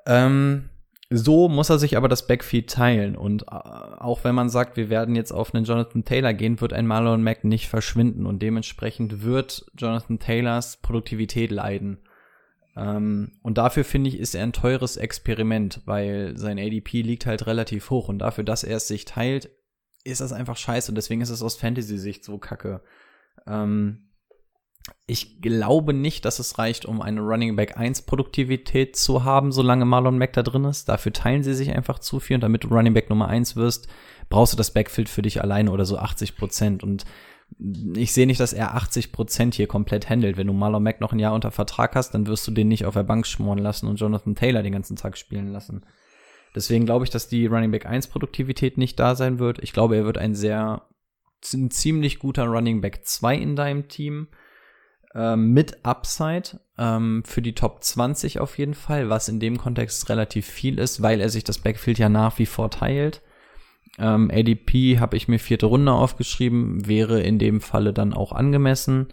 Ähm, 0.07 0.69
so 1.11 1.49
muss 1.49 1.71
er 1.71 1.79
sich 1.79 1.97
aber 1.97 2.09
das 2.09 2.27
Backfeed 2.27 2.69
teilen. 2.69 3.17
Und 3.17 3.45
äh, 3.45 3.47
auch 3.47 4.25
wenn 4.25 4.35
man 4.35 4.51
sagt, 4.51 4.77
wir 4.77 4.91
werden 4.91 5.17
jetzt 5.17 5.33
auf 5.33 5.55
einen 5.55 5.65
Jonathan 5.65 6.05
Taylor 6.05 6.35
gehen, 6.35 6.61
wird 6.61 6.75
ein 6.75 6.87
Marlon 6.87 7.23
Mack 7.23 7.45
nicht 7.45 7.69
verschwinden. 7.69 8.27
Und 8.27 8.43
dementsprechend 8.43 9.23
wird 9.23 9.71
Jonathan 9.77 10.19
Taylors 10.19 10.77
Produktivität 10.77 11.51
leiden. 11.51 11.99
Ähm, 12.77 13.33
und 13.43 13.57
dafür 13.57 13.85
finde 13.85 14.11
ich, 14.11 14.19
ist 14.19 14.35
er 14.35 14.43
ein 14.43 14.53
teures 14.53 14.99
Experiment, 14.99 15.81
weil 15.87 16.37
sein 16.37 16.59
ADP 16.59 17.01
liegt 17.01 17.25
halt 17.25 17.47
relativ 17.47 17.89
hoch. 17.89 18.09
Und 18.09 18.19
dafür, 18.19 18.45
dass 18.45 18.63
er 18.63 18.77
es 18.77 18.87
sich 18.87 19.07
teilt, 19.07 19.51
ist 20.05 20.21
das 20.21 20.33
einfach 20.33 20.59
scheiße. 20.59 20.91
Und 20.91 20.97
deswegen 20.97 21.23
ist 21.23 21.31
es 21.31 21.43
aus 21.43 21.57
Fantasy-Sicht 21.57 22.23
so 22.23 22.37
kacke. 22.37 22.83
Ähm, 23.47 24.08
ich 25.07 25.41
glaube 25.41 25.95
nicht, 25.95 26.25
dass 26.27 26.39
es 26.39 26.59
reicht, 26.59 26.85
um 26.85 27.01
eine 27.01 27.23
Running 27.23 27.57
Back 27.57 27.79
1 27.79 28.03
Produktivität 28.03 28.95
zu 28.95 29.25
haben, 29.25 29.53
solange 29.53 29.87
Marlon 29.87 30.19
Mack 30.19 30.35
da 30.35 30.43
drin 30.43 30.65
ist. 30.65 30.89
Dafür 30.89 31.13
teilen 31.15 31.43
sie 31.43 31.55
sich 31.55 31.75
einfach 31.75 31.99
zu 31.99 32.21
viel 32.21 32.35
und 32.35 32.43
damit 32.43 32.65
du 32.65 32.69
Running 32.69 32.93
Back 32.93 33.09
Nummer 33.09 33.29
1 33.29 33.57
wirst, 33.57 33.89
brauchst 34.29 34.53
du 34.53 34.59
das 34.59 34.73
Backfield 34.73 35.09
für 35.09 35.23
dich 35.23 35.41
alleine 35.41 35.71
oder 35.71 35.87
so 35.87 35.97
80 35.97 36.37
Prozent. 36.37 36.83
Und 36.83 37.07
ich 37.97 38.13
sehe 38.13 38.27
nicht, 38.27 38.39
dass 38.39 38.53
er 38.53 38.75
80 38.75 39.11
Prozent 39.11 39.55
hier 39.55 39.67
komplett 39.67 40.11
handelt. 40.11 40.37
Wenn 40.37 40.47
du 40.47 40.53
Marlon 40.53 40.83
Mack 40.83 41.01
noch 41.01 41.13
ein 41.13 41.19
Jahr 41.19 41.35
unter 41.35 41.51
Vertrag 41.51 41.95
hast, 41.95 42.13
dann 42.13 42.27
wirst 42.27 42.47
du 42.47 42.51
den 42.51 42.69
nicht 42.69 42.85
auf 42.85 42.95
der 42.95 43.03
Bank 43.03 43.27
schmoren 43.27 43.59
lassen 43.59 43.89
und 43.89 43.97
Jonathan 43.97 44.35
Taylor 44.35 44.63
den 44.63 44.73
ganzen 44.73 44.97
Tag 44.97 45.17
spielen 45.17 45.53
lassen. 45.53 45.87
Deswegen 46.55 46.85
glaube 46.85 47.05
ich, 47.05 47.11
dass 47.11 47.29
die 47.29 47.47
Running 47.47 47.71
Back 47.71 47.87
1 47.87 48.09
Produktivität 48.09 48.77
nicht 48.77 48.99
da 49.01 49.15
sein 49.15 49.39
wird. 49.39 49.59
Ich 49.63 49.73
glaube, 49.73 49.97
er 49.97 50.05
wird 50.05 50.19
ein 50.19 50.35
sehr, 50.35 50.83
ein 51.55 51.71
ziemlich 51.71 52.19
guter 52.19 52.45
Running 52.45 52.83
Back 52.83 53.07
2 53.07 53.37
in 53.37 53.57
deinem 53.57 53.89
Team 53.89 54.29
ähm, 55.15 55.53
mit 55.53 55.85
Upside 55.85 56.61
ähm, 56.77 57.23
für 57.25 57.43
die 57.43 57.55
Top 57.55 57.83
20 57.83 58.41
auf 58.41 58.59
jeden 58.59 58.75
Fall, 58.75 59.09
was 59.09 59.29
in 59.29 59.41
dem 59.41 59.59
Kontext 59.59 60.09
relativ 60.09 60.47
viel 60.47 60.79
ist, 60.79 61.03
weil 61.03 61.21
er 61.21 61.29
sich 61.29 61.45
das 61.45 61.59
Backfield 61.59 61.99
ja 61.99 62.09
nach 62.09 62.39
wie 62.39 62.47
vor 62.47 62.71
teilt. 62.71 63.23
Ähm, 63.99 64.31
ADP 64.33 64.99
habe 65.01 65.17
ich 65.17 65.29
mir 65.29 65.39
vierte 65.39 65.67
Runde 65.67 65.93
aufgeschrieben, 65.93 66.87
wäre 66.87 67.21
in 67.21 67.39
dem 67.39 67.61
Falle 67.61 67.93
dann 67.93 68.13
auch 68.13 68.33
angemessen. 68.33 69.09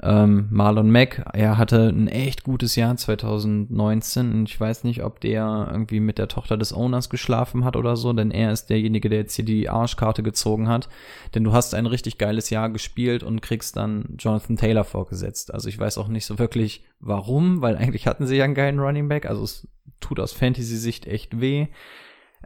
Ähm, 0.00 0.46
Marlon 0.50 0.90
Mack, 0.90 1.24
er 1.32 1.58
hatte 1.58 1.88
ein 1.88 2.06
echt 2.06 2.44
gutes 2.44 2.76
Jahr 2.76 2.96
2019 2.96 4.32
und 4.32 4.48
ich 4.48 4.58
weiß 4.58 4.84
nicht, 4.84 5.02
ob 5.02 5.20
der 5.20 5.68
irgendwie 5.72 5.98
mit 5.98 6.18
der 6.18 6.28
Tochter 6.28 6.56
des 6.56 6.72
Owners 6.72 7.10
geschlafen 7.10 7.64
hat 7.64 7.74
oder 7.74 7.96
so, 7.96 8.12
denn 8.12 8.30
er 8.30 8.52
ist 8.52 8.66
derjenige, 8.66 9.08
der 9.08 9.20
jetzt 9.20 9.34
hier 9.34 9.44
die 9.44 9.68
Arschkarte 9.68 10.22
gezogen 10.22 10.68
hat. 10.68 10.88
Denn 11.34 11.42
du 11.42 11.52
hast 11.52 11.74
ein 11.74 11.86
richtig 11.86 12.16
geiles 12.16 12.50
Jahr 12.50 12.70
gespielt 12.70 13.24
und 13.24 13.42
kriegst 13.42 13.76
dann 13.76 14.14
Jonathan 14.18 14.56
Taylor 14.56 14.84
vorgesetzt. 14.84 15.52
Also 15.52 15.68
ich 15.68 15.78
weiß 15.78 15.98
auch 15.98 16.08
nicht 16.08 16.26
so 16.26 16.38
wirklich 16.38 16.84
warum, 17.00 17.60
weil 17.60 17.76
eigentlich 17.76 18.06
hatten 18.06 18.26
sie 18.26 18.36
ja 18.36 18.44
einen 18.44 18.54
geilen 18.54 18.78
Running 18.78 19.08
Back, 19.08 19.26
also 19.26 19.42
es 19.42 19.66
tut 19.98 20.20
aus 20.20 20.32
Fantasy-Sicht 20.32 21.06
echt 21.06 21.40
weh. 21.40 21.66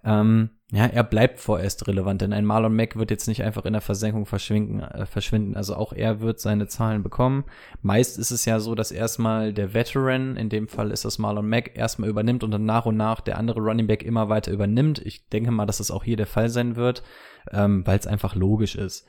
Ähm, 0.04 0.50
ja, 0.74 0.86
er 0.86 1.04
bleibt 1.04 1.38
vorerst 1.38 1.86
relevant, 1.86 2.22
denn 2.22 2.32
ein 2.32 2.46
Marlon 2.46 2.74
Mack 2.74 2.96
wird 2.96 3.10
jetzt 3.10 3.28
nicht 3.28 3.42
einfach 3.42 3.66
in 3.66 3.74
der 3.74 3.82
Versenkung 3.82 4.24
verschwinden, 4.24 4.80
äh, 4.80 5.04
verschwinden. 5.04 5.54
Also 5.54 5.76
auch 5.76 5.92
er 5.92 6.22
wird 6.22 6.40
seine 6.40 6.66
Zahlen 6.66 7.02
bekommen. 7.02 7.44
Meist 7.82 8.18
ist 8.18 8.30
es 8.30 8.46
ja 8.46 8.58
so, 8.58 8.74
dass 8.74 8.90
erstmal 8.90 9.52
der 9.52 9.74
Veteran, 9.74 10.34
in 10.36 10.48
dem 10.48 10.68
Fall 10.68 10.90
ist 10.90 11.04
das 11.04 11.18
Marlon 11.18 11.46
Mack, 11.46 11.76
erstmal 11.76 12.08
übernimmt 12.08 12.42
und 12.42 12.52
dann 12.52 12.64
nach 12.64 12.86
und 12.86 12.96
nach 12.96 13.20
der 13.20 13.36
andere 13.36 13.60
Running 13.60 13.86
Back 13.86 14.02
immer 14.02 14.30
weiter 14.30 14.50
übernimmt. 14.50 14.98
Ich 15.04 15.28
denke 15.28 15.50
mal, 15.50 15.66
dass 15.66 15.76
das 15.76 15.90
auch 15.90 16.04
hier 16.04 16.16
der 16.16 16.26
Fall 16.26 16.48
sein 16.48 16.74
wird, 16.74 17.02
ähm, 17.50 17.86
weil 17.86 17.98
es 17.98 18.06
einfach 18.06 18.34
logisch 18.34 18.74
ist. 18.74 19.06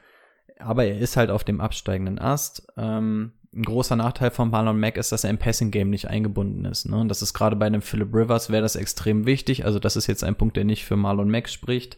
Aber 0.59 0.83
er 0.83 0.99
ist 0.99 1.15
halt 1.15 1.29
auf 1.29 1.45
dem 1.45 1.61
absteigenden 1.61 2.19
Ast. 2.19 2.67
Ähm, 2.75 3.31
ein 3.55 3.63
großer 3.63 3.95
Nachteil 3.95 4.31
von 4.31 4.49
Marlon 4.49 4.79
Mack 4.79 4.97
ist, 4.97 5.11
dass 5.11 5.23
er 5.23 5.29
im 5.29 5.37
Passing-Game 5.37 5.89
nicht 5.89 6.07
eingebunden 6.07 6.65
ist. 6.65 6.85
Ne? 6.85 6.97
Und 6.97 7.09
das 7.09 7.21
ist 7.21 7.33
gerade 7.33 7.55
bei 7.55 7.67
einem 7.67 7.81
Philip 7.81 8.13
Rivers 8.13 8.49
wäre 8.49 8.63
das 8.63 8.75
extrem 8.75 9.25
wichtig. 9.25 9.65
Also 9.65 9.79
das 9.79 9.95
ist 9.95 10.07
jetzt 10.07 10.23
ein 10.23 10.35
Punkt, 10.35 10.57
der 10.57 10.63
nicht 10.63 10.85
für 10.85 10.95
Marlon 10.95 11.29
Mack 11.29 11.49
spricht. 11.49 11.97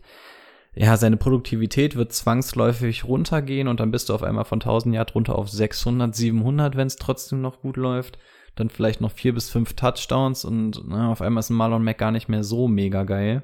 Ja, 0.73 0.97
seine 0.97 1.15
Produktivität 1.15 1.95
wird 1.95 2.11
zwangsläufig 2.11 3.05
runtergehen 3.05 3.69
und 3.69 3.79
dann 3.79 3.91
bist 3.91 4.09
du 4.09 4.13
auf 4.13 4.23
einmal 4.23 4.43
von 4.43 4.59
1000 4.59 4.93
Yard 4.93 5.15
runter 5.15 5.37
auf 5.37 5.49
600, 5.49 6.13
700, 6.13 6.75
wenn 6.75 6.87
es 6.87 6.97
trotzdem 6.97 7.39
noch 7.41 7.61
gut 7.61 7.77
läuft. 7.77 8.19
Dann 8.55 8.69
vielleicht 8.69 8.99
noch 8.99 9.11
vier 9.11 9.33
bis 9.33 9.49
fünf 9.49 9.73
Touchdowns 9.73 10.43
und 10.43 10.81
na, 10.85 11.03
ne, 11.03 11.09
auf 11.09 11.21
einmal 11.21 11.39
ist 11.39 11.49
ein 11.49 11.55
Marlon 11.55 11.83
Mack 11.83 11.97
gar 11.97 12.11
nicht 12.11 12.27
mehr 12.27 12.43
so 12.43 12.67
mega 12.67 13.03
geil. 13.03 13.43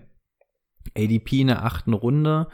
ADP 0.97 1.41
in 1.41 1.47
der 1.47 1.63
achten 1.63 1.93
Runde 1.93 2.47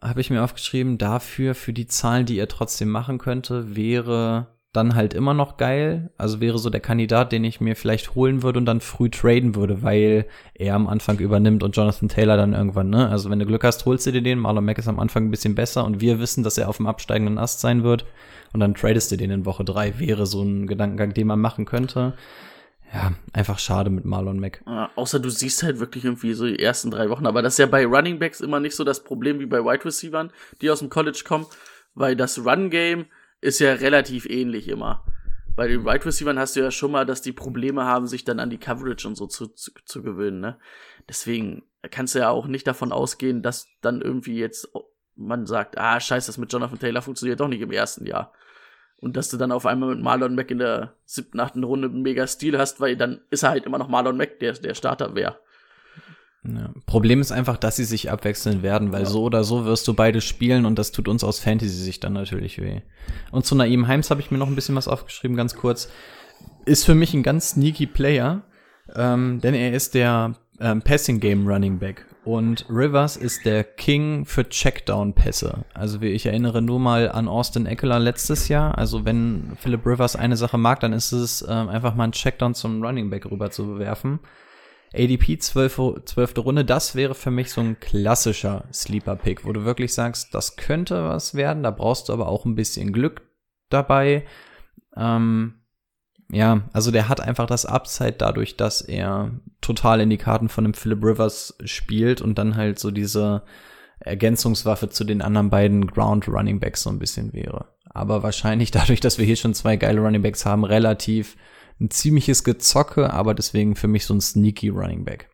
habe 0.00 0.20
ich 0.20 0.30
mir 0.30 0.44
aufgeschrieben, 0.44 0.98
dafür, 0.98 1.56
für 1.56 1.72
die 1.72 1.88
Zahlen, 1.88 2.26
die 2.26 2.38
er 2.38 2.46
trotzdem 2.46 2.90
machen 2.90 3.18
könnte, 3.18 3.74
wäre 3.74 4.59
dann 4.72 4.94
halt 4.94 5.14
immer 5.14 5.34
noch 5.34 5.56
geil. 5.56 6.10
Also 6.16 6.40
wäre 6.40 6.58
so 6.58 6.70
der 6.70 6.80
Kandidat, 6.80 7.32
den 7.32 7.42
ich 7.42 7.60
mir 7.60 7.74
vielleicht 7.74 8.14
holen 8.14 8.42
würde 8.42 8.58
und 8.58 8.66
dann 8.66 8.80
früh 8.80 9.10
traden 9.10 9.56
würde, 9.56 9.82
weil 9.82 10.26
er 10.54 10.76
am 10.76 10.86
Anfang 10.86 11.18
übernimmt 11.18 11.62
und 11.64 11.76
Jonathan 11.76 12.08
Taylor 12.08 12.36
dann 12.36 12.54
irgendwann, 12.54 12.88
ne? 12.88 13.08
Also 13.08 13.30
wenn 13.30 13.40
du 13.40 13.46
Glück 13.46 13.64
hast, 13.64 13.84
holst 13.84 14.06
du 14.06 14.12
dir 14.12 14.22
den. 14.22 14.38
Marlon 14.38 14.64
Mack 14.64 14.78
ist 14.78 14.86
am 14.86 15.00
Anfang 15.00 15.24
ein 15.24 15.30
bisschen 15.30 15.56
besser 15.56 15.84
und 15.84 16.00
wir 16.00 16.20
wissen, 16.20 16.44
dass 16.44 16.56
er 16.56 16.68
auf 16.68 16.76
dem 16.76 16.86
absteigenden 16.86 17.38
Ast 17.38 17.60
sein 17.60 17.82
wird. 17.82 18.04
Und 18.52 18.60
dann 18.60 18.74
tradest 18.74 19.10
du 19.10 19.16
den 19.16 19.30
in 19.30 19.44
Woche 19.44 19.64
drei. 19.64 19.98
Wäre 19.98 20.26
so 20.26 20.42
ein 20.42 20.66
Gedankengang, 20.66 21.14
den 21.14 21.26
man 21.26 21.40
machen 21.40 21.64
könnte. 21.64 22.14
Ja, 22.92 23.12
einfach 23.32 23.58
schade 23.60 23.90
mit 23.90 24.04
Marlon 24.04 24.40
Mack. 24.40 24.62
Ja, 24.66 24.90
außer 24.96 25.20
du 25.20 25.30
siehst 25.30 25.62
halt 25.62 25.78
wirklich 25.78 26.04
irgendwie 26.04 26.32
so 26.32 26.46
die 26.46 26.58
ersten 26.58 26.90
drei 26.90 27.08
Wochen. 27.10 27.26
Aber 27.26 27.42
das 27.42 27.54
ist 27.54 27.58
ja 27.58 27.66
bei 27.66 27.86
Running 27.86 28.18
Backs 28.18 28.40
immer 28.40 28.58
nicht 28.60 28.74
so 28.74 28.82
das 28.82 29.02
Problem 29.02 29.38
wie 29.38 29.46
bei 29.46 29.64
Wide 29.64 29.84
Receivern, 29.84 30.32
die 30.60 30.70
aus 30.70 30.80
dem 30.80 30.90
College 30.90 31.22
kommen, 31.26 31.46
weil 31.94 32.16
das 32.16 32.44
Run-Game 32.44 33.06
ist 33.40 33.60
ja 33.60 33.72
relativ 33.74 34.26
ähnlich 34.26 34.68
immer. 34.68 35.04
Bei 35.56 35.66
den 35.66 35.84
Wide 35.84 36.06
Receivern 36.06 36.38
hast 36.38 36.56
du 36.56 36.60
ja 36.60 36.70
schon 36.70 36.92
mal, 36.92 37.04
dass 37.04 37.22
die 37.22 37.32
Probleme 37.32 37.84
haben, 37.84 38.06
sich 38.06 38.24
dann 38.24 38.40
an 38.40 38.50
die 38.50 38.58
Coverage 38.58 39.06
und 39.06 39.16
so 39.16 39.26
zu, 39.26 39.48
zu, 39.48 39.72
zu 39.84 40.02
gewöhnen, 40.02 40.40
ne? 40.40 40.58
Deswegen 41.08 41.64
kannst 41.90 42.14
du 42.14 42.20
ja 42.20 42.30
auch 42.30 42.46
nicht 42.46 42.66
davon 42.66 42.92
ausgehen, 42.92 43.42
dass 43.42 43.66
dann 43.80 44.00
irgendwie 44.00 44.38
jetzt 44.38 44.70
man 45.20 45.46
sagt, 45.46 45.78
ah, 45.78 46.00
scheiße, 46.00 46.28
das 46.28 46.38
mit 46.38 46.52
Jonathan 46.52 46.78
Taylor 46.78 47.02
funktioniert 47.02 47.40
doch 47.40 47.48
nicht 47.48 47.60
im 47.60 47.70
ersten 47.70 48.06
Jahr. 48.06 48.32
Und 48.96 49.16
dass 49.16 49.28
du 49.28 49.36
dann 49.36 49.52
auf 49.52 49.66
einmal 49.66 49.94
mit 49.94 50.02
Marlon 50.04 50.34
Mack 50.34 50.50
in 50.50 50.58
der 50.58 50.94
siebten, 51.04 51.40
achten 51.40 51.64
Runde 51.64 51.88
einen 51.88 52.02
mega 52.02 52.26
Stil 52.26 52.58
hast, 52.58 52.80
weil 52.80 52.96
dann 52.96 53.20
ist 53.30 53.42
er 53.42 53.50
halt 53.50 53.64
immer 53.64 53.78
noch 53.78 53.88
Marlon 53.88 54.16
Mack, 54.16 54.38
der, 54.40 54.52
der 54.54 54.74
Starter 54.74 55.14
wäre. 55.14 55.38
Ja. 56.42 56.70
Problem 56.86 57.20
ist 57.20 57.32
einfach, 57.32 57.58
dass 57.58 57.76
sie 57.76 57.84
sich 57.84 58.10
abwechseln 58.10 58.62
werden, 58.62 58.92
weil 58.92 59.02
ja. 59.02 59.08
so 59.08 59.22
oder 59.24 59.44
so 59.44 59.66
wirst 59.66 59.86
du 59.86 59.94
beide 59.94 60.20
spielen 60.20 60.64
und 60.64 60.78
das 60.78 60.90
tut 60.90 61.06
uns 61.06 61.22
aus 61.22 61.38
Fantasy-Sicht 61.38 62.02
dann 62.02 62.14
natürlich 62.14 62.60
weh. 62.60 62.80
Und 63.30 63.44
zu 63.44 63.54
Naim 63.54 63.88
Heims 63.88 64.10
habe 64.10 64.20
ich 64.20 64.30
mir 64.30 64.38
noch 64.38 64.48
ein 64.48 64.54
bisschen 64.54 64.74
was 64.74 64.88
aufgeschrieben, 64.88 65.36
ganz 65.36 65.54
kurz. 65.54 65.90
Ist 66.64 66.84
für 66.84 66.94
mich 66.94 67.12
ein 67.12 67.22
ganz 67.22 67.50
sneaky 67.50 67.86
Player, 67.86 68.42
ähm, 68.94 69.40
denn 69.42 69.54
er 69.54 69.74
ist 69.74 69.94
der 69.94 70.34
ähm, 70.60 70.80
Passing 70.80 71.20
Game 71.20 71.46
Running 71.46 71.78
Back. 71.78 72.06
Und 72.24 72.66
Rivers 72.68 73.16
ist 73.16 73.46
der 73.46 73.64
King 73.64 74.26
für 74.26 74.46
Checkdown-Pässe. 74.48 75.64
Also 75.72 76.00
wie 76.00 76.08
ich 76.08 76.26
erinnere 76.26 76.60
nur 76.60 76.78
mal 76.78 77.10
an 77.10 77.28
Austin 77.28 77.64
Eckler 77.64 77.98
letztes 77.98 78.48
Jahr. 78.48 78.76
Also 78.76 79.06
wenn 79.06 79.52
Philip 79.58 79.84
Rivers 79.86 80.16
eine 80.16 80.36
Sache 80.36 80.58
mag, 80.58 80.80
dann 80.80 80.92
ist 80.92 81.12
es 81.12 81.42
ähm, 81.48 81.68
einfach 81.68 81.94
mal 81.94 82.04
einen 82.04 82.12
Checkdown 82.12 82.54
zum 82.54 82.82
Running 82.84 83.08
Back 83.08 83.30
rüber 83.30 83.50
zu 83.50 83.66
bewerfen. 83.66 84.20
ADP 84.92 85.38
12, 85.38 86.02
12. 86.04 86.34
Runde, 86.38 86.64
das 86.64 86.94
wäre 86.94 87.14
für 87.14 87.30
mich 87.30 87.52
so 87.52 87.60
ein 87.60 87.78
klassischer 87.78 88.64
Sleeper-Pick, 88.72 89.44
wo 89.44 89.52
du 89.52 89.64
wirklich 89.64 89.94
sagst, 89.94 90.34
das 90.34 90.56
könnte 90.56 91.04
was 91.04 91.34
werden, 91.34 91.62
da 91.62 91.70
brauchst 91.70 92.08
du 92.08 92.12
aber 92.12 92.28
auch 92.28 92.44
ein 92.44 92.56
bisschen 92.56 92.92
Glück 92.92 93.22
dabei. 93.68 94.24
Ähm, 94.96 95.60
ja, 96.32 96.62
also 96.72 96.90
der 96.90 97.08
hat 97.08 97.20
einfach 97.20 97.46
das 97.46 97.66
Upside 97.66 98.12
dadurch, 98.12 98.56
dass 98.56 98.80
er 98.80 99.32
total 99.60 100.00
in 100.00 100.10
die 100.10 100.18
Karten 100.18 100.48
von 100.48 100.64
dem 100.64 100.74
Philip 100.74 101.04
Rivers 101.04 101.56
spielt 101.64 102.20
und 102.20 102.38
dann 102.38 102.56
halt 102.56 102.78
so 102.78 102.90
diese 102.90 103.42
Ergänzungswaffe 104.00 104.88
zu 104.88 105.04
den 105.04 105.22
anderen 105.22 105.50
beiden 105.50 105.86
Ground 105.86 106.28
Running 106.28 106.60
Backs 106.60 106.82
so 106.82 106.90
ein 106.90 106.98
bisschen 106.98 107.32
wäre. 107.32 107.66
Aber 107.84 108.22
wahrscheinlich 108.22 108.70
dadurch, 108.72 109.00
dass 109.00 109.18
wir 109.18 109.24
hier 109.24 109.36
schon 109.36 109.54
zwei 109.54 109.76
geile 109.76 110.00
Running 110.00 110.22
Backs 110.22 110.46
haben, 110.46 110.64
relativ 110.64 111.36
ein 111.80 111.90
ziemliches 111.90 112.44
Gezocke, 112.44 113.12
aber 113.12 113.34
deswegen 113.34 113.74
für 113.74 113.88
mich 113.88 114.04
so 114.04 114.14
ein 114.14 114.20
sneaky 114.20 114.68
Running 114.68 115.04
Back. 115.04 115.30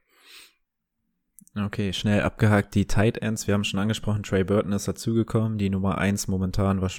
Okay, 1.57 1.92
schnell 1.94 2.20
abgehakt. 2.20 2.74
Die 2.74 2.86
Tight 2.86 3.18
Ends, 3.18 3.47
wir 3.47 3.55
haben 3.55 3.64
schon 3.64 3.80
angesprochen, 3.80 4.22
Trey 4.22 4.44
Burton 4.44 4.72
ist 4.72 4.88
dazugekommen. 4.88 5.57
Die 5.57 5.70
Nummer 5.70 5.97
eins 5.97 6.28
momentan 6.28 6.82
war 6.82 6.90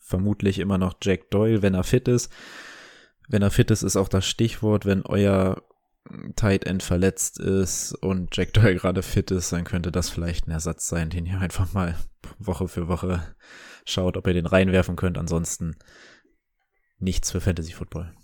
vermutlich 0.00 0.58
immer 0.58 0.78
noch 0.78 0.94
Jack 1.02 1.30
Doyle, 1.30 1.60
wenn 1.60 1.74
er 1.74 1.84
fit 1.84 2.08
ist. 2.08 2.32
Wenn 3.28 3.42
er 3.42 3.50
fit 3.50 3.70
ist, 3.70 3.82
ist 3.82 3.96
auch 3.96 4.08
das 4.08 4.26
Stichwort. 4.26 4.86
Wenn 4.86 5.02
euer 5.02 5.62
Tight 6.34 6.64
End 6.64 6.82
verletzt 6.82 7.38
ist 7.38 7.92
und 7.92 8.34
Jack 8.34 8.54
Doyle 8.54 8.76
gerade 8.76 9.02
fit 9.02 9.30
ist, 9.30 9.52
dann 9.52 9.64
könnte 9.64 9.92
das 9.92 10.08
vielleicht 10.08 10.46
ein 10.46 10.52
Ersatz 10.52 10.88
sein, 10.88 11.10
den 11.10 11.26
ihr 11.26 11.40
einfach 11.40 11.74
mal 11.74 11.94
Woche 12.38 12.68
für 12.68 12.88
Woche 12.88 13.22
schaut, 13.84 14.16
ob 14.16 14.26
ihr 14.26 14.34
den 14.34 14.46
reinwerfen 14.46 14.96
könnt. 14.96 15.18
Ansonsten 15.18 15.76
nichts 16.98 17.30
für 17.30 17.42
Fantasy 17.42 17.72
Football. 17.72 18.14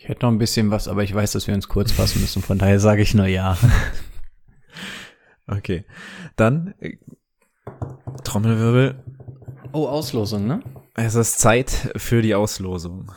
Ich 0.00 0.08
hätte 0.08 0.24
noch 0.24 0.32
ein 0.32 0.38
bisschen 0.38 0.70
was, 0.70 0.86
aber 0.86 1.02
ich 1.02 1.12
weiß, 1.12 1.32
dass 1.32 1.48
wir 1.48 1.54
uns 1.54 1.66
kurz 1.66 1.90
fassen 1.90 2.20
müssen. 2.20 2.40
Von 2.40 2.56
daher 2.56 2.78
sage 2.78 3.02
ich 3.02 3.14
nur 3.14 3.26
ja. 3.26 3.58
okay. 5.48 5.84
Dann 6.36 6.74
äh, 6.78 6.98
Trommelwirbel. 8.22 9.02
Oh, 9.72 9.86
Auslosung, 9.86 10.46
ne? 10.46 10.62
Es 10.94 11.16
ist 11.16 11.40
Zeit 11.40 11.92
für 11.96 12.22
die 12.22 12.36
Auslosung. 12.36 13.10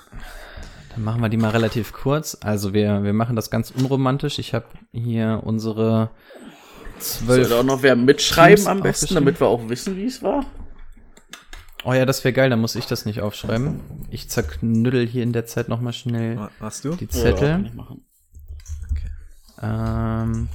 Dann 0.90 1.04
machen 1.04 1.22
wir 1.22 1.30
die 1.30 1.38
mal 1.38 1.52
relativ 1.52 1.94
kurz. 1.94 2.36
Also 2.42 2.74
wir, 2.74 3.04
wir 3.04 3.14
machen 3.14 3.36
das 3.36 3.52
ganz 3.52 3.70
unromantisch. 3.70 4.40
Ich 4.40 4.56
habe 4.56 4.66
hier 4.92 5.42
unsere 5.44 6.10
zwölf. 6.98 7.48
Soll 7.48 7.60
auch 7.60 7.64
noch 7.64 7.84
wer 7.84 7.96
mitschreiben 7.96 8.66
am 8.66 8.82
besten, 8.82 9.14
damit 9.14 9.40
wir 9.40 9.48
auch 9.48 9.70
wissen, 9.70 9.96
wie 9.98 10.06
es 10.06 10.24
war? 10.24 10.46
Oh 11.84 11.94
ja, 11.94 12.06
das 12.06 12.24
wäre 12.24 12.34
geil, 12.34 12.50
dann 12.50 12.62
muss 12.62 12.76
ich 12.76 12.86
das 12.86 13.06
nicht 13.06 13.22
aufschreiben. 13.22 13.80
Ich 14.10 14.30
zerknüttel 14.30 15.08
hier 15.08 15.24
in 15.24 15.34
der 15.34 15.46
Zeit 15.46 15.68
nochmal 15.68 15.94
schnell 15.94 16.50
Machst 16.60 16.86
du? 16.86 16.96
die 16.96 17.08
Zettel. 17.08 17.72
Ja, 17.76 17.88
okay. 18.92 19.10
ähm, 19.62 20.50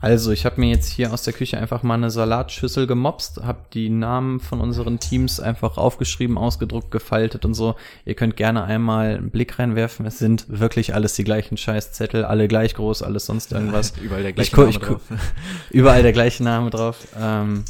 also, 0.00 0.30
ich 0.30 0.46
habe 0.46 0.60
mir 0.60 0.68
jetzt 0.68 0.88
hier 0.88 1.12
aus 1.12 1.22
der 1.22 1.32
Küche 1.32 1.58
einfach 1.58 1.82
mal 1.82 1.94
eine 1.94 2.10
Salatschüssel 2.10 2.86
gemopst, 2.86 3.42
habe 3.42 3.64
die 3.72 3.88
Namen 3.88 4.38
von 4.38 4.60
unseren 4.60 5.00
Teams 5.00 5.40
einfach 5.40 5.76
aufgeschrieben, 5.76 6.38
ausgedruckt, 6.38 6.92
gefaltet 6.92 7.44
und 7.44 7.54
so. 7.54 7.74
Ihr 8.04 8.14
könnt 8.14 8.36
gerne 8.36 8.62
einmal 8.62 9.16
einen 9.16 9.30
Blick 9.30 9.58
reinwerfen. 9.58 10.06
Es 10.06 10.18
sind 10.18 10.46
wirklich 10.48 10.94
alles 10.94 11.14
die 11.14 11.24
gleichen 11.24 11.56
Scheißzettel, 11.56 12.24
alle 12.24 12.46
gleich 12.46 12.74
groß, 12.74 13.02
alles 13.02 13.26
sonst 13.26 13.50
irgendwas. 13.50 13.94
überall 14.00 14.22
der 14.22 14.32
gleiche 14.34 14.54
Name 14.56 14.78
drauf. 14.78 15.00
überall 15.70 16.02
der 16.02 16.12
gleiche 16.12 16.44
Name 16.44 16.70
drauf. 16.70 17.08
Ähm, 17.20 17.64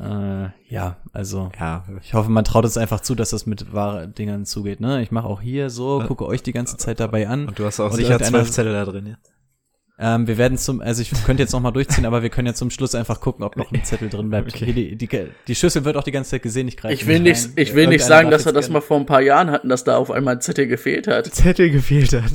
äh, 0.00 0.50
ja, 0.68 0.96
also 1.12 1.50
ja. 1.58 1.84
ich 2.00 2.14
hoffe, 2.14 2.30
man 2.30 2.44
traut 2.44 2.64
es 2.64 2.76
einfach 2.76 3.00
zu, 3.00 3.14
dass 3.14 3.30
das 3.30 3.46
mit 3.46 3.72
wahren 3.72 4.14
Dingern 4.14 4.44
zugeht. 4.44 4.80
Ne? 4.80 5.02
Ich 5.02 5.10
mache 5.10 5.26
auch 5.26 5.40
hier 5.40 5.70
so, 5.70 6.02
gucke 6.06 6.26
euch 6.26 6.42
die 6.42 6.52
ganze 6.52 6.76
Zeit 6.76 7.00
dabei 7.00 7.28
an. 7.28 7.48
Und 7.48 7.58
du 7.58 7.64
hast 7.64 7.80
auch 7.80 7.92
sicher 7.92 8.20
zwölf 8.20 8.50
Zettel 8.50 8.72
da 8.72 8.84
drin, 8.84 9.06
ja? 9.06 9.16
Ähm, 10.00 10.28
wir 10.28 10.38
werden 10.38 10.56
zum, 10.56 10.80
also 10.80 11.02
ich 11.02 11.10
könnte 11.24 11.42
jetzt 11.42 11.50
noch 11.52 11.60
mal 11.60 11.72
durchziehen, 11.72 12.06
aber 12.06 12.22
wir 12.22 12.30
können 12.30 12.46
ja 12.46 12.54
zum 12.54 12.70
Schluss 12.70 12.94
einfach 12.94 13.20
gucken, 13.20 13.44
ob 13.44 13.56
noch 13.56 13.72
ein 13.72 13.82
Zettel 13.82 14.08
drin 14.08 14.30
bleibt. 14.30 14.54
Okay. 14.54 14.72
Die, 14.72 14.96
die, 14.96 15.08
die, 15.48 15.54
Schüssel 15.56 15.84
wird 15.84 15.96
auch 15.96 16.04
die 16.04 16.12
ganze 16.12 16.30
Zeit 16.30 16.42
gesehen, 16.42 16.68
ich 16.68 16.76
greife 16.76 16.94
Ich 16.94 17.08
will 17.08 17.18
nicht, 17.18 17.44
rein. 17.44 17.52
ich 17.56 17.74
will 17.74 17.88
nicht 17.88 18.04
sagen, 18.04 18.30
dass 18.30 18.44
wir 18.44 18.52
das 18.52 18.68
mal 18.68 18.80
vor 18.80 18.96
ein 18.96 19.06
paar 19.06 19.22
Jahren 19.22 19.50
hatten, 19.50 19.68
dass 19.68 19.82
da 19.82 19.96
auf 19.96 20.12
einmal 20.12 20.36
ein 20.36 20.40
Zettel 20.40 20.68
gefehlt 20.68 21.08
hat. 21.08 21.26
Zettel 21.26 21.70
gefehlt 21.70 22.12
hat. 22.12 22.30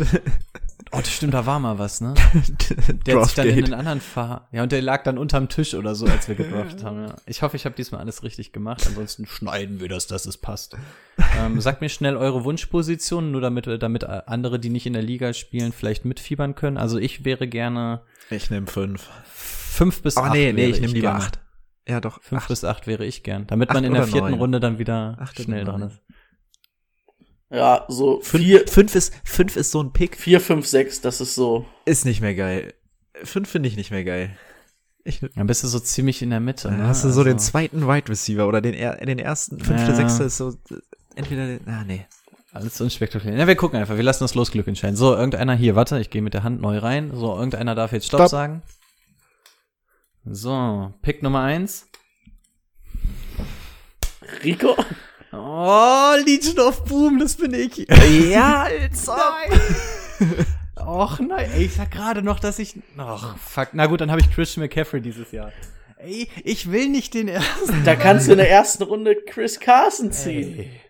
Oh, 0.92 0.98
das 0.98 1.12
stimmt, 1.12 1.34
da 1.34 1.46
war 1.46 1.60
mal 1.60 1.80
was, 1.80 2.02
ne? 2.02 2.14
der 3.06 3.20
hat 3.20 3.26
sich 3.26 3.36
dann 3.36 3.48
in 3.48 3.66
einen 3.66 3.74
anderen 3.74 4.02
Fahr. 4.02 4.48
Ja, 4.52 4.64
und 4.64 4.72
der 4.72 4.82
lag 4.82 5.04
dann 5.04 5.18
unterm 5.18 5.50
Tisch 5.50 5.74
oder 5.74 5.96
so, 5.96 6.06
als 6.06 6.28
wir 6.28 6.36
gedraftet 6.36 6.84
haben. 6.84 7.08
Ja. 7.08 7.16
Ich 7.26 7.42
hoffe, 7.42 7.56
ich 7.56 7.66
habe 7.66 7.76
diesmal 7.76 8.02
alles 8.02 8.24
richtig 8.24 8.52
gemacht. 8.52 8.86
Ansonsten 8.86 9.26
schneiden 9.26 9.80
wir 9.80 9.90
das, 9.90 10.08
dass 10.08 10.26
es 10.26 10.38
passt. 10.38 10.78
ähm, 11.40 11.60
sagt 11.62 11.82
mir 11.82 11.90
schnell 11.90 12.16
eure 12.16 12.44
Wunschpositionen, 12.44 13.32
nur 13.32 13.42
damit, 13.42 13.68
damit 13.82 14.04
andere, 14.04 14.60
die 14.60 14.70
nicht 14.70 14.86
in 14.86 14.94
der 14.94 15.02
Liga 15.02 15.34
spielen, 15.34 15.72
vielleicht 15.72 16.06
mitfiebern 16.06 16.56
können. 16.56 16.78
Also 16.78 17.00
ich 17.00 17.26
wäre 17.26 17.48
gerne. 17.48 18.02
Ich 18.30 18.50
nehme 18.50 18.68
fünf. 18.68 19.10
Fünf 19.26 20.02
bis 20.04 20.18
oh, 20.18 20.22
acht. 20.22 20.34
Nee, 20.34 20.54
nee, 20.54 20.68
ich 20.68 20.80
nehme 20.80 20.94
lieber 20.94 21.16
acht. 21.16 21.40
Ja, 21.88 22.00
doch. 22.00 22.22
Fünf 22.22 22.44
acht. 22.44 22.48
bis 22.50 22.64
acht 22.64 22.88
wäre 22.88 23.06
ich 23.06 23.24
gern. 23.24 23.48
Damit 23.48 23.74
man 23.74 23.84
in 23.84 23.94
der 23.94 24.04
vierten 24.04 24.32
neun. 24.32 24.40
Runde 24.40 24.60
dann 24.60 24.78
wieder 24.80 25.18
acht 25.20 25.42
schnell 25.42 25.66
dran 25.66 25.82
ist. 25.84 26.02
Ja, 27.54 27.86
so 27.88 28.20
fünf, 28.22 28.44
vier, 28.44 28.68
fünf 28.68 28.96
ist 28.96 29.14
fünf 29.24 29.56
ist 29.56 29.70
so 29.70 29.84
ein 29.84 29.94
Pick. 29.94 30.18
Vier, 30.18 30.42
fünf, 30.42 30.66
sechs, 30.66 31.02
das 31.02 31.22
ist 31.22 31.36
so. 31.36 31.68
Ist 31.86 32.04
nicht 32.04 32.20
mehr 32.20 32.34
geil. 32.34 32.74
Fünf 33.24 33.48
finde 33.48 33.70
ich 33.70 33.78
nicht 33.78 33.92
mehr 33.92 34.04
geil. 34.04 34.36
Ich, 35.04 35.20
dann 35.36 35.46
bist 35.46 35.64
du 35.64 35.68
so 35.68 35.80
ziemlich 35.80 36.24
in 36.24 36.32
der 36.32 36.40
Mitte. 36.40 36.70
Dann 36.70 36.80
ne? 36.80 36.88
hast 36.88 37.04
du 37.04 37.10
so 37.10 37.20
also. 37.20 37.24
den 37.26 37.38
zweiten 37.38 37.88
Wide 37.88 38.10
Receiver 38.10 38.48
oder 38.48 38.60
den, 38.60 38.74
den 38.74 39.20
ersten, 39.20 39.60
fünfte, 39.60 39.92
ja. 39.92 39.96
sechste 39.96 40.24
ist 40.24 40.38
so 40.38 40.56
entweder 41.16 41.60
ah 41.68 41.84
nee. 41.86 42.08
Alles 42.54 42.82
unspektakulär. 42.82 43.38
Ja, 43.38 43.48
wir 43.48 43.56
gucken 43.56 43.80
einfach, 43.80 43.98
wir 43.98 44.04
lassen 44.04 44.24
das 44.24 44.34
Losglück 44.34 44.68
entscheiden. 44.68 44.96
So, 44.96 45.16
irgendeiner 45.16 45.54
hier, 45.56 45.76
warte, 45.76 46.00
ich 46.00 46.10
gehe 46.10 46.22
mit 46.22 46.34
der 46.34 46.44
Hand 46.44 46.62
neu 46.62 46.80
rein. 46.80 47.12
So, 47.14 47.36
irgendeiner 47.36 47.76
darf 47.76 47.92
jetzt 47.92 48.08
Stopp, 48.08 48.22
Stopp. 48.22 48.30
sagen. 48.30 48.62
So, 50.26 50.92
Pick 51.04 51.22
Nummer 51.22 51.42
eins. 51.42 51.88
Rico? 54.44 54.76
Oh, 55.34 56.14
Legion 56.26 56.60
of 56.60 56.84
Boom, 56.86 57.20
das 57.20 57.36
bin 57.36 57.54
ich. 57.54 57.88
Ja, 58.30 58.64
Alter. 58.68 59.34
Nein. 59.50 60.46
Och 60.86 61.20
nein, 61.20 61.50
ey, 61.54 61.66
ich 61.66 61.74
sag 61.74 61.92
gerade 61.92 62.22
noch, 62.22 62.40
dass 62.40 62.60
ich. 62.60 62.76
Ach, 62.98 63.38
fuck. 63.38 63.70
Na 63.74 63.88
gut, 63.88 64.02
dann 64.02 64.12
habe 64.12 64.22
ich 64.22 64.32
Christian 64.32 64.64
McCaffrey 64.64 65.02
dieses 65.02 65.32
Jahr. 65.32 65.52
Ey, 65.98 66.28
ich 66.44 66.72
will 66.72 66.90
nicht 66.90 67.14
den 67.14 67.28
ersten. 67.30 67.84
Da 67.86 67.96
kannst 67.96 68.28
du 68.28 68.34
in 68.34 68.38
der 68.38 68.50
ersten 68.50 68.84
Runde 68.84 69.16
Chris 69.26 69.60
Carson 69.60 70.12
ziehen. 70.12 70.60
Ey. 70.60 70.82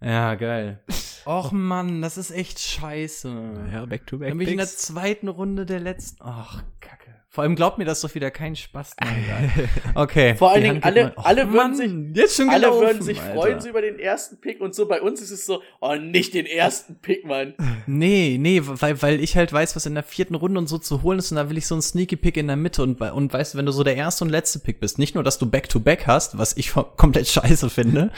Ja, 0.00 0.34
geil. 0.34 0.82
Och 1.26 1.52
Mann, 1.52 2.02
das 2.02 2.18
ist 2.18 2.30
echt 2.30 2.58
scheiße. 2.58 3.68
Ja, 3.72 3.86
back 3.86 4.06
to 4.06 4.18
back. 4.18 4.30
Dann 4.30 4.38
bin 4.38 4.46
ich 4.48 4.52
in 4.52 4.58
der 4.58 4.66
zweiten 4.66 5.28
Runde 5.28 5.64
der 5.64 5.80
letzten. 5.80 6.22
Ach, 6.22 6.62
Kacke. 6.80 7.03
Vor 7.34 7.42
allem 7.42 7.56
glaubt 7.56 7.78
mir 7.78 7.84
das 7.84 8.00
doch 8.00 8.14
wieder 8.14 8.30
kein 8.30 8.54
Spaß. 8.54 8.94
Okay. 9.96 10.36
Vor 10.36 10.52
allen 10.52 10.62
Dingen, 10.62 10.82
alle, 10.84 11.02
mal- 11.04 11.12
Och, 11.16 11.24
alle, 11.26 11.52
würden 11.52 11.74
sich, 11.74 11.92
jetzt 12.14 12.36
schon 12.36 12.48
alle 12.48 12.66
gelaufen, 12.66 12.86
würden 12.86 13.02
sich 13.02 13.20
Alter. 13.20 13.34
freuen 13.34 13.60
so 13.60 13.68
über 13.68 13.82
den 13.82 13.98
ersten 13.98 14.40
Pick 14.40 14.60
und 14.60 14.72
so 14.72 14.86
bei 14.86 15.02
uns 15.02 15.20
ist 15.20 15.32
es 15.32 15.44
so, 15.44 15.60
oh, 15.80 15.96
nicht 15.96 16.34
den 16.34 16.46
ersten 16.46 16.94
Pick, 17.00 17.24
Mann. 17.24 17.54
Nee, 17.88 18.36
nee, 18.40 18.60
weil, 18.62 19.02
weil 19.02 19.20
ich 19.20 19.36
halt 19.36 19.52
weiß, 19.52 19.74
was 19.74 19.84
in 19.84 19.94
der 19.94 20.04
vierten 20.04 20.36
Runde 20.36 20.58
und 20.60 20.68
so 20.68 20.78
zu 20.78 21.02
holen 21.02 21.18
ist 21.18 21.32
und 21.32 21.36
da 21.36 21.50
will 21.50 21.58
ich 21.58 21.66
so 21.66 21.74
einen 21.74 21.82
Sneaky 21.82 22.14
Pick 22.14 22.36
in 22.36 22.46
der 22.46 22.56
Mitte 22.56 22.84
und, 22.84 23.00
und 23.00 23.32
weißt 23.32 23.54
du, 23.54 23.58
wenn 23.58 23.66
du 23.66 23.72
so 23.72 23.82
der 23.82 23.96
erste 23.96 24.22
und 24.24 24.30
letzte 24.30 24.60
Pick 24.60 24.78
bist, 24.78 25.00
nicht 25.00 25.16
nur, 25.16 25.24
dass 25.24 25.38
du 25.38 25.46
Back-to-Back 25.46 26.06
hast, 26.06 26.38
was 26.38 26.56
ich 26.56 26.72
komplett 26.96 27.26
scheiße 27.26 27.68
finde, 27.68 28.12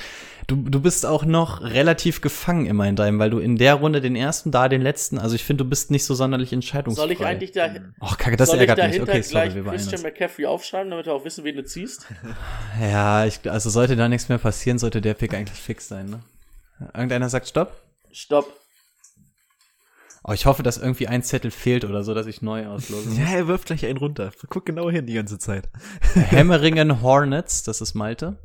du, 0.46 0.56
du 0.56 0.80
bist 0.80 1.06
auch 1.06 1.24
noch 1.24 1.62
relativ 1.62 2.20
gefangen 2.20 2.66
immer 2.66 2.86
in 2.86 2.96
deinem, 2.96 3.18
weil 3.18 3.30
du 3.30 3.38
in 3.38 3.56
der 3.56 3.74
Runde 3.74 4.00
den 4.00 4.16
ersten, 4.16 4.50
da 4.50 4.68
den 4.68 4.82
letzten, 4.82 5.18
also 5.18 5.34
ich 5.34 5.44
finde, 5.44 5.64
du 5.64 5.70
bist 5.70 5.90
nicht 5.90 6.04
so 6.04 6.14
sonderlich 6.14 6.52
entscheidungsfrei. 6.52 7.02
Soll 7.02 7.12
ich 7.12 7.24
eigentlich 7.24 7.52
da, 7.52 7.68
Och, 8.00 8.18
kacke, 8.18 8.36
das 8.36 8.50
ärgert 8.50 8.78
mich. 8.78 9.05
Okay, 9.08 9.22
sorry, 9.22 9.48
gleich 9.50 9.64
Christian. 9.64 10.02
McCaffrey 10.02 10.46
aufschreiben, 10.46 10.90
damit 10.90 11.06
wir 11.06 11.14
auch 11.14 11.24
wissen, 11.24 11.44
wen 11.44 11.56
du 11.56 11.64
ziehst? 11.64 12.06
Ja, 12.80 13.24
ich, 13.24 13.50
also 13.50 13.70
sollte 13.70 13.96
da 13.96 14.08
nichts 14.08 14.28
mehr 14.28 14.38
passieren, 14.38 14.78
sollte 14.78 15.00
der 15.00 15.14
Pick 15.14 15.34
eigentlich 15.34 15.58
fix 15.60 15.88
sein, 15.88 16.06
ne? 16.06 16.20
Irgendeiner 16.94 17.28
sagt 17.30 17.48
Stopp? 17.48 17.72
Stopp. 18.12 18.46
Oh, 20.28 20.32
ich 20.32 20.44
hoffe, 20.44 20.64
dass 20.64 20.76
irgendwie 20.76 21.06
ein 21.06 21.22
Zettel 21.22 21.52
fehlt 21.52 21.84
oder 21.84 22.02
so, 22.02 22.12
dass 22.12 22.26
ich 22.26 22.42
neu 22.42 22.66
auslose. 22.66 23.10
Ja, 23.20 23.28
er 23.28 23.46
wirft 23.46 23.66
gleich 23.66 23.86
einen 23.86 23.98
runter. 23.98 24.32
Guck 24.48 24.66
genau 24.66 24.90
hin 24.90 25.06
die 25.06 25.14
ganze 25.14 25.38
Zeit. 25.38 25.70
Hammeringen 26.32 27.00
Hornets, 27.00 27.62
das 27.62 27.80
ist 27.80 27.94
Malte. 27.94 28.36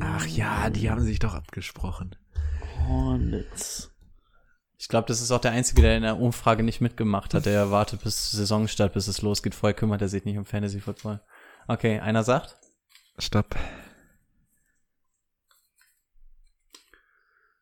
Ach 0.00 0.26
ja, 0.26 0.68
die 0.68 0.90
haben 0.90 1.00
sich 1.02 1.20
doch 1.20 1.34
abgesprochen. 1.34 2.16
Hornets. 2.88 3.91
Ich 4.82 4.88
glaube, 4.88 5.06
das 5.06 5.20
ist 5.20 5.30
auch 5.30 5.40
der 5.40 5.52
Einzige, 5.52 5.80
der 5.80 5.96
in 5.96 6.02
der 6.02 6.18
Umfrage 6.18 6.64
nicht 6.64 6.80
mitgemacht 6.80 7.34
hat. 7.34 7.46
Der 7.46 7.70
wartet 7.70 8.02
bis 8.02 8.32
Saisonstart, 8.32 8.92
bis 8.92 9.06
es 9.06 9.22
losgeht. 9.22 9.54
Vorher 9.54 9.76
kümmert 9.76 10.02
er 10.02 10.08
sich 10.08 10.24
nicht 10.24 10.36
um 10.36 10.44
Fantasy 10.44 10.80
Football. 10.80 11.20
Okay, 11.68 12.00
einer 12.00 12.24
sagt. 12.24 12.58
Stopp. 13.16 13.54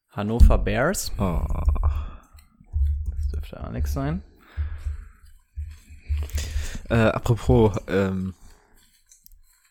Hannover 0.09 0.57
Bears. 0.57 1.13
Oh. 1.19 1.43
Das 3.11 3.29
dürfte 3.35 3.61
Alex 3.61 3.93
sein. 3.93 4.23
Äh, 6.89 6.95
apropos, 6.95 7.77
ähm, 7.89 8.33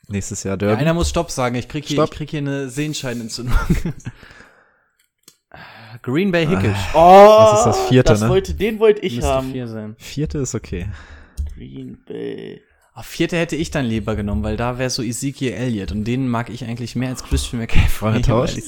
nächstes 0.08 0.44
Jahr 0.44 0.54
Ja, 0.54 0.58
Derby. 0.58 0.82
einer 0.82 0.94
muss 0.94 1.10
Stopp 1.10 1.32
sagen. 1.32 1.56
Ich 1.56 1.68
krieg 1.68 1.84
hier, 1.84 1.96
Stopp. 1.96 2.12
ich 2.12 2.18
krieg 2.18 2.30
hier 2.30 2.42
eine 2.42 2.70
Sehenscheidenentzündung. 2.70 3.58
Green 6.02 6.32
Bay 6.32 6.46
Hickish. 6.48 6.78
Oh, 6.94 7.38
Das 7.52 7.60
ist 7.60 7.66
das 7.66 7.88
vierte, 7.88 8.12
das 8.14 8.22
ne? 8.22 8.30
wollte, 8.30 8.54
den 8.54 8.80
wollte 8.80 9.02
ich 9.02 9.16
Müsste 9.16 9.32
haben. 9.32 9.52
vier 9.52 9.68
sein. 9.68 9.96
Vierte 9.98 10.38
ist 10.40 10.56
okay. 10.56 10.88
Green 11.56 11.98
Bay. 12.06 12.62
Auf 12.94 13.06
vierte 13.06 13.38
hätte 13.38 13.56
ich 13.56 13.72
dann 13.72 13.86
lieber 13.86 14.16
genommen, 14.16 14.44
weil 14.44 14.58
da 14.58 14.78
wäre 14.78 14.90
so 14.90 15.02
Ezekiel 15.02 15.54
Elliott 15.54 15.92
und 15.92 16.04
den 16.04 16.28
mag 16.28 16.50
ich 16.50 16.66
eigentlich 16.66 16.96
mehr 16.96 17.10
als 17.10 17.24
Christian 17.24 17.62
McCaffrey. 17.62 18.22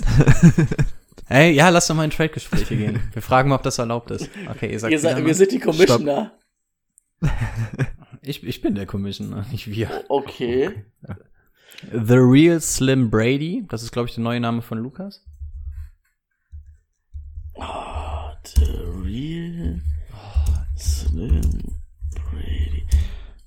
Hey, 1.28 1.54
ja, 1.54 1.70
lass 1.70 1.88
doch 1.88 1.96
mal 1.96 2.04
in 2.04 2.10
Trade-Gespräche 2.10 2.76
gehen. 2.76 3.00
Wir 3.14 3.22
fragen 3.22 3.48
mal, 3.48 3.56
ob 3.56 3.64
das 3.64 3.78
erlaubt 3.78 4.12
ist. 4.12 4.30
Okay, 4.50 4.70
ihr 4.70 4.80
sagt 4.80 4.92
Ihr 4.92 5.00
seid, 5.00 5.16
mal. 5.18 5.26
wir 5.26 5.34
sind 5.34 5.54
die 5.54 5.60
Commissioner. 5.60 6.34
ich, 8.22 8.44
ich 8.44 8.62
bin 8.62 8.76
der 8.76 8.86
Commissioner, 8.86 9.46
nicht 9.50 9.68
wir. 9.72 10.04
Okay. 10.10 10.84
The 11.92 12.16
Real 12.16 12.60
Slim 12.60 13.10
Brady, 13.10 13.66
das 13.70 13.82
ist, 13.82 13.94
glaube 13.94 14.10
ich, 14.10 14.16
der 14.16 14.26
neue 14.26 14.42
Name 14.42 14.62
von 14.62 14.78
Lukas. 14.80 15.24
Oh, 17.56 18.32
the 18.56 18.66
real 19.04 19.80
Slim 20.78 21.42
Brady. 22.14 22.88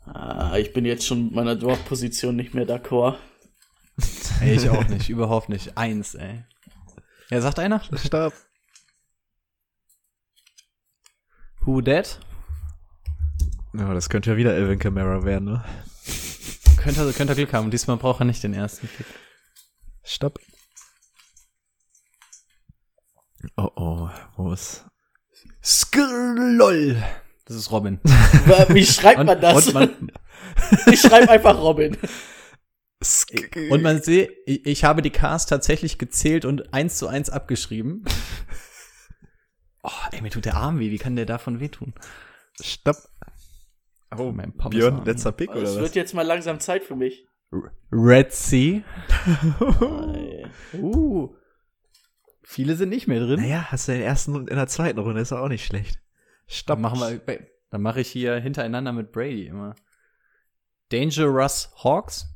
Ah, 0.06 0.56
ich 0.56 0.72
bin 0.72 0.84
jetzt 0.84 1.06
schon 1.06 1.26
mit 1.26 1.34
meiner 1.34 1.56
Draft-Position 1.56 2.36
nicht 2.36 2.54
mehr 2.54 2.66
d'accord. 2.66 3.16
Ey, 4.40 4.54
ich 4.56 4.68
auch 4.68 4.86
nicht, 4.88 5.08
überhaupt 5.08 5.48
nicht. 5.48 5.76
Eins, 5.78 6.14
ey. 6.14 6.44
Ja, 7.30 7.40
sagt 7.40 7.58
einer? 7.58 7.80
Stopp. 7.96 8.32
Who 11.60 11.80
that? 11.82 12.20
Ja, 13.72 13.92
das 13.94 14.08
könnte 14.08 14.30
ja 14.30 14.36
wieder 14.36 14.54
Elvin 14.54 14.78
Kamara 14.78 15.24
werden, 15.24 15.44
ne? 15.46 15.64
Könnte, 16.76 17.00
er- 17.06 17.12
könnte 17.12 17.34
Glück 17.34 17.52
haben. 17.52 17.70
Diesmal 17.70 17.96
braucht 17.96 18.20
er 18.20 18.26
nicht 18.26 18.42
den 18.42 18.52
ersten 18.54 18.86
Pick. 18.88 19.06
Stopp. 20.04 20.38
Oh 23.56 23.70
oh, 23.76 24.08
wo 24.36 24.52
ist? 24.52 24.86
Skrlol. 25.62 27.02
Das 27.46 27.56
ist 27.56 27.70
Robin. 27.70 28.00
Wie 28.68 28.84
schreibt 28.84 29.24
man 29.24 29.40
das? 29.40 29.68
Und 29.68 29.74
man, 29.74 30.12
ich 30.86 31.00
schreibe 31.00 31.28
einfach 31.30 31.58
Robin. 31.58 31.96
und 33.70 33.82
man 33.82 34.02
sieht, 34.02 34.30
ich, 34.46 34.64
ich 34.64 34.84
habe 34.84 35.02
die 35.02 35.10
Cars 35.10 35.46
tatsächlich 35.46 35.98
gezählt 35.98 36.44
und 36.44 36.72
eins 36.72 36.96
zu 36.96 37.06
eins 37.06 37.28
abgeschrieben. 37.28 38.04
Oh, 39.82 39.90
ey, 40.12 40.22
mir 40.22 40.30
tut 40.30 40.46
der 40.46 40.56
Arm 40.56 40.78
weh. 40.78 40.90
Wie 40.90 40.98
kann 40.98 41.16
der 41.16 41.26
davon 41.26 41.60
wehtun? 41.60 41.92
Stopp. 42.62 42.96
Oh, 44.16 44.32
mein 44.32 44.56
Papa. 44.56 44.70
Björn, 44.70 45.04
letzter 45.04 45.32
Pick 45.32 45.50
Es 45.50 45.56
oder 45.56 45.74
wird 45.74 45.90
was? 45.90 45.94
jetzt 45.94 46.14
mal 46.14 46.22
langsam 46.22 46.60
Zeit 46.60 46.84
für 46.84 46.96
mich. 46.96 47.26
Red 47.92 48.32
Sea. 48.32 48.82
Ey. 50.14 50.46
Uh. 50.74 51.34
Viele 52.46 52.76
sind 52.76 52.90
nicht 52.90 53.08
mehr 53.08 53.20
drin. 53.20 53.40
Naja, 53.40 53.66
hast 53.70 53.88
du 53.88 53.92
den 53.92 54.02
ersten 54.02 54.36
und 54.36 54.50
in 54.50 54.56
der 54.56 54.66
zweiten 54.66 54.98
Runde, 54.98 55.20
ist 55.20 55.32
auch 55.32 55.48
nicht 55.48 55.64
schlecht. 55.64 55.98
Stopp. 56.46 56.76
Dann 56.76 56.82
machen 56.82 57.00
wir, 57.00 57.46
dann 57.70 57.82
mache 57.82 58.02
ich 58.02 58.08
hier 58.08 58.36
hintereinander 58.36 58.92
mit 58.92 59.12
Brady 59.12 59.46
immer. 59.46 59.74
Dangerous 60.90 61.72
Hawks. 61.82 62.30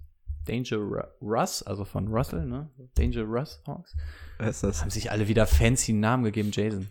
Danger 0.46 0.78
Russ, 1.20 1.62
also 1.62 1.84
von 1.84 2.08
Russell, 2.08 2.46
ne? 2.46 2.70
Danger 2.94 3.24
Russ 3.24 3.62
Hawks. 3.66 3.94
Wer 4.38 4.48
ist 4.48 4.64
das? 4.64 4.80
Haben 4.80 4.90
sich 4.90 5.10
alle 5.10 5.28
wieder 5.28 5.46
fancy 5.46 5.92
Namen 5.92 6.24
gegeben, 6.24 6.50
Jason. 6.52 6.88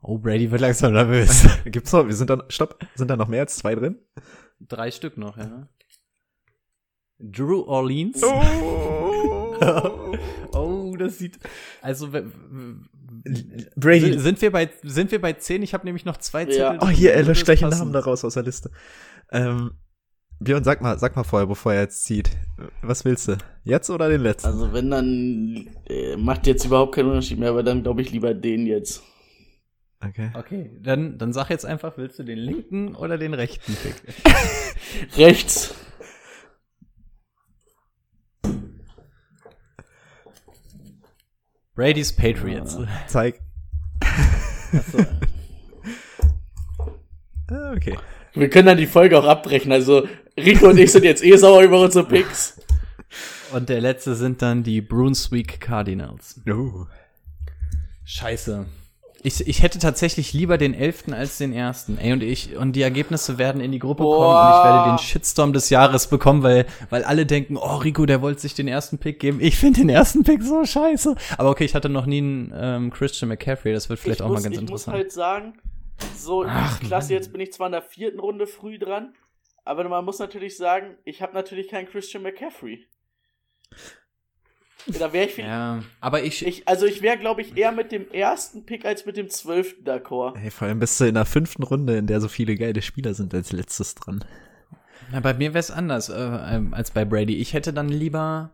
Oh, 0.00 0.18
Brady 0.18 0.50
wird 0.50 0.60
langsam 0.60 0.92
nervös. 0.92 1.46
Gibt's 1.64 1.92
noch, 1.92 2.06
wir 2.08 2.14
sind 2.14 2.28
da, 2.28 2.44
stopp, 2.48 2.84
sind 2.96 3.08
da 3.08 3.16
noch 3.16 3.28
mehr 3.28 3.42
als 3.42 3.56
zwei 3.56 3.76
drin? 3.76 3.96
Drei 4.58 4.90
Stück 4.90 5.16
noch, 5.16 5.36
ja. 5.36 5.68
Drew 7.22 7.62
Orleans. 7.62 8.22
oh, 10.52 10.94
das 10.98 11.16
sieht. 11.18 11.38
Also 11.80 12.08
Brady. 13.76 14.18
Sind, 14.18 14.42
wir 14.42 14.50
bei 14.50 14.68
sind 14.82 15.12
wir 15.12 15.20
bei 15.20 15.34
zehn? 15.34 15.62
Ich 15.62 15.74
habe 15.74 15.86
nämlich 15.86 16.04
noch 16.04 16.16
zwei 16.16 16.46
Zettel. 16.46 16.58
Ja. 16.58 16.78
Oh, 16.80 16.88
hier, 16.88 17.14
er 17.14 17.22
löscht 17.22 17.44
gleich 17.44 17.64
einen. 17.64 17.78
Namen 17.78 17.92
da 17.92 18.00
raus 18.00 18.24
aus 18.24 18.34
der 18.34 18.42
Liste. 18.42 18.72
Ähm, 19.30 19.74
Björn, 20.40 20.64
sag 20.64 20.82
mal, 20.82 20.98
sag 20.98 21.14
mal 21.14 21.22
vorher, 21.22 21.46
bevor 21.46 21.72
er 21.72 21.82
jetzt 21.82 22.02
zieht. 22.04 22.30
Was 22.82 23.04
willst 23.04 23.28
du? 23.28 23.38
Jetzt 23.62 23.90
oder 23.90 24.08
den 24.08 24.22
letzten? 24.22 24.48
Also 24.48 24.72
wenn 24.72 24.90
dann 24.90 25.68
äh, 25.88 26.16
macht 26.16 26.48
jetzt 26.48 26.64
überhaupt 26.64 26.96
keinen 26.96 27.10
Unterschied 27.10 27.38
mehr, 27.38 27.50
aber 27.50 27.62
dann 27.62 27.84
glaube 27.84 28.02
ich 28.02 28.10
lieber 28.10 28.34
den 28.34 28.66
jetzt. 28.66 29.04
Okay. 30.04 30.32
Okay, 30.34 30.68
dann, 30.80 31.16
dann 31.16 31.32
sag 31.32 31.48
jetzt 31.50 31.64
einfach, 31.64 31.96
willst 31.96 32.18
du 32.18 32.24
den 32.24 32.38
linken 32.38 32.96
oder 32.96 33.18
den 33.18 33.34
rechten 33.34 33.72
Pick? 33.74 33.94
Rechts. 35.16 35.76
Brady's 41.74 42.12
Patriots. 42.12 42.76
Zeig. 43.06 43.40
Ah, 47.50 47.72
okay. 47.76 47.98
Wir 48.32 48.48
können 48.48 48.64
dann 48.64 48.78
die 48.78 48.86
Folge 48.86 49.18
auch 49.18 49.26
abbrechen. 49.26 49.72
Also 49.72 50.08
Rico 50.38 50.70
und 50.70 50.78
ich 50.78 50.90
sind 50.90 51.04
jetzt 51.04 51.22
eh 51.22 51.36
sauer 51.36 51.62
über 51.62 51.80
unsere 51.80 52.06
Picks. 52.06 52.58
Und 53.52 53.68
der 53.68 53.82
letzte 53.82 54.14
sind 54.14 54.40
dann 54.40 54.62
die 54.62 54.80
Brunswick 54.80 55.60
Cardinals. 55.60 56.40
Oh. 56.48 56.86
Scheiße. 58.04 58.64
Ich, 59.24 59.46
ich 59.46 59.62
hätte 59.62 59.78
tatsächlich 59.78 60.32
lieber 60.32 60.58
den 60.58 60.74
elften 60.74 61.14
als 61.14 61.38
den 61.38 61.52
ersten. 61.52 61.96
Ey, 61.96 62.12
und 62.12 62.24
ich, 62.24 62.56
und 62.56 62.72
die 62.72 62.82
Ergebnisse 62.82 63.38
werden 63.38 63.60
in 63.60 63.70
die 63.70 63.78
Gruppe 63.78 64.02
Boah. 64.02 64.16
kommen 64.16 64.36
und 64.36 64.50
ich 64.50 64.64
werde 64.64 64.90
den 64.90 64.98
Shitstorm 64.98 65.52
des 65.52 65.70
Jahres 65.70 66.08
bekommen, 66.08 66.42
weil, 66.42 66.66
weil 66.90 67.04
alle 67.04 67.24
denken, 67.24 67.56
oh, 67.56 67.76
Rico, 67.76 68.04
der 68.04 68.20
wollte 68.20 68.40
sich 68.40 68.54
den 68.54 68.66
ersten 68.66 68.98
Pick 68.98 69.20
geben. 69.20 69.38
Ich 69.40 69.56
finde 69.56 69.80
den 69.80 69.90
ersten 69.90 70.24
Pick 70.24 70.42
so 70.42 70.64
scheiße. 70.64 71.14
Aber 71.38 71.50
okay, 71.50 71.64
ich 71.64 71.76
hatte 71.76 71.88
noch 71.88 72.06
nie 72.06 72.18
einen 72.18 72.52
ähm, 72.54 72.90
Christian 72.90 73.28
McCaffrey, 73.28 73.72
das 73.72 73.88
wird 73.88 74.00
vielleicht 74.00 74.20
ich 74.20 74.24
auch 74.26 74.30
muss, 74.30 74.42
mal 74.42 74.42
ganz 74.42 74.56
ich 74.56 74.60
muss 74.62 74.86
interessant. 74.86 74.96
halt 74.96 75.12
sagen, 75.12 75.54
so 76.16 76.44
klasse, 76.84 77.12
jetzt 77.12 77.30
bin 77.30 77.40
ich 77.40 77.52
zwar 77.52 77.68
in 77.68 77.72
der 77.72 77.82
vierten 77.82 78.18
Runde 78.18 78.48
früh 78.48 78.78
dran, 78.78 79.14
aber 79.64 79.88
man 79.88 80.04
muss 80.04 80.18
natürlich 80.18 80.56
sagen, 80.56 80.96
ich 81.04 81.22
habe 81.22 81.32
natürlich 81.34 81.68
keinen 81.68 81.86
Christian 81.86 82.24
McCaffrey. 82.24 82.86
Da 84.86 85.12
wäre 85.12 85.26
ich, 85.26 85.34
viel- 85.34 85.44
ja, 85.44 85.82
aber 86.00 86.22
ich, 86.24 86.44
ich, 86.46 86.66
also 86.68 86.86
ich 86.86 87.02
wäre, 87.02 87.16
glaube 87.18 87.40
ich, 87.42 87.56
eher 87.56 87.72
mit 87.72 87.92
dem 87.92 88.10
ersten 88.10 88.64
Pick 88.66 88.84
als 88.84 89.06
mit 89.06 89.16
dem 89.16 89.28
zwölften 89.28 89.84
d'accord. 89.84 90.36
Hey, 90.36 90.50
vor 90.50 90.66
allem 90.68 90.78
bist 90.80 91.00
du 91.00 91.04
in 91.04 91.14
der 91.14 91.24
fünften 91.24 91.62
Runde, 91.62 91.96
in 91.96 92.06
der 92.06 92.20
so 92.20 92.28
viele 92.28 92.56
geile 92.56 92.82
Spieler 92.82 93.14
sind, 93.14 93.32
als 93.34 93.52
letztes 93.52 93.94
dran. 93.94 94.24
Ja, 95.12 95.20
bei 95.20 95.34
mir 95.34 95.50
wäre 95.54 95.60
es 95.60 95.70
anders 95.70 96.08
äh, 96.08 96.14
ähm, 96.16 96.74
als 96.74 96.90
bei 96.90 97.04
Brady. 97.04 97.36
Ich 97.36 97.52
hätte 97.54 97.72
dann 97.72 97.88
lieber 97.88 98.50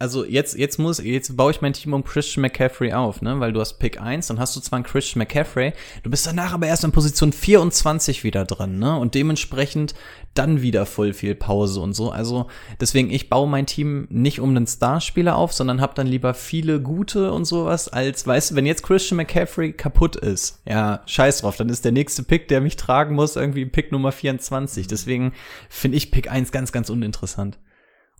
also 0.00 0.24
jetzt, 0.24 0.56
jetzt 0.56 0.78
muss, 0.78 0.98
jetzt 0.98 1.36
baue 1.36 1.50
ich 1.50 1.60
mein 1.60 1.72
Team 1.72 1.92
um 1.92 2.04
Christian 2.04 2.42
McCaffrey 2.42 2.92
auf, 2.92 3.20
ne? 3.20 3.40
Weil 3.40 3.52
du 3.52 3.60
hast 3.60 3.78
Pick 3.80 4.00
1, 4.00 4.28
dann 4.28 4.38
hast 4.38 4.54
du 4.54 4.60
zwar 4.60 4.76
einen 4.76 4.84
Christian 4.84 5.18
McCaffrey, 5.18 5.72
du 6.04 6.10
bist 6.10 6.26
danach 6.26 6.52
aber 6.52 6.68
erst 6.68 6.84
in 6.84 6.92
Position 6.92 7.32
24 7.32 8.22
wieder 8.22 8.44
dran, 8.44 8.78
ne? 8.78 8.96
Und 8.96 9.16
dementsprechend 9.16 9.94
dann 10.34 10.62
wieder 10.62 10.86
voll 10.86 11.12
viel 11.12 11.34
Pause 11.34 11.80
und 11.80 11.94
so. 11.94 12.12
Also 12.12 12.46
deswegen, 12.80 13.10
ich 13.10 13.28
baue 13.28 13.48
mein 13.48 13.66
Team 13.66 14.06
nicht 14.08 14.38
um 14.38 14.50
einen 14.50 14.68
Starspieler 14.68 15.34
auf, 15.34 15.52
sondern 15.52 15.80
hab 15.80 15.96
dann 15.96 16.06
lieber 16.06 16.32
viele 16.32 16.80
gute 16.80 17.32
und 17.32 17.44
sowas, 17.44 17.88
als, 17.88 18.24
weißt 18.24 18.52
du, 18.52 18.54
wenn 18.54 18.66
jetzt 18.66 18.84
Christian 18.84 19.16
McCaffrey 19.16 19.72
kaputt 19.72 20.14
ist, 20.14 20.60
ja, 20.64 21.02
scheiß 21.06 21.40
drauf, 21.40 21.56
dann 21.56 21.68
ist 21.68 21.84
der 21.84 21.92
nächste 21.92 22.22
Pick, 22.22 22.46
der 22.46 22.60
mich 22.60 22.76
tragen 22.76 23.16
muss, 23.16 23.34
irgendwie 23.34 23.66
Pick 23.66 23.90
Nummer 23.90 24.12
24. 24.12 24.86
Deswegen 24.86 25.32
finde 25.68 25.96
ich 25.96 26.12
Pick 26.12 26.30
1 26.30 26.52
ganz, 26.52 26.70
ganz 26.70 26.88
uninteressant. 26.88 27.58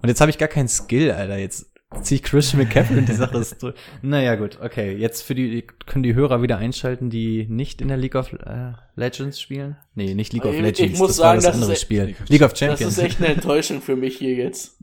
Und 0.02 0.08
jetzt 0.08 0.20
habe 0.20 0.30
ich 0.30 0.38
gar 0.38 0.48
keinen 0.48 0.68
Skill, 0.68 1.10
Alter. 1.12 1.36
Jetzt 1.36 1.72
ziehe 2.02 2.16
ich 2.16 2.22
Christian 2.22 2.62
McCaffrey 2.62 2.98
und 2.98 3.08
die 3.08 3.14
Sache 3.14 3.38
ist 3.38 3.62
durch. 3.62 3.74
Naja, 4.02 4.34
gut, 4.36 4.58
okay. 4.62 4.94
Jetzt 4.96 5.22
für 5.22 5.34
die, 5.34 5.66
können 5.86 6.02
die 6.02 6.14
Hörer 6.14 6.42
wieder 6.42 6.58
einschalten, 6.58 7.10
die 7.10 7.46
nicht 7.48 7.80
in 7.80 7.88
der 7.88 7.96
League 7.96 8.14
of 8.14 8.32
äh, 8.32 8.72
Legends 8.94 9.40
spielen? 9.40 9.76
Nee, 9.94 10.14
nicht 10.14 10.32
League 10.32 10.44
of 10.44 10.54
Ich- 10.54 10.60
Legends. 10.60 10.92
ich 10.92 10.98
muss 10.98 11.08
das 11.08 11.16
sagen, 11.16 11.26
war 11.28 11.34
das 11.36 11.44
das 11.44 11.54
andere 11.54 11.72
ist- 11.72 11.80
Spiel. 11.80 12.14
League 12.28 12.42
of 12.42 12.50
Das 12.52 12.58
Champions. 12.58 12.92
ist 12.92 12.98
echt 12.98 13.18
eine 13.18 13.28
Enttäuschung 13.34 13.80
für 13.82 13.96
mich 13.96 14.18
hier 14.18 14.34
jetzt. 14.34 14.78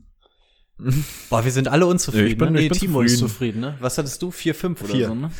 Boah, 1.30 1.44
wir 1.44 1.52
sind 1.52 1.68
alle 1.68 1.86
unzufrieden. 1.86 2.26
Ich 2.26 2.36
bin- 2.38 2.52
ne? 2.52 2.58
ich 2.60 2.64
Nee, 2.64 2.68
bin 2.70 2.78
Timo 2.78 3.00
ist 3.02 3.18
zufrieden. 3.18 3.28
zufrieden, 3.28 3.60
ne? 3.60 3.76
Was 3.80 3.96
hattest 3.98 4.20
du? 4.22 4.30
4, 4.30 4.54
5 4.54 4.82
oder 4.82 4.92
Vier. 4.92 5.06
so, 5.06 5.14
ne? 5.14 5.30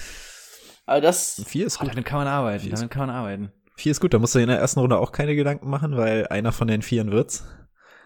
Aber 0.87 1.01
das, 1.01 1.43
Vier 1.47 1.67
ist 1.67 1.77
Oh, 1.79 1.81
gut. 1.85 1.91
damit 1.93 2.05
kann 2.07 2.19
man 2.21 2.29
arbeiten. 2.29 2.61
Vier 2.63 2.73
ist 2.73 2.79
Damit 2.81 2.93
kann 2.93 3.07
man 3.09 3.11
arbeiten. 3.17 3.53
Vier 3.75 3.91
ist 3.93 4.01
gut, 4.01 4.15
da 4.15 4.19
musst 4.19 4.35
du 4.35 4.39
in 4.39 4.47
der 4.49 4.59
ersten 4.59 4.81
Runde 4.81 4.97
auch 4.99 5.13
keine 5.13 5.35
Gedanken 5.37 5.69
machen, 5.69 5.97
weil 5.97 6.27
einer 6.29 6.53
von 6.53 6.69
den 6.69 6.81
Vieren 6.81 7.11
wird's. 7.11 7.45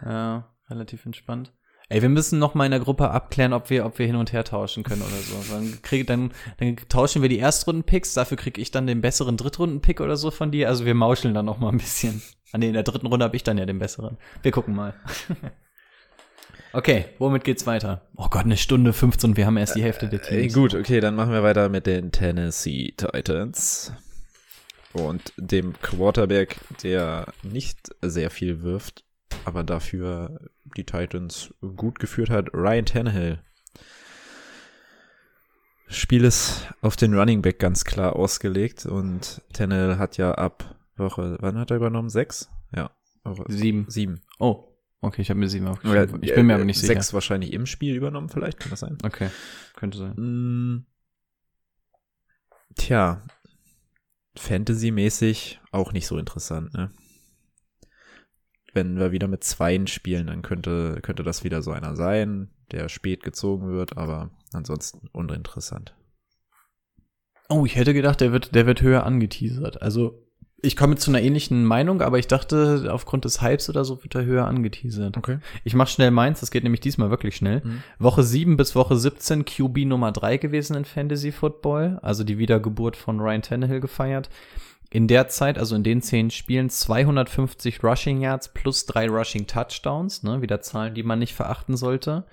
Ja, 0.05 0.51
relativ 0.69 1.05
entspannt. 1.07 1.53
Ey, 1.93 2.03
wir 2.03 2.09
müssen 2.09 2.39
noch 2.39 2.55
mal 2.55 2.67
in 2.67 2.71
der 2.71 2.79
Gruppe 2.79 3.11
abklären, 3.11 3.53
ob 3.53 3.69
wir, 3.69 3.85
ob 3.85 3.99
wir 3.99 4.07
hin 4.07 4.15
und 4.15 4.33
her 4.33 4.45
tauschen 4.45 4.85
können 4.85 5.03
oder 5.03 5.11
so. 5.11 5.53
Dann, 5.53 5.83
krieg, 5.83 6.07
dann, 6.07 6.31
dann 6.59 6.77
tauschen 6.89 7.21
wir 7.21 7.29
die 7.29 7.41
Erstrunden-Picks, 7.41 8.15
dafür 8.15 8.37
krieg 8.37 8.59
ich 8.59 8.71
dann 8.71 8.87
den 8.87 9.01
besseren 9.01 9.37
Drittrunden-Pick 9.37 10.01
oder 10.01 10.17
so 10.17 10.31
von 10.31 10.53
dir. 10.53 10.69
Also 10.69 10.85
wir 10.85 10.95
mauscheln 10.95 11.35
dann 11.35 11.47
noch 11.47 11.59
mal 11.59 11.71
ein 11.71 11.79
bisschen. 11.79 12.23
Ah 12.53 12.59
nee, 12.59 12.69
in 12.69 12.75
der 12.75 12.85
dritten 12.85 13.09
Runde 13.09 13.25
habe 13.25 13.35
ich 13.35 13.43
dann 13.43 13.59
ja 13.59 13.67
den 13.67 13.81
besseren. 13.81 14.19
Wir 14.41 14.53
gucken 14.53 14.77
mal. 14.77 14.95
okay, 16.73 17.07
womit 17.19 17.43
geht's 17.43 17.67
weiter? 17.67 18.07
Oh 18.15 18.29
Gott, 18.31 18.45
eine 18.45 18.57
Stunde 18.57 18.93
15, 18.93 19.37
wir 19.37 19.47
haben 19.47 19.57
erst 19.57 19.75
die 19.75 19.83
Hälfte 19.83 20.09
der 20.09 20.21
Ey, 20.31 20.43
Teams. 20.43 20.55
gut, 20.55 20.75
okay, 20.77 21.01
dann 21.01 21.17
machen 21.17 21.33
wir 21.33 21.43
weiter 21.43 21.69
mit 21.69 21.87
den 21.87 22.13
Tennessee 22.13 22.95
Titans. 22.97 23.93
Und 24.93 25.33
dem 25.37 25.73
Quarterback, 25.83 26.57
der 26.85 27.27
nicht 27.43 27.91
sehr 28.01 28.31
viel 28.31 28.63
wirft, 28.63 29.05
aber 29.45 29.65
dafür 29.65 30.51
die 30.77 30.85
Titans 30.85 31.55
gut 31.77 31.99
geführt 31.99 32.31
hat, 32.31 32.53
Ryan 32.55 32.87
Tannehill. 32.87 33.43
Spiel 35.89 36.25
ist 36.25 36.69
auf 36.83 36.97
den 36.97 37.15
Running 37.15 37.43
Back 37.43 37.59
ganz 37.59 37.85
klar 37.85 38.15
ausgelegt 38.15 38.87
und 38.87 39.43
Tannehill 39.53 39.99
hat 39.99 40.17
ja 40.17 40.33
ab 40.33 40.77
Woche, 40.97 41.37
wann 41.41 41.59
hat 41.59 41.71
er 41.71 41.79
übernommen? 41.79 42.11
Sechs? 42.11 42.51
Ja. 42.75 42.91
Sieben. 43.49 43.87
Sieben. 43.89 44.21
Oh, 44.39 44.65
okay, 45.01 45.23
ich 45.23 45.31
habe 45.31 45.41
mir 45.41 45.49
sieben 45.49 45.65
Oder, 45.65 45.73
aufgeschrieben. 45.73 46.23
Ich 46.23 46.35
bin 46.35 46.47
mir 46.47 46.53
äh, 46.53 46.57
aber 46.57 46.65
nicht 46.65 46.79
sicher. 46.79 46.95
Sechs 46.95 47.13
wahrscheinlich 47.13 47.53
im 47.53 47.67
Spiel 47.67 47.97
übernommen, 47.97 48.29
vielleicht, 48.29 48.61
kann 48.61 48.71
das 48.71 48.81
sein? 48.81 48.99
Okay, 49.03 49.31
könnte 49.75 49.99
sein. 49.99 50.15
Mm, 50.17 50.87
Tja, 52.77 53.23
Fantasy-mäßig 54.37 55.61
auch 55.73 55.93
nicht 55.93 56.07
so 56.07 56.19
interessant, 56.19 56.73
ne? 56.73 56.91
Wenn 58.73 58.99
wir 58.99 59.13
wieder 59.13 59.29
mit 59.29 59.45
Zweien 59.45 59.87
spielen, 59.87 60.29
dann 60.29 60.43
könnte, 60.43 61.01
könnte 61.03 61.23
das 61.23 61.45
wieder 61.45 61.63
so 61.63 61.73
einer 61.73 61.97
sein, 61.97 62.51
der 62.71 62.89
spät 62.89 63.23
gezogen 63.23 63.69
wird, 63.69 63.97
aber 63.97 64.31
ansonsten 64.53 65.09
uninteressant. 65.13 65.95
Oh, 67.49 67.67
ich 67.67 67.75
hätte 67.77 67.95
gedacht, 67.95 68.21
der 68.21 68.33
wird, 68.33 68.55
der 68.55 68.67
wird 68.67 68.81
höher 68.81 69.05
angeteasert. 69.05 69.83
Also, 69.83 70.23
ich 70.63 70.77
komme 70.77 70.97
zu 70.97 71.11
einer 71.11 71.23
ähnlichen 71.23 71.65
Meinung, 71.65 72.03
aber 72.03 72.19
ich 72.19 72.29
dachte, 72.29 72.91
aufgrund 72.93 73.25
des 73.25 73.43
Hypes 73.43 73.69
oder 73.71 73.85
so 73.85 74.03
wird 74.03 74.15
er 74.15 74.25
höher 74.25 74.47
angeteasert. 74.47 75.17
Okay. 75.17 75.39
Ich 75.65 75.75
mach 75.75 75.89
schnell 75.89 76.11
meins, 76.11 76.41
das 76.41 76.51
geht 76.51 76.63
nämlich 76.63 76.81
diesmal 76.81 77.11
wirklich 77.11 77.35
schnell. 77.35 77.63
Mhm. 77.65 77.83
Woche 77.99 78.23
7 78.23 78.57
bis 78.57 78.77
Woche 78.77 78.97
17 78.97 79.45
QB 79.45 79.87
Nummer 79.87 80.13
3 80.13 80.37
gewesen 80.37 80.77
in 80.77 80.85
Fantasy 80.85 81.33
Football, 81.33 81.99
also 82.03 82.25
die 82.25 82.39
Wiedergeburt 82.39 82.97
von 82.97 83.19
Ryan 83.21 83.43
Tannehill 83.43 83.81
gefeiert. 83.81 84.29
In 84.93 85.07
der 85.07 85.29
Zeit, 85.29 85.57
also 85.57 85.77
in 85.77 85.85
den 85.85 86.03
zehn 86.03 86.31
Spielen, 86.31 86.69
250 86.69 87.83
Rushing 87.85 88.21
Yards 88.21 88.53
plus 88.53 88.87
drei 88.87 89.09
Rushing 89.09 89.47
Touchdowns, 89.47 90.25
ne, 90.25 90.43
wieder 90.43 90.61
Zahlen, 90.61 90.95
die 90.95 91.05
man 91.05 91.21
nicht 91.21 91.35
verachten 91.35 91.77
sollte. 91.77 92.25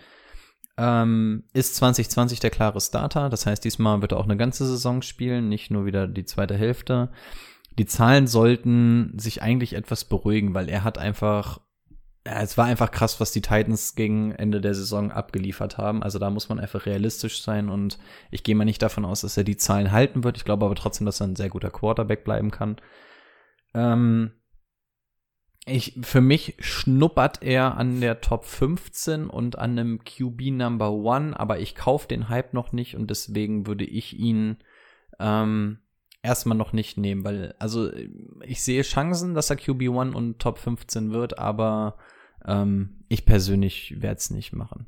Ähm, 0.75 1.43
ist 1.53 1.75
2020 1.75 2.39
der 2.39 2.49
klare 2.49 2.81
Starter, 2.81 3.29
das 3.29 3.45
heißt, 3.45 3.63
diesmal 3.63 4.01
wird 4.01 4.11
er 4.11 4.17
auch 4.17 4.25
eine 4.25 4.37
ganze 4.37 4.65
Saison 4.65 5.03
spielen, 5.03 5.49
nicht 5.49 5.69
nur 5.69 5.85
wieder 5.85 6.07
die 6.07 6.25
zweite 6.25 6.55
Hälfte. 6.55 7.09
Die 7.77 7.85
Zahlen 7.85 8.25
sollten 8.25 9.13
sich 9.19 9.43
eigentlich 9.43 9.73
etwas 9.73 10.05
beruhigen, 10.05 10.55
weil 10.55 10.67
er 10.67 10.83
hat 10.83 10.97
einfach 10.97 11.59
es 12.35 12.57
war 12.57 12.65
einfach 12.65 12.91
krass, 12.91 13.19
was 13.19 13.31
die 13.31 13.41
Titans 13.41 13.95
gegen 13.95 14.31
Ende 14.31 14.59
der 14.59 14.73
Saison 14.73 15.11
abgeliefert 15.11 15.77
haben. 15.77 16.03
Also 16.03 16.19
da 16.19 16.29
muss 16.29 16.49
man 16.49 16.59
einfach 16.59 16.85
realistisch 16.85 17.41
sein 17.41 17.69
und 17.69 17.97
ich 18.31 18.43
gehe 18.43 18.55
mal 18.55 18.65
nicht 18.65 18.81
davon 18.81 19.05
aus, 19.05 19.21
dass 19.21 19.37
er 19.37 19.43
die 19.43 19.57
Zahlen 19.57 19.91
halten 19.91 20.23
wird. 20.23 20.37
Ich 20.37 20.45
glaube 20.45 20.65
aber 20.65 20.75
trotzdem, 20.75 21.05
dass 21.05 21.21
er 21.21 21.27
ein 21.27 21.35
sehr 21.35 21.49
guter 21.49 21.69
Quarterback 21.69 22.23
bleiben 22.23 22.51
kann. 22.51 22.77
Ähm 23.73 24.31
ich, 25.65 25.99
für 26.01 26.21
mich 26.21 26.55
schnuppert 26.59 27.43
er 27.43 27.77
an 27.77 27.99
der 27.99 28.21
Top 28.21 28.45
15 28.45 29.27
und 29.27 29.57
an 29.57 29.71
einem 29.71 30.03
QB 30.03 30.51
Number 30.51 30.91
One, 30.91 31.37
aber 31.37 31.59
ich 31.59 31.75
kaufe 31.75 32.07
den 32.07 32.29
Hype 32.29 32.53
noch 32.53 32.71
nicht 32.71 32.95
und 32.95 33.09
deswegen 33.09 33.67
würde 33.67 33.83
ich 33.83 34.17
ihn 34.17 34.57
ähm, 35.19 35.79
erstmal 36.23 36.57
noch 36.57 36.71
nicht 36.71 36.97
nehmen, 36.97 37.25
weil, 37.25 37.53
also 37.59 37.91
ich 38.45 38.63
sehe 38.63 38.81
Chancen, 38.83 39.33
dass 39.33 39.49
er 39.49 39.57
QB1 39.57 40.13
und 40.13 40.39
Top 40.39 40.57
15 40.57 41.11
wird, 41.11 41.37
aber 41.37 41.97
ähm, 42.47 43.03
ich 43.07 43.25
persönlich 43.25 44.01
werde 44.01 44.17
es 44.17 44.29
nicht 44.29 44.53
machen. 44.53 44.87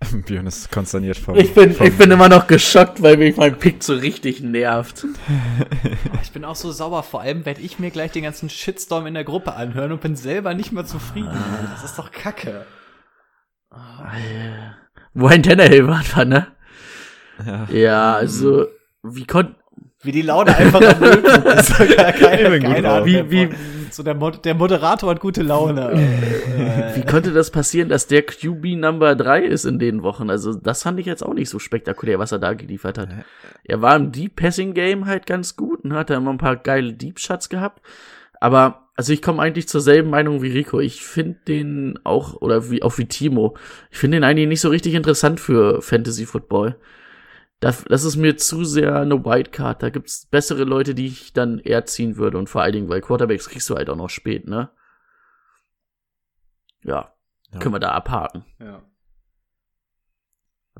Björn 0.26 0.46
ist 0.46 0.70
konsterniert 0.70 1.18
vom. 1.18 1.36
ich 1.36 1.52
bin, 1.54 1.72
vom 1.72 1.86
ich 1.86 1.96
bin 1.96 2.10
immer 2.10 2.28
noch 2.28 2.46
geschockt, 2.46 3.02
weil 3.02 3.16
mich 3.16 3.36
mein 3.36 3.58
Pick 3.58 3.82
so 3.82 3.94
richtig 3.94 4.40
nervt. 4.40 5.06
Ich 6.22 6.32
bin 6.32 6.44
auch 6.44 6.54
so 6.54 6.70
sauer, 6.70 7.02
vor 7.02 7.22
allem 7.22 7.44
werde 7.44 7.60
ich 7.60 7.80
mir 7.80 7.90
gleich 7.90 8.12
den 8.12 8.22
ganzen 8.22 8.48
Shitstorm 8.48 9.06
in 9.06 9.14
der 9.14 9.24
Gruppe 9.24 9.54
anhören 9.54 9.90
und 9.90 10.00
bin 10.00 10.14
selber 10.14 10.54
nicht 10.54 10.70
mehr 10.70 10.84
zufrieden. 10.84 11.36
Das 11.72 11.82
ist 11.82 11.98
doch 11.98 12.12
kacke. 12.12 12.66
Wo 15.12 15.26
ein 15.26 15.42
Tannehill 15.42 15.88
war, 15.88 16.24
ne? 16.24 16.46
ja. 17.44 17.64
Ja, 17.68 18.14
also, 18.14 18.68
wie 19.02 19.26
konnte, 19.26 19.56
Wie 20.02 20.12
die 20.12 20.22
Laune 20.22 20.56
einfach 20.56 20.80
am 20.80 20.98
Null 21.00 21.22
ist. 21.56 21.74
Keine, 22.18 22.50
bin. 22.50 22.66
Ahnung. 22.86 23.06
Wie- 23.06 23.30
wie- 23.30 23.48
so 23.90 24.04
der, 24.04 24.14
Mod 24.14 24.44
der 24.44 24.54
Moderator 24.54 25.10
hat 25.10 25.18
gute 25.20 25.42
Laune. 25.42 25.92
wie 26.94 27.02
konnte 27.04 27.32
das 27.32 27.50
passieren, 27.50 27.88
dass 27.88 28.06
der 28.06 28.22
QB 28.22 28.76
Number 28.76 29.16
3 29.16 29.42
ist 29.44 29.64
in 29.64 29.80
den 29.80 30.02
Wochen? 30.04 30.30
Also, 30.30 30.54
das 30.54 30.84
fand 30.84 31.00
ich 31.00 31.06
jetzt 31.06 31.24
auch 31.24 31.34
nicht 31.34 31.50
so 31.50 31.58
spektakulär, 31.58 32.18
was 32.20 32.30
er 32.30 32.38
da 32.38 32.54
geliefert 32.54 32.98
hat. 32.98 33.08
Er 33.64 33.82
war 33.82 33.96
im 33.96 34.12
Deep 34.12 34.36
Passing 34.36 34.74
Game 34.74 35.06
halt 35.06 35.26
ganz 35.26 35.56
gut 35.56 35.82
und 35.84 35.92
hat 35.92 36.08
da 36.08 36.16
immer 36.16 36.30
ein 36.30 36.38
paar 36.38 36.56
geile 36.56 36.92
Deep 36.92 37.18
Shots 37.18 37.48
gehabt. 37.48 37.82
Aber, 38.40 38.86
also 38.94 39.12
ich 39.12 39.22
komme 39.22 39.42
eigentlich 39.42 39.66
zur 39.68 39.80
selben 39.80 40.08
Meinung 40.08 40.40
wie 40.40 40.52
Rico. 40.52 40.78
Ich 40.78 41.02
finde 41.02 41.38
den 41.48 41.98
auch, 42.04 42.34
oder 42.40 42.70
wie, 42.70 42.82
auch 42.84 42.96
wie 42.96 43.06
Timo, 43.06 43.56
ich 43.90 43.98
finde 43.98 44.18
den 44.18 44.24
eigentlich 44.24 44.48
nicht 44.48 44.60
so 44.60 44.68
richtig 44.68 44.94
interessant 44.94 45.40
für 45.40 45.82
Fantasy 45.82 46.26
Football. 46.26 46.76
Das, 47.60 47.84
das 47.84 48.04
ist 48.04 48.16
mir 48.16 48.36
zu 48.38 48.64
sehr 48.64 48.96
eine 48.96 49.22
Wildcard. 49.24 49.82
Da 49.82 49.90
gibt's 49.90 50.26
bessere 50.26 50.64
Leute, 50.64 50.94
die 50.94 51.06
ich 51.08 51.32
dann 51.34 51.58
eher 51.58 51.84
ziehen 51.84 52.16
würde. 52.16 52.38
Und 52.38 52.48
vor 52.48 52.62
allen 52.62 52.72
Dingen, 52.72 52.88
weil 52.88 53.02
Quarterbacks 53.02 53.48
kriegst 53.50 53.68
du 53.68 53.76
halt 53.76 53.90
auch 53.90 53.96
noch 53.96 54.08
spät, 54.08 54.46
ne? 54.48 54.70
Ja, 56.82 57.12
Ja. 57.52 57.58
können 57.58 57.74
wir 57.74 57.80
da 57.80 57.90
abhaken. 57.92 58.44
Ja. 58.58 58.82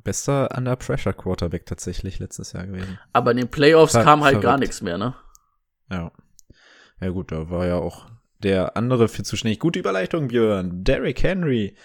Bester 0.03 0.49
Under 0.57 0.77
Pressure 0.77 1.13
Quarterback 1.13 1.67
tatsächlich 1.67 2.19
letztes 2.19 2.53
Jahr 2.55 2.67
gewesen. 2.67 2.99
Aber 3.13 3.33
in 3.33 3.37
den 3.37 3.51
Playoffs 3.51 3.93
Ver- 3.93 4.03
kam 4.05 4.25
halt 4.25 4.35
gar 4.37 4.43
verrückt. 4.43 4.61
nichts 4.61 4.81
mehr, 4.81 4.97
ne? 4.97 5.15
Ja. 5.91 6.11
Ja 7.01 7.09
gut, 7.11 7.31
da 7.33 7.51
war 7.51 7.67
ja 7.67 7.77
auch 7.77 8.07
der 8.39 8.79
andere 8.79 9.09
für 9.09 9.23
zuständig. 9.23 9.59
Gute 9.59 9.79
Überleitung, 9.79 10.29
Björn. 10.29 10.83
Derrick 10.85 11.23
Henry. 11.23 11.77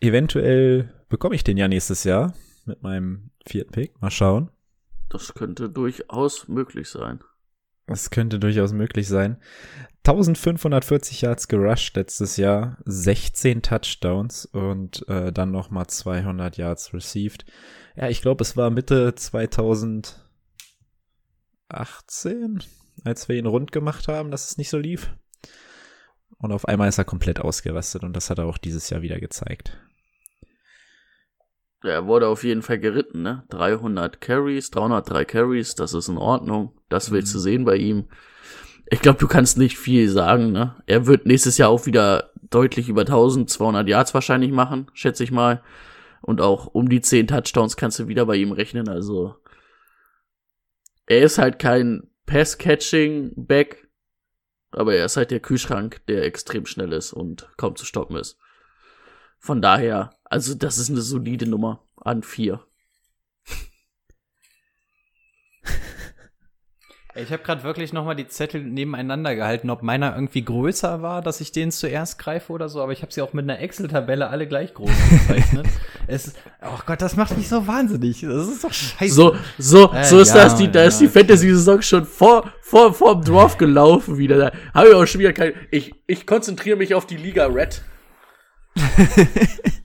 Eventuell 0.00 0.92
bekomme 1.08 1.36
ich 1.36 1.44
den 1.44 1.56
ja 1.56 1.68
nächstes 1.68 2.02
Jahr 2.02 2.34
mit 2.66 2.82
meinem 2.82 3.30
vierten 3.46 3.72
Pick. 3.72 4.00
Mal 4.00 4.10
schauen. 4.10 4.50
Das 5.08 5.34
könnte 5.34 5.70
durchaus 5.70 6.48
möglich 6.48 6.88
sein. 6.88 7.20
Das 7.86 8.10
könnte 8.10 8.40
durchaus 8.40 8.72
möglich 8.72 9.06
sein. 9.06 9.38
1540 10.04 11.22
Yards 11.22 11.48
gerusht 11.48 11.96
letztes 11.96 12.36
Jahr, 12.36 12.78
16 12.84 13.62
Touchdowns 13.62 14.44
und 14.46 15.08
äh, 15.08 15.32
dann 15.32 15.52
noch 15.52 15.70
mal 15.70 15.86
200 15.86 16.56
Yards 16.56 16.92
received. 16.92 17.44
Ja, 17.96 18.08
ich 18.08 18.22
glaube, 18.22 18.42
es 18.42 18.56
war 18.56 18.70
Mitte 18.70 19.14
2018, 19.14 20.12
als 23.04 23.28
wir 23.28 23.36
ihn 23.36 23.46
rund 23.46 23.72
gemacht 23.72 24.08
haben, 24.08 24.30
dass 24.30 24.50
es 24.50 24.58
nicht 24.58 24.70
so 24.70 24.78
lief. 24.78 25.12
Und 26.38 26.52
auf 26.52 26.66
einmal 26.66 26.88
ist 26.88 26.98
er 26.98 27.04
komplett 27.04 27.40
ausgerastet 27.40 28.04
und 28.04 28.12
das 28.12 28.30
hat 28.30 28.38
er 28.38 28.46
auch 28.46 28.58
dieses 28.58 28.90
Jahr 28.90 29.02
wieder 29.02 29.18
gezeigt. 29.20 29.78
Er 31.92 32.06
wurde 32.06 32.28
auf 32.28 32.44
jeden 32.44 32.62
Fall 32.62 32.78
geritten, 32.78 33.22
ne? 33.22 33.44
300 33.50 34.20
Carries, 34.20 34.70
303 34.70 35.24
Carries, 35.24 35.74
das 35.74 35.94
ist 35.94 36.08
in 36.08 36.18
Ordnung. 36.18 36.72
Das 36.88 37.10
willst 37.10 37.34
du 37.34 37.38
sehen 37.38 37.64
bei 37.64 37.76
ihm. 37.76 38.08
Ich 38.88 39.00
glaube, 39.00 39.18
du 39.18 39.26
kannst 39.26 39.58
nicht 39.58 39.78
viel 39.78 40.08
sagen, 40.08 40.52
ne? 40.52 40.76
Er 40.86 41.06
wird 41.06 41.26
nächstes 41.26 41.58
Jahr 41.58 41.70
auch 41.70 41.86
wieder 41.86 42.30
deutlich 42.50 42.88
über 42.88 43.02
1200 43.02 43.88
Yards 43.88 44.14
wahrscheinlich 44.14 44.52
machen, 44.52 44.90
schätze 44.94 45.24
ich 45.24 45.32
mal. 45.32 45.62
Und 46.22 46.40
auch 46.40 46.66
um 46.66 46.88
die 46.88 47.00
10 47.00 47.28
Touchdowns 47.28 47.76
kannst 47.76 47.98
du 47.98 48.08
wieder 48.08 48.26
bei 48.26 48.36
ihm 48.36 48.52
rechnen, 48.52 48.88
also 48.88 49.36
er 51.06 51.22
ist 51.22 51.38
halt 51.38 51.58
kein 51.58 52.10
Pass-Catching-Back, 52.26 53.88
aber 54.72 54.94
er 54.96 55.04
ist 55.04 55.16
halt 55.16 55.30
der 55.30 55.40
Kühlschrank, 55.40 56.04
der 56.08 56.24
extrem 56.24 56.66
schnell 56.66 56.92
ist 56.92 57.12
und 57.12 57.48
kaum 57.56 57.76
zu 57.76 57.86
stoppen 57.86 58.16
ist. 58.16 58.38
Von 59.46 59.62
daher, 59.62 60.10
also 60.24 60.56
das 60.56 60.76
ist 60.76 60.90
eine 60.90 61.00
solide 61.00 61.48
Nummer 61.48 61.78
an 62.02 62.24
vier. 62.24 62.64
Ich 67.14 67.30
habe 67.30 67.44
gerade 67.44 67.62
wirklich 67.62 67.92
noch 67.92 68.04
mal 68.04 68.16
die 68.16 68.26
Zettel 68.26 68.60
nebeneinander 68.62 69.36
gehalten, 69.36 69.70
ob 69.70 69.84
meiner 69.84 70.16
irgendwie 70.16 70.44
größer 70.44 71.00
war, 71.00 71.22
dass 71.22 71.40
ich 71.40 71.52
den 71.52 71.70
zuerst 71.70 72.18
greife 72.18 72.52
oder 72.52 72.68
so, 72.68 72.82
aber 72.82 72.90
ich 72.90 73.02
habe 73.02 73.12
sie 73.12 73.22
auch 73.22 73.32
mit 73.34 73.44
einer 73.44 73.60
Excel-Tabelle 73.60 74.28
alle 74.28 74.48
gleich 74.48 74.74
groß 74.74 74.90
gezeichnet. 75.10 75.66
es, 76.08 76.34
oh 76.60 76.80
Gott, 76.84 77.00
das 77.00 77.14
macht 77.14 77.36
mich 77.36 77.48
so 77.48 77.68
wahnsinnig. 77.68 78.22
Das 78.22 78.48
ist 78.48 78.64
doch 78.64 78.72
scheiße. 78.72 79.14
So, 79.14 79.36
so, 79.58 79.92
Äh, 79.92 80.04
so 80.04 80.18
ist 80.18 80.34
ja, 80.34 80.42
das, 80.42 80.56
die, 80.56 80.68
da 80.68 80.80
ja. 80.80 80.88
ist 80.88 80.98
die 80.98 81.08
Fantasy-Saison 81.08 81.80
schon 81.82 82.04
vor, 82.04 82.52
vor, 82.60 82.92
vor 82.92 83.14
dem 83.14 83.32
Draft 83.32 83.60
gelaufen 83.60 84.18
wieder. 84.18 84.36
Da 84.38 84.52
habe 84.74 84.88
ich 84.88 84.94
auch 84.94 85.06
schon 85.06 85.20
wieder 85.20 85.32
kein, 85.32 85.54
ich, 85.70 85.94
ich 86.08 86.26
konzentriere 86.26 86.76
mich 86.76 86.94
auf 86.94 87.06
die 87.06 87.16
Liga 87.16 87.46
Red. 87.46 87.80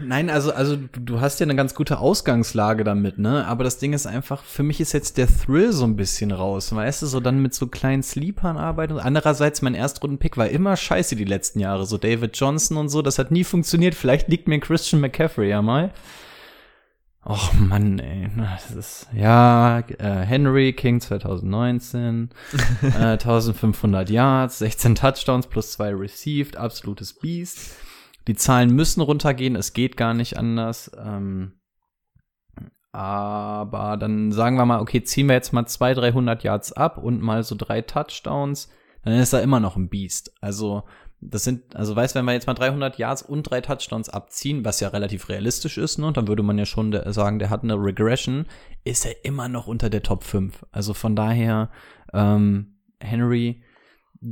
Nein, 0.00 0.28
also, 0.28 0.52
also 0.52 0.76
du, 0.76 1.20
hast 1.20 1.40
ja 1.40 1.44
eine 1.44 1.56
ganz 1.56 1.74
gute 1.74 1.98
Ausgangslage 1.98 2.84
damit, 2.84 3.18
ne? 3.18 3.46
Aber 3.46 3.64
das 3.64 3.78
Ding 3.78 3.92
ist 3.94 4.06
einfach, 4.06 4.42
für 4.44 4.62
mich 4.62 4.80
ist 4.80 4.92
jetzt 4.92 5.16
der 5.16 5.26
Thrill 5.26 5.72
so 5.72 5.84
ein 5.84 5.96
bisschen 5.96 6.32
raus. 6.32 6.74
Weißt 6.74 7.02
du, 7.02 7.06
so 7.06 7.20
dann 7.20 7.40
mit 7.40 7.54
so 7.54 7.66
kleinen 7.66 8.02
Sleepern 8.02 8.58
arbeiten. 8.58 8.98
Andererseits, 8.98 9.62
mein 9.62 9.74
Erstrunden-Pick 9.74 10.36
war 10.36 10.48
immer 10.48 10.76
scheiße 10.76 11.16
die 11.16 11.24
letzten 11.24 11.60
Jahre. 11.60 11.86
So 11.86 11.96
David 11.98 12.36
Johnson 12.36 12.76
und 12.76 12.88
so, 12.90 13.00
das 13.00 13.18
hat 13.18 13.30
nie 13.30 13.44
funktioniert. 13.44 13.94
Vielleicht 13.94 14.28
liegt 14.28 14.48
mir 14.48 14.60
Christian 14.60 15.00
McCaffrey 15.00 15.48
ja 15.48 15.62
mal. 15.62 15.92
Och 17.28 17.54
Mann, 17.54 17.98
ey. 17.98 18.30
Das 18.36 18.70
ist, 18.70 19.08
ja, 19.12 19.80
äh, 19.98 20.20
Henry 20.20 20.72
King 20.74 21.00
2019, 21.00 22.30
äh, 22.82 23.12
1500 23.12 24.08
Yards, 24.10 24.60
16 24.60 24.94
Touchdowns 24.94 25.48
plus 25.48 25.72
2 25.72 25.92
received, 25.94 26.56
absolutes 26.56 27.14
Biest. 27.14 27.72
Die 28.26 28.34
Zahlen 28.34 28.74
müssen 28.74 29.00
runtergehen, 29.00 29.56
es 29.56 29.72
geht 29.72 29.96
gar 29.96 30.14
nicht 30.14 30.36
anders. 30.36 30.90
Ähm, 30.98 31.52
aber 32.92 33.96
dann 33.98 34.32
sagen 34.32 34.56
wir 34.56 34.64
mal, 34.64 34.80
okay, 34.80 35.02
ziehen 35.02 35.26
wir 35.28 35.34
jetzt 35.34 35.52
mal 35.52 35.66
200, 35.66 36.14
300 36.14 36.42
Yards 36.44 36.72
ab 36.72 36.96
und 36.98 37.20
mal 37.20 37.42
so 37.42 37.54
drei 37.54 37.82
Touchdowns, 37.82 38.70
dann 39.04 39.14
ist 39.14 39.32
er 39.32 39.42
immer 39.42 39.60
noch 39.60 39.76
ein 39.76 39.88
Biest. 39.88 40.32
Also, 40.40 40.84
das 41.20 41.44
sind, 41.44 41.76
also 41.76 41.94
weißt, 41.94 42.14
wenn 42.14 42.24
wir 42.24 42.32
jetzt 42.32 42.46
mal 42.46 42.54
300 42.54 42.98
Yards 42.98 43.22
und 43.22 43.42
drei 43.44 43.60
Touchdowns 43.60 44.08
abziehen, 44.08 44.64
was 44.64 44.80
ja 44.80 44.88
relativ 44.88 45.28
realistisch 45.28 45.76
ist, 45.78 45.98
ne, 45.98 46.12
dann 46.12 46.26
würde 46.26 46.42
man 46.42 46.58
ja 46.58 46.64
schon 46.66 46.90
de- 46.90 47.12
sagen, 47.12 47.38
der 47.38 47.50
hat 47.50 47.62
eine 47.62 47.74
Regression, 47.74 48.46
ist 48.84 49.04
er 49.04 49.24
immer 49.24 49.48
noch 49.48 49.66
unter 49.66 49.90
der 49.90 50.02
Top 50.02 50.24
5. 50.24 50.64
Also 50.72 50.94
von 50.94 51.14
daher, 51.14 51.70
ähm, 52.12 52.78
Henry, 53.00 53.62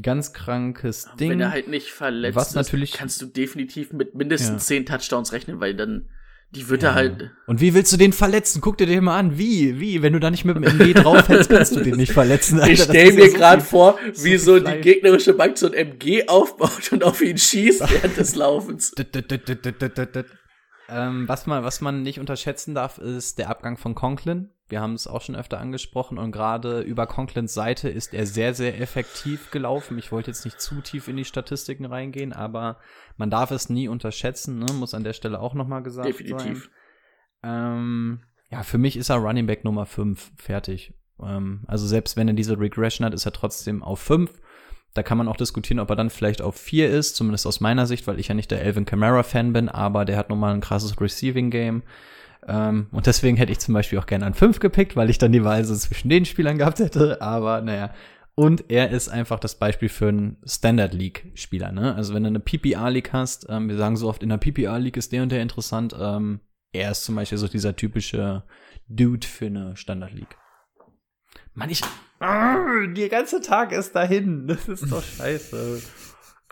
ganz 0.03 0.33
krankes 0.33 1.07
Ding. 1.19 1.31
Wenn 1.31 1.41
er 1.41 1.51
halt 1.51 1.69
nicht 1.69 1.91
verletzt 1.93 2.37
Was 2.37 2.49
ist, 2.51 2.55
natürlich- 2.55 2.93
kannst 2.93 3.21
du 3.23 3.27
definitiv 3.27 3.93
mit 3.93 4.15
mindestens 4.15 4.69
Ja. 4.69 4.77
10 4.77 4.87
Touchdowns 4.87 5.33
rechnen, 5.33 5.61
weil 5.61 5.75
dann, 5.75 6.09
die 6.51 6.69
wird 6.69 6.83
Ja. 6.83 6.91
er 6.91 6.95
halt, 6.95 7.31
Und 7.47 7.61
wie 7.61 7.75
willst 7.75 7.93
du 7.93 7.97
den 7.97 8.13
verletzen? 8.13 8.61
Guck 8.61 8.79
dir 8.79 8.87
den 8.87 9.03
mal 9.05 9.19
an. 9.19 9.37
Wie? 9.39 9.81
Wie? 9.81 10.03
Wenn 10.03 10.13
du 10.13 10.21
da 10.21 10.31
nicht 10.31 10.45
mit 10.45 10.55
dem 10.57 10.63
MG 10.63 10.93
draufhältst, 10.95 11.51
kannst 11.51 11.75
du 11.75 11.81
den 11.81 11.97
nicht 11.97 12.13
verletzen. 12.13 12.61
Alter, 12.61 12.73
ich 12.95 13.09
ja 13.11 13.13
mir 13.13 13.31
so 13.31 13.37
gerade 13.37 13.63
vor, 13.63 13.99
so 14.13 14.25
wie 14.25 14.29
viel 14.31 14.39
so 14.39 14.61
die 14.61 14.81
gegnerische 14.81 15.35
Bank 15.35 15.59
so 15.59 15.67
ein 15.67 15.73
MG 15.75 16.29
aufbaut 16.29 16.93
und 16.93 17.03
auf 17.05 17.21
ihn 17.23 17.39
schießt 17.39 17.81
während 17.91 18.17
des 18.17 18.35
Laufens. 18.37 18.93
Ähm, 20.89 21.27
was, 21.29 21.47
man, 21.47 21.65
was 21.65 21.81
man 21.81 22.03
nicht 22.03 22.21
unterschätzen 22.21 22.75
darf, 22.75 22.99
ist 22.99 23.39
der 23.39 23.49
Abgang 23.49 23.77
von 23.79 23.95
Conklin. 23.95 24.51
Wir 24.69 24.81
haben 24.81 24.95
es 24.95 25.07
auch 25.07 25.21
schon 25.21 25.37
öfter 25.37 25.61
angesprochen 25.61 26.17
und 26.17 26.33
gerade 26.33 26.81
über 26.81 27.07
Conklins 27.07 27.53
Seite 27.53 27.91
ist 27.91 28.15
er 28.15 28.25
sehr, 28.25 28.55
sehr 28.55 28.81
effektiv 28.81 29.51
gelaufen. 29.51 29.99
Ich 29.99 30.11
wollte 30.11 30.31
jetzt 30.31 30.47
nicht 30.47 30.59
zu 30.61 30.81
tief 30.81 31.07
in 31.07 31.17
die 31.17 31.27
Statistiken 31.27 31.85
reingehen, 31.85 32.33
aber 32.33 32.79
man 33.19 33.29
darf 33.29 33.51
es 33.51 33.69
nie 33.69 33.89
unterschätzen, 33.89 34.59
ne? 34.59 34.73
muss 34.73 34.95
an 34.95 35.05
der 35.05 35.13
Stelle 35.13 35.41
auch 35.41 35.53
nochmal 35.53 35.83
gesagt 35.83 36.09
Definitiv. 36.09 36.71
sein. 37.43 37.73
Ähm, 37.77 38.21
ja, 38.51 38.63
für 38.63 38.79
mich 38.79 38.97
ist 38.97 39.11
er 39.11 39.17
Running 39.17 39.47
Back 39.47 39.65
Nummer 39.65 39.85
5, 39.85 40.33
fertig. 40.37 40.95
Ähm, 41.23 41.65
also 41.67 41.87
selbst 41.87 42.17
wenn 42.17 42.29
er 42.29 42.35
diese 42.35 42.59
Regression 42.59 43.05
hat, 43.05 43.13
ist 43.13 43.27
er 43.27 43.33
trotzdem 43.33 43.83
auf 43.83 44.01
5. 44.01 44.33
Da 44.95 45.03
kann 45.03 45.19
man 45.19 45.29
auch 45.29 45.37
diskutieren, 45.37 45.81
ob 45.81 45.91
er 45.91 45.97
dann 45.97 46.09
vielleicht 46.09 46.41
auf 46.41 46.57
4 46.57 46.89
ist, 46.89 47.17
zumindest 47.17 47.47
aus 47.47 47.61
meiner 47.61 47.87
Sicht, 47.87 48.07
weil 48.07 48.19
ich 48.19 48.29
ja 48.29 48.35
nicht 48.35 48.51
der 48.51 48.63
Alvin 48.63 48.85
Kamara 48.85 49.25
Fan 49.25 49.53
bin, 49.53 49.69
aber 49.69 50.05
der 50.05 50.17
hat 50.17 50.31
nochmal 50.31 50.55
ein 50.55 50.61
krasses 50.61 51.01
Receiving 51.01 51.51
Game. 51.51 51.83
Ähm, 52.47 52.89
und 52.93 53.07
deswegen 53.07 53.37
hätte 53.37 53.53
ich 53.53 53.59
zum 53.59 53.75
Beispiel 53.75 53.99
auch 53.99 54.07
gerne 54.07 54.27
an 54.27 54.35
5 54.35 54.61
gepickt, 54.61 54.97
weil 54.97 55.11
ich 55.11 55.19
dann 55.19 55.33
die 55.33 55.45
Wahl 55.45 55.65
so 55.65 55.75
zwischen 55.75 56.09
den 56.09 56.25
Spielern 56.25 56.59
gehabt 56.59 56.79
hätte, 56.79 57.21
aber 57.21 57.61
naja. 57.61 57.95
Und 58.37 58.65
er 58.69 58.91
ist 58.91 59.09
einfach 59.09 59.39
das 59.39 59.55
Beispiel 59.55 59.89
für 59.89 60.09
einen 60.09 60.39
Standard 60.45 60.93
League 60.93 61.31
Spieler, 61.35 61.71
ne? 61.71 61.95
Also 61.95 62.15
wenn 62.15 62.25
du 62.25 62.29
eine 62.29 62.41
PPR 62.41 62.91
League 62.91 63.13
hast, 63.13 63.47
ähm, 63.49 63.69
wir 63.69 63.77
sagen 63.77 63.97
so 63.97 64.09
oft 64.09 64.23
in 64.25 64.29
der 64.29 64.39
PPR 64.39 64.79
League 64.79 64.97
ist 64.97 65.13
der 65.13 65.23
und 65.23 65.31
der 65.31 65.41
interessant, 65.41 65.95
ähm, 65.99 66.41
er 66.73 66.91
ist 66.91 67.05
zum 67.05 67.15
Beispiel 67.15 67.39
so 67.39 67.47
dieser 67.47 67.77
typische 67.77 68.43
Dude 68.89 69.27
für 69.27 69.47
eine 69.47 69.77
Standard 69.77 70.13
League. 70.13 70.37
Mann, 71.55 71.71
ich. 71.71 71.83
Ah, 72.19 72.57
der 72.89 73.09
ganze 73.09 73.41
Tag 73.41 73.71
ist 73.71 73.95
dahin. 73.95 74.49
Das 74.49 74.69
ist 74.69 74.91
doch 74.91 75.03
scheiße. 75.19 75.81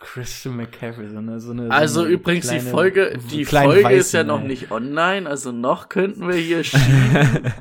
Christian 0.03 0.57
McCaffrey, 0.57 1.09
so 1.09 1.17
eine, 1.17 1.39
so 1.39 1.51
eine. 1.51 1.71
Also 1.71 2.01
so 2.01 2.05
eine 2.05 2.09
übrigens, 2.13 2.47
die 2.49 2.55
kleine- 2.57 2.69
Folge, 2.69 3.17
die 3.31 3.45
Folge 3.45 3.89
ist 3.95 4.11
ja 4.13 4.19
Weißen, 4.19 4.27
noch 4.27 4.41
ey. 4.41 4.47
nicht 4.47 4.71
online, 4.71 5.29
also 5.29 5.51
noch 5.51 5.89
könnten 5.89 6.27
wir 6.27 6.35
hier 6.35 6.63
schieben. 6.63 7.53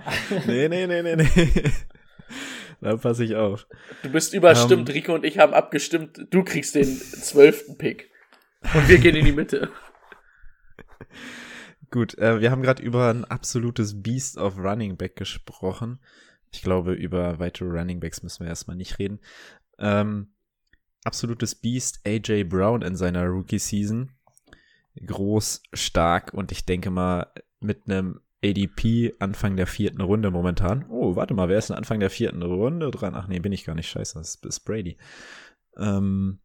nee, 0.47 0.69
nee, 0.69 0.86
nee, 0.86 1.02
nee, 1.02 1.16
nee. 1.16 1.73
Da 2.81 2.97
passe 2.97 3.23
ich 3.24 3.36
auf. 3.36 3.66
Du 4.02 4.10
bist 4.10 4.35
überstimmt, 4.35 4.89
Ähm. 4.89 4.93
Rico 4.94 5.14
und 5.14 5.24
ich 5.24 5.39
haben 5.39 5.55
abgestimmt, 5.55 6.27
du 6.31 6.43
kriegst 6.43 6.74
den 6.74 6.86
zwölften 6.86 7.78
Pick. 7.78 8.10
Und 8.74 8.89
wir 8.89 8.98
gehen 8.98 9.14
in 9.16 9.24
die 9.24 9.32
Mitte. 9.32 9.70
Gut, 11.90 12.16
äh, 12.19 12.40
wir 12.40 12.51
haben 12.51 12.62
gerade 12.62 12.82
über 12.82 13.10
ein 13.10 13.24
absolutes 13.24 14.02
Beast 14.02 14.39
of 14.39 14.56
Running 14.59 14.97
Back 14.97 15.14
gesprochen. 15.16 16.01
Ich 16.51 16.62
glaube, 16.62 16.93
über 16.94 17.39
weitere 17.39 17.69
Running 17.69 18.01
Backs 18.01 18.23
müssen 18.23 18.40
wir 18.44 18.48
erstmal 18.48 18.77
nicht 18.77 18.98
reden. 18.98 19.20
Ähm, 19.78 20.32
absolutes 21.04 21.54
Beast, 21.54 22.00
AJ 22.06 22.44
Brown 22.44 22.82
in 22.82 22.96
seiner 22.96 23.26
Rookie-Season. 23.26 24.10
Groß, 25.06 25.62
stark 25.72 26.34
und 26.34 26.52
ich 26.52 26.66
denke 26.66 26.90
mal 26.90 27.32
mit 27.60 27.82
einem 27.86 28.20
ADP 28.44 29.14
Anfang 29.20 29.56
der 29.56 29.66
vierten 29.66 30.00
Runde 30.00 30.30
momentan. 30.30 30.84
Oh, 30.90 31.16
warte 31.16 31.32
mal, 31.32 31.48
wer 31.48 31.58
ist 31.58 31.68
denn 31.68 31.76
Anfang 31.76 32.00
der 32.00 32.10
vierten 32.10 32.42
Runde 32.42 32.90
dran? 32.90 33.14
Ach 33.14 33.28
nee, 33.28 33.38
bin 33.38 33.52
ich 33.52 33.64
gar 33.64 33.74
nicht. 33.74 33.88
Scheiße, 33.88 34.18
das 34.18 34.40
ist 34.42 34.60
Brady. 34.60 34.96
Ähm, 35.78 36.40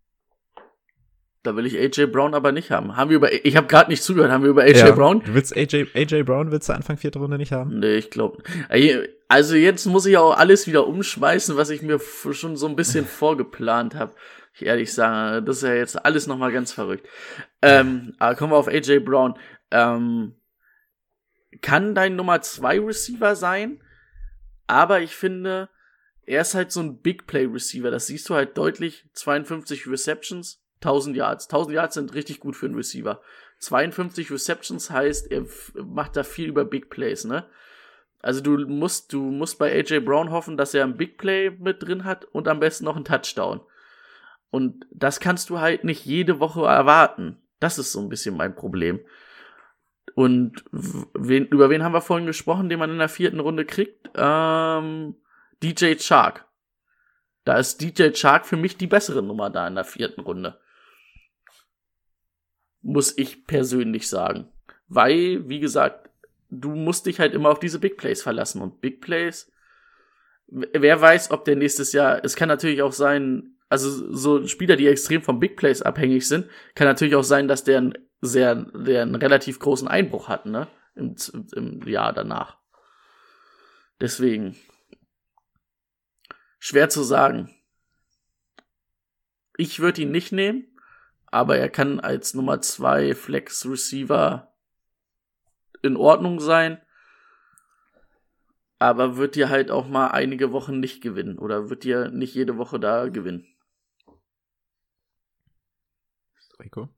Da 1.44 1.56
will 1.56 1.66
ich 1.66 1.78
AJ 1.78 2.08
Brown 2.08 2.34
aber 2.34 2.52
nicht 2.52 2.72
haben. 2.72 2.96
Haben 2.96 3.10
wir 3.10 3.18
über, 3.18 3.46
ich 3.46 3.56
habe 3.56 3.68
gerade 3.68 3.90
nicht 3.90 4.04
zugehört, 4.04 4.32
haben 4.32 4.44
wir 4.44 4.50
über 4.52 4.64
AJ 4.64 4.78
ja, 4.78 4.92
Brown? 4.92 5.22
Du 5.24 5.34
willst 5.34 5.56
AJ, 5.58 5.88
AJ 5.96 6.24
Brown 6.24 6.52
willst 6.52 6.70
du 6.70 6.74
Anfang 6.74 6.98
vierte 6.98 7.20
Runde 7.20 7.38
nicht 7.38 7.52
haben? 7.52 7.80
Nee, 7.80 7.96
ich 7.96 8.12
glaube. 8.12 8.44
Also 9.28 9.56
jetzt 9.56 9.86
muss 9.88 10.06
ich 10.06 10.18
auch 10.18 10.38
alles 10.38 10.68
wieder 10.68 10.88
umschmeißen, 10.88 11.58
was 11.58 11.70
ich 11.70 11.82
mir 11.82 12.00
schon 12.00 12.58
so 12.58 12.68
ein 12.68 12.76
bisschen 12.76 13.06
vorgeplant 13.08 13.96
habe. 13.96 14.14
Ich 14.58 14.66
ehrlich 14.66 14.92
sagen, 14.92 15.46
das 15.46 15.58
ist 15.58 15.64
ja 15.64 15.76
jetzt 15.76 16.04
alles 16.04 16.26
nochmal 16.26 16.52
ganz 16.52 16.72
verrückt. 16.72 17.08
Ähm, 17.62 18.16
aber 18.18 18.34
kommen 18.34 18.54
wir 18.54 18.58
auf 18.58 18.68
AJ 18.68 19.02
Brown. 19.02 19.38
Ähm, 19.70 20.34
kann 21.62 21.94
dein 21.94 22.16
Nummer 22.16 22.42
zwei 22.42 22.80
Receiver 22.80 23.36
sein, 23.36 23.84
aber 24.66 25.02
ich 25.02 25.16
finde, 25.16 25.70
er 26.26 26.42
ist 26.42 26.56
halt 26.56 26.72
so 26.72 26.80
ein 26.80 27.02
Big 27.04 27.28
Play 27.28 27.46
Receiver. 27.46 27.92
Das 27.92 28.08
siehst 28.08 28.28
du 28.30 28.34
halt 28.34 28.58
deutlich. 28.58 29.06
52 29.14 29.86
Receptions, 29.86 30.64
1000 30.82 31.16
Yards. 31.16 31.46
1000 31.46 31.76
Yards 31.76 31.94
sind 31.94 32.16
richtig 32.16 32.40
gut 32.40 32.56
für 32.56 32.66
einen 32.66 32.76
Receiver. 32.76 33.22
52 33.60 34.32
Receptions 34.32 34.90
heißt, 34.90 35.32
er 35.32 35.46
macht 35.76 36.16
da 36.16 36.24
viel 36.24 36.50
über 36.50 36.66
Big 36.66 36.90
Plays, 36.90 37.26
ne? 37.26 37.48
Also 38.20 38.42
du 38.42 38.58
musst, 38.68 39.14
du 39.14 39.22
musst 39.22 39.60
bei 39.60 39.72
AJ 39.72 40.00
Brown 40.00 40.32
hoffen, 40.32 40.58
dass 40.58 40.74
er 40.74 40.84
ein 40.84 40.98
Big 40.98 41.20
Play 41.20 41.52
mit 41.52 41.84
drin 41.84 42.04
hat 42.06 42.26
und 42.26 42.48
am 42.48 42.60
besten 42.60 42.86
noch 42.86 42.96
einen 42.96 43.06
Touchdown. 43.06 43.62
Und 44.50 44.86
das 44.92 45.20
kannst 45.20 45.50
du 45.50 45.60
halt 45.60 45.84
nicht 45.84 46.06
jede 46.06 46.40
Woche 46.40 46.66
erwarten. 46.66 47.38
Das 47.60 47.78
ist 47.78 47.92
so 47.92 48.00
ein 48.00 48.10
bisschen 48.10 48.38
mein 48.38 48.56
Problem. 48.56 49.00
Und 50.16 50.64
wen, 50.72 51.46
über 51.48 51.70
wen 51.70 51.84
haben 51.84 51.94
wir 51.94 52.02
vorhin 52.02 52.26
gesprochen, 52.26 52.70
den 52.70 52.80
man 52.80 52.90
in 52.90 52.98
der 52.98 53.10
vierten 53.10 53.40
Runde 53.40 53.66
kriegt? 53.66 54.10
Ähm, 54.16 55.16
DJ 55.62 55.96
Chark. 55.96 56.46
Da 57.44 57.58
ist 57.58 57.82
DJ 57.82 58.10
Chark 58.12 58.46
für 58.46 58.58
mich 58.58 58.78
die 58.78 58.88
bessere 58.88 59.22
Nummer 59.22 59.50
da 59.50 59.68
in 59.68 59.76
der 59.76 59.84
vierten 59.84 60.22
Runde. 60.22 60.60
Muss 62.82 63.18
ich 63.18 63.46
persönlich 63.46 64.08
sagen. 64.08 64.48
Weil, 64.88 65.48
wie 65.50 65.60
gesagt, 65.60 66.10
du 66.50 66.70
musst 66.72 67.06
dich 67.06 67.20
halt 67.20 67.34
immer 67.34 67.50
auf 67.50 67.60
diese 67.60 67.80
Big 67.80 67.98
Plays 67.98 68.24
verlassen. 68.24 68.62
Und 68.62 68.82
Big 68.82 69.02
Plays, 69.02 69.52
wer 70.48 71.00
weiß, 71.00 71.32
ob 71.32 71.46
der 71.46 71.58
nächstes 71.58 71.94
Jahr, 71.94 72.24
es 72.24 72.36
kann 72.36 72.48
natürlich 72.48 72.82
auch 72.82 72.94
sein, 72.94 73.57
also 73.70 74.14
so 74.14 74.48
Spieler, 74.48 74.76
die 74.76 74.88
extrem 74.88 75.22
von 75.22 75.40
Big 75.40 75.58
Plays 75.58 75.82
abhängig 75.82 76.28
sind, 76.28 76.50
kann 76.76 76.88
natürlich 76.88 77.16
auch 77.16 77.24
sein, 77.24 77.48
dass 77.48 77.64
der 77.64 77.78
einen 77.78 77.94
sehr, 78.22 78.56
der 78.56 79.04
einen 79.04 79.16
relativ 79.16 79.60
großen 79.60 79.88
Einbruch 79.88 80.28
hat, 80.28 80.46
ne? 80.46 80.68
Im, 80.96 81.16
im 81.54 81.82
Jahr 81.88 82.14
danach. 82.14 82.58
Deswegen. 84.02 84.56
Schwer 86.60 86.90
zu 86.90 87.04
sagen. 87.04 87.54
Ich 89.58 89.80
würde 89.80 90.02
ihn 90.02 90.12
nicht 90.12 90.32
nehmen, 90.32 90.68
aber 91.28 91.58
er 91.58 91.70
kann 91.70 92.00
als 92.00 92.34
Nummer 92.34 92.62
zwei 92.62 93.14
Flex 93.16 93.66
Receiver 93.66 94.54
in 95.82 95.98
Ordnung 95.98 96.40
sein. 96.40 96.82
Aber 98.80 99.18
wird 99.18 99.36
dir 99.36 99.50
halt 99.50 99.72
auch 99.72 99.88
mal 99.88 100.08
einige 100.10 100.52
Wochen 100.52 100.80
nicht 100.80 101.02
gewinnen 101.02 101.40
oder 101.40 101.70
wird 101.70 101.84
dir 101.84 102.10
nicht 102.10 102.36
jede 102.36 102.58
Woche 102.58 102.80
da 102.80 103.10
gewinnen. 103.10 103.48
Rico? 106.60 106.90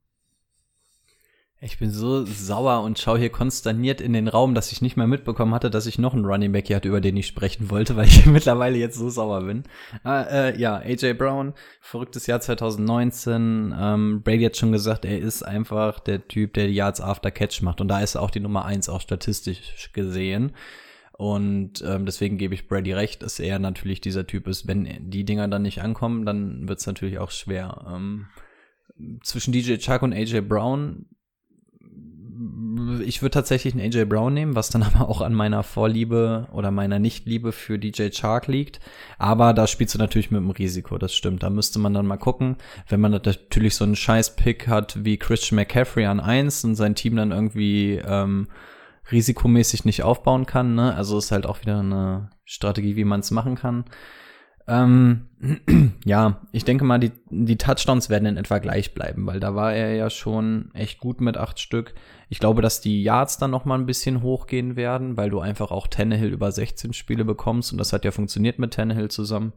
Ich 1.62 1.78
bin 1.78 1.90
so 1.90 2.24
sauer 2.24 2.82
und 2.84 2.98
schaue 2.98 3.18
hier 3.18 3.28
konsterniert 3.28 4.00
in 4.00 4.14
den 4.14 4.28
Raum, 4.28 4.54
dass 4.54 4.72
ich 4.72 4.80
nicht 4.80 4.96
mehr 4.96 5.06
mitbekommen 5.06 5.54
hatte, 5.54 5.68
dass 5.68 5.84
ich 5.84 5.98
noch 5.98 6.14
einen 6.14 6.24
Running 6.24 6.52
Back 6.52 6.68
hier 6.68 6.76
hatte, 6.76 6.88
über 6.88 7.02
den 7.02 7.18
ich 7.18 7.26
sprechen 7.26 7.68
wollte, 7.68 7.96
weil 7.98 8.06
ich 8.06 8.24
mittlerweile 8.24 8.78
jetzt 8.78 8.96
so 8.96 9.10
sauer 9.10 9.42
bin. 9.42 9.64
Äh, 10.02 10.52
äh, 10.52 10.58
ja, 10.58 10.76
AJ 10.76 11.14
Brown, 11.14 11.52
verrücktes 11.82 12.26
Jahr 12.26 12.40
2019. 12.40 13.74
Ähm, 13.78 14.22
Brady 14.22 14.44
hat 14.44 14.56
schon 14.56 14.72
gesagt, 14.72 15.04
er 15.04 15.18
ist 15.18 15.42
einfach 15.42 16.00
der 16.00 16.26
Typ, 16.26 16.54
der 16.54 16.66
die 16.66 16.74
Yards 16.74 17.02
after 17.02 17.30
Catch 17.30 17.60
macht. 17.60 17.82
Und 17.82 17.88
da 17.88 18.00
ist 18.00 18.14
er 18.14 18.22
auch 18.22 18.30
die 18.30 18.40
Nummer 18.40 18.64
eins, 18.64 18.88
auch 18.88 19.02
statistisch 19.02 19.90
gesehen. 19.92 20.52
Und 21.12 21.84
ähm, 21.86 22.06
deswegen 22.06 22.38
gebe 22.38 22.54
ich 22.54 22.68
Brady 22.68 22.94
recht, 22.94 23.22
dass 23.22 23.38
er 23.38 23.58
natürlich 23.58 24.00
dieser 24.00 24.26
Typ 24.26 24.48
ist. 24.48 24.66
Wenn 24.66 25.10
die 25.10 25.26
Dinger 25.26 25.46
dann 25.48 25.60
nicht 25.60 25.82
ankommen, 25.82 26.24
dann 26.24 26.66
wird 26.66 26.78
es 26.78 26.86
natürlich 26.86 27.18
auch 27.18 27.30
schwer. 27.30 27.84
Ähm, 27.86 28.28
zwischen 29.22 29.52
DJ 29.52 29.76
Chuck 29.76 30.02
und 30.02 30.12
AJ 30.12 30.42
Brown 30.42 31.06
ich 33.04 33.22
würde 33.22 33.32
tatsächlich 33.32 33.74
einen 33.74 33.84
AJ 33.84 34.06
Brown 34.06 34.32
nehmen, 34.32 34.56
was 34.56 34.68
dann 34.68 34.82
aber 34.94 35.08
auch 35.08 35.20
an 35.20 35.34
meiner 35.34 35.62
Vorliebe 35.62 36.48
oder 36.52 36.70
meiner 36.70 36.98
Nichtliebe 36.98 37.52
für 37.52 37.78
DJ 37.78 38.08
Chark 38.10 38.46
liegt. 38.46 38.80
Aber 39.18 39.52
da 39.52 39.66
spielst 39.66 39.94
du 39.94 39.98
natürlich 39.98 40.30
mit 40.30 40.40
dem 40.40 40.50
Risiko, 40.50 40.98
das 40.98 41.14
stimmt. 41.14 41.42
Da 41.42 41.50
müsste 41.50 41.78
man 41.78 41.94
dann 41.94 42.06
mal 42.06 42.16
gucken. 42.16 42.56
Wenn 42.88 43.00
man 43.00 43.12
natürlich 43.12 43.74
so 43.74 43.84
einen 43.84 43.96
Scheiß-Pick 43.96 44.68
hat 44.68 45.04
wie 45.04 45.18
Christian 45.18 45.56
McCaffrey 45.56 46.06
an 46.06 46.20
eins 46.20 46.64
und 46.64 46.74
sein 46.74 46.94
Team 46.94 47.16
dann 47.16 47.32
irgendwie 47.32 48.00
ähm, 48.04 48.48
risikomäßig 49.10 49.84
nicht 49.84 50.02
aufbauen 50.02 50.46
kann, 50.46 50.74
ne? 50.74 50.94
Also 50.94 51.18
ist 51.18 51.32
halt 51.32 51.46
auch 51.46 51.62
wieder 51.62 51.80
eine 51.80 52.30
Strategie, 52.44 52.96
wie 52.96 53.04
man 53.04 53.20
es 53.20 53.30
machen 53.30 53.56
kann. 53.56 53.84
Ähm, 54.70 55.26
ja, 56.04 56.40
ich 56.52 56.64
denke 56.64 56.84
mal, 56.84 57.00
die, 57.00 57.10
die 57.28 57.58
Touchdowns 57.58 58.08
werden 58.08 58.26
in 58.26 58.36
etwa 58.36 58.58
gleich 58.58 58.94
bleiben, 58.94 59.26
weil 59.26 59.40
da 59.40 59.56
war 59.56 59.74
er 59.74 59.94
ja 59.94 60.10
schon 60.10 60.70
echt 60.74 61.00
gut 61.00 61.20
mit 61.20 61.36
acht 61.36 61.58
Stück. 61.58 61.92
Ich 62.28 62.38
glaube, 62.38 62.62
dass 62.62 62.80
die 62.80 63.02
Yards 63.02 63.38
dann 63.38 63.50
noch 63.50 63.64
mal 63.64 63.74
ein 63.74 63.86
bisschen 63.86 64.22
hochgehen 64.22 64.76
werden, 64.76 65.16
weil 65.16 65.28
du 65.28 65.40
einfach 65.40 65.72
auch 65.72 65.88
Tannehill 65.88 66.32
über 66.32 66.52
16 66.52 66.92
Spiele 66.92 67.24
bekommst 67.24 67.72
und 67.72 67.78
das 67.78 67.92
hat 67.92 68.04
ja 68.04 68.12
funktioniert 68.12 68.60
mit 68.60 68.72
Tannehill 68.72 69.10
zusammen. 69.10 69.54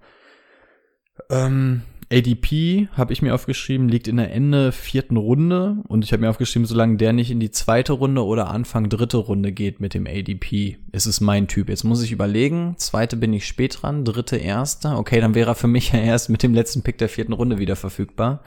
Ähm, 1.29 1.83
ADP 2.11 2.89
habe 2.93 3.13
ich 3.13 3.21
mir 3.21 3.33
aufgeschrieben, 3.33 3.89
liegt 3.89 4.07
in 4.07 4.17
der 4.17 4.31
Ende 4.31 4.71
vierten 4.71 5.17
Runde 5.17 5.77
und 5.87 6.03
ich 6.03 6.11
habe 6.11 6.21
mir 6.21 6.29
aufgeschrieben, 6.29 6.65
solange 6.65 6.97
der 6.97 7.13
nicht 7.13 7.31
in 7.31 7.39
die 7.39 7.51
zweite 7.51 7.93
Runde 7.93 8.23
oder 8.23 8.49
Anfang 8.49 8.89
dritte 8.89 9.17
Runde 9.17 9.51
geht 9.51 9.79
mit 9.79 9.93
dem 9.93 10.07
ADP, 10.07 10.77
ist 10.91 11.05
es 11.05 11.21
mein 11.21 11.47
Typ. 11.47 11.69
Jetzt 11.69 11.83
muss 11.83 12.01
ich 12.01 12.11
überlegen, 12.11 12.75
zweite 12.77 13.17
bin 13.17 13.33
ich 13.33 13.47
spät 13.47 13.79
dran, 13.81 14.05
dritte 14.05 14.37
erste, 14.37 14.89
okay, 14.89 15.21
dann 15.21 15.35
wäre 15.35 15.51
er 15.51 15.55
für 15.55 15.67
mich 15.67 15.91
ja 15.93 15.99
erst 15.99 16.29
mit 16.29 16.43
dem 16.43 16.53
letzten 16.53 16.81
Pick 16.81 16.97
der 16.97 17.09
vierten 17.09 17.33
Runde 17.33 17.59
wieder 17.59 17.75
verfügbar. 17.75 18.43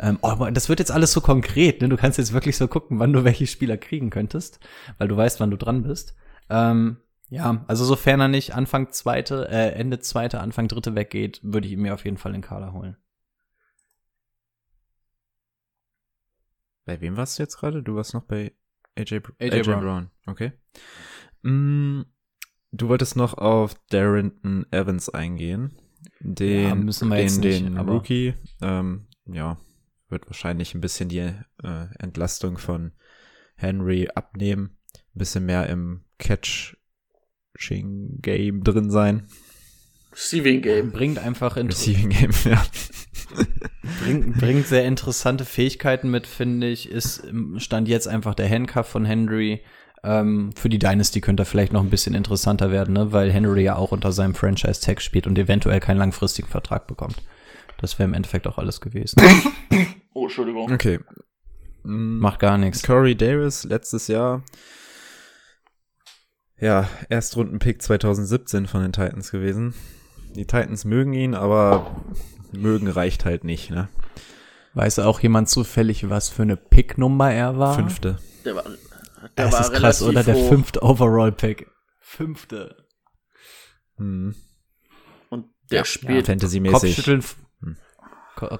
Ähm, 0.00 0.18
oh, 0.22 0.34
das 0.52 0.68
wird 0.68 0.80
jetzt 0.80 0.90
alles 0.90 1.12
so 1.12 1.20
konkret, 1.20 1.80
ne? 1.80 1.88
Du 1.88 1.96
kannst 1.96 2.18
jetzt 2.18 2.32
wirklich 2.32 2.56
so 2.56 2.66
gucken, 2.68 2.98
wann 2.98 3.12
du 3.12 3.24
welche 3.24 3.46
Spieler 3.46 3.76
kriegen 3.76 4.10
könntest, 4.10 4.58
weil 4.98 5.08
du 5.08 5.16
weißt, 5.16 5.40
wann 5.40 5.50
du 5.50 5.56
dran 5.56 5.82
bist. 5.82 6.14
Ähm, 6.50 6.96
ja, 7.32 7.64
also 7.66 7.86
sofern 7.86 8.20
er 8.20 8.28
nicht 8.28 8.54
Anfang 8.54 8.90
zweite, 8.92 9.48
äh, 9.48 9.70
Ende 9.70 10.00
zweite, 10.00 10.38
Anfang 10.38 10.68
dritte 10.68 10.94
weggeht, 10.94 11.40
würde 11.42 11.66
ich 11.66 11.72
ihn 11.72 11.80
mir 11.80 11.94
auf 11.94 12.04
jeden 12.04 12.18
Fall 12.18 12.34
in 12.34 12.42
Kader 12.42 12.74
holen. 12.74 12.98
Bei 16.84 17.00
wem 17.00 17.16
warst 17.16 17.38
du 17.38 17.42
jetzt 17.42 17.56
gerade? 17.56 17.82
Du 17.82 17.94
warst 17.94 18.12
noch 18.12 18.24
bei 18.24 18.52
AJ, 18.98 19.22
AJ, 19.38 19.50
AJ 19.50 19.62
Brown. 19.62 19.80
Brown. 19.80 20.10
Okay. 20.26 20.52
Mm, 21.40 22.02
du 22.70 22.88
wolltest 22.88 23.16
noch 23.16 23.32
auf 23.32 23.76
Darrington 23.88 24.66
Evans 24.70 25.08
eingehen. 25.08 25.72
Den, 26.20 26.68
ja, 26.68 26.74
müssen 26.74 27.08
wir 27.08 27.16
den, 27.16 27.22
jetzt 27.24 27.40
nicht, 27.40 27.64
den 27.64 27.78
Rookie. 27.78 28.34
Ähm, 28.60 29.06
ja, 29.24 29.56
wird 30.10 30.26
wahrscheinlich 30.26 30.74
ein 30.74 30.82
bisschen 30.82 31.08
die 31.08 31.20
äh, 31.20 31.86
Entlastung 31.98 32.58
von 32.58 32.92
Henry 33.54 34.10
abnehmen. 34.14 34.76
Ein 35.14 35.18
bisschen 35.18 35.46
mehr 35.46 35.70
im 35.70 36.04
Catch 36.18 36.76
Catching 37.54 38.18
Game 38.20 38.64
drin 38.64 38.90
sein. 38.90 39.26
Receiving 40.12 40.60
Game. 40.60 40.92
Bringt 40.92 41.18
einfach 41.18 41.56
in 41.56 41.68
Receiving 41.68 42.10
Game, 42.10 42.32
ja. 42.44 42.62
bringt, 44.02 44.38
bringt 44.38 44.66
sehr 44.66 44.84
interessante 44.84 45.44
Fähigkeiten 45.44 46.10
mit, 46.10 46.26
finde 46.26 46.68
ich. 46.68 46.90
Ist 46.90 47.26
stand 47.56 47.88
jetzt 47.88 48.08
einfach 48.08 48.34
der 48.34 48.48
Handcuff 48.50 48.86
von 48.86 49.04
Henry. 49.04 49.62
Ähm, 50.04 50.50
für 50.54 50.68
die 50.68 50.78
Dynasty 50.78 51.20
könnte 51.20 51.44
er 51.44 51.46
vielleicht 51.46 51.72
noch 51.72 51.82
ein 51.82 51.90
bisschen 51.90 52.14
interessanter 52.14 52.70
werden, 52.70 52.94
ne? 52.94 53.12
weil 53.12 53.32
Henry 53.32 53.62
ja 53.62 53.76
auch 53.76 53.92
unter 53.92 54.10
seinem 54.10 54.34
Franchise-Tag 54.34 55.00
spielt 55.00 55.28
und 55.28 55.38
eventuell 55.38 55.78
keinen 55.78 55.98
langfristigen 55.98 56.48
Vertrag 56.48 56.88
bekommt. 56.88 57.22
Das 57.78 57.98
wäre 57.98 58.08
im 58.08 58.14
Endeffekt 58.14 58.46
auch 58.48 58.58
alles 58.58 58.80
gewesen. 58.80 59.22
oh, 60.12 60.24
Entschuldigung. 60.24 60.72
Okay. 60.72 60.98
Macht 61.84 62.40
gar 62.40 62.58
nichts. 62.58 62.82
Corey 62.82 63.16
Davis 63.16 63.64
letztes 63.64 64.08
Jahr 64.08 64.42
ja, 66.62 66.88
Erstrunden-Pick 67.08 67.82
2017 67.82 68.68
von 68.68 68.82
den 68.82 68.92
Titans 68.92 69.32
gewesen. 69.32 69.74
Die 70.36 70.46
Titans 70.46 70.84
mögen 70.84 71.12
ihn, 71.12 71.34
aber 71.34 72.04
mögen 72.52 72.86
reicht 72.86 73.24
halt 73.24 73.42
nicht, 73.42 73.70
ne? 73.70 73.88
Weiß 74.74 75.00
auch 75.00 75.18
jemand 75.18 75.48
zufällig, 75.48 76.08
was 76.08 76.28
für 76.28 76.42
eine 76.42 76.56
Pick-Nummer 76.56 77.32
er 77.32 77.58
war? 77.58 77.74
Fünfte. 77.74 78.18
Der 78.44 78.54
war, 78.54 78.62
der 78.62 78.78
das 79.34 79.52
war 79.52 79.60
ist 79.60 79.72
krass, 79.72 80.02
oder? 80.02 80.22
Der 80.22 80.36
fünfte 80.36 80.82
Overall-Pick. 80.82 81.68
Fünfte. 81.98 82.86
Hm. 83.96 84.36
Und 85.30 85.46
der 85.72 85.78
ja, 85.78 85.84
spielt 85.84 86.28
ja, 86.28 86.32
Fantasy-mäßig. 86.32 86.94
Kopfschütteln, 86.94 87.24
hm. 87.60 87.76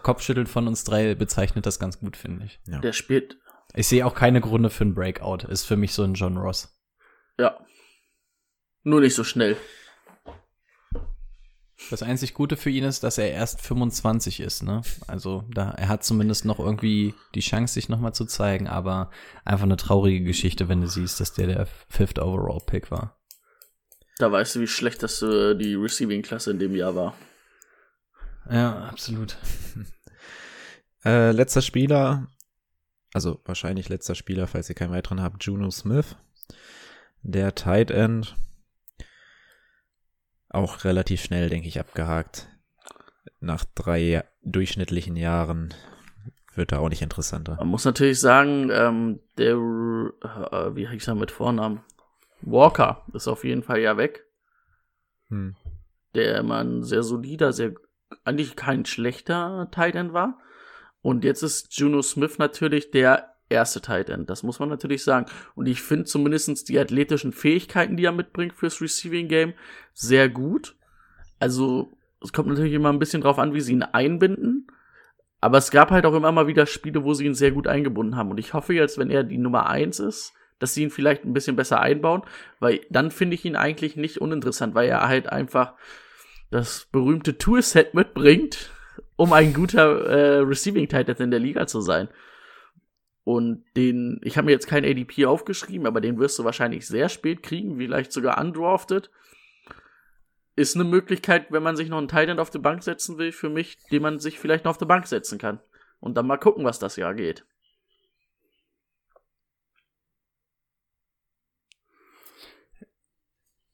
Kopfschütteln 0.03 0.49
von 0.49 0.67
uns 0.67 0.83
drei 0.83 1.15
bezeichnet 1.15 1.67
das 1.67 1.79
ganz 1.79 2.01
gut, 2.01 2.17
finde 2.17 2.47
ich. 2.47 2.61
Ja. 2.67 2.81
Der 2.81 2.93
spielt. 2.93 3.39
Ich 3.75 3.87
sehe 3.87 4.05
auch 4.05 4.15
keine 4.15 4.41
Gründe 4.41 4.71
für 4.71 4.83
einen 4.83 4.95
Breakout. 4.95 5.47
Ist 5.49 5.65
für 5.65 5.77
mich 5.77 5.95
so 5.95 6.03
ein 6.03 6.15
John 6.15 6.37
Ross. 6.37 6.77
Ja. 7.39 7.59
Nur 8.85 9.01
nicht 9.01 9.15
so 9.15 9.25
schnell. 9.25 9.57
Das 11.91 12.03
einzig 12.03 12.35
Gute 12.35 12.57
für 12.57 12.71
ihn 12.71 12.85
ist, 12.85 13.03
dass 13.03 13.19
er 13.19 13.31
erst 13.31 13.61
25 13.61 14.41
ist, 14.41 14.63
ne? 14.63 14.83
Also 15.07 15.45
da 15.53 15.73
er 15.73 15.89
hat 15.89 16.05
zumindest 16.05 16.45
noch 16.45 16.59
irgendwie 16.59 17.15
die 17.35 17.41
Chance, 17.41 17.75
sich 17.75 17.89
nochmal 17.89 18.15
zu 18.15 18.25
zeigen, 18.25 18.69
aber 18.69 19.11
einfach 19.45 19.65
eine 19.65 19.77
traurige 19.77 20.25
Geschichte, 20.25 20.69
wenn 20.69 20.81
du 20.81 20.89
siehst, 20.89 21.21
dass 21.21 21.33
der 21.33 21.49
der 21.49 21.67
Fifth 21.89 22.19
Overall 22.19 22.61
Pick 22.65 22.91
war. 22.91 23.19
Da 24.19 24.31
weißt 24.31 24.57
du, 24.57 24.61
wie 24.61 24.67
schlecht 24.67 25.03
das 25.03 25.23
äh, 25.23 25.55
die 25.55 25.75
Receiving-Klasse 25.75 26.53
in 26.53 26.59
dem 26.59 26.77
Jahr 26.77 26.95
war. 26.95 27.15
Ja, 28.51 28.85
absolut. 28.85 29.37
äh, 31.05 31.33
letzter 31.33 31.63
Spieler, 31.63 32.29
also 33.13 33.41
wahrscheinlich 33.45 33.89
letzter 33.89 34.15
Spieler, 34.15 34.47
falls 34.47 34.69
ihr 34.69 34.75
keinen 34.75 34.93
weiteren 34.93 35.21
habt, 35.21 35.45
Juno 35.45 35.71
Smith. 35.71 36.17
Der 37.23 37.55
Tight 37.55 37.91
End 37.91 38.37
auch 40.53 40.85
relativ 40.85 41.23
schnell, 41.23 41.49
denke 41.49 41.69
ich, 41.69 41.81
abgehakt. 41.81 42.49
Nach 43.41 43.65
drei 43.75 44.25
durchschnittlichen 44.43 45.17
Jahren 45.17 45.75
wird 46.55 46.73
er 46.73 46.81
auch 46.81 46.89
nicht 46.89 47.03
interessanter. 47.03 47.57
Man 47.57 47.69
muss 47.69 47.85
natürlich 47.85 48.21
sagen, 48.21 48.71
ähm, 48.71 49.21
der, 49.39 49.53
äh, 49.53 50.77
wie 50.77 50.89
heißt 50.89 51.09
er 51.09 51.15
mit 51.15 51.31
Vornamen? 51.31 51.81
Walker 52.43 53.05
ist 53.15 53.29
auf 53.29 53.45
jeden 53.45 53.63
Fall 53.63 53.81
ja 53.81 53.97
weg. 53.97 54.27
Hm. 55.29 55.57
Der 56.15 56.39
immer 56.39 56.59
ein 56.59 56.83
sehr 56.83 57.03
solider, 57.03 57.53
sehr, 57.53 57.73
eigentlich 58.25 58.57
kein 58.57 58.85
schlechter 58.85 59.69
Titan 59.71 60.13
war. 60.13 60.39
Und 61.01 61.25
jetzt 61.25 61.43
ist 61.43 61.77
Juno 61.79 62.03
Smith 62.03 62.39
natürlich 62.39 62.91
der 62.91 63.32
erste 63.53 63.81
Tight 63.81 64.09
End. 64.09 64.29
Das 64.29 64.43
muss 64.43 64.59
man 64.59 64.69
natürlich 64.69 65.05
sagen. 65.05 65.27
Und 65.55 65.67
ich 65.67 65.83
finde 65.83 66.05
zumindest 66.05 66.69
die 66.69 66.79
athletischen 66.79 67.33
Fähigkeiten, 67.33 67.97
die 67.97 68.05
er 68.05 68.13
mitbringt 68.13 68.55
fürs 68.55 68.81
Receiving 68.81 69.29
Game, 69.29 69.55
sehr 69.95 70.29
gut. 70.29 70.77
Also 71.39 71.93
es 72.23 72.33
kommt 72.33 72.49
natürlich 72.49 72.73
immer 72.73 72.93
ein 72.93 72.99
bisschen 72.99 73.23
drauf 73.23 73.39
an, 73.39 73.55
wie 73.55 73.61
sie 73.61 73.73
ihn 73.73 73.83
einbinden. 73.83 74.67
Aber 75.41 75.59
es 75.59 75.71
gab 75.71 75.91
halt 75.91 76.07
auch 76.07 76.15
immer 76.15 76.31
mal 76.31 76.47
wieder 76.47 76.67
Spiele, 76.67 77.03
wo 77.03 77.15
sie 77.15 77.27
ihn 77.27 77.35
sehr 77.35 77.51
gut 77.51 77.67
eingebunden 77.67 78.17
haben. 78.17 78.31
Und 78.31 78.39
ich 78.39 78.55
hoffe 78.55 78.75
jetzt, 78.75 78.99
wenn 78.99 79.11
er 79.11 79.25
die 79.25 79.39
Nummer 79.39 79.69
eins 79.69 79.99
ist, 79.99 80.33
dass 80.61 80.75
sie 80.75 80.85
ihn 80.85 80.91
vielleicht 80.91 81.25
ein 81.25 81.33
bisschen 81.33 81.57
besser 81.57 81.81
einbauen, 81.81 82.23
weil 82.61 82.81
dann 82.91 83.11
finde 83.11 83.35
ich 83.35 83.45
ihn 83.45 83.57
eigentlich 83.57 83.97
nicht 83.97 84.21
uninteressant, 84.21 84.77
weil 84.77 84.89
er 84.89 85.09
halt 85.09 85.29
einfach 85.29 85.75
das 86.53 86.87
berühmte 86.93 87.39
Toolset 87.39 87.95
mitbringt, 87.95 88.71
um 89.17 89.33
ein 89.33 89.53
guter 89.53 90.07
äh, 90.07 90.39
Receiving 90.39 90.89
Titan 90.89 91.17
in 91.17 91.31
der 91.33 91.41
Liga 91.41 91.67
zu 91.67 91.81
sein. 91.81 92.09
Und 93.25 93.65
den, 93.77 94.21
ich 94.25 94.37
habe 94.37 94.47
mir 94.47 94.53
jetzt 94.53 94.67
kein 94.67 94.85
ADP 94.85 95.27
aufgeschrieben, 95.27 95.87
aber 95.87 96.01
den 96.01 96.19
wirst 96.19 96.39
du 96.39 96.45
wahrscheinlich 96.45 96.87
sehr 96.87 97.09
spät 97.09 97.43
kriegen, 97.43 97.77
vielleicht 97.77 98.13
sogar 98.13 98.41
undrafted. 98.41 99.11
Ist 100.57 100.75
eine 100.75 100.85
Möglichkeit, 100.85 101.47
wenn 101.51 101.63
man 101.63 101.77
sich 101.77 101.89
noch 101.89 101.99
einen 101.99 102.09
Titan 102.09 102.41
auf 102.41 102.51
die 102.51 102.59
Bank 102.59 102.83
setzen 102.83 103.19
will, 103.19 103.33
für 103.33 103.49
mich, 103.49 103.79
den 103.91 104.03
man 104.03 104.19
sich 104.19 104.39
vielleicht 104.39 104.65
noch 104.65 104.71
auf 104.71 104.79
die 104.79 104.87
Bank 104.87 105.07
setzen 105.07 105.39
kann. 105.39 105.61
Und 106.01 106.17
dann 106.17 106.27
mal 106.27 106.37
gucken, 106.37 106.65
was 106.65 106.81
das 106.81 106.97
Jahr 106.97 107.15
geht. 107.15 107.47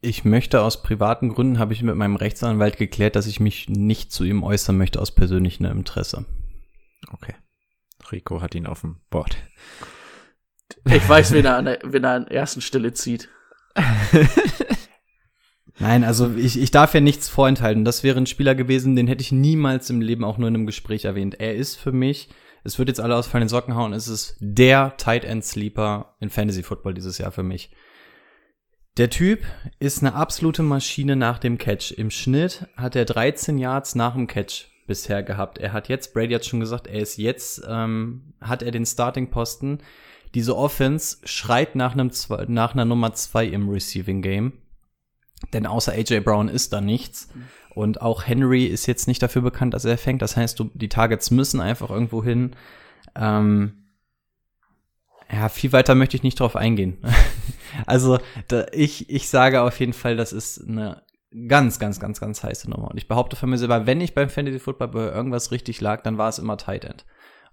Ich 0.00 0.24
möchte 0.24 0.62
aus 0.62 0.82
privaten 0.82 1.30
Gründen, 1.30 1.58
habe 1.58 1.72
ich 1.72 1.82
mit 1.82 1.96
meinem 1.96 2.14
Rechtsanwalt 2.14 2.76
geklärt, 2.76 3.16
dass 3.16 3.26
ich 3.26 3.40
mich 3.40 3.68
nicht 3.68 4.12
zu 4.12 4.22
ihm 4.22 4.44
äußern 4.44 4.76
möchte 4.78 5.00
aus 5.00 5.12
persönlichem 5.12 5.66
Interesse. 5.66 6.24
Okay. 7.10 7.34
Rico 8.12 8.40
hat 8.40 8.54
ihn 8.54 8.66
auf 8.66 8.82
dem 8.82 8.96
Board. 9.10 9.36
Ich 10.84 11.08
weiß, 11.08 11.32
wen 11.32 11.44
er 11.44 11.56
an 11.56 11.64
der, 11.66 11.78
wen 11.84 12.04
er 12.04 12.10
an 12.10 12.26
ersten 12.26 12.60
Stelle 12.60 12.92
zieht. 12.92 13.28
Nein, 15.78 16.02
also 16.02 16.34
ich, 16.36 16.60
ich 16.60 16.70
darf 16.70 16.94
ja 16.94 17.00
nichts 17.00 17.28
vorenthalten. 17.28 17.84
Das 17.84 18.02
wäre 18.02 18.18
ein 18.18 18.26
Spieler 18.26 18.54
gewesen, 18.54 18.96
den 18.96 19.06
hätte 19.06 19.22
ich 19.22 19.32
niemals 19.32 19.90
im 19.90 20.00
Leben 20.00 20.24
auch 20.24 20.38
nur 20.38 20.48
in 20.48 20.54
einem 20.54 20.66
Gespräch 20.66 21.04
erwähnt. 21.04 21.38
Er 21.38 21.54
ist 21.54 21.76
für 21.76 21.92
mich, 21.92 22.30
es 22.64 22.78
wird 22.78 22.88
jetzt 22.88 23.00
alle 23.00 23.14
aus 23.14 23.28
fallen 23.28 23.48
Socken 23.48 23.76
hauen, 23.76 23.92
es 23.92 24.08
ist 24.08 24.36
der 24.40 24.96
Tight 24.96 25.24
End 25.24 25.44
Sleeper 25.44 26.16
in 26.20 26.30
Fantasy 26.30 26.62
Football 26.62 26.94
dieses 26.94 27.18
Jahr 27.18 27.30
für 27.30 27.44
mich. 27.44 27.70
Der 28.96 29.10
Typ 29.10 29.44
ist 29.78 30.00
eine 30.00 30.14
absolute 30.14 30.64
Maschine 30.64 31.14
nach 31.14 31.38
dem 31.38 31.56
Catch. 31.56 31.92
Im 31.92 32.10
Schnitt 32.10 32.66
hat 32.76 32.96
er 32.96 33.04
13 33.04 33.56
Yards 33.56 33.94
nach 33.94 34.14
dem 34.14 34.26
Catch 34.26 34.66
bisher 34.88 35.22
gehabt. 35.22 35.58
Er 35.58 35.72
hat 35.72 35.88
jetzt, 35.88 36.12
Brady 36.12 36.34
hat 36.34 36.44
schon 36.44 36.58
gesagt, 36.58 36.88
er 36.88 37.00
ist 37.00 37.16
jetzt, 37.16 37.62
ähm, 37.68 38.34
hat 38.40 38.64
er 38.64 38.72
den 38.72 38.84
Starting-Posten. 38.84 39.78
Diese 40.34 40.56
Offense 40.56 41.18
schreit 41.22 41.76
nach, 41.76 41.92
einem, 41.92 42.10
nach 42.48 42.74
einer 42.74 42.84
Nummer 42.84 43.12
zwei 43.12 43.46
im 43.46 43.68
Receiving 43.68 44.20
Game. 44.20 44.54
Denn 45.52 45.66
außer 45.66 45.92
AJ 45.92 46.20
Brown 46.20 46.48
ist 46.48 46.72
da 46.72 46.80
nichts. 46.80 47.28
Und 47.74 48.02
auch 48.02 48.26
Henry 48.26 48.64
ist 48.64 48.86
jetzt 48.86 49.06
nicht 49.06 49.22
dafür 49.22 49.42
bekannt, 49.42 49.72
dass 49.72 49.84
er 49.84 49.96
fängt. 49.98 50.20
Das 50.20 50.36
heißt, 50.36 50.58
du, 50.58 50.70
die 50.74 50.88
Targets 50.88 51.30
müssen 51.30 51.60
einfach 51.60 51.90
irgendwo 51.90 52.24
hin. 52.24 52.56
Ähm, 53.14 53.84
ja, 55.30 55.48
viel 55.48 55.72
weiter 55.72 55.94
möchte 55.94 56.16
ich 56.16 56.24
nicht 56.24 56.40
drauf 56.40 56.56
eingehen. 56.56 56.98
also, 57.86 58.18
da, 58.48 58.66
ich, 58.72 59.08
ich 59.10 59.28
sage 59.28 59.62
auf 59.62 59.78
jeden 59.78 59.92
Fall, 59.92 60.16
das 60.16 60.32
ist 60.32 60.66
eine 60.66 61.02
ganz, 61.48 61.78
ganz, 61.78 62.00
ganz, 62.00 62.20
ganz 62.20 62.42
heiße 62.42 62.70
Nummer. 62.70 62.90
Und 62.90 62.96
ich 62.96 63.08
behaupte 63.08 63.36
von 63.36 63.50
mir 63.50 63.58
selber, 63.58 63.86
wenn 63.86 64.00
ich 64.00 64.14
beim 64.14 64.28
Fantasy 64.28 64.58
Football 64.58 64.88
bei 64.88 65.12
irgendwas 65.12 65.50
richtig 65.50 65.80
lag, 65.80 66.02
dann 66.02 66.18
war 66.18 66.28
es 66.28 66.38
immer 66.38 66.56
Tight 66.56 66.84
End. 66.84 67.04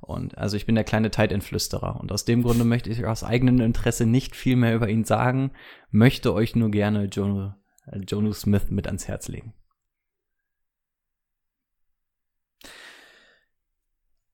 Und 0.01 0.37
also 0.37 0.55
ich 0.55 0.65
bin 0.65 0.75
der 0.75 0.83
kleine 0.83 1.11
Tight 1.11 1.31
End 1.31 1.43
Flüsterer. 1.43 1.99
Und 1.99 2.11
aus 2.11 2.25
dem 2.25 2.43
Grunde 2.43 2.63
möchte 2.63 2.89
ich 2.89 3.05
aus 3.05 3.23
eigenem 3.23 3.59
Interesse 3.61 4.05
nicht 4.05 4.35
viel 4.35 4.55
mehr 4.55 4.75
über 4.75 4.89
ihn 4.89 5.03
sagen, 5.03 5.51
möchte 5.91 6.33
euch 6.33 6.55
nur 6.55 6.69
gerne 6.69 7.05
Jonu, 7.05 7.51
äh, 7.87 7.99
Jonu 8.07 8.33
Smith 8.33 8.69
mit 8.69 8.87
ans 8.87 9.07
Herz 9.07 9.27
legen. 9.27 9.53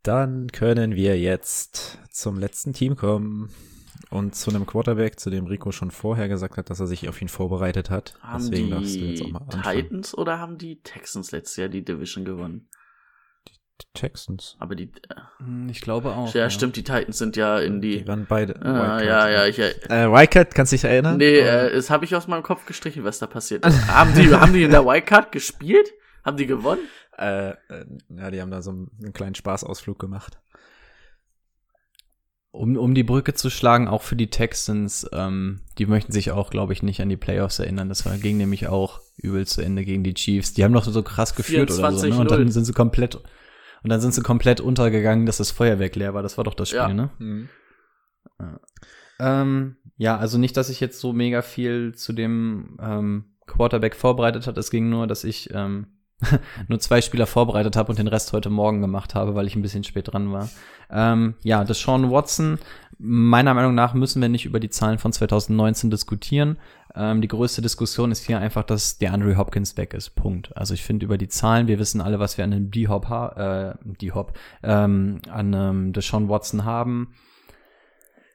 Dann 0.03 0.51
können 0.51 0.95
wir 0.95 1.19
jetzt 1.19 1.99
zum 2.09 2.39
letzten 2.39 2.73
Team 2.73 2.95
kommen 2.95 3.51
und 4.11 4.35
zu 4.35 4.49
einem 4.51 4.65
Quarterback, 4.65 5.19
zu 5.19 5.29
dem 5.29 5.47
Rico 5.47 5.71
schon 5.71 5.89
vorher 5.89 6.27
gesagt 6.27 6.57
hat, 6.57 6.69
dass 6.69 6.79
er 6.79 6.87
sich 6.87 7.07
auf 7.07 7.21
ihn 7.21 7.29
vorbereitet 7.29 7.89
hat. 7.89 8.13
Haben 8.21 8.43
Deswegen 8.51 8.67
die 8.67 8.71
darfst 8.71 8.95
du 8.95 8.99
jetzt 8.99 9.21
auch 9.23 9.29
mal 9.29 9.47
Titans 9.63 10.17
oder 10.17 10.37
haben 10.37 10.57
die 10.57 10.81
Texans 10.81 11.31
letztes 11.31 11.55
Jahr 11.55 11.69
die 11.69 11.83
Division 11.83 12.25
gewonnen? 12.25 12.67
Die 13.47 13.85
Texans. 13.93 14.57
Aber 14.59 14.75
die. 14.75 14.91
Äh, 15.09 15.71
ich 15.71 15.79
glaube 15.79 16.11
auch. 16.11 16.33
Ja, 16.33 16.41
ja, 16.41 16.49
stimmt, 16.49 16.75
die 16.75 16.83
Titans 16.83 17.17
sind 17.17 17.37
ja 17.37 17.59
in 17.59 17.81
die. 17.81 17.99
Die 17.99 18.07
waren 18.07 18.25
beide. 18.27 18.61
Ah, 18.61 19.01
ja, 19.01 19.29
ja, 19.29 19.45
ich. 19.47 19.57
Äh, 19.57 20.11
Wildcard, 20.11 20.53
kannst 20.53 20.73
du 20.73 20.75
dich 20.75 20.83
erinnern? 20.83 21.17
Nee, 21.17 21.39
äh, 21.39 21.73
das 21.73 21.89
habe 21.89 22.03
ich 22.03 22.13
aus 22.13 22.27
meinem 22.27 22.43
Kopf 22.43 22.65
gestrichen, 22.65 23.05
was 23.05 23.19
da 23.19 23.27
passiert 23.27 23.65
ist. 23.65 23.87
haben, 23.87 24.13
die, 24.13 24.33
haben 24.35 24.53
die 24.53 24.63
in 24.63 24.71
der 24.71 24.85
Wildcard 24.85 25.31
gespielt? 25.31 25.89
Haben 26.25 26.37
die 26.37 26.47
gewonnen? 26.47 26.81
Äh, 27.17 27.51
äh, 27.51 27.55
ja, 28.09 28.29
die 28.29 28.41
haben 28.41 28.51
da 28.51 28.61
so 28.61 28.71
einen 28.71 29.13
kleinen 29.13 29.35
Spaßausflug 29.35 29.97
gemacht. 29.97 30.37
Um, 32.53 32.75
um 32.75 32.93
die 32.93 33.03
Brücke 33.03 33.33
zu 33.33 33.49
schlagen, 33.49 33.87
auch 33.87 34.01
für 34.01 34.17
die 34.17 34.29
Texans, 34.29 35.09
ähm, 35.13 35.61
die 35.77 35.85
möchten 35.85 36.11
sich 36.11 36.31
auch, 36.31 36.49
glaube 36.49 36.73
ich, 36.73 36.83
nicht 36.83 37.01
an 37.01 37.07
die 37.07 37.15
Playoffs 37.15 37.59
erinnern. 37.59 37.87
Das 37.87 38.05
war, 38.05 38.17
ging 38.17 38.35
nämlich 38.35 38.67
auch 38.67 38.99
übel 39.15 39.47
zu 39.47 39.61
Ende 39.61 39.85
gegen 39.85 40.03
die 40.03 40.13
Chiefs. 40.13 40.53
Die 40.53 40.65
haben 40.65 40.73
doch 40.73 40.83
so 40.83 41.01
krass 41.01 41.33
geführt 41.33 41.71
oder 41.71 41.93
so, 41.93 42.07
ne? 42.07 42.17
Und 42.17 42.29
dann 42.29 42.51
sind 42.51 42.65
sie 42.65 42.73
komplett, 42.73 43.15
und 43.15 43.89
dann 43.89 44.01
sind 44.01 44.13
sie 44.13 44.21
komplett 44.21 44.59
untergegangen, 44.59 45.25
dass 45.25 45.37
das 45.37 45.49
Feuerwerk 45.49 45.95
leer 45.95 46.13
war. 46.13 46.23
Das 46.23 46.37
war 46.37 46.43
doch 46.43 46.53
das 46.53 46.67
Spiel, 46.67 46.79
ja. 46.79 46.93
ne? 46.93 47.09
Mhm. 47.19 47.49
Ja. 48.37 48.59
Ähm, 49.21 49.77
ja, 49.95 50.17
also 50.17 50.37
nicht, 50.37 50.57
dass 50.57 50.69
ich 50.69 50.81
jetzt 50.81 50.99
so 50.99 51.13
mega 51.13 51.41
viel 51.41 51.93
zu 51.95 52.11
dem 52.11 52.77
ähm, 52.81 53.25
Quarterback 53.47 53.95
vorbereitet 53.95 54.45
hat. 54.45 54.57
Es 54.57 54.71
ging 54.71 54.89
nur, 54.89 55.07
dass 55.07 55.23
ich 55.23 55.51
ähm, 55.53 55.87
nur 56.67 56.79
zwei 56.79 57.01
Spieler 57.01 57.27
vorbereitet 57.27 57.75
habe 57.75 57.89
und 57.91 57.99
den 57.99 58.07
Rest 58.07 58.33
heute 58.33 58.49
Morgen 58.49 58.81
gemacht 58.81 59.15
habe, 59.15 59.35
weil 59.35 59.47
ich 59.47 59.55
ein 59.55 59.61
bisschen 59.61 59.83
spät 59.83 60.11
dran 60.11 60.31
war. 60.31 60.49
Ähm, 60.89 61.35
ja, 61.43 61.63
das 61.63 61.79
Sean 61.79 62.11
Watson, 62.11 62.59
meiner 62.97 63.53
Meinung 63.53 63.73
nach 63.73 63.93
müssen 63.93 64.21
wir 64.21 64.29
nicht 64.29 64.45
über 64.45 64.59
die 64.59 64.69
Zahlen 64.69 64.99
von 64.99 65.13
2019 65.13 65.89
diskutieren. 65.89 66.57
Ähm, 66.93 67.21
die 67.21 67.27
größte 67.27 67.61
Diskussion 67.61 68.11
ist 68.11 68.25
hier 68.25 68.39
einfach, 68.39 68.63
dass 68.63 68.97
der 68.97 69.13
Andrew 69.13 69.35
Hopkins 69.37 69.77
weg 69.77 69.93
ist. 69.93 70.11
Punkt. 70.11 70.55
Also 70.55 70.73
ich 70.73 70.83
finde 70.83 71.05
über 71.05 71.17
die 71.17 71.29
Zahlen, 71.29 71.67
wir 71.67 71.79
wissen 71.79 72.01
alle, 72.01 72.19
was 72.19 72.37
wir 72.37 72.43
an 72.43 72.51
dem 72.51 72.69
D-Hop, 72.69 73.09
äh, 73.37 73.73
D-Hop, 73.83 74.37
ähm, 74.63 75.21
an 75.29 75.53
ähm, 75.53 75.93
Deshaun 75.93 76.29
Watson 76.29 76.65
haben. 76.65 77.13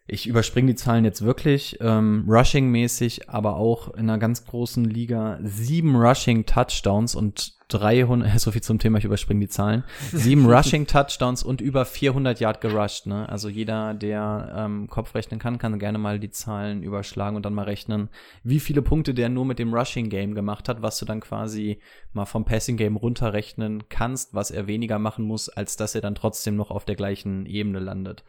Ich 0.09 0.29
überspringe 0.29 0.69
die 0.69 0.77
Zahlen 0.77 1.05
jetzt 1.05 1.23
wirklich. 1.23 1.79
Ähm, 1.81 2.25
Rushing-mäßig, 2.29 3.29
aber 3.29 3.57
auch 3.57 3.93
in 3.95 4.09
einer 4.09 4.19
ganz 4.19 4.45
großen 4.45 4.85
Liga 4.85 5.39
sieben 5.43 5.97
Rushing-Touchdowns 5.97 7.17
und 7.17 7.57
300, 7.69 8.39
so 8.41 8.53
viel 8.53 8.63
zum 8.63 8.79
Thema, 8.79 8.99
ich 8.99 9.05
überspringe 9.05 9.41
die 9.41 9.49
Zahlen. 9.49 9.83
Sieben 10.13 10.47
Rushing-Touchdowns 10.51 11.43
und 11.43 11.61
über 11.61 11.85
400 11.85 12.39
Yard 12.39 12.61
gerusht. 12.61 13.07
Ne? 13.07 13.29
Also 13.29 13.49
jeder, 13.49 13.95
der 13.95 14.55
ähm, 14.57 14.87
Kopf 14.87 15.13
rechnen 15.17 15.41
kann, 15.41 15.59
kann 15.59 15.81
gerne 15.81 15.99
mal 15.99 16.21
die 16.21 16.31
Zahlen 16.31 16.85
überschlagen 16.85 17.35
und 17.35 17.45
dann 17.45 17.55
mal 17.55 17.65
rechnen, 17.65 18.09
wie 18.45 18.61
viele 18.61 18.83
Punkte 18.83 19.13
der 19.13 19.29
nur 19.29 19.45
mit 19.45 19.59
dem 19.59 19.75
Rushing-Game 19.75 20.37
gemacht 20.37 20.69
hat, 20.69 20.83
was 20.83 20.99
du 20.99 21.05
dann 21.05 21.21
quasi 21.21 21.81
mal 22.13 22.27
vom 22.27 22.45
Passing-Game 22.45 22.95
runterrechnen 22.95 23.89
kannst, 23.89 24.35
was 24.35 24.53
er 24.53 24.69
weniger 24.69 25.01
machen 25.01 25.25
muss, 25.25 25.49
als 25.49 25.77
dass 25.77 25.97
er 25.97 26.01
dann 26.01 26.15
trotzdem 26.15 26.55
noch 26.55 26.71
auf 26.71 26.85
der 26.85 26.95
gleichen 26.95 27.45
Ebene 27.47 27.81
landet. 27.81 28.23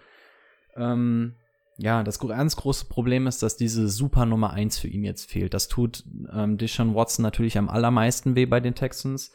Ähm, 0.76 1.36
ja, 1.78 2.04
das 2.04 2.20
ganz 2.20 2.56
große 2.56 2.86
Problem 2.86 3.28
ist, 3.28 3.44
dass 3.44 3.56
diese 3.56 3.88
Super 3.88 4.26
Nummer 4.26 4.52
eins 4.52 4.80
für 4.80 4.88
ihn 4.88 5.04
jetzt 5.04 5.30
fehlt. 5.30 5.54
Das 5.54 5.68
tut 5.68 6.04
ähm, 6.34 6.58
Deshaun 6.58 6.96
Watson 6.96 7.22
natürlich 7.24 7.58
am 7.58 7.70
allermeisten 7.70 8.36
weh 8.36 8.48
bei 8.48 8.60
den 8.60 8.74
Texans. 8.74 9.32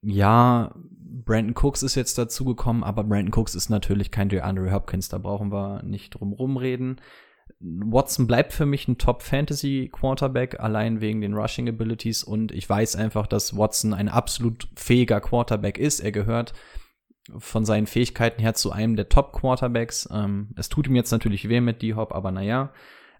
Ja, 0.00 0.74
Brandon 0.74 1.54
Cooks 1.54 1.82
ist 1.82 1.94
jetzt 1.94 2.16
dazugekommen, 2.16 2.82
aber 2.82 3.04
Brandon 3.04 3.34
Cooks 3.34 3.54
ist 3.54 3.68
natürlich 3.68 4.10
kein 4.10 4.28
DeAndre 4.28 4.72
Hopkins, 4.72 5.08
da 5.08 5.18
brauchen 5.18 5.52
wir 5.52 5.82
nicht 5.82 6.10
drum 6.10 6.32
rumreden. 6.32 7.00
Watson 7.60 8.26
bleibt 8.26 8.52
für 8.52 8.66
mich 8.66 8.88
ein 8.88 8.98
Top-Fantasy-Quarterback, 8.98 10.60
allein 10.60 11.00
wegen 11.00 11.20
den 11.20 11.34
Rushing-Abilities 11.34 12.24
und 12.24 12.52
ich 12.52 12.68
weiß 12.68 12.96
einfach, 12.96 13.26
dass 13.26 13.56
Watson 13.56 13.94
ein 13.94 14.08
absolut 14.08 14.68
fähiger 14.76 15.20
Quarterback 15.20 15.78
ist. 15.78 16.00
Er 16.00 16.12
gehört 16.12 16.52
von 17.38 17.64
seinen 17.64 17.86
Fähigkeiten 17.86 18.40
her 18.40 18.54
zu 18.54 18.72
einem 18.72 18.96
der 18.96 19.08
Top-Quarterbacks. 19.08 20.08
Ähm, 20.12 20.50
es 20.56 20.68
tut 20.68 20.86
ihm 20.86 20.96
jetzt 20.96 21.10
natürlich 21.10 21.48
weh 21.48 21.60
mit 21.60 21.82
D-Hop, 21.82 22.14
aber 22.14 22.30
naja. 22.30 22.72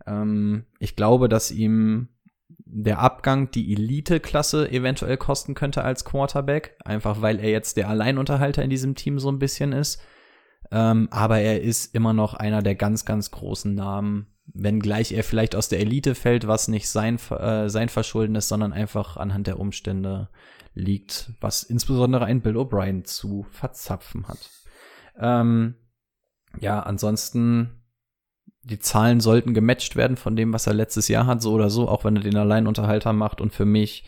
Ähm, 0.07 0.67
ich 0.79 0.97
glaube, 0.97 1.29
dass 1.29 1.51
ihm 1.51 2.09
der 2.49 2.99
Abgang 2.99 3.51
die 3.51 3.73
Elite-Klasse 3.73 4.71
eventuell 4.71 5.17
kosten 5.17 5.55
könnte 5.55 5.83
als 5.83 6.05
Quarterback, 6.05 6.77
einfach 6.85 7.23
weil 7.23 7.39
er 7.41 7.51
jetzt 7.51 7.77
der 7.77 7.89
Alleinunterhalter 7.89 8.63
in 8.63 8.71
diesem 8.71 8.95
Team 8.95 9.19
so 9.19 9.31
ein 9.31 9.39
bisschen 9.39 9.73
ist. 9.73 10.03
Ähm, 10.73 11.09
aber 11.11 11.39
er 11.39 11.63
ist 11.63 11.95
immer 11.95 12.13
noch 12.13 12.35
einer 12.35 12.63
der 12.63 12.75
ganz, 12.75 13.05
ganz 13.05 13.31
großen 13.31 13.75
Namen, 13.75 14.27
wenngleich 14.47 15.13
er 15.13 15.23
vielleicht 15.23 15.55
aus 15.55 15.69
der 15.69 15.81
Elite 15.81 16.15
fällt, 16.15 16.47
was 16.47 16.69
nicht 16.69 16.89
sein, 16.89 17.19
äh, 17.31 17.69
sein 17.69 17.89
Verschulden 17.89 18.35
ist, 18.35 18.49
sondern 18.49 18.73
einfach 18.73 19.17
anhand 19.17 19.47
der 19.47 19.61
Umstände 19.61 20.29
liegt, 20.77 21.33
was 21.41 21.63
insbesondere 21.63 22.27
ein 22.27 22.43
Bill 22.43 22.57
O'Brien 22.57 23.05
zu 23.05 23.47
verzapfen 23.51 24.29
hat. 24.29 24.51
Ähm, 25.19 25.75
ja, 26.61 26.81
ansonsten, 26.81 27.83
die 28.63 28.79
Zahlen 28.79 29.21
sollten 29.21 29.55
gematcht 29.55 29.97
werden 29.97 30.17
von 30.17 30.37
dem, 30.37 30.53
was 30.53 30.67
er 30.67 30.75
letztes 30.75 31.09
Jahr 31.09 31.27
hat, 31.27 31.43
so 31.43 31.53
oder 31.53 31.71
so, 31.71 31.89
auch 31.89 32.05
wenn 32.05 32.17
er 32.17 32.23
den 32.23 32.37
Alleinunterhalter 32.37 33.13
macht. 33.15 33.41
Und 33.41 33.55
für 33.55 33.65
mich 33.65 34.05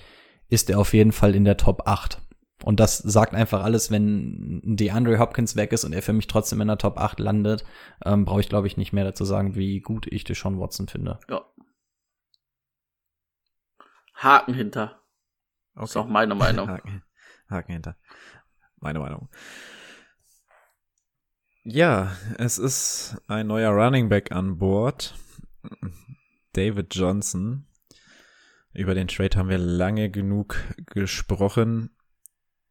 ist 0.49 0.69
er 0.69 0.79
auf 0.79 0.93
jeden 0.93 1.13
Fall 1.13 1.35
in 1.35 1.45
der 1.45 1.57
Top 1.57 1.83
8 1.87 2.21
Und 2.65 2.81
das 2.81 2.99
sagt 2.99 3.35
einfach 3.35 3.63
alles, 3.63 3.91
wenn 3.91 4.61
DeAndre 4.65 5.19
Hopkins 5.19 5.57
weg 5.57 5.73
ist 5.73 5.85
und 5.85 5.95
er 5.95 6.03
für 6.03 6.13
mich 6.13 6.27
trotzdem 6.27 6.61
in 6.61 6.69
der 6.69 6.79
Top 6.79 6.99
8 6.99 7.19
landet, 7.19 7.65
ähm, 8.05 8.25
brauche 8.27 8.41
ich, 8.41 8.49
glaube 8.49 8.67
ich, 8.67 8.77
nicht 8.77 8.93
mehr 8.93 9.05
dazu 9.05 9.25
sagen, 9.25 9.55
wie 9.55 9.81
gut 9.81 10.07
ich 10.07 10.25
Deshaun 10.25 10.61
Watson 10.61 10.89
finde. 10.89 11.19
Ja. 11.31 11.47
Haken 14.15 14.53
hinter. 14.53 15.01
Okay. 15.79 15.85
Ist 15.85 15.97
auch 15.97 16.09
meine 16.09 16.35
Meinung. 16.35 16.69
Haken, 16.69 17.03
Haken 17.49 17.73
hinter. 17.73 17.97
Meine 18.81 18.99
Meinung. 18.99 19.29
Ja, 21.63 22.17
es 22.37 22.59
ist 22.59 23.17
ein 23.29 23.47
neuer 23.47 23.71
Running 23.71 24.09
Back 24.09 24.33
an 24.33 24.59
Bord. 24.59 25.15
David 26.53 26.95
Johnson. 26.95 27.67
Über 28.73 28.95
den 28.95 29.07
Trade 29.07 29.37
haben 29.37 29.49
wir 29.49 29.59
lange 29.59 30.11
genug 30.11 30.57
gesprochen. 30.87 31.91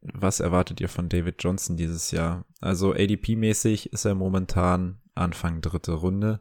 Was 0.00 0.40
erwartet 0.40 0.80
ihr 0.80 0.90
von 0.90 1.08
David 1.08 1.42
Johnson 1.42 1.78
dieses 1.78 2.10
Jahr? 2.10 2.44
Also 2.60 2.92
ADP-mäßig 2.92 3.92
ist 3.92 4.04
er 4.04 4.14
momentan 4.14 5.00
Anfang 5.14 5.62
dritte 5.62 5.92
Runde. 5.92 6.40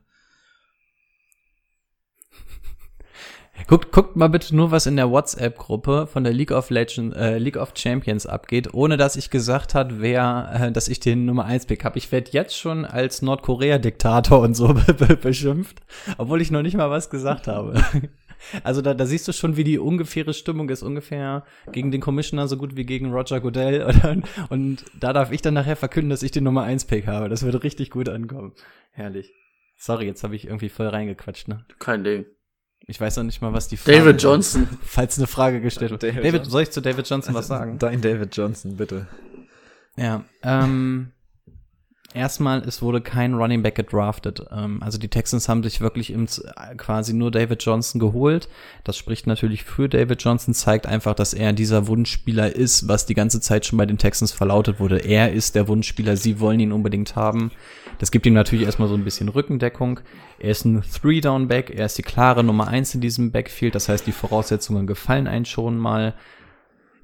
Guckt, 3.65 3.91
guckt 3.91 4.15
mal 4.15 4.29
bitte 4.29 4.55
nur, 4.55 4.71
was 4.71 4.85
in 4.85 4.95
der 4.95 5.09
WhatsApp-Gruppe 5.09 6.07
von 6.07 6.23
der 6.23 6.33
League 6.33 6.51
of 6.51 6.69
Legends, 6.69 7.15
äh, 7.17 7.37
League 7.37 7.57
of 7.57 7.73
Champions 7.75 8.25
abgeht, 8.27 8.73
ohne 8.73 8.97
dass 8.97 9.15
ich 9.15 9.29
gesagt 9.29 9.73
hat, 9.73 9.99
wer, 9.99 10.51
äh, 10.53 10.71
dass 10.71 10.87
ich 10.87 10.99
den 10.99 11.25
Nummer 11.25 11.45
1 11.45 11.65
Pick 11.65 11.83
habe. 11.83 11.97
Ich 11.97 12.11
werde 12.11 12.31
jetzt 12.31 12.55
schon 12.55 12.85
als 12.85 13.21
Nordkorea-Diktator 13.21 14.39
und 14.39 14.53
so 14.53 14.75
beschimpft, 15.21 15.81
obwohl 16.17 16.41
ich 16.41 16.51
noch 16.51 16.61
nicht 16.61 16.77
mal 16.77 16.91
was 16.91 17.09
gesagt 17.09 17.47
habe. 17.47 17.81
Also 18.63 18.83
da, 18.83 18.93
da 18.93 19.07
siehst 19.07 19.27
du 19.27 19.31
schon, 19.31 19.57
wie 19.57 19.63
die 19.63 19.79
ungefähre 19.79 20.31
Stimmung 20.33 20.69
ist, 20.69 20.83
ungefähr 20.83 21.43
gegen 21.71 21.91
den 21.91 22.01
Commissioner 22.01 22.47
so 22.47 22.55
gut 22.55 22.75
wie 22.75 22.85
gegen 22.85 23.11
Roger 23.11 23.41
Goodell. 23.41 23.81
Und, 24.07 24.25
und 24.49 24.85
da 24.99 25.11
darf 25.11 25.31
ich 25.31 25.41
dann 25.41 25.55
nachher 25.55 25.75
verkünden, 25.75 26.11
dass 26.11 26.21
ich 26.21 26.31
den 26.31 26.43
Nummer 26.43 26.61
1 26.61 26.85
Pick 26.85 27.07
habe. 27.07 27.29
Das 27.29 27.41
würde 27.43 27.63
richtig 27.63 27.89
gut 27.89 28.09
ankommen. 28.09 28.53
Herrlich. 28.91 29.33
Sorry, 29.75 30.05
jetzt 30.05 30.23
habe 30.23 30.35
ich 30.35 30.45
irgendwie 30.45 30.69
voll 30.69 30.87
reingequatscht, 30.87 31.47
ne? 31.47 31.65
Kein 31.79 32.03
Ding. 32.03 32.25
Ich 32.89 33.01
weiß 33.01 33.17
noch 33.17 33.25
nicht 33.25 33.41
mal, 33.41 33.51
was 33.51 33.67
die 33.67 33.75
Frage 33.75 33.97
David 33.97 34.23
Johnson. 34.23 34.63
Ist, 34.63 34.79
falls 34.85 35.17
eine 35.17 35.27
Frage 35.27 35.59
gestellt 35.59 35.91
wird. 35.91 36.03
David, 36.03 36.23
David 36.23 36.45
soll 36.45 36.63
ich 36.63 36.71
zu 36.71 36.81
David 36.81 37.07
Johnson 37.07 37.33
was 37.33 37.47
sagen? 37.47 37.77
Dein 37.79 38.01
David 38.01 38.35
Johnson, 38.35 38.77
bitte. 38.77 39.07
Ja, 39.97 40.23
ähm, 40.41 41.11
erstmal, 42.13 42.59
es 42.59 42.81
wurde 42.81 43.01
kein 43.01 43.33
Running 43.33 43.63
Back 43.63 43.75
gedraftet. 43.75 44.43
Ähm, 44.51 44.81
also 44.81 44.97
die 44.97 45.07
Texans 45.07 45.49
haben 45.49 45.63
sich 45.63 45.81
wirklich 45.81 46.11
im, 46.11 46.27
quasi 46.77 47.13
nur 47.13 47.31
David 47.31 47.63
Johnson 47.63 47.99
geholt. 47.99 48.47
Das 48.83 48.97
spricht 48.97 49.27
natürlich 49.27 49.63
für 49.63 49.89
David 49.89 50.21
Johnson, 50.21 50.53
zeigt 50.53 50.85
einfach, 50.85 51.13
dass 51.13 51.33
er 51.33 51.53
dieser 51.53 51.87
Wunschspieler 51.87 52.55
ist, 52.55 52.87
was 52.87 53.05
die 53.05 53.13
ganze 53.13 53.41
Zeit 53.41 53.65
schon 53.65 53.77
bei 53.77 53.85
den 53.85 53.97
Texans 53.97 54.31
verlautet 54.31 54.79
wurde. 54.79 54.99
Er 54.99 55.31
ist 55.31 55.55
der 55.55 55.67
Wunschspieler, 55.67 56.17
sie 56.17 56.39
wollen 56.39 56.59
ihn 56.59 56.71
unbedingt 56.71 57.15
haben. 57.15 57.51
Das 57.99 58.11
gibt 58.11 58.25
ihm 58.25 58.33
natürlich 58.33 58.65
erstmal 58.65 58.87
so 58.87 58.93
ein 58.93 59.03
bisschen 59.03 59.29
Rückendeckung. 59.29 59.99
Er 60.39 60.51
ist 60.51 60.65
ein 60.65 60.83
Three-Down-Back, 60.83 61.71
er 61.71 61.87
ist 61.87 61.97
die 61.97 62.03
klare 62.03 62.43
Nummer 62.43 62.67
eins 62.67 62.93
in 62.93 63.01
diesem 63.01 63.31
Backfield, 63.31 63.73
das 63.73 63.89
heißt, 63.89 64.05
die 64.05 64.11
Voraussetzungen 64.11 64.85
gefallen 64.85 65.27
einen 65.27 65.45
schon 65.45 65.77
mal. 65.77 66.13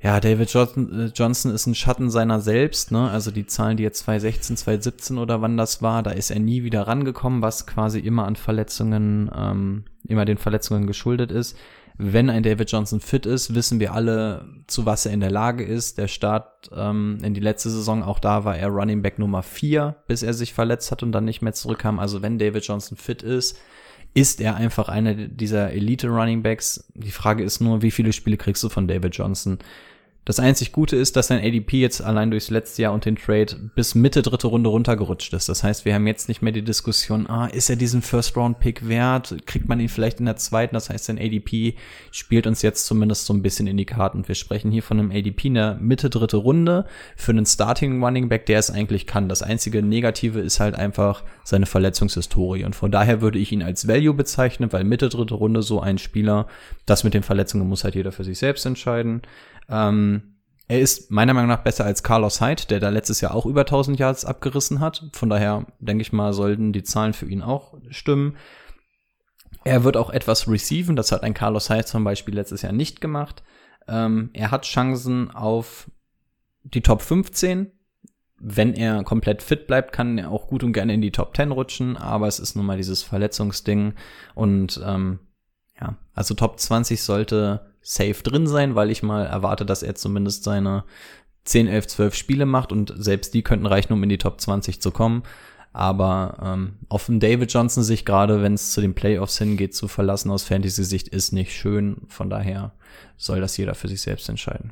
Ja, 0.03 0.19
David 0.19 0.51
Johnson, 0.51 0.99
äh, 0.99 1.11
Johnson 1.15 1.51
ist 1.51 1.65
ein 1.65 1.75
Schatten 1.75 2.11
seiner 2.11 2.41
selbst, 2.41 2.91
ne? 2.91 3.09
Also 3.09 3.31
die 3.31 3.45
Zahlen, 3.45 3.77
die 3.77 3.83
jetzt 3.83 3.99
2016, 3.99 4.57
2017 4.57 5.17
oder 5.17 5.41
wann 5.41 5.57
das 5.57 5.81
war, 5.81 6.03
da 6.03 6.11
ist 6.11 6.29
er 6.29 6.39
nie 6.39 6.63
wieder 6.63 6.87
rangekommen, 6.87 7.41
was 7.41 7.65
quasi 7.65 7.99
immer 7.99 8.25
an 8.25 8.35
Verletzungen, 8.35 9.31
ähm, 9.35 9.85
immer 10.05 10.25
den 10.25 10.37
Verletzungen 10.37 10.87
geschuldet 10.87 11.31
ist 11.31 11.57
wenn 11.97 12.29
ein 12.29 12.43
David 12.43 12.71
Johnson 12.71 12.99
fit 12.99 13.25
ist, 13.25 13.53
wissen 13.53 13.79
wir 13.79 13.93
alle, 13.93 14.45
zu 14.67 14.85
was 14.85 15.05
er 15.05 15.13
in 15.13 15.19
der 15.19 15.31
Lage 15.31 15.63
ist. 15.63 15.97
Der 15.97 16.07
Start 16.07 16.69
ähm, 16.75 17.19
in 17.21 17.33
die 17.33 17.41
letzte 17.41 17.69
Saison, 17.69 18.03
auch 18.03 18.19
da 18.19 18.45
war 18.45 18.57
er 18.57 18.69
Running 18.69 19.01
Back 19.01 19.19
Nummer 19.19 19.43
4, 19.43 19.95
bis 20.07 20.23
er 20.23 20.33
sich 20.33 20.53
verletzt 20.53 20.91
hat 20.91 21.03
und 21.03 21.11
dann 21.11 21.25
nicht 21.25 21.41
mehr 21.41 21.53
zurückkam. 21.53 21.99
Also 21.99 22.21
wenn 22.21 22.39
David 22.39 22.65
Johnson 22.65 22.97
fit 22.97 23.21
ist, 23.21 23.59
ist 24.15 24.41
er 24.41 24.55
einfach 24.55 24.89
einer 24.89 25.13
dieser 25.13 25.71
Elite 25.71 26.07
Running 26.07 26.43
Backs. 26.43 26.91
Die 26.95 27.11
Frage 27.11 27.43
ist 27.43 27.61
nur, 27.61 27.81
wie 27.81 27.91
viele 27.91 28.13
Spiele 28.13 28.37
kriegst 28.37 28.63
du 28.63 28.69
von 28.69 28.87
David 28.87 29.15
Johnson? 29.15 29.59
Das 30.25 30.39
einzig 30.39 30.71
Gute 30.71 30.95
ist, 30.95 31.17
dass 31.17 31.27
sein 31.27 31.43
ADP 31.43 31.81
jetzt 31.81 32.01
allein 32.01 32.31
durchs 32.31 32.49
letzte 32.49 32.83
Jahr 32.83 32.93
und 32.93 33.03
den 33.03 33.17
Trade 33.17 33.71
bis 33.75 33.93
Mitte 33.93 34.21
dritte 34.21 34.47
Runde 34.47 34.69
runtergerutscht 34.69 35.33
ist. 35.33 35.49
Das 35.49 35.65
heißt, 35.65 35.83
wir 35.83 35.93
haben 35.93 36.07
jetzt 36.07 36.29
nicht 36.29 36.41
mehr 36.41 36.53
die 36.53 36.61
Diskussion, 36.61 37.27
ah, 37.27 37.47
ist 37.47 37.69
er 37.69 37.75
diesen 37.75 38.01
First-Round-Pick 38.01 38.87
wert? 38.87 39.35
Kriegt 39.45 39.67
man 39.67 39.81
ihn 39.81 39.89
vielleicht 39.89 40.21
in 40.21 40.25
der 40.25 40.37
zweiten? 40.37 40.75
Das 40.75 40.89
heißt, 40.89 41.05
sein 41.05 41.19
ADP 41.19 41.75
spielt 42.11 42.47
uns 42.47 42.61
jetzt 42.61 42.85
zumindest 42.85 43.25
so 43.25 43.33
ein 43.33 43.41
bisschen 43.41 43.67
in 43.67 43.75
die 43.75 43.83
Karten. 43.85 44.25
Wir 44.25 44.35
sprechen 44.35 44.71
hier 44.71 44.81
von 44.81 44.97
einem 44.97 45.11
ADP 45.11 45.47
in 45.47 45.55
der 45.55 45.75
Mitte 45.75 46.09
dritte 46.09 46.37
Runde 46.37 46.85
für 47.17 47.33
einen 47.33 47.45
Starting 47.45 48.01
Running 48.01 48.29
Back, 48.29 48.45
der 48.45 48.59
es 48.59 48.71
eigentlich 48.71 49.05
kann. 49.05 49.27
Das 49.27 49.41
einzige 49.41 49.83
Negative 49.83 50.39
ist 50.39 50.61
halt 50.61 50.75
einfach 50.75 51.23
seine 51.43 51.65
Verletzungshistorie. 51.65 52.63
Und 52.63 52.77
von 52.77 52.91
daher 52.91 53.19
würde 53.19 53.39
ich 53.39 53.51
ihn 53.51 53.61
als 53.61 53.89
Value 53.89 54.13
bezeichnen, 54.13 54.71
weil 54.71 54.85
Mitte 54.85 55.09
dritte 55.09 55.33
Runde 55.33 55.63
so 55.63 55.81
ein 55.81 55.97
Spieler, 55.97 56.47
das 56.85 57.03
mit 57.03 57.13
den 57.13 57.23
Verletzungen 57.23 57.67
muss 57.67 57.83
halt 57.83 57.95
jeder 57.95 58.13
für 58.13 58.23
sich 58.23 58.37
selbst 58.37 58.65
entscheiden. 58.65 59.21
Ähm, 59.69 60.33
er 60.67 60.79
ist 60.79 61.11
meiner 61.11 61.33
Meinung 61.33 61.49
nach 61.49 61.63
besser 61.63 61.85
als 61.85 62.03
Carlos 62.03 62.41
Hyde, 62.41 62.63
der 62.69 62.79
da 62.79 62.89
letztes 62.89 63.21
Jahr 63.21 63.35
auch 63.35 63.45
über 63.45 63.61
1000 63.61 63.99
Yards 63.99 64.25
abgerissen 64.25 64.79
hat. 64.79 65.05
Von 65.13 65.29
daher 65.29 65.65
denke 65.79 66.01
ich 66.01 66.13
mal, 66.13 66.33
sollten 66.33 66.73
die 66.73 66.83
Zahlen 66.83 67.13
für 67.13 67.27
ihn 67.27 67.41
auch 67.41 67.75
stimmen. 67.89 68.37
Er 69.65 69.83
wird 69.83 69.97
auch 69.97 70.09
etwas 70.09 70.47
receiven, 70.47 70.95
das 70.95 71.11
hat 71.11 71.23
ein 71.23 71.33
Carlos 71.33 71.69
Hyde 71.69 71.85
zum 71.85 72.03
Beispiel 72.03 72.33
letztes 72.33 72.61
Jahr 72.61 72.73
nicht 72.73 73.01
gemacht. 73.01 73.43
Ähm, 73.87 74.29
er 74.33 74.51
hat 74.51 74.65
Chancen 74.65 75.31
auf 75.31 75.89
die 76.63 76.81
Top 76.81 77.01
15. 77.01 77.71
Wenn 78.39 78.73
er 78.73 79.03
komplett 79.03 79.41
fit 79.41 79.67
bleibt, 79.67 79.93
kann 79.93 80.17
er 80.17 80.31
auch 80.31 80.47
gut 80.47 80.63
und 80.63 80.73
gerne 80.73 80.93
in 80.93 81.01
die 81.01 81.11
Top 81.11 81.35
10 81.35 81.51
rutschen, 81.51 81.97
aber 81.97 82.27
es 82.27 82.39
ist 82.39 82.55
nun 82.55 82.65
mal 82.65 82.77
dieses 82.77 83.03
Verletzungsding. 83.03 83.93
Und 84.35 84.81
ähm, 84.85 85.19
ja, 85.79 85.97
also 86.13 86.33
Top 86.33 86.59
20 86.59 87.01
sollte 87.01 87.72
safe 87.83 88.23
drin 88.23 88.47
sein, 88.47 88.75
weil 88.75 88.89
ich 88.89 89.03
mal 89.03 89.25
erwarte, 89.25 89.65
dass 89.65 89.83
er 89.83 89.95
zumindest 89.95 90.43
seine 90.43 90.85
10, 91.45 91.67
11, 91.67 91.87
12 91.87 92.15
Spiele 92.15 92.45
macht 92.45 92.71
und 92.71 92.93
selbst 92.95 93.33
die 93.33 93.43
könnten 93.43 93.65
reichen, 93.65 93.93
um 93.93 94.01
in 94.01 94.09
die 94.09 94.17
Top 94.17 94.39
20 94.39 94.81
zu 94.81 94.91
kommen. 94.91 95.23
Aber 95.73 96.37
ähm, 96.41 96.77
auf 96.87 97.07
den 97.07 97.19
David 97.19 97.51
Johnson 97.51 97.83
sich 97.83 98.05
gerade, 98.05 98.41
wenn 98.41 98.53
es 98.53 98.71
zu 98.71 98.79
den 98.79 98.93
Playoffs 98.93 99.39
hingeht, 99.39 99.75
zu 99.75 99.87
verlassen 99.87 100.29
aus 100.29 100.43
Fantasy-Sicht 100.43 101.07
ist 101.07 101.31
nicht 101.31 101.51
schön. 101.51 101.97
Von 102.07 102.29
daher 102.29 102.73
soll 103.17 103.41
das 103.41 103.57
jeder 103.57 103.73
für 103.73 103.87
sich 103.87 104.01
selbst 104.01 104.29
entscheiden. 104.29 104.71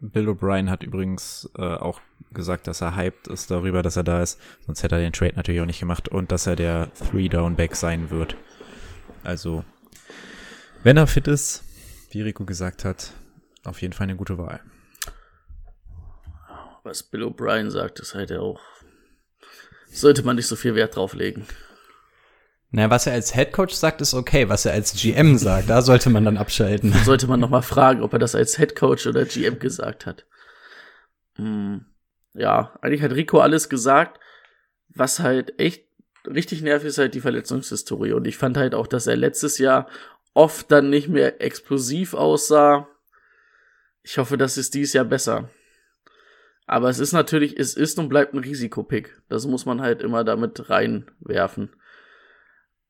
Bill 0.00 0.28
O'Brien 0.28 0.68
hat 0.68 0.82
übrigens 0.82 1.50
äh, 1.56 1.62
auch 1.62 2.00
gesagt, 2.32 2.66
dass 2.66 2.80
er 2.80 2.96
hyped 2.96 3.28
ist 3.28 3.50
darüber, 3.50 3.82
dass 3.82 3.96
er 3.96 4.04
da 4.04 4.22
ist. 4.22 4.40
Sonst 4.66 4.82
hätte 4.82 4.96
er 4.96 5.00
den 5.00 5.12
Trade 5.12 5.34
natürlich 5.36 5.60
auch 5.60 5.66
nicht 5.66 5.80
gemacht 5.80 6.08
und 6.08 6.32
dass 6.32 6.46
er 6.46 6.56
der 6.56 6.92
Three-Down-Back 6.94 7.76
sein 7.76 8.10
wird. 8.10 8.36
Also 9.22 9.64
wenn 10.86 10.96
er 10.96 11.08
fit 11.08 11.26
ist, 11.26 11.64
wie 12.12 12.22
Rico 12.22 12.44
gesagt 12.44 12.84
hat, 12.84 13.12
auf 13.64 13.82
jeden 13.82 13.92
Fall 13.92 14.04
eine 14.04 14.14
gute 14.14 14.38
Wahl. 14.38 14.60
Was 16.84 17.02
Bill 17.02 17.24
O'Brien 17.24 17.70
sagt, 17.70 17.98
ist 17.98 18.14
halt 18.14 18.30
auch. 18.30 18.60
Sollte 19.88 20.22
man 20.22 20.36
nicht 20.36 20.46
so 20.46 20.54
viel 20.54 20.76
Wert 20.76 20.94
drauf 20.94 21.14
legen. 21.14 21.44
Na, 22.70 22.88
was 22.88 23.08
er 23.08 23.14
als 23.14 23.34
Headcoach 23.34 23.72
sagt, 23.72 24.00
ist 24.00 24.14
okay. 24.14 24.48
Was 24.48 24.64
er 24.64 24.74
als 24.74 24.92
GM 24.92 25.38
sagt, 25.38 25.68
da 25.68 25.82
sollte 25.82 26.08
man 26.08 26.24
dann 26.24 26.36
abschalten. 26.36 26.92
Sollte 27.04 27.26
man 27.26 27.40
noch 27.40 27.50
mal 27.50 27.62
fragen, 27.62 28.00
ob 28.00 28.12
er 28.12 28.20
das 28.20 28.36
als 28.36 28.56
Headcoach 28.56 29.08
oder 29.08 29.24
GM 29.24 29.58
gesagt 29.58 30.06
hat. 30.06 30.24
Hm. 31.34 31.84
Ja, 32.32 32.78
eigentlich 32.80 33.02
hat 33.02 33.10
Rico 33.10 33.40
alles 33.40 33.68
gesagt, 33.68 34.20
was 34.90 35.18
halt 35.18 35.58
echt 35.58 35.84
richtig 36.26 36.62
nervig 36.62 36.88
ist 36.88 36.98
halt 36.98 37.14
die 37.14 37.20
Verletzungshistorie. 37.20 38.12
Und 38.12 38.26
ich 38.26 38.36
fand 38.36 38.56
halt 38.56 38.74
auch, 38.74 38.86
dass 38.86 39.08
er 39.08 39.16
letztes 39.16 39.58
Jahr 39.58 39.88
oft 40.36 40.70
dann 40.70 40.90
nicht 40.90 41.08
mehr 41.08 41.40
explosiv 41.40 42.12
aussah. 42.12 42.86
Ich 44.02 44.18
hoffe, 44.18 44.36
das 44.36 44.58
ist 44.58 44.74
dies 44.74 44.92
Jahr 44.92 45.06
besser. 45.06 45.48
Aber 46.66 46.90
es 46.90 46.98
ist 46.98 47.12
natürlich, 47.12 47.58
es 47.58 47.74
ist 47.74 47.98
und 47.98 48.10
bleibt 48.10 48.34
ein 48.34 48.40
Risikopick. 48.40 49.22
Das 49.30 49.46
muss 49.46 49.64
man 49.64 49.80
halt 49.80 50.02
immer 50.02 50.24
damit 50.24 50.68
reinwerfen. 50.68 51.70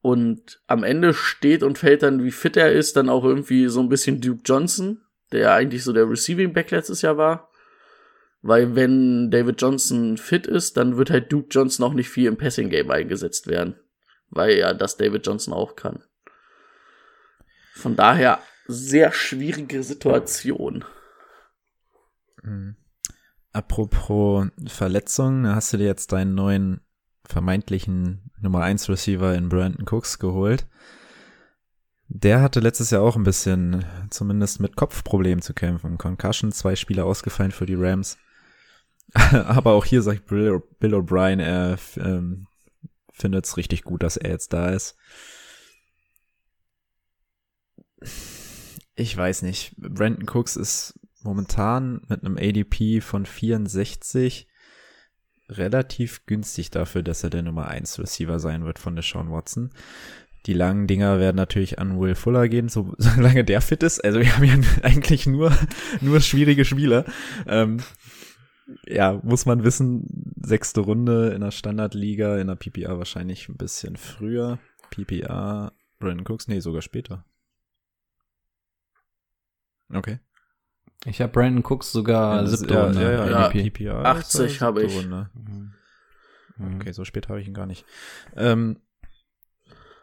Und 0.01 0.60
am 0.66 0.82
Ende 0.82 1.14
steht 1.14 1.62
und 1.62 1.78
fällt 1.78 2.02
dann, 2.02 2.24
wie 2.24 2.32
fit 2.32 2.56
er 2.56 2.73
ist, 2.73 2.97
dann 2.97 3.09
auch 3.09 3.24
irgendwie 3.24 3.68
so 3.68 3.81
ein 3.81 3.89
bisschen 3.89 4.20
Duke 4.20 4.43
Johnson, 4.44 5.02
der 5.31 5.52
eigentlich 5.52 5.85
so 5.85 5.93
der 5.93 6.10
Receiving 6.10 6.52
Back 6.52 6.73
letztes 6.73 7.02
Jahr 7.02 7.16
war. 7.16 7.51
Weil 8.43 8.74
wenn 8.74 9.31
David 9.31 9.62
Johnson 9.62 10.16
fit 10.16 10.48
ist, 10.48 10.77
dann 10.77 10.97
wird 10.97 11.10
halt 11.10 11.31
Duke 11.32 11.48
Johnson 11.51 11.86
auch 11.86 11.94
nicht 11.94 12.09
viel 12.09 12.27
im 12.27 12.36
Passing 12.36 12.70
Game 12.70 12.90
eingesetzt 12.90 13.47
werden. 13.47 13.77
Weil 14.31 14.56
ja 14.59 14.74
das 14.74 14.97
David 14.97 15.27
Johnson 15.27 15.55
auch 15.55 15.77
kann. 15.77 16.02
Von 17.77 17.94
daher 17.94 18.40
sehr 18.66 19.12
schwierige 19.12 19.82
Situation. 19.82 20.85
Mhm. 22.43 22.77
Apropos 23.53 24.47
Verletzungen, 24.66 25.55
hast 25.55 25.73
du 25.73 25.77
dir 25.77 25.85
jetzt 25.85 26.12
deinen 26.12 26.35
neuen 26.35 26.81
vermeintlichen 27.24 28.31
Nummer 28.40 28.62
1 28.62 28.89
Receiver 28.89 29.35
in 29.35 29.51
Brandon 29.51 29.86
Cooks 29.86 30.19
geholt? 30.19 30.66
Der 32.09 32.40
hatte 32.40 32.61
letztes 32.61 32.90
Jahr 32.90 33.03
auch 33.03 33.16
ein 33.16 33.24
bisschen, 33.24 33.85
zumindest 34.11 34.59
mit 34.59 34.77
Kopfproblemen 34.77 35.43
zu 35.43 35.53
kämpfen. 35.53 35.98
Concussion, 35.98 36.53
zwei 36.53 36.77
Spieler 36.77 37.05
ausgefallen 37.05 37.53
für 37.53 37.66
die 37.66 37.74
Rams. 37.74 38.16
Aber 39.12 39.73
auch 39.73 39.85
hier 39.85 40.01
sagt 40.01 40.27
Bill, 40.27 40.62
Bill 40.78 40.94
O'Brien, 40.94 41.43
er 41.43 41.77
ähm, 41.98 42.47
findet 43.12 43.44
es 43.44 43.59
richtig 43.59 43.85
gut, 43.85 44.03
dass 44.03 44.16
er 44.16 44.31
jetzt 44.31 44.55
da 44.55 44.70
ist. 44.70 44.97
Ich 48.95 49.16
weiß 49.16 49.43
nicht. 49.43 49.74
Brandon 49.77 50.27
Cooks 50.28 50.57
ist 50.57 50.99
momentan 51.23 52.03
mit 52.09 52.24
einem 52.24 52.39
ADP 52.39 53.01
von 53.01 53.27
64 53.27 54.49
relativ 55.49 56.27
günstig 56.27 56.70
dafür, 56.70 57.03
dass 57.03 57.23
er 57.23 57.31
der 57.31 57.43
Nummer 57.43 57.69
1 57.69 57.99
Receiver 57.99 58.39
sein 58.39 58.65
wird 58.65 58.78
von 58.78 58.97
Deshaun 58.97 59.31
Watson. 59.31 59.70
Die 60.47 60.55
langen 60.55 60.87
Dinger 60.87 61.19
werden 61.19 61.37
natürlich 61.37 61.78
an 61.78 61.99
Will 61.99 62.15
Fuller 62.15 62.49
gehen, 62.49 62.69
so, 62.69 62.95
solange 62.99 63.45
der 63.45 63.61
fit 63.61 63.83
ist. 63.83 64.05
Also 64.05 64.20
wir 64.20 64.35
haben 64.35 64.45
ja 64.45 64.59
eigentlich 64.83 65.27
nur, 65.27 65.53
nur 66.01 66.20
schwierige 66.20 66.65
Spieler. 66.65 67.05
Ähm, 67.47 67.78
ja, 68.87 69.20
muss 69.23 69.47
man 69.47 69.65
wissen, 69.65 70.35
sechste 70.41 70.81
Runde 70.81 71.31
in 71.31 71.41
der 71.41 71.53
Standardliga, 71.53 72.39
in 72.39 72.49
der 72.49 72.57
PPA 72.57 72.99
wahrscheinlich 72.99 73.49
ein 73.49 73.57
bisschen 73.57 73.97
früher. 73.97 74.59
PPA, 74.91 75.73
Brandon 75.99 76.27
Cooks, 76.27 76.49
nee, 76.49 76.61
sogar 76.61 76.83
später. 76.83 77.24
Okay. 79.92 80.18
Ich 81.04 81.20
habe 81.20 81.32
Brandon 81.32 81.62
Cooks 81.64 81.92
sogar 81.92 82.42
Ja, 82.42 82.46
siebte 82.46 82.74
ja, 82.74 82.84
Runde. 82.84 83.02
ja, 83.02 83.10
ja, 83.12 83.30
Ja, 83.30 83.46
ADP. 83.46 83.70
PPA. 83.70 84.02
80 84.02 84.46
ist 84.46 84.60
er 84.60 84.66
habe 84.66 84.80
siebte 84.80 84.94
ich. 84.94 85.02
Runde. 85.04 85.30
Mhm. 85.34 86.76
Okay, 86.76 86.92
so 86.92 87.04
spät 87.04 87.28
habe 87.28 87.40
ich 87.40 87.46
ihn 87.46 87.54
gar 87.54 87.66
nicht. 87.66 87.84
Ähm, 88.34 88.80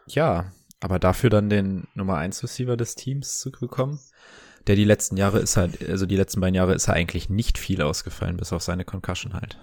ja, 0.06 0.52
aber 0.80 0.98
dafür 0.98 1.30
dann 1.30 1.50
den 1.50 1.88
Nummer 1.94 2.16
1 2.18 2.42
Receiver 2.42 2.76
des 2.76 2.94
Teams 2.94 3.40
zu 3.40 3.50
bekommen, 3.50 3.98
der 4.66 4.76
die 4.76 4.84
letzten 4.84 5.16
Jahre 5.16 5.40
ist 5.40 5.56
halt, 5.56 5.86
also 5.88 6.06
die 6.06 6.16
letzten 6.16 6.40
beiden 6.40 6.54
Jahre 6.54 6.74
ist 6.74 6.88
er 6.88 6.94
eigentlich 6.94 7.28
nicht 7.28 7.58
viel 7.58 7.82
ausgefallen, 7.82 8.36
bis 8.36 8.52
auf 8.52 8.62
seine 8.62 8.84
Concussion 8.84 9.34
halt. 9.34 9.58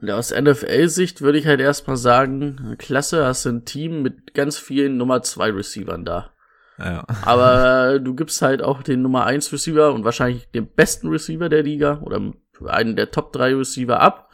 Ja, 0.00 0.16
aus 0.16 0.30
NFL-Sicht 0.32 1.22
würde 1.22 1.38
ich 1.38 1.46
halt 1.46 1.60
erstmal 1.60 1.96
sagen, 1.96 2.76
klasse, 2.78 3.24
hast 3.26 3.44
du 3.46 3.48
ein 3.50 3.64
Team 3.64 4.02
mit 4.02 4.32
ganz 4.34 4.56
vielen 4.58 4.96
Nummer 4.96 5.22
2 5.22 5.50
Receivern 5.50 6.04
da. 6.04 6.32
Ja, 6.78 7.04
Aber 7.22 7.98
du 8.02 8.14
gibst 8.14 8.40
halt 8.42 8.62
auch 8.62 8.82
den 8.82 9.02
Nummer 9.02 9.24
1 9.26 9.52
Receiver 9.52 9.92
und 9.92 10.04
wahrscheinlich 10.04 10.50
den 10.50 10.66
besten 10.66 11.08
Receiver 11.08 11.48
der 11.48 11.62
Liga 11.62 12.00
oder 12.02 12.20
einen 12.66 12.96
der 12.96 13.10
Top 13.10 13.32
3 13.32 13.54
Receiver 13.54 14.00
ab. 14.00 14.30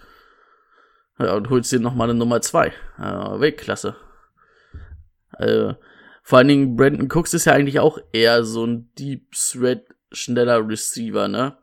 Ja, 1.18 1.34
und 1.34 1.48
holst 1.48 1.70
dir 1.72 1.80
nochmal 1.80 2.10
eine 2.10 2.18
Nummer 2.18 2.40
2. 2.40 2.66
Äh, 2.66 2.70
Weltklasse. 3.40 3.96
Äh, 5.38 5.74
vor 6.22 6.38
allen 6.38 6.48
Dingen 6.48 6.76
Brandon 6.76 7.08
Cooks 7.10 7.34
ist 7.34 7.44
ja 7.44 7.52
eigentlich 7.52 7.80
auch 7.80 7.98
eher 8.12 8.44
so 8.44 8.64
ein 8.64 8.90
Deep 8.98 9.32
Threat 9.32 9.84
schneller 10.10 10.66
Receiver, 10.66 11.28
ne? 11.28 11.56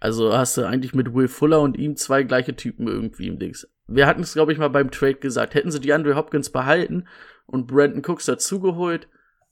Also 0.00 0.36
hast 0.36 0.56
du 0.56 0.66
eigentlich 0.66 0.94
mit 0.94 1.14
Will 1.14 1.28
Fuller 1.28 1.60
und 1.60 1.76
ihm 1.76 1.94
zwei 1.96 2.22
gleiche 2.22 2.56
Typen 2.56 2.88
irgendwie 2.88 3.28
im 3.28 3.38
Dings. 3.38 3.68
Wir 3.86 4.06
hatten 4.06 4.22
es, 4.22 4.32
glaube 4.32 4.52
ich, 4.52 4.58
mal 4.58 4.70
beim 4.70 4.90
Trade 4.90 5.16
gesagt. 5.16 5.54
Hätten 5.54 5.70
sie 5.70 5.80
die 5.80 5.92
Andre 5.92 6.16
Hopkins 6.16 6.50
behalten 6.50 7.06
und 7.46 7.66
Brandon 7.66 8.02
Cooks 8.04 8.24
dazugeholt, 8.24 9.08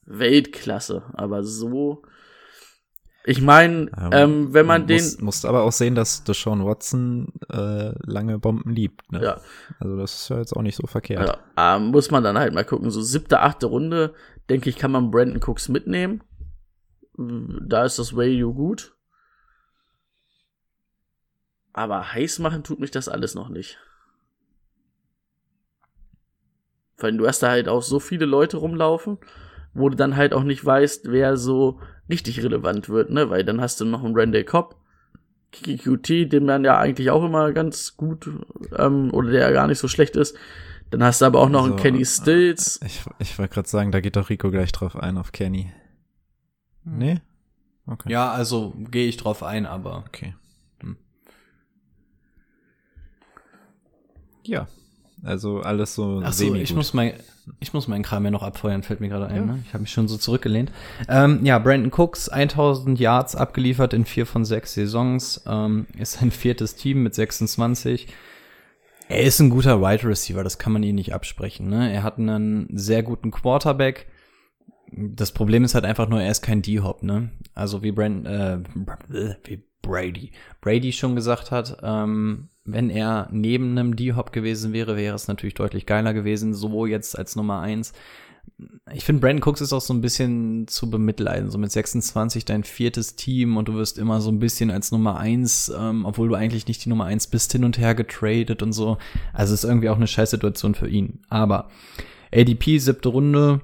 Weltklasse. 0.09 1.05
Aber 1.13 1.45
so. 1.45 2.03
Ich 3.25 3.43
meine, 3.43 3.91
ähm, 4.11 4.55
wenn 4.55 4.65
man 4.65 4.87
den. 4.87 4.97
Muss, 4.97 5.21
musst 5.21 5.47
aber 5.47 5.63
auch 5.63 5.73
sehen, 5.73 5.95
dass 5.95 6.25
Deshaun 6.25 6.65
Watson 6.65 7.33
äh, 7.51 7.93
lange 8.11 8.39
Bomben 8.39 8.71
liebt. 8.71 9.13
Ne? 9.13 9.23
Ja. 9.23 9.41
Also 9.79 9.97
das 9.99 10.15
ist 10.15 10.29
ja 10.31 10.39
jetzt 10.39 10.57
auch 10.57 10.63
nicht 10.63 10.77
so 10.77 10.87
verkehrt. 10.87 11.39
Ja, 11.57 11.77
ähm, 11.77 11.89
muss 11.89 12.11
man 12.11 12.25
dann 12.25 12.39
halt 12.39 12.55
mal 12.55 12.65
gucken. 12.65 12.91
So 12.91 13.03
siebte, 13.03 13.41
achte 13.41 13.67
Runde, 13.67 14.15
denke 14.49 14.71
ich, 14.71 14.77
kann 14.77 14.93
man 14.93 15.11
Brandon 15.11 15.43
Cooks 15.43 15.69
mitnehmen. 15.69 16.23
Da 17.17 17.85
ist 17.85 17.99
das 17.99 18.17
Value 18.17 18.55
gut. 18.55 18.95
Aber 21.73 22.13
heiß 22.13 22.39
machen 22.39 22.65
tut 22.65 22.81
mich 22.81 22.91
das 22.91 23.09
alles 23.09 23.35
noch 23.35 23.51
nicht. 23.51 23.79
Weil 26.97 27.17
du 27.17 27.27
hast 27.27 27.43
da 27.43 27.51
halt 27.51 27.69
auch 27.69 27.83
so 27.83 28.01
viele 28.01 28.27
Leute 28.27 28.57
rumlaufen, 28.57 29.19
wo 29.79 29.89
du 29.89 29.97
dann 29.97 30.17
halt 30.17 30.33
auch 30.35 30.45
nicht 30.45 30.65
weißt, 30.65 31.11
wer 31.11 31.37
so 31.37 31.81
richtig 32.09 32.43
relevant 32.43 32.89
wird, 32.89 33.11
ne? 33.11 33.31
Weil 33.31 33.45
dann 33.45 33.61
hast 33.61 33.81
du 33.81 33.85
noch 33.85 34.05
einen 34.05 34.17
Randall 34.17 34.45
Cobb, 34.45 34.77
KQT, 35.53 36.33
den 36.33 36.45
man 36.45 36.65
ja 36.65 36.79
eigentlich 36.79 37.11
auch 37.11 37.25
immer 37.25 37.53
ganz 37.53 37.97
gut, 37.97 38.31
ähm, 38.77 39.13
oder 39.13 39.31
der 39.31 39.41
ja 39.41 39.51
gar 39.51 39.67
nicht 39.67 39.79
so 39.79 39.89
schlecht 39.89 40.17
ist. 40.17 40.37
Dann 40.91 41.03
hast 41.03 41.21
du 41.21 41.27
aber 41.27 41.41
auch 41.41 41.49
noch 41.49 41.65
einen 41.65 41.73
Also, 41.73 41.83
Kenny 41.83 42.05
Stills. 42.05 42.81
Ich, 42.85 43.03
ich 43.19 43.39
wollte 43.39 43.55
gerade 43.55 43.69
sagen, 43.69 43.93
da 43.93 44.01
geht 44.01 44.17
doch 44.17 44.31
Rico 44.31 44.51
gleich 44.51 44.73
drauf 44.73 44.97
ein, 44.97 45.19
auf 45.19 45.33
Kenny. 45.33 45.73
Nee? 46.85 47.21
Okay. 47.87 48.11
Ja, 48.11 48.31
also 48.33 48.75
gehe 48.91 49.09
ich 49.09 49.17
drauf 49.17 49.43
ein, 49.43 49.67
aber 49.67 50.05
Okay. 50.07 50.35
Hm. 50.81 50.97
Ja. 54.45 54.67
Also 55.23 55.61
alles 55.61 55.95
so 55.95 56.23
Ach 56.25 56.33
so, 56.33 56.47
semi 56.47 56.61
ich 56.61 56.75
muss 56.75 56.95
mein, 56.95 57.13
ich 57.61 57.73
muss 57.73 57.89
meinen 57.89 58.03
Kram 58.03 58.25
ja 58.25 58.31
noch 58.31 58.43
abfeuern, 58.43 58.83
fällt 58.83 59.01
mir 59.01 59.09
gerade 59.09 59.27
ein. 59.27 59.47
Ne? 59.47 59.63
Ich 59.67 59.75
habe 59.75 59.83
mich 59.83 59.91
schon 59.91 60.09
so 60.09 60.17
zurückgelehnt. 60.17 60.71
Ähm, 61.09 61.45
ja, 61.45 61.59
Brandon 61.59 61.93
Cooks, 61.93 62.29
1000 62.29 62.99
Yards 62.99 63.35
abgeliefert 63.35 63.95
in 63.95 64.05
vier 64.05 64.27
von 64.27 64.45
sechs 64.45 64.75
Saisons, 64.75 65.43
ähm, 65.47 65.87
ist 65.99 66.15
sein 66.15 66.31
viertes 66.31 66.77
Team 66.77 67.03
mit 67.03 67.15
26. 67.15 68.09
Er 69.09 69.23
ist 69.23 69.41
ein 69.41 69.51
guter 69.51 69.81
Wide 69.81 70.07
Receiver, 70.07 70.45
das 70.45 70.59
kann 70.59 70.73
man 70.73 70.83
ihm 70.83 70.95
nicht 70.95 71.15
absprechen. 71.15 71.69
Ne? 71.69 71.93
Er 71.93 72.03
hat 72.03 72.19
einen 72.19 72.69
sehr 72.77 73.03
guten 73.03 73.31
Quarterback. 73.31 74.07
Das 74.93 75.33
Problem 75.33 75.65
ist 75.65 75.75
halt 75.75 75.85
einfach 75.85 76.09
nur, 76.09 76.21
er 76.21 76.31
ist 76.31 76.43
kein 76.43 76.63
D-Hop, 76.63 77.03
ne? 77.03 77.31
Also 77.55 77.83
wie 77.83 77.93
Brand, 77.93 78.27
äh, 78.27 78.59
wie 79.45 79.63
Brady, 79.83 80.33
Brady 80.61 80.93
schon 80.93 81.15
gesagt 81.15 81.51
hat, 81.51 81.79
ähm, 81.83 82.49
wenn 82.73 82.91
er 82.91 83.29
neben 83.31 83.71
einem 83.73 83.97
D-Hop 83.97 84.33
gewesen 84.33 84.73
wäre, 84.73 84.97
wäre 84.97 85.15
es 85.15 85.29
natürlich 85.29 85.55
deutlich 85.55 85.87
geiler 85.87 86.15
gewesen. 86.15 86.55
So 86.55 86.87
jetzt 86.87 87.19
als 87.19 87.37
Nummer 87.37 87.61
eins. 87.61 87.93
Ich 88.93 89.05
finde, 89.05 89.21
Brandon 89.21 89.43
Cooks 89.43 89.61
ist 89.61 89.73
auch 89.73 89.81
so 89.81 89.95
ein 89.95 90.01
bisschen 90.01 90.67
zu 90.69 90.91
bemitleiden. 90.91 91.51
So 91.51 91.59
mit 91.59 91.71
26 91.71 92.45
dein 92.45 92.65
viertes 92.65 93.17
Team 93.17 93.57
und 93.57 93.69
du 93.69 93.75
wirst 93.75 93.99
immer 93.99 94.21
so 94.21 94.31
ein 94.31 94.39
bisschen 94.39 94.71
als 94.71 94.91
Nummer 94.91 95.19
eins, 95.19 95.73
ähm, 95.77 96.05
obwohl 96.05 96.29
du 96.29 96.35
eigentlich 96.35 96.67
nicht 96.67 96.85
die 96.85 96.89
Nummer 96.89 97.05
eins 97.05 97.27
bist, 97.27 97.53
hin 97.53 97.65
und 97.65 97.79
her 97.79 97.95
getradet 97.95 98.63
und 98.63 98.73
so. 98.73 98.99
Also 99.33 99.55
ist 99.55 99.65
irgendwie 99.65 99.89
auch 99.91 99.97
eine 99.97 100.07
Scheißsituation 100.07 100.75
für 100.75 100.89
ihn. 100.89 101.21
Aber 101.29 101.69
ADP, 102.35 102.79
siebte 102.79 103.11
Runde, 103.11 103.61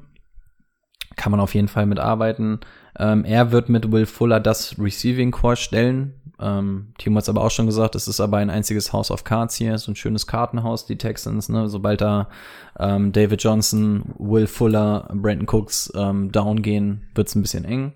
kann 1.16 1.30
man 1.30 1.40
auf 1.40 1.54
jeden 1.54 1.68
Fall 1.68 1.86
mitarbeiten. 1.86 2.60
Ähm, 2.98 3.24
er 3.24 3.52
wird 3.52 3.68
mit 3.68 3.90
Will 3.90 4.06
Fuller 4.06 4.40
das 4.40 4.78
Receiving 4.78 5.30
Core 5.30 5.56
stellen. 5.56 6.14
Ähm, 6.40 6.92
Timo 6.98 7.16
hat 7.16 7.24
es 7.24 7.28
aber 7.28 7.42
auch 7.42 7.50
schon 7.50 7.66
gesagt, 7.66 7.94
es 7.94 8.08
ist 8.08 8.20
aber 8.20 8.38
ein 8.38 8.50
einziges 8.50 8.92
House 8.92 9.10
of 9.10 9.24
Cards 9.24 9.54
hier, 9.54 9.78
so 9.78 9.92
ein 9.92 9.96
schönes 9.96 10.26
Kartenhaus, 10.26 10.86
die 10.86 10.98
Texans, 10.98 11.48
ne? 11.48 11.68
Sobald 11.68 12.00
da 12.00 12.28
ähm, 12.78 13.12
David 13.12 13.42
Johnson, 13.42 14.14
Will 14.18 14.46
Fuller, 14.46 15.08
Brandon 15.12 15.46
Cooks 15.48 15.92
ähm, 15.94 16.32
down 16.32 16.62
gehen, 16.62 17.08
wird's 17.14 17.34
ein 17.34 17.42
bisschen 17.42 17.64
eng. 17.64 17.92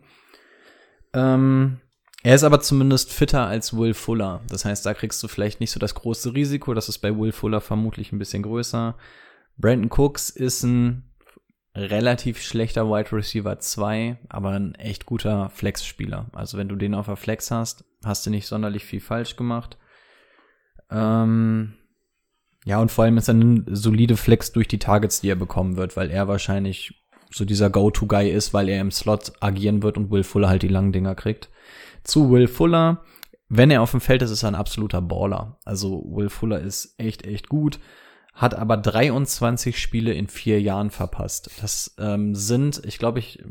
Ähm, 1.14 1.80
er 2.22 2.34
ist 2.34 2.44
aber 2.44 2.60
zumindest 2.60 3.12
fitter 3.12 3.46
als 3.46 3.76
Will 3.76 3.94
Fuller. 3.94 4.40
Das 4.48 4.64
heißt, 4.64 4.84
da 4.84 4.94
kriegst 4.94 5.22
du 5.22 5.28
vielleicht 5.28 5.60
nicht 5.60 5.70
so 5.70 5.80
das 5.80 5.94
große 5.94 6.34
Risiko. 6.34 6.74
Das 6.74 6.88
ist 6.88 6.98
bei 6.98 7.16
Will 7.16 7.32
Fuller 7.32 7.60
vermutlich 7.60 8.12
ein 8.12 8.18
bisschen 8.18 8.42
größer. 8.42 8.96
Brandon 9.56 9.90
Cooks 9.90 10.30
ist 10.30 10.62
ein 10.62 11.08
relativ 11.74 12.42
schlechter 12.42 12.88
Wide 12.90 13.12
Receiver 13.12 13.58
2, 13.58 14.18
aber 14.28 14.50
ein 14.50 14.74
echt 14.74 15.06
guter 15.06 15.50
Flex-Spieler. 15.50 16.26
Also 16.32 16.58
wenn 16.58 16.68
du 16.68 16.76
den 16.76 16.94
auf 16.94 17.06
der 17.06 17.16
Flex 17.16 17.50
hast, 17.50 17.84
hast 18.04 18.26
du 18.26 18.30
nicht 18.30 18.46
sonderlich 18.46 18.84
viel 18.84 19.00
falsch 19.00 19.36
gemacht. 19.36 19.76
Ähm, 20.90 21.74
ja, 22.64 22.80
und 22.80 22.90
vor 22.90 23.04
allem 23.04 23.18
ist 23.18 23.28
er 23.28 23.34
eine 23.34 23.64
solide 23.68 24.16
Flex 24.16 24.52
durch 24.52 24.68
die 24.68 24.78
Targets, 24.78 25.20
die 25.20 25.30
er 25.30 25.36
bekommen 25.36 25.76
wird, 25.76 25.96
weil 25.96 26.10
er 26.10 26.28
wahrscheinlich 26.28 27.04
so 27.30 27.44
dieser 27.44 27.70
Go-To-Guy 27.70 28.30
ist, 28.30 28.54
weil 28.54 28.68
er 28.68 28.80
im 28.80 28.90
Slot 28.90 29.32
agieren 29.40 29.82
wird 29.82 29.98
und 29.98 30.10
Will 30.10 30.24
Fuller 30.24 30.48
halt 30.48 30.62
die 30.62 30.68
langen 30.68 30.92
Dinger 30.92 31.14
kriegt. 31.14 31.50
Zu 32.04 32.30
Will 32.30 32.48
Fuller, 32.48 33.04
wenn 33.48 33.70
er 33.70 33.82
auf 33.82 33.90
dem 33.90 34.00
Feld 34.00 34.22
ist, 34.22 34.30
ist 34.30 34.42
er 34.42 34.48
ein 34.48 34.54
absoluter 34.54 35.02
Baller. 35.02 35.58
Also 35.64 36.02
Will 36.06 36.30
Fuller 36.30 36.60
ist 36.60 36.94
echt, 36.98 37.26
echt 37.26 37.48
gut 37.48 37.78
hat 38.38 38.54
aber 38.54 38.76
23 38.76 39.78
Spiele 39.78 40.14
in 40.14 40.28
vier 40.28 40.62
Jahren 40.62 40.90
verpasst. 40.90 41.50
Das 41.60 41.96
ähm, 41.98 42.36
sind, 42.36 42.80
ich 42.84 42.98
glaube, 42.98 43.18
ich 43.18 43.42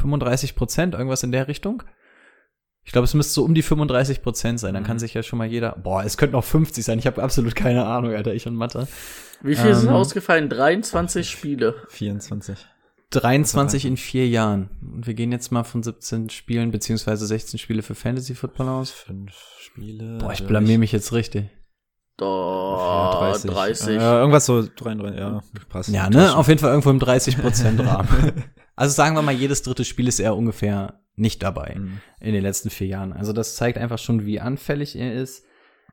35 0.00 0.54
Prozent, 0.54 0.94
irgendwas 0.94 1.22
in 1.22 1.32
der 1.32 1.48
Richtung. 1.48 1.82
Ich 2.82 2.92
glaube, 2.92 3.04
es 3.04 3.14
müsste 3.14 3.34
so 3.34 3.44
um 3.44 3.54
die 3.54 3.62
35 3.62 4.22
Prozent 4.22 4.58
sein. 4.58 4.74
Dann 4.74 4.84
kann 4.84 4.98
sich 4.98 5.14
ja 5.14 5.22
schon 5.22 5.38
mal 5.38 5.46
jeder. 5.46 5.72
Boah, 5.82 6.02
es 6.02 6.16
könnten 6.16 6.34
auch 6.34 6.44
50 6.44 6.84
sein. 6.84 6.98
Ich 6.98 7.06
habe 7.06 7.22
absolut 7.22 7.54
keine 7.54 7.84
Ahnung, 7.84 8.14
Alter. 8.14 8.34
Ich 8.34 8.46
und 8.46 8.54
Mathe. 8.56 8.88
Wie 9.42 9.54
viel 9.54 9.74
sind 9.74 9.88
Ähm, 9.90 9.94
ausgefallen? 9.94 10.48
23 10.48 11.28
Spiele. 11.28 11.74
24. 11.88 12.66
23 13.10 13.86
in 13.86 13.96
vier 13.96 14.28
Jahren. 14.28 14.70
Und 14.82 15.06
wir 15.06 15.14
gehen 15.14 15.32
jetzt 15.32 15.50
mal 15.50 15.64
von 15.64 15.82
17 15.82 16.30
Spielen 16.30 16.70
beziehungsweise 16.70 17.26
16 17.26 17.58
Spiele 17.58 17.82
für 17.82 17.94
Fantasy 17.94 18.34
Football 18.34 18.68
aus. 18.68 18.90
Fünf 18.90 19.32
Spiele. 19.58 20.18
Boah, 20.18 20.32
ich 20.32 20.46
blamier 20.46 20.78
mich 20.78 20.92
jetzt 20.92 21.12
richtig. 21.12 21.48
Da, 22.16 23.32
30. 23.32 23.50
30. 23.50 23.96
Ja, 23.96 24.18
irgendwas 24.20 24.46
so 24.46 24.62
33, 24.62 25.18
ja, 25.18 25.42
passt. 25.68 25.88
Ja, 25.88 26.10
ne? 26.10 26.36
Auf 26.36 26.48
jeden 26.48 26.60
Fall 26.60 26.70
irgendwo 26.70 26.90
im 26.90 26.98
30% 26.98 27.86
Rahmen. 27.86 28.44
also 28.80 28.94
sagen 28.94 29.14
wir 29.14 29.22
mal, 29.22 29.34
jedes 29.34 29.62
dritte 29.62 29.84
Spiel 29.84 30.08
ist 30.08 30.18
er 30.20 30.36
ungefähr 30.36 31.00
nicht 31.16 31.42
dabei 31.42 31.76
Mhm. 31.78 32.00
in 32.20 32.32
den 32.32 32.42
letzten 32.42 32.70
vier 32.70 32.86
Jahren. 32.86 33.12
Also 33.12 33.32
das 33.32 33.56
zeigt 33.56 33.78
einfach 33.78 33.98
schon, 33.98 34.24
wie 34.26 34.40
anfällig 34.40 34.96
er 34.96 35.14
ist. 35.14 35.44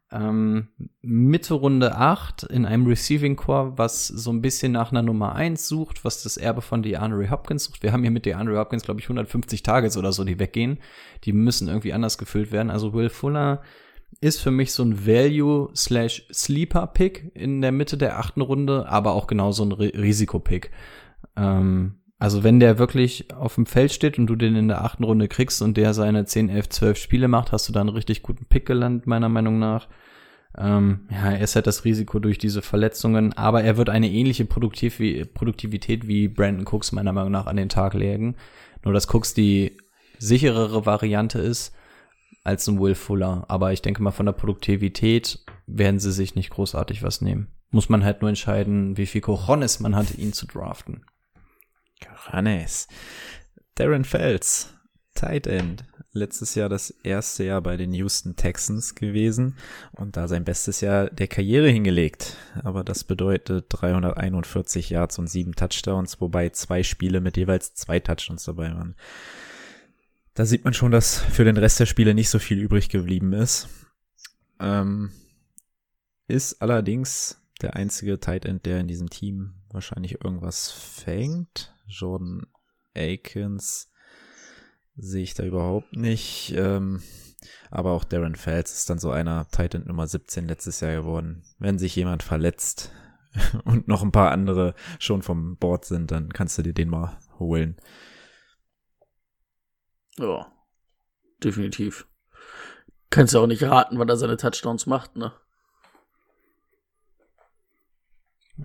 Ähm, 0.10 0.70
Mitte 1.02 1.54
Runde 1.54 1.96
8 1.96 2.44
in 2.44 2.66
einem 2.66 2.88
Receiving 2.88 3.36
Core, 3.36 3.74
was 3.78 4.08
so 4.08 4.32
ein 4.32 4.42
bisschen 4.42 4.72
nach 4.72 4.92
einer 4.92 5.02
Nummer 5.02 5.36
1 5.36 5.68
sucht, 5.68 6.06
was 6.06 6.24
das 6.24 6.38
Erbe 6.38 6.62
von 6.62 6.82
DeAndre 6.82 7.30
Hopkins 7.30 7.66
sucht. 7.66 7.84
Wir 7.84 7.92
haben 7.92 8.04
hier 8.04 8.12
mit 8.12 8.26
DeAndre 8.26 8.58
Hopkins, 8.58 8.84
glaube 8.84 9.02
ich, 9.02 9.06
150 9.08 9.64
Targets 9.64 9.98
oder 9.98 10.14
so, 10.14 10.24
die 10.24 10.40
weggehen. 10.40 10.80
Die 11.26 11.34
müssen 11.34 11.68
irgendwie 11.68 11.92
anders 11.92 12.18
gefüllt 12.18 12.54
werden. 12.54 12.70
Also 12.72 12.94
Will 12.94 13.10
Fuller 13.10 13.62
ist 14.22 14.40
für 14.40 14.52
mich 14.52 14.72
so 14.72 14.82
ein 14.84 15.06
Value 15.06 15.70
slash 15.76 16.26
Sleeper 16.32 16.88
Pick 16.88 17.30
in 17.36 17.62
der 17.62 17.74
Mitte 17.74 17.98
der 17.98 18.18
achten 18.18 18.40
Runde, 18.40 18.88
aber 18.88 19.12
auch 19.12 19.28
genauso 19.28 19.64
ein 19.66 19.74
Ri- 19.74 19.94
Risikopick. 19.94 20.72
Ähm, 21.36 21.97
also 22.20 22.44
wenn 22.44 22.60
der 22.60 22.80
wirklich 22.80 23.34
auf 23.34 23.56
dem 23.56 23.66
Feld 23.66 23.92
steht 23.92 24.18
und 24.18 24.28
du 24.28 24.36
den 24.36 24.56
in 24.56 24.68
der 24.68 24.84
achten 24.84 25.04
Runde 25.04 25.28
kriegst 25.28 25.62
und 25.62 25.78
der 25.78 25.94
seine 25.94 26.26
10, 26.26 26.50
11, 26.50 26.70
12 26.70 26.98
Spiele 26.98 27.28
macht, 27.28 27.52
hast 27.52 27.68
du 27.68 27.74
da 27.74 27.82
einen 27.82 27.90
richtig 27.90 28.24
guten 28.24 28.46
Pick 28.46 28.66
gelandet, 28.66 29.06
meiner 29.06 29.30
Meinung 29.30 29.60
nach. 29.60 29.88
Ähm, 30.58 31.08
ja, 31.12 31.32
er 31.32 31.42
ist 31.42 31.56
halt 31.56 31.68
das 31.68 31.86
Risiko 31.86 32.18
durch 32.18 32.40
diese 32.40 32.64
Verletzungen, 32.64 33.34
aber 33.34 33.64
er 33.64 33.78
wird 33.78 33.90
eine 33.90 34.10
ähnliche 34.10 34.46
Produktiv 34.46 35.00
wie, 35.00 35.24
Produktivität 35.26 36.08
wie 36.08 36.28
Brandon 36.28 36.66
Cooks 36.66 36.92
meiner 36.92 37.14
Meinung 37.14 37.32
nach 37.32 37.46
an 37.46 37.58
den 37.58 37.70
Tag 37.70 37.94
legen. 37.94 38.36
Nur 38.84 38.94
dass 38.94 39.14
Cooks 39.14 39.36
die 39.36 39.78
sicherere 40.18 40.88
Variante 40.88 41.40
ist 41.40 41.76
als 42.44 42.68
ein 42.68 42.80
Will 42.80 42.96
Fuller. 42.96 43.46
Aber 43.50 43.74
ich 43.74 43.84
denke 43.84 44.02
mal, 44.02 44.12
von 44.12 44.26
der 44.26 44.34
Produktivität 44.34 45.46
werden 45.68 46.00
sie 46.00 46.12
sich 46.12 46.34
nicht 46.34 46.50
großartig 46.50 47.04
was 47.04 47.22
nehmen. 47.22 47.50
Muss 47.70 47.90
man 47.90 48.04
halt 48.04 48.22
nur 48.22 48.30
entscheiden, 48.30 48.98
wie 48.98 49.06
viel 49.06 49.22
Cojones 49.22 49.80
man 49.80 49.96
hat, 49.96 50.18
ihn 50.18 50.34
zu 50.34 50.48
draften. 50.48 51.06
Johannes. 52.04 52.88
Darren 53.76 54.06
Fels, 54.06 54.74
Tight 55.14 55.48
End. 55.48 55.84
Letztes 56.14 56.56
Jahr 56.56 56.68
das 56.68 56.90
erste 56.90 57.44
Jahr 57.44 57.62
bei 57.62 57.78
den 57.78 57.94
Houston 57.94 58.36
Texans 58.36 58.96
gewesen 58.96 59.56
und 59.92 60.18
da 60.18 60.28
sein 60.28 60.46
bestes 60.46 60.82
Jahr 60.82 61.12
der 61.12 61.28
Karriere 61.28 61.70
hingelegt. 61.70 62.38
Aber 62.64 62.84
das 62.84 63.04
bedeutet 63.04 63.66
341 63.70 64.90
Yards 64.90 65.20
und 65.20 65.28
sieben 65.28 65.54
Touchdowns, 65.54 66.20
wobei 66.20 66.50
zwei 66.50 66.82
Spiele 66.82 67.22
mit 67.22 67.38
jeweils 67.38 67.76
zwei 67.76 68.00
Touchdowns 68.00 68.46
dabei 68.46 68.74
waren. 68.74 68.96
Da 70.34 70.46
sieht 70.46 70.64
man 70.64 70.74
schon, 70.74 70.92
dass 70.92 71.20
für 71.20 71.46
den 71.46 71.58
Rest 71.58 71.80
der 71.80 71.86
Spiele 71.86 72.14
nicht 72.14 72.30
so 72.30 72.40
viel 72.40 72.60
übrig 72.60 72.90
geblieben 72.90 73.34
ist. 73.34 73.68
Ähm, 74.60 75.12
ist 76.28 76.62
allerdings 76.62 77.42
der 77.62 77.76
einzige 77.76 78.20
Tight 78.20 78.46
End, 78.46 78.66
der 78.66 78.80
in 78.80 78.88
diesem 78.88 79.10
Team 79.10 79.56
wahrscheinlich 79.70 80.24
irgendwas 80.24 80.72
fängt. 80.72 81.74
Jordan 81.88 82.46
Akins 82.96 83.92
sehe 84.96 85.24
ich 85.24 85.34
da 85.34 85.44
überhaupt 85.44 85.96
nicht. 85.96 86.54
Ähm, 86.56 87.02
aber 87.70 87.92
auch 87.92 88.04
Darren 88.04 88.36
Fels 88.36 88.74
ist 88.74 88.90
dann 88.90 89.00
so 89.00 89.12
einer 89.12 89.48
Tight 89.50 89.76
End 89.76 89.88
Nummer 89.88 90.08
17 90.08 90.48
letztes 90.48 90.80
Jahr 90.80 90.94
geworden. 90.94 91.44
Wenn 91.60 91.78
sich 91.78 91.96
jemand 91.96 92.24
verletzt 92.24 92.92
und 93.64 93.88
noch 93.88 94.04
ein 94.04 94.12
paar 94.12 94.32
andere 94.32 94.74
schon 95.00 95.22
vom 95.22 95.58
Board 95.58 95.86
sind, 95.86 96.12
dann 96.12 96.34
kannst 96.34 96.58
du 96.58 96.62
dir 96.64 96.74
den 96.74 96.90
mal 96.90 97.20
holen. 97.40 97.78
Ja, 100.18 100.52
definitiv. 101.44 102.08
Kannst 103.10 103.34
du 103.34 103.40
auch 103.40 103.48
nicht 103.48 103.64
raten, 103.64 104.00
wann 104.00 104.10
er 104.10 104.18
seine 104.18 104.38
Touchdowns 104.38 104.86
macht, 104.86 105.16
ne? 105.16 105.34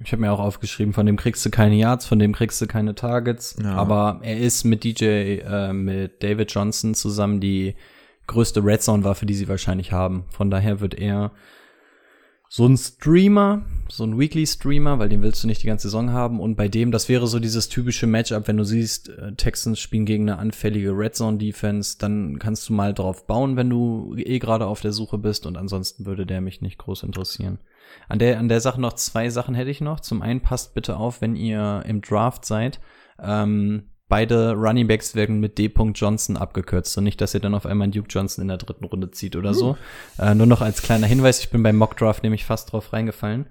Ich 0.03 0.13
habe 0.13 0.23
mir 0.23 0.33
auch 0.33 0.41
aufgeschrieben, 0.41 0.95
von 0.95 1.07
dem 1.07 1.17
kriegst 1.17 1.45
du 1.45 1.51
keine 1.51 1.77
Yards, 1.77 2.07
von 2.07 2.19
dem 2.19 2.33
kriegst 2.33 2.61
du 2.61 2.67
keine 2.67 2.95
Targets. 2.95 3.57
Ja. 3.63 3.75
Aber 3.75 4.21
er 4.23 4.39
ist 4.39 4.65
mit 4.65 4.85
DJ, 4.85 5.41
äh, 5.41 5.73
mit 5.73 6.23
David 6.23 6.51
Johnson 6.53 6.95
zusammen 6.95 7.41
die 7.41 7.75
größte 8.27 8.65
Red 8.65 8.83
Zone-Waffe, 8.83 9.27
die 9.27 9.35
sie 9.35 9.49
wahrscheinlich 9.49 9.93
haben. 9.93 10.25
Von 10.31 10.51
daher 10.51 10.81
wird 10.81 10.95
er 10.95 11.33
so 12.49 12.67
ein 12.67 12.77
Streamer, 12.77 13.65
so 13.89 14.05
ein 14.05 14.19
Weekly-Streamer, 14.19 14.99
weil 14.99 15.09
den 15.09 15.23
willst 15.23 15.43
du 15.43 15.47
nicht 15.47 15.63
die 15.63 15.67
ganze 15.67 15.89
Saison 15.89 16.11
haben. 16.11 16.39
Und 16.39 16.55
bei 16.55 16.69
dem, 16.69 16.91
das 16.91 17.09
wäre 17.09 17.27
so 17.27 17.39
dieses 17.39 17.71
typische 17.71 18.07
Matchup, 18.07 18.47
wenn 18.47 18.59
du 18.59 18.65
siehst, 18.65 19.09
äh, 19.09 19.35
Texans 19.37 19.81
spielen 19.81 20.05
gegen 20.05 20.29
eine 20.29 20.39
anfällige 20.39 20.91
Red 20.91 21.15
Zone-Defense, 21.17 21.97
dann 21.99 22.39
kannst 22.39 22.69
du 22.69 22.75
mal 22.75 22.93
drauf 22.93 23.27
bauen, 23.27 23.57
wenn 23.57 23.71
du 23.71 24.15
eh 24.19 24.39
gerade 24.39 24.67
auf 24.67 24.83
der 24.83 24.93
Suche 24.93 25.17
bist. 25.17 25.47
Und 25.47 25.57
ansonsten 25.57 26.05
würde 26.05 26.27
der 26.27 26.43
mich 26.43 26.61
nicht 26.61 26.77
groß 26.77 27.05
interessieren. 27.05 27.59
An 28.09 28.19
der, 28.19 28.39
an 28.39 28.49
der 28.49 28.61
Sache 28.61 28.81
noch 28.81 28.95
zwei 28.95 29.31
Sachen 29.31 29.55
hätte 29.55 29.71
ich 29.71 29.81
noch. 29.81 30.01
Zum 30.01 30.23
einen 30.23 30.41
passt 30.41 30.75
bitte 30.75 30.97
auf, 30.97 31.21
wenn 31.21 31.37
ihr 31.37 31.83
im 31.87 32.01
Draft 32.01 32.45
seid. 32.45 32.81
Ähm, 33.23 33.89
beide 34.09 34.53
Running 34.53 34.87
Backs 34.87 35.15
werden 35.15 35.41
mit 35.41 35.57
D. 35.59 35.73
Johnson 35.95 36.37
abgekürzt. 36.37 36.97
Und 36.99 37.05
nicht, 37.05 37.21
dass 37.21 37.35
ihr 37.35 37.41
dann 37.41 37.55
auf 37.55 37.65
einmal 37.65 37.89
Duke 37.89 38.09
Johnson 38.11 38.43
in 38.43 38.49
der 38.49 38.59
dritten 38.59 38.85
Runde 38.85 39.11
zieht 39.11 39.37
oder 39.37 39.55
so. 39.55 39.77
Äh, 40.19 40.35
nur 40.35 40.47
noch 40.47 40.61
als 40.61 40.83
kleiner 40.83 41.07
Hinweis, 41.07 41.41
ich 41.41 41.51
bin 41.51 41.63
beim 41.63 41.77
Mock 41.77 41.97
Draft 41.97 42.23
nämlich 42.23 42.45
fast 42.45 42.73
drauf 42.73 42.93
reingefallen. 42.93 43.47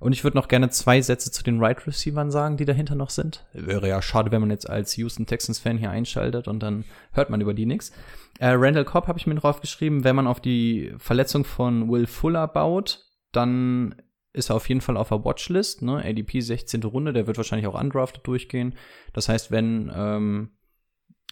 Und 0.00 0.12
ich 0.12 0.24
würde 0.24 0.38
noch 0.38 0.48
gerne 0.48 0.70
zwei 0.70 1.00
Sätze 1.02 1.30
zu 1.30 1.44
den 1.44 1.62
Right 1.62 1.86
Receivern 1.86 2.30
sagen, 2.30 2.56
die 2.56 2.64
dahinter 2.64 2.94
noch 2.94 3.10
sind. 3.10 3.44
Wäre 3.52 3.86
ja 3.86 4.00
schade, 4.00 4.32
wenn 4.32 4.40
man 4.40 4.50
jetzt 4.50 4.68
als 4.68 4.96
Houston 4.96 5.26
Texans 5.26 5.58
Fan 5.58 5.76
hier 5.76 5.90
einschaltet 5.90 6.48
und 6.48 6.60
dann 6.60 6.84
hört 7.12 7.28
man 7.28 7.42
über 7.42 7.52
die 7.52 7.66
nichts. 7.66 7.92
Äh, 8.38 8.48
Randall 8.48 8.86
Cobb 8.86 9.06
habe 9.06 9.18
ich 9.18 9.26
mir 9.26 9.34
drauf 9.34 9.60
geschrieben, 9.60 10.02
wenn 10.02 10.16
man 10.16 10.26
auf 10.26 10.40
die 10.40 10.94
Verletzung 10.98 11.44
von 11.44 11.90
Will 11.90 12.06
Fuller 12.06 12.48
baut, 12.48 13.09
dann 13.32 13.94
ist 14.32 14.50
er 14.50 14.56
auf 14.56 14.68
jeden 14.68 14.80
Fall 14.80 14.96
auf 14.96 15.08
der 15.08 15.24
Watchlist, 15.24 15.82
ne? 15.82 16.04
ADP 16.04 16.40
16. 16.40 16.82
Runde, 16.84 17.12
der 17.12 17.26
wird 17.26 17.36
wahrscheinlich 17.36 17.66
auch 17.66 17.80
undrafted 17.80 18.26
durchgehen. 18.26 18.76
Das 19.12 19.28
heißt, 19.28 19.50
wenn 19.50 19.90
ähm, 19.94 20.50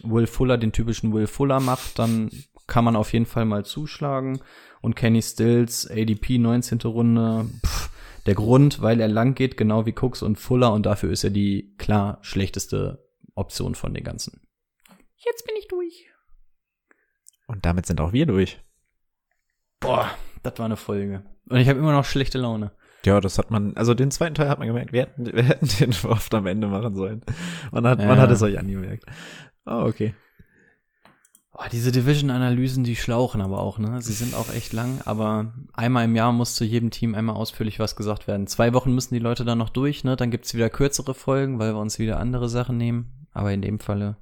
Will 0.03 0.27
Fuller 0.27 0.57
den 0.57 0.71
typischen 0.71 1.13
Will 1.13 1.27
Fuller 1.27 1.59
macht, 1.59 1.97
dann 1.97 2.29
kann 2.67 2.85
man 2.85 2.95
auf 2.95 3.13
jeden 3.13 3.25
Fall 3.25 3.45
mal 3.45 3.65
zuschlagen. 3.65 4.41
Und 4.81 4.95
Kenny 4.95 5.21
Stills, 5.21 5.89
ADP 5.89 6.37
19. 6.37 6.79
Runde, 6.81 7.49
pff, 7.65 7.89
der 8.25 8.35
Grund, 8.35 8.81
weil 8.81 8.99
er 8.99 9.07
lang 9.07 9.33
geht, 9.33 9.57
genau 9.57 9.85
wie 9.85 9.95
Cooks 9.99 10.21
und 10.21 10.37
Fuller 10.37 10.73
und 10.73 10.85
dafür 10.85 11.11
ist 11.11 11.23
er 11.23 11.31
die 11.31 11.73
klar 11.77 12.19
schlechteste 12.21 13.05
Option 13.33 13.75
von 13.75 13.93
den 13.93 14.03
ganzen. 14.03 14.41
Jetzt 15.15 15.45
bin 15.45 15.55
ich 15.57 15.67
durch. 15.67 16.07
Und 17.47 17.65
damit 17.65 17.85
sind 17.85 17.99
auch 17.99 18.13
wir 18.13 18.25
durch. 18.25 18.59
Boah, 19.79 20.11
das 20.43 20.57
war 20.57 20.65
eine 20.65 20.77
Folge. 20.77 21.23
Und 21.49 21.57
ich 21.59 21.67
habe 21.69 21.79
immer 21.79 21.91
noch 21.93 22.05
schlechte 22.05 22.37
Laune. 22.37 22.71
Ja, 23.05 23.21
das 23.21 23.37
hat 23.37 23.49
man, 23.49 23.75
also 23.77 23.93
den 23.93 24.11
zweiten 24.11 24.35
Teil 24.35 24.49
hat 24.49 24.59
man 24.59 24.67
gemerkt, 24.67 24.91
wir 24.91 25.01
hätten, 25.03 25.25
wir 25.25 25.43
hätten 25.43 25.67
den 25.79 25.93
oft 26.09 26.33
am 26.33 26.45
Ende 26.47 26.67
machen 26.67 26.95
sollen. 26.95 27.21
Man 27.71 27.87
hat, 27.87 27.99
Ja. 27.99 28.07
man 28.07 28.19
hat 28.19 28.29
es 28.31 28.41
euch 28.41 28.59
angemerkt. 28.59 29.05
Oh, 29.65 29.85
okay. 29.87 30.13
Oh, 31.53 31.63
diese 31.71 31.91
Division-Analysen, 31.91 32.83
die 32.85 32.95
schlauchen 32.95 33.41
aber 33.41 33.59
auch, 33.59 33.79
ne? 33.79 34.01
Sie 34.01 34.13
sind 34.13 34.33
auch 34.33 34.49
echt 34.53 34.71
lang, 34.71 35.01
aber 35.05 35.53
einmal 35.73 36.05
im 36.05 36.15
Jahr 36.15 36.31
muss 36.31 36.55
zu 36.55 36.63
jedem 36.63 36.89
Team 36.89 37.15
einmal 37.15 37.35
ausführlich 37.35 37.79
was 37.79 37.97
gesagt 37.97 38.27
werden. 38.27 38.47
Zwei 38.47 38.73
Wochen 38.73 38.93
müssen 38.95 39.13
die 39.13 39.19
Leute 39.19 39.43
dann 39.43 39.57
noch 39.57 39.69
durch, 39.69 40.03
ne? 40.05 40.15
Dann 40.15 40.31
gibt's 40.31 40.53
wieder 40.53 40.69
kürzere 40.69 41.13
Folgen, 41.13 41.59
weil 41.59 41.73
wir 41.73 41.79
uns 41.79 41.99
wieder 41.99 42.19
andere 42.19 42.47
Sachen 42.47 42.77
nehmen. 42.77 43.27
Aber 43.33 43.51
in 43.51 43.61
dem 43.61 43.79
Falle, 43.79 44.15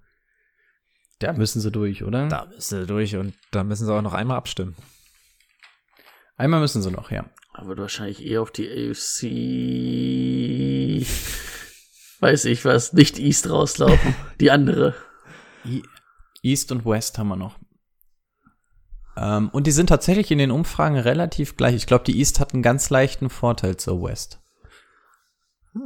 da 1.20 1.34
müssen 1.34 1.62
sie 1.62 1.72
durch, 1.72 2.04
oder? 2.04 2.28
Da 2.28 2.46
müssen 2.46 2.82
sie 2.82 2.88
durch 2.88 3.16
und 3.16 3.34
da 3.52 3.64
müssen 3.64 3.86
sie 3.86 3.94
auch 3.94 4.02
noch 4.02 4.14
einmal 4.14 4.38
abstimmen. 4.38 4.76
Einmal 6.38 6.60
müssen 6.60 6.82
sie 6.82 6.92
noch, 6.92 7.12
ja. 7.12 7.26
Er 7.56 7.68
wird 7.68 7.80
wahrscheinlich 7.80 8.24
eher 8.24 8.42
auf 8.44 8.52
die 8.52 8.70
AFC, 8.70 9.24
weiß 12.20 12.46
ich 12.46 12.64
was, 12.64 12.94
nicht 12.94 13.18
East 13.18 13.50
rauslaufen. 13.50 14.16
Die 14.40 14.52
andere. 14.52 14.94
East 16.44 16.72
und 16.72 16.86
West 16.86 17.18
haben 17.18 17.30
wir 17.30 17.36
noch. 17.36 17.58
Ähm, 19.18 19.50
und 19.50 19.66
die 19.66 19.72
sind 19.72 19.88
tatsächlich 19.88 20.30
in 20.30 20.38
den 20.38 20.52
Umfragen 20.52 20.98
relativ 20.98 21.58
gleich. 21.58 21.74
Ich 21.74 21.88
glaube, 21.88 22.04
die 22.04 22.20
East 22.20 22.40
hat 22.40 22.54
einen 22.54 22.62
ganz 22.62 22.92
leichten 22.92 23.32
Vorteil 23.32 23.78
zur 23.78 24.04
West. 24.04 24.40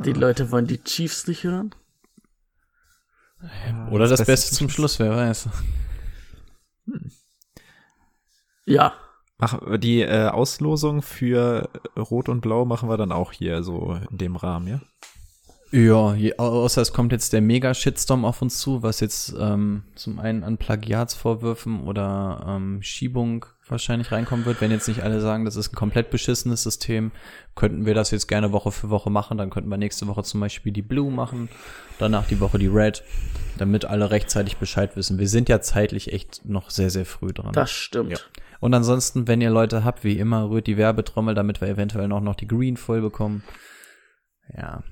Die 0.04 0.12
Leute 0.12 0.52
wollen 0.52 0.68
die 0.68 0.84
Chiefs 0.84 1.28
nicht 1.28 1.46
hören. 1.46 1.74
Oder 3.90 4.08
das, 4.08 4.26
Beste 4.26 4.54
zum 4.54 4.70
Schluss, 4.70 5.00
wer 5.00 5.12
weiß. 5.12 5.50
Ja. 8.66 8.94
Mach, 9.42 9.60
die 9.80 10.02
äh, 10.02 10.28
Auslosung 10.28 11.02
für 11.02 11.68
Rot 11.98 12.30
und 12.30 12.42
Blau 12.42 12.64
machen 12.66 12.88
wir 12.88 12.98
dann 12.98 13.12
auch 13.12 13.32
hier 13.34 13.64
so 13.64 13.98
in 14.12 14.18
dem 14.20 14.36
Rahmen, 14.36 14.68
ja? 14.68 14.80
Ja, 15.74 16.14
je, 16.16 16.38
au- 16.38 16.64
außer 16.64 16.82
es 16.82 16.92
kommt 16.92 17.14
jetzt 17.14 17.32
der 17.32 17.40
Mega-Shitstorm 17.42 18.26
auf 18.26 18.42
uns 18.42 18.60
zu, 18.60 18.84
was 18.84 19.00
jetzt 19.00 19.34
ähm, 19.40 19.84
zum 19.96 20.20
einen 20.20 20.44
an 20.44 20.58
Plagiatsvorwürfen 20.58 21.84
oder 21.84 22.44
ähm, 22.46 22.82
Schiebung 22.84 23.46
wahrscheinlich 23.70 24.12
reinkommen 24.12 24.46
wird. 24.46 24.60
Wenn 24.60 24.70
jetzt 24.70 24.90
nicht 24.90 25.02
alle 25.02 25.22
sagen, 25.22 25.46
das 25.46 25.56
ist 25.56 25.72
ein 25.72 25.76
komplett 25.76 26.10
beschissenes 26.10 26.62
System, 26.64 27.12
könnten 27.56 27.86
wir 27.86 27.94
das 27.94 28.12
jetzt 28.12 28.28
gerne 28.28 28.52
Woche 28.52 28.72
für 28.74 28.90
Woche 28.90 29.10
machen. 29.10 29.38
Dann 29.38 29.50
könnten 29.50 29.70
wir 29.70 29.78
nächste 29.78 30.08
Woche 30.08 30.24
zum 30.24 30.42
Beispiel 30.42 30.74
die 30.74 30.82
Blue 30.82 31.10
machen, 31.10 31.48
danach 32.00 32.28
die 32.28 32.42
Woche 32.42 32.60
die 32.60 32.68
Red. 32.68 33.02
damit 33.58 33.86
alle 33.86 34.12
rechtzeitig 34.12 34.58
Bescheid 34.58 34.96
wissen. 34.96 35.20
Wir 35.20 35.28
sind 35.30 35.48
ja 35.50 35.62
zeitlich 35.62 36.12
echt 36.12 36.46
noch 36.46 36.70
sehr, 36.70 36.90
sehr 36.90 37.06
früh 37.06 37.32
dran. 37.32 37.54
Das 37.54 37.72
stimmt. 37.72 38.12
Ja. 38.12 38.18
Und 38.62 38.76
ansonsten, 38.76 39.28
wenn 39.28 39.42
ihr 39.42 39.50
Leute 39.50 39.84
habt, 39.84 40.04
wie 40.04 40.20
immer, 40.20 40.50
rührt 40.50 40.68
die 40.68 40.78
Werbetrommel, 40.78 41.34
damit 41.34 41.60
wir 41.62 41.68
eventuell 41.68 42.08
noch, 42.08 42.22
noch 42.22 42.36
die 42.36 42.48
Green 42.48 42.78
voll 42.78 43.02
bekommen. 43.02 43.44
Ja. 44.56 44.84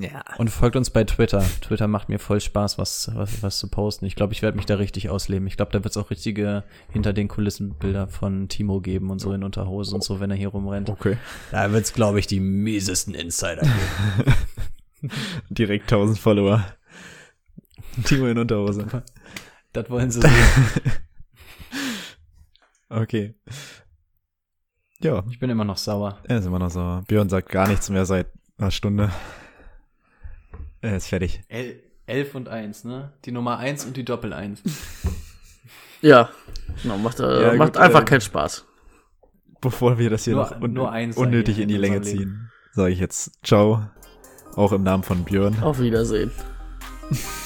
Ja. 0.00 0.24
Und 0.38 0.48
folgt 0.48 0.74
uns 0.74 0.88
bei 0.88 1.04
Twitter. 1.04 1.44
Twitter 1.60 1.86
macht 1.86 2.08
mir 2.08 2.18
voll 2.18 2.40
Spaß, 2.40 2.78
was, 2.78 3.10
was, 3.14 3.42
was 3.42 3.58
zu 3.58 3.68
posten. 3.68 4.06
Ich 4.06 4.16
glaube, 4.16 4.32
ich 4.32 4.40
werde 4.40 4.56
mich 4.56 4.64
da 4.64 4.76
richtig 4.76 5.10
ausleben. 5.10 5.46
Ich 5.46 5.56
glaube, 5.56 5.70
da 5.70 5.84
wird 5.84 5.94
es 5.94 5.96
auch 5.98 6.10
richtige 6.10 6.64
hinter 6.88 7.12
den 7.12 7.28
Kulissen 7.28 7.74
Bilder 7.74 8.08
von 8.08 8.48
Timo 8.48 8.80
geben 8.80 9.10
und 9.10 9.20
so 9.20 9.32
in 9.34 9.44
Unterhose 9.44 9.94
und 9.94 10.02
so, 10.02 10.18
wenn 10.18 10.30
er 10.30 10.36
hier 10.36 10.48
rumrennt. 10.48 10.88
Okay. 10.88 11.18
Da 11.52 11.70
wird 11.72 11.84
es, 11.84 11.92
glaube 11.92 12.18
ich, 12.18 12.26
die 12.26 12.40
miesesten 12.40 13.14
Insider 13.14 13.62
geben. 13.62 15.12
Direkt 15.50 15.84
1000 15.84 16.18
Follower. 16.18 16.64
Timo 18.04 18.26
in 18.26 18.38
Unterhose. 18.38 18.86
das 19.74 19.90
wollen 19.90 20.10
sie 20.10 20.22
sehen. 20.22 20.32
Okay. 22.88 23.34
Ja, 25.00 25.24
Ich 25.30 25.38
bin 25.38 25.50
immer 25.50 25.64
noch 25.64 25.76
sauer. 25.76 26.18
er 26.24 26.38
ist 26.38 26.46
immer 26.46 26.58
noch 26.58 26.70
so. 26.70 27.02
Björn 27.08 27.28
sagt 27.28 27.48
gar 27.50 27.68
nichts 27.68 27.90
mehr 27.90 28.06
seit 28.06 28.28
einer 28.58 28.70
Stunde. 28.70 29.10
Er 30.80 30.96
ist 30.96 31.08
fertig. 31.08 31.42
El 31.48 31.82
elf 32.06 32.34
und 32.34 32.48
eins, 32.48 32.84
ne? 32.84 33.12
Die 33.24 33.32
Nummer 33.32 33.56
eins 33.58 33.84
und 33.86 33.96
die 33.96 34.04
Doppel 34.04 34.32
eins. 34.32 34.62
Ja. 36.00 36.28
Genau, 36.82 36.98
macht, 36.98 37.18
äh, 37.20 37.42
Ja, 37.46 37.54
macht 37.54 37.72
gut, 37.74 37.82
einfach 37.82 38.02
äh, 38.02 38.04
keinen 38.04 38.20
Spaß. 38.20 38.66
Bevor 39.62 39.96
wir 39.96 40.10
das 40.10 40.24
hier 40.24 40.34
Nur- 40.34 40.44
noch 40.50 40.60
un 40.60 40.72
nur 40.74 40.92
eins 40.92 41.16
unnötig 41.16 41.58
in 41.58 41.68
die 41.68 41.78
Länge 41.78 41.96
unserem 41.96 42.18
ziehen, 42.18 42.50
sage 42.72 42.92
ich 42.92 42.98
jetzt 42.98 43.42
Ciao. 43.42 43.86
Auch 44.54 44.72
im 44.72 44.82
Namen 44.82 45.02
von 45.02 45.24
Björn. 45.24 45.62
Auf 45.62 45.78
Wiedersehen. 45.80 46.30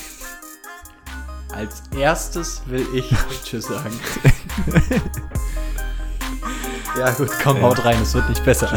Als 1.59 1.83
erstes 1.99 2.63
will 2.67 2.87
ich 2.95 3.13
Tschüss 3.45 3.67
sagen. 3.67 3.99
ja 6.97 7.11
gut, 7.11 7.31
komm, 7.43 7.61
haut 7.63 7.85
rein, 7.85 8.01
es 8.01 8.15
wird 8.15 8.29
nicht 8.29 8.45
besser. 8.45 8.73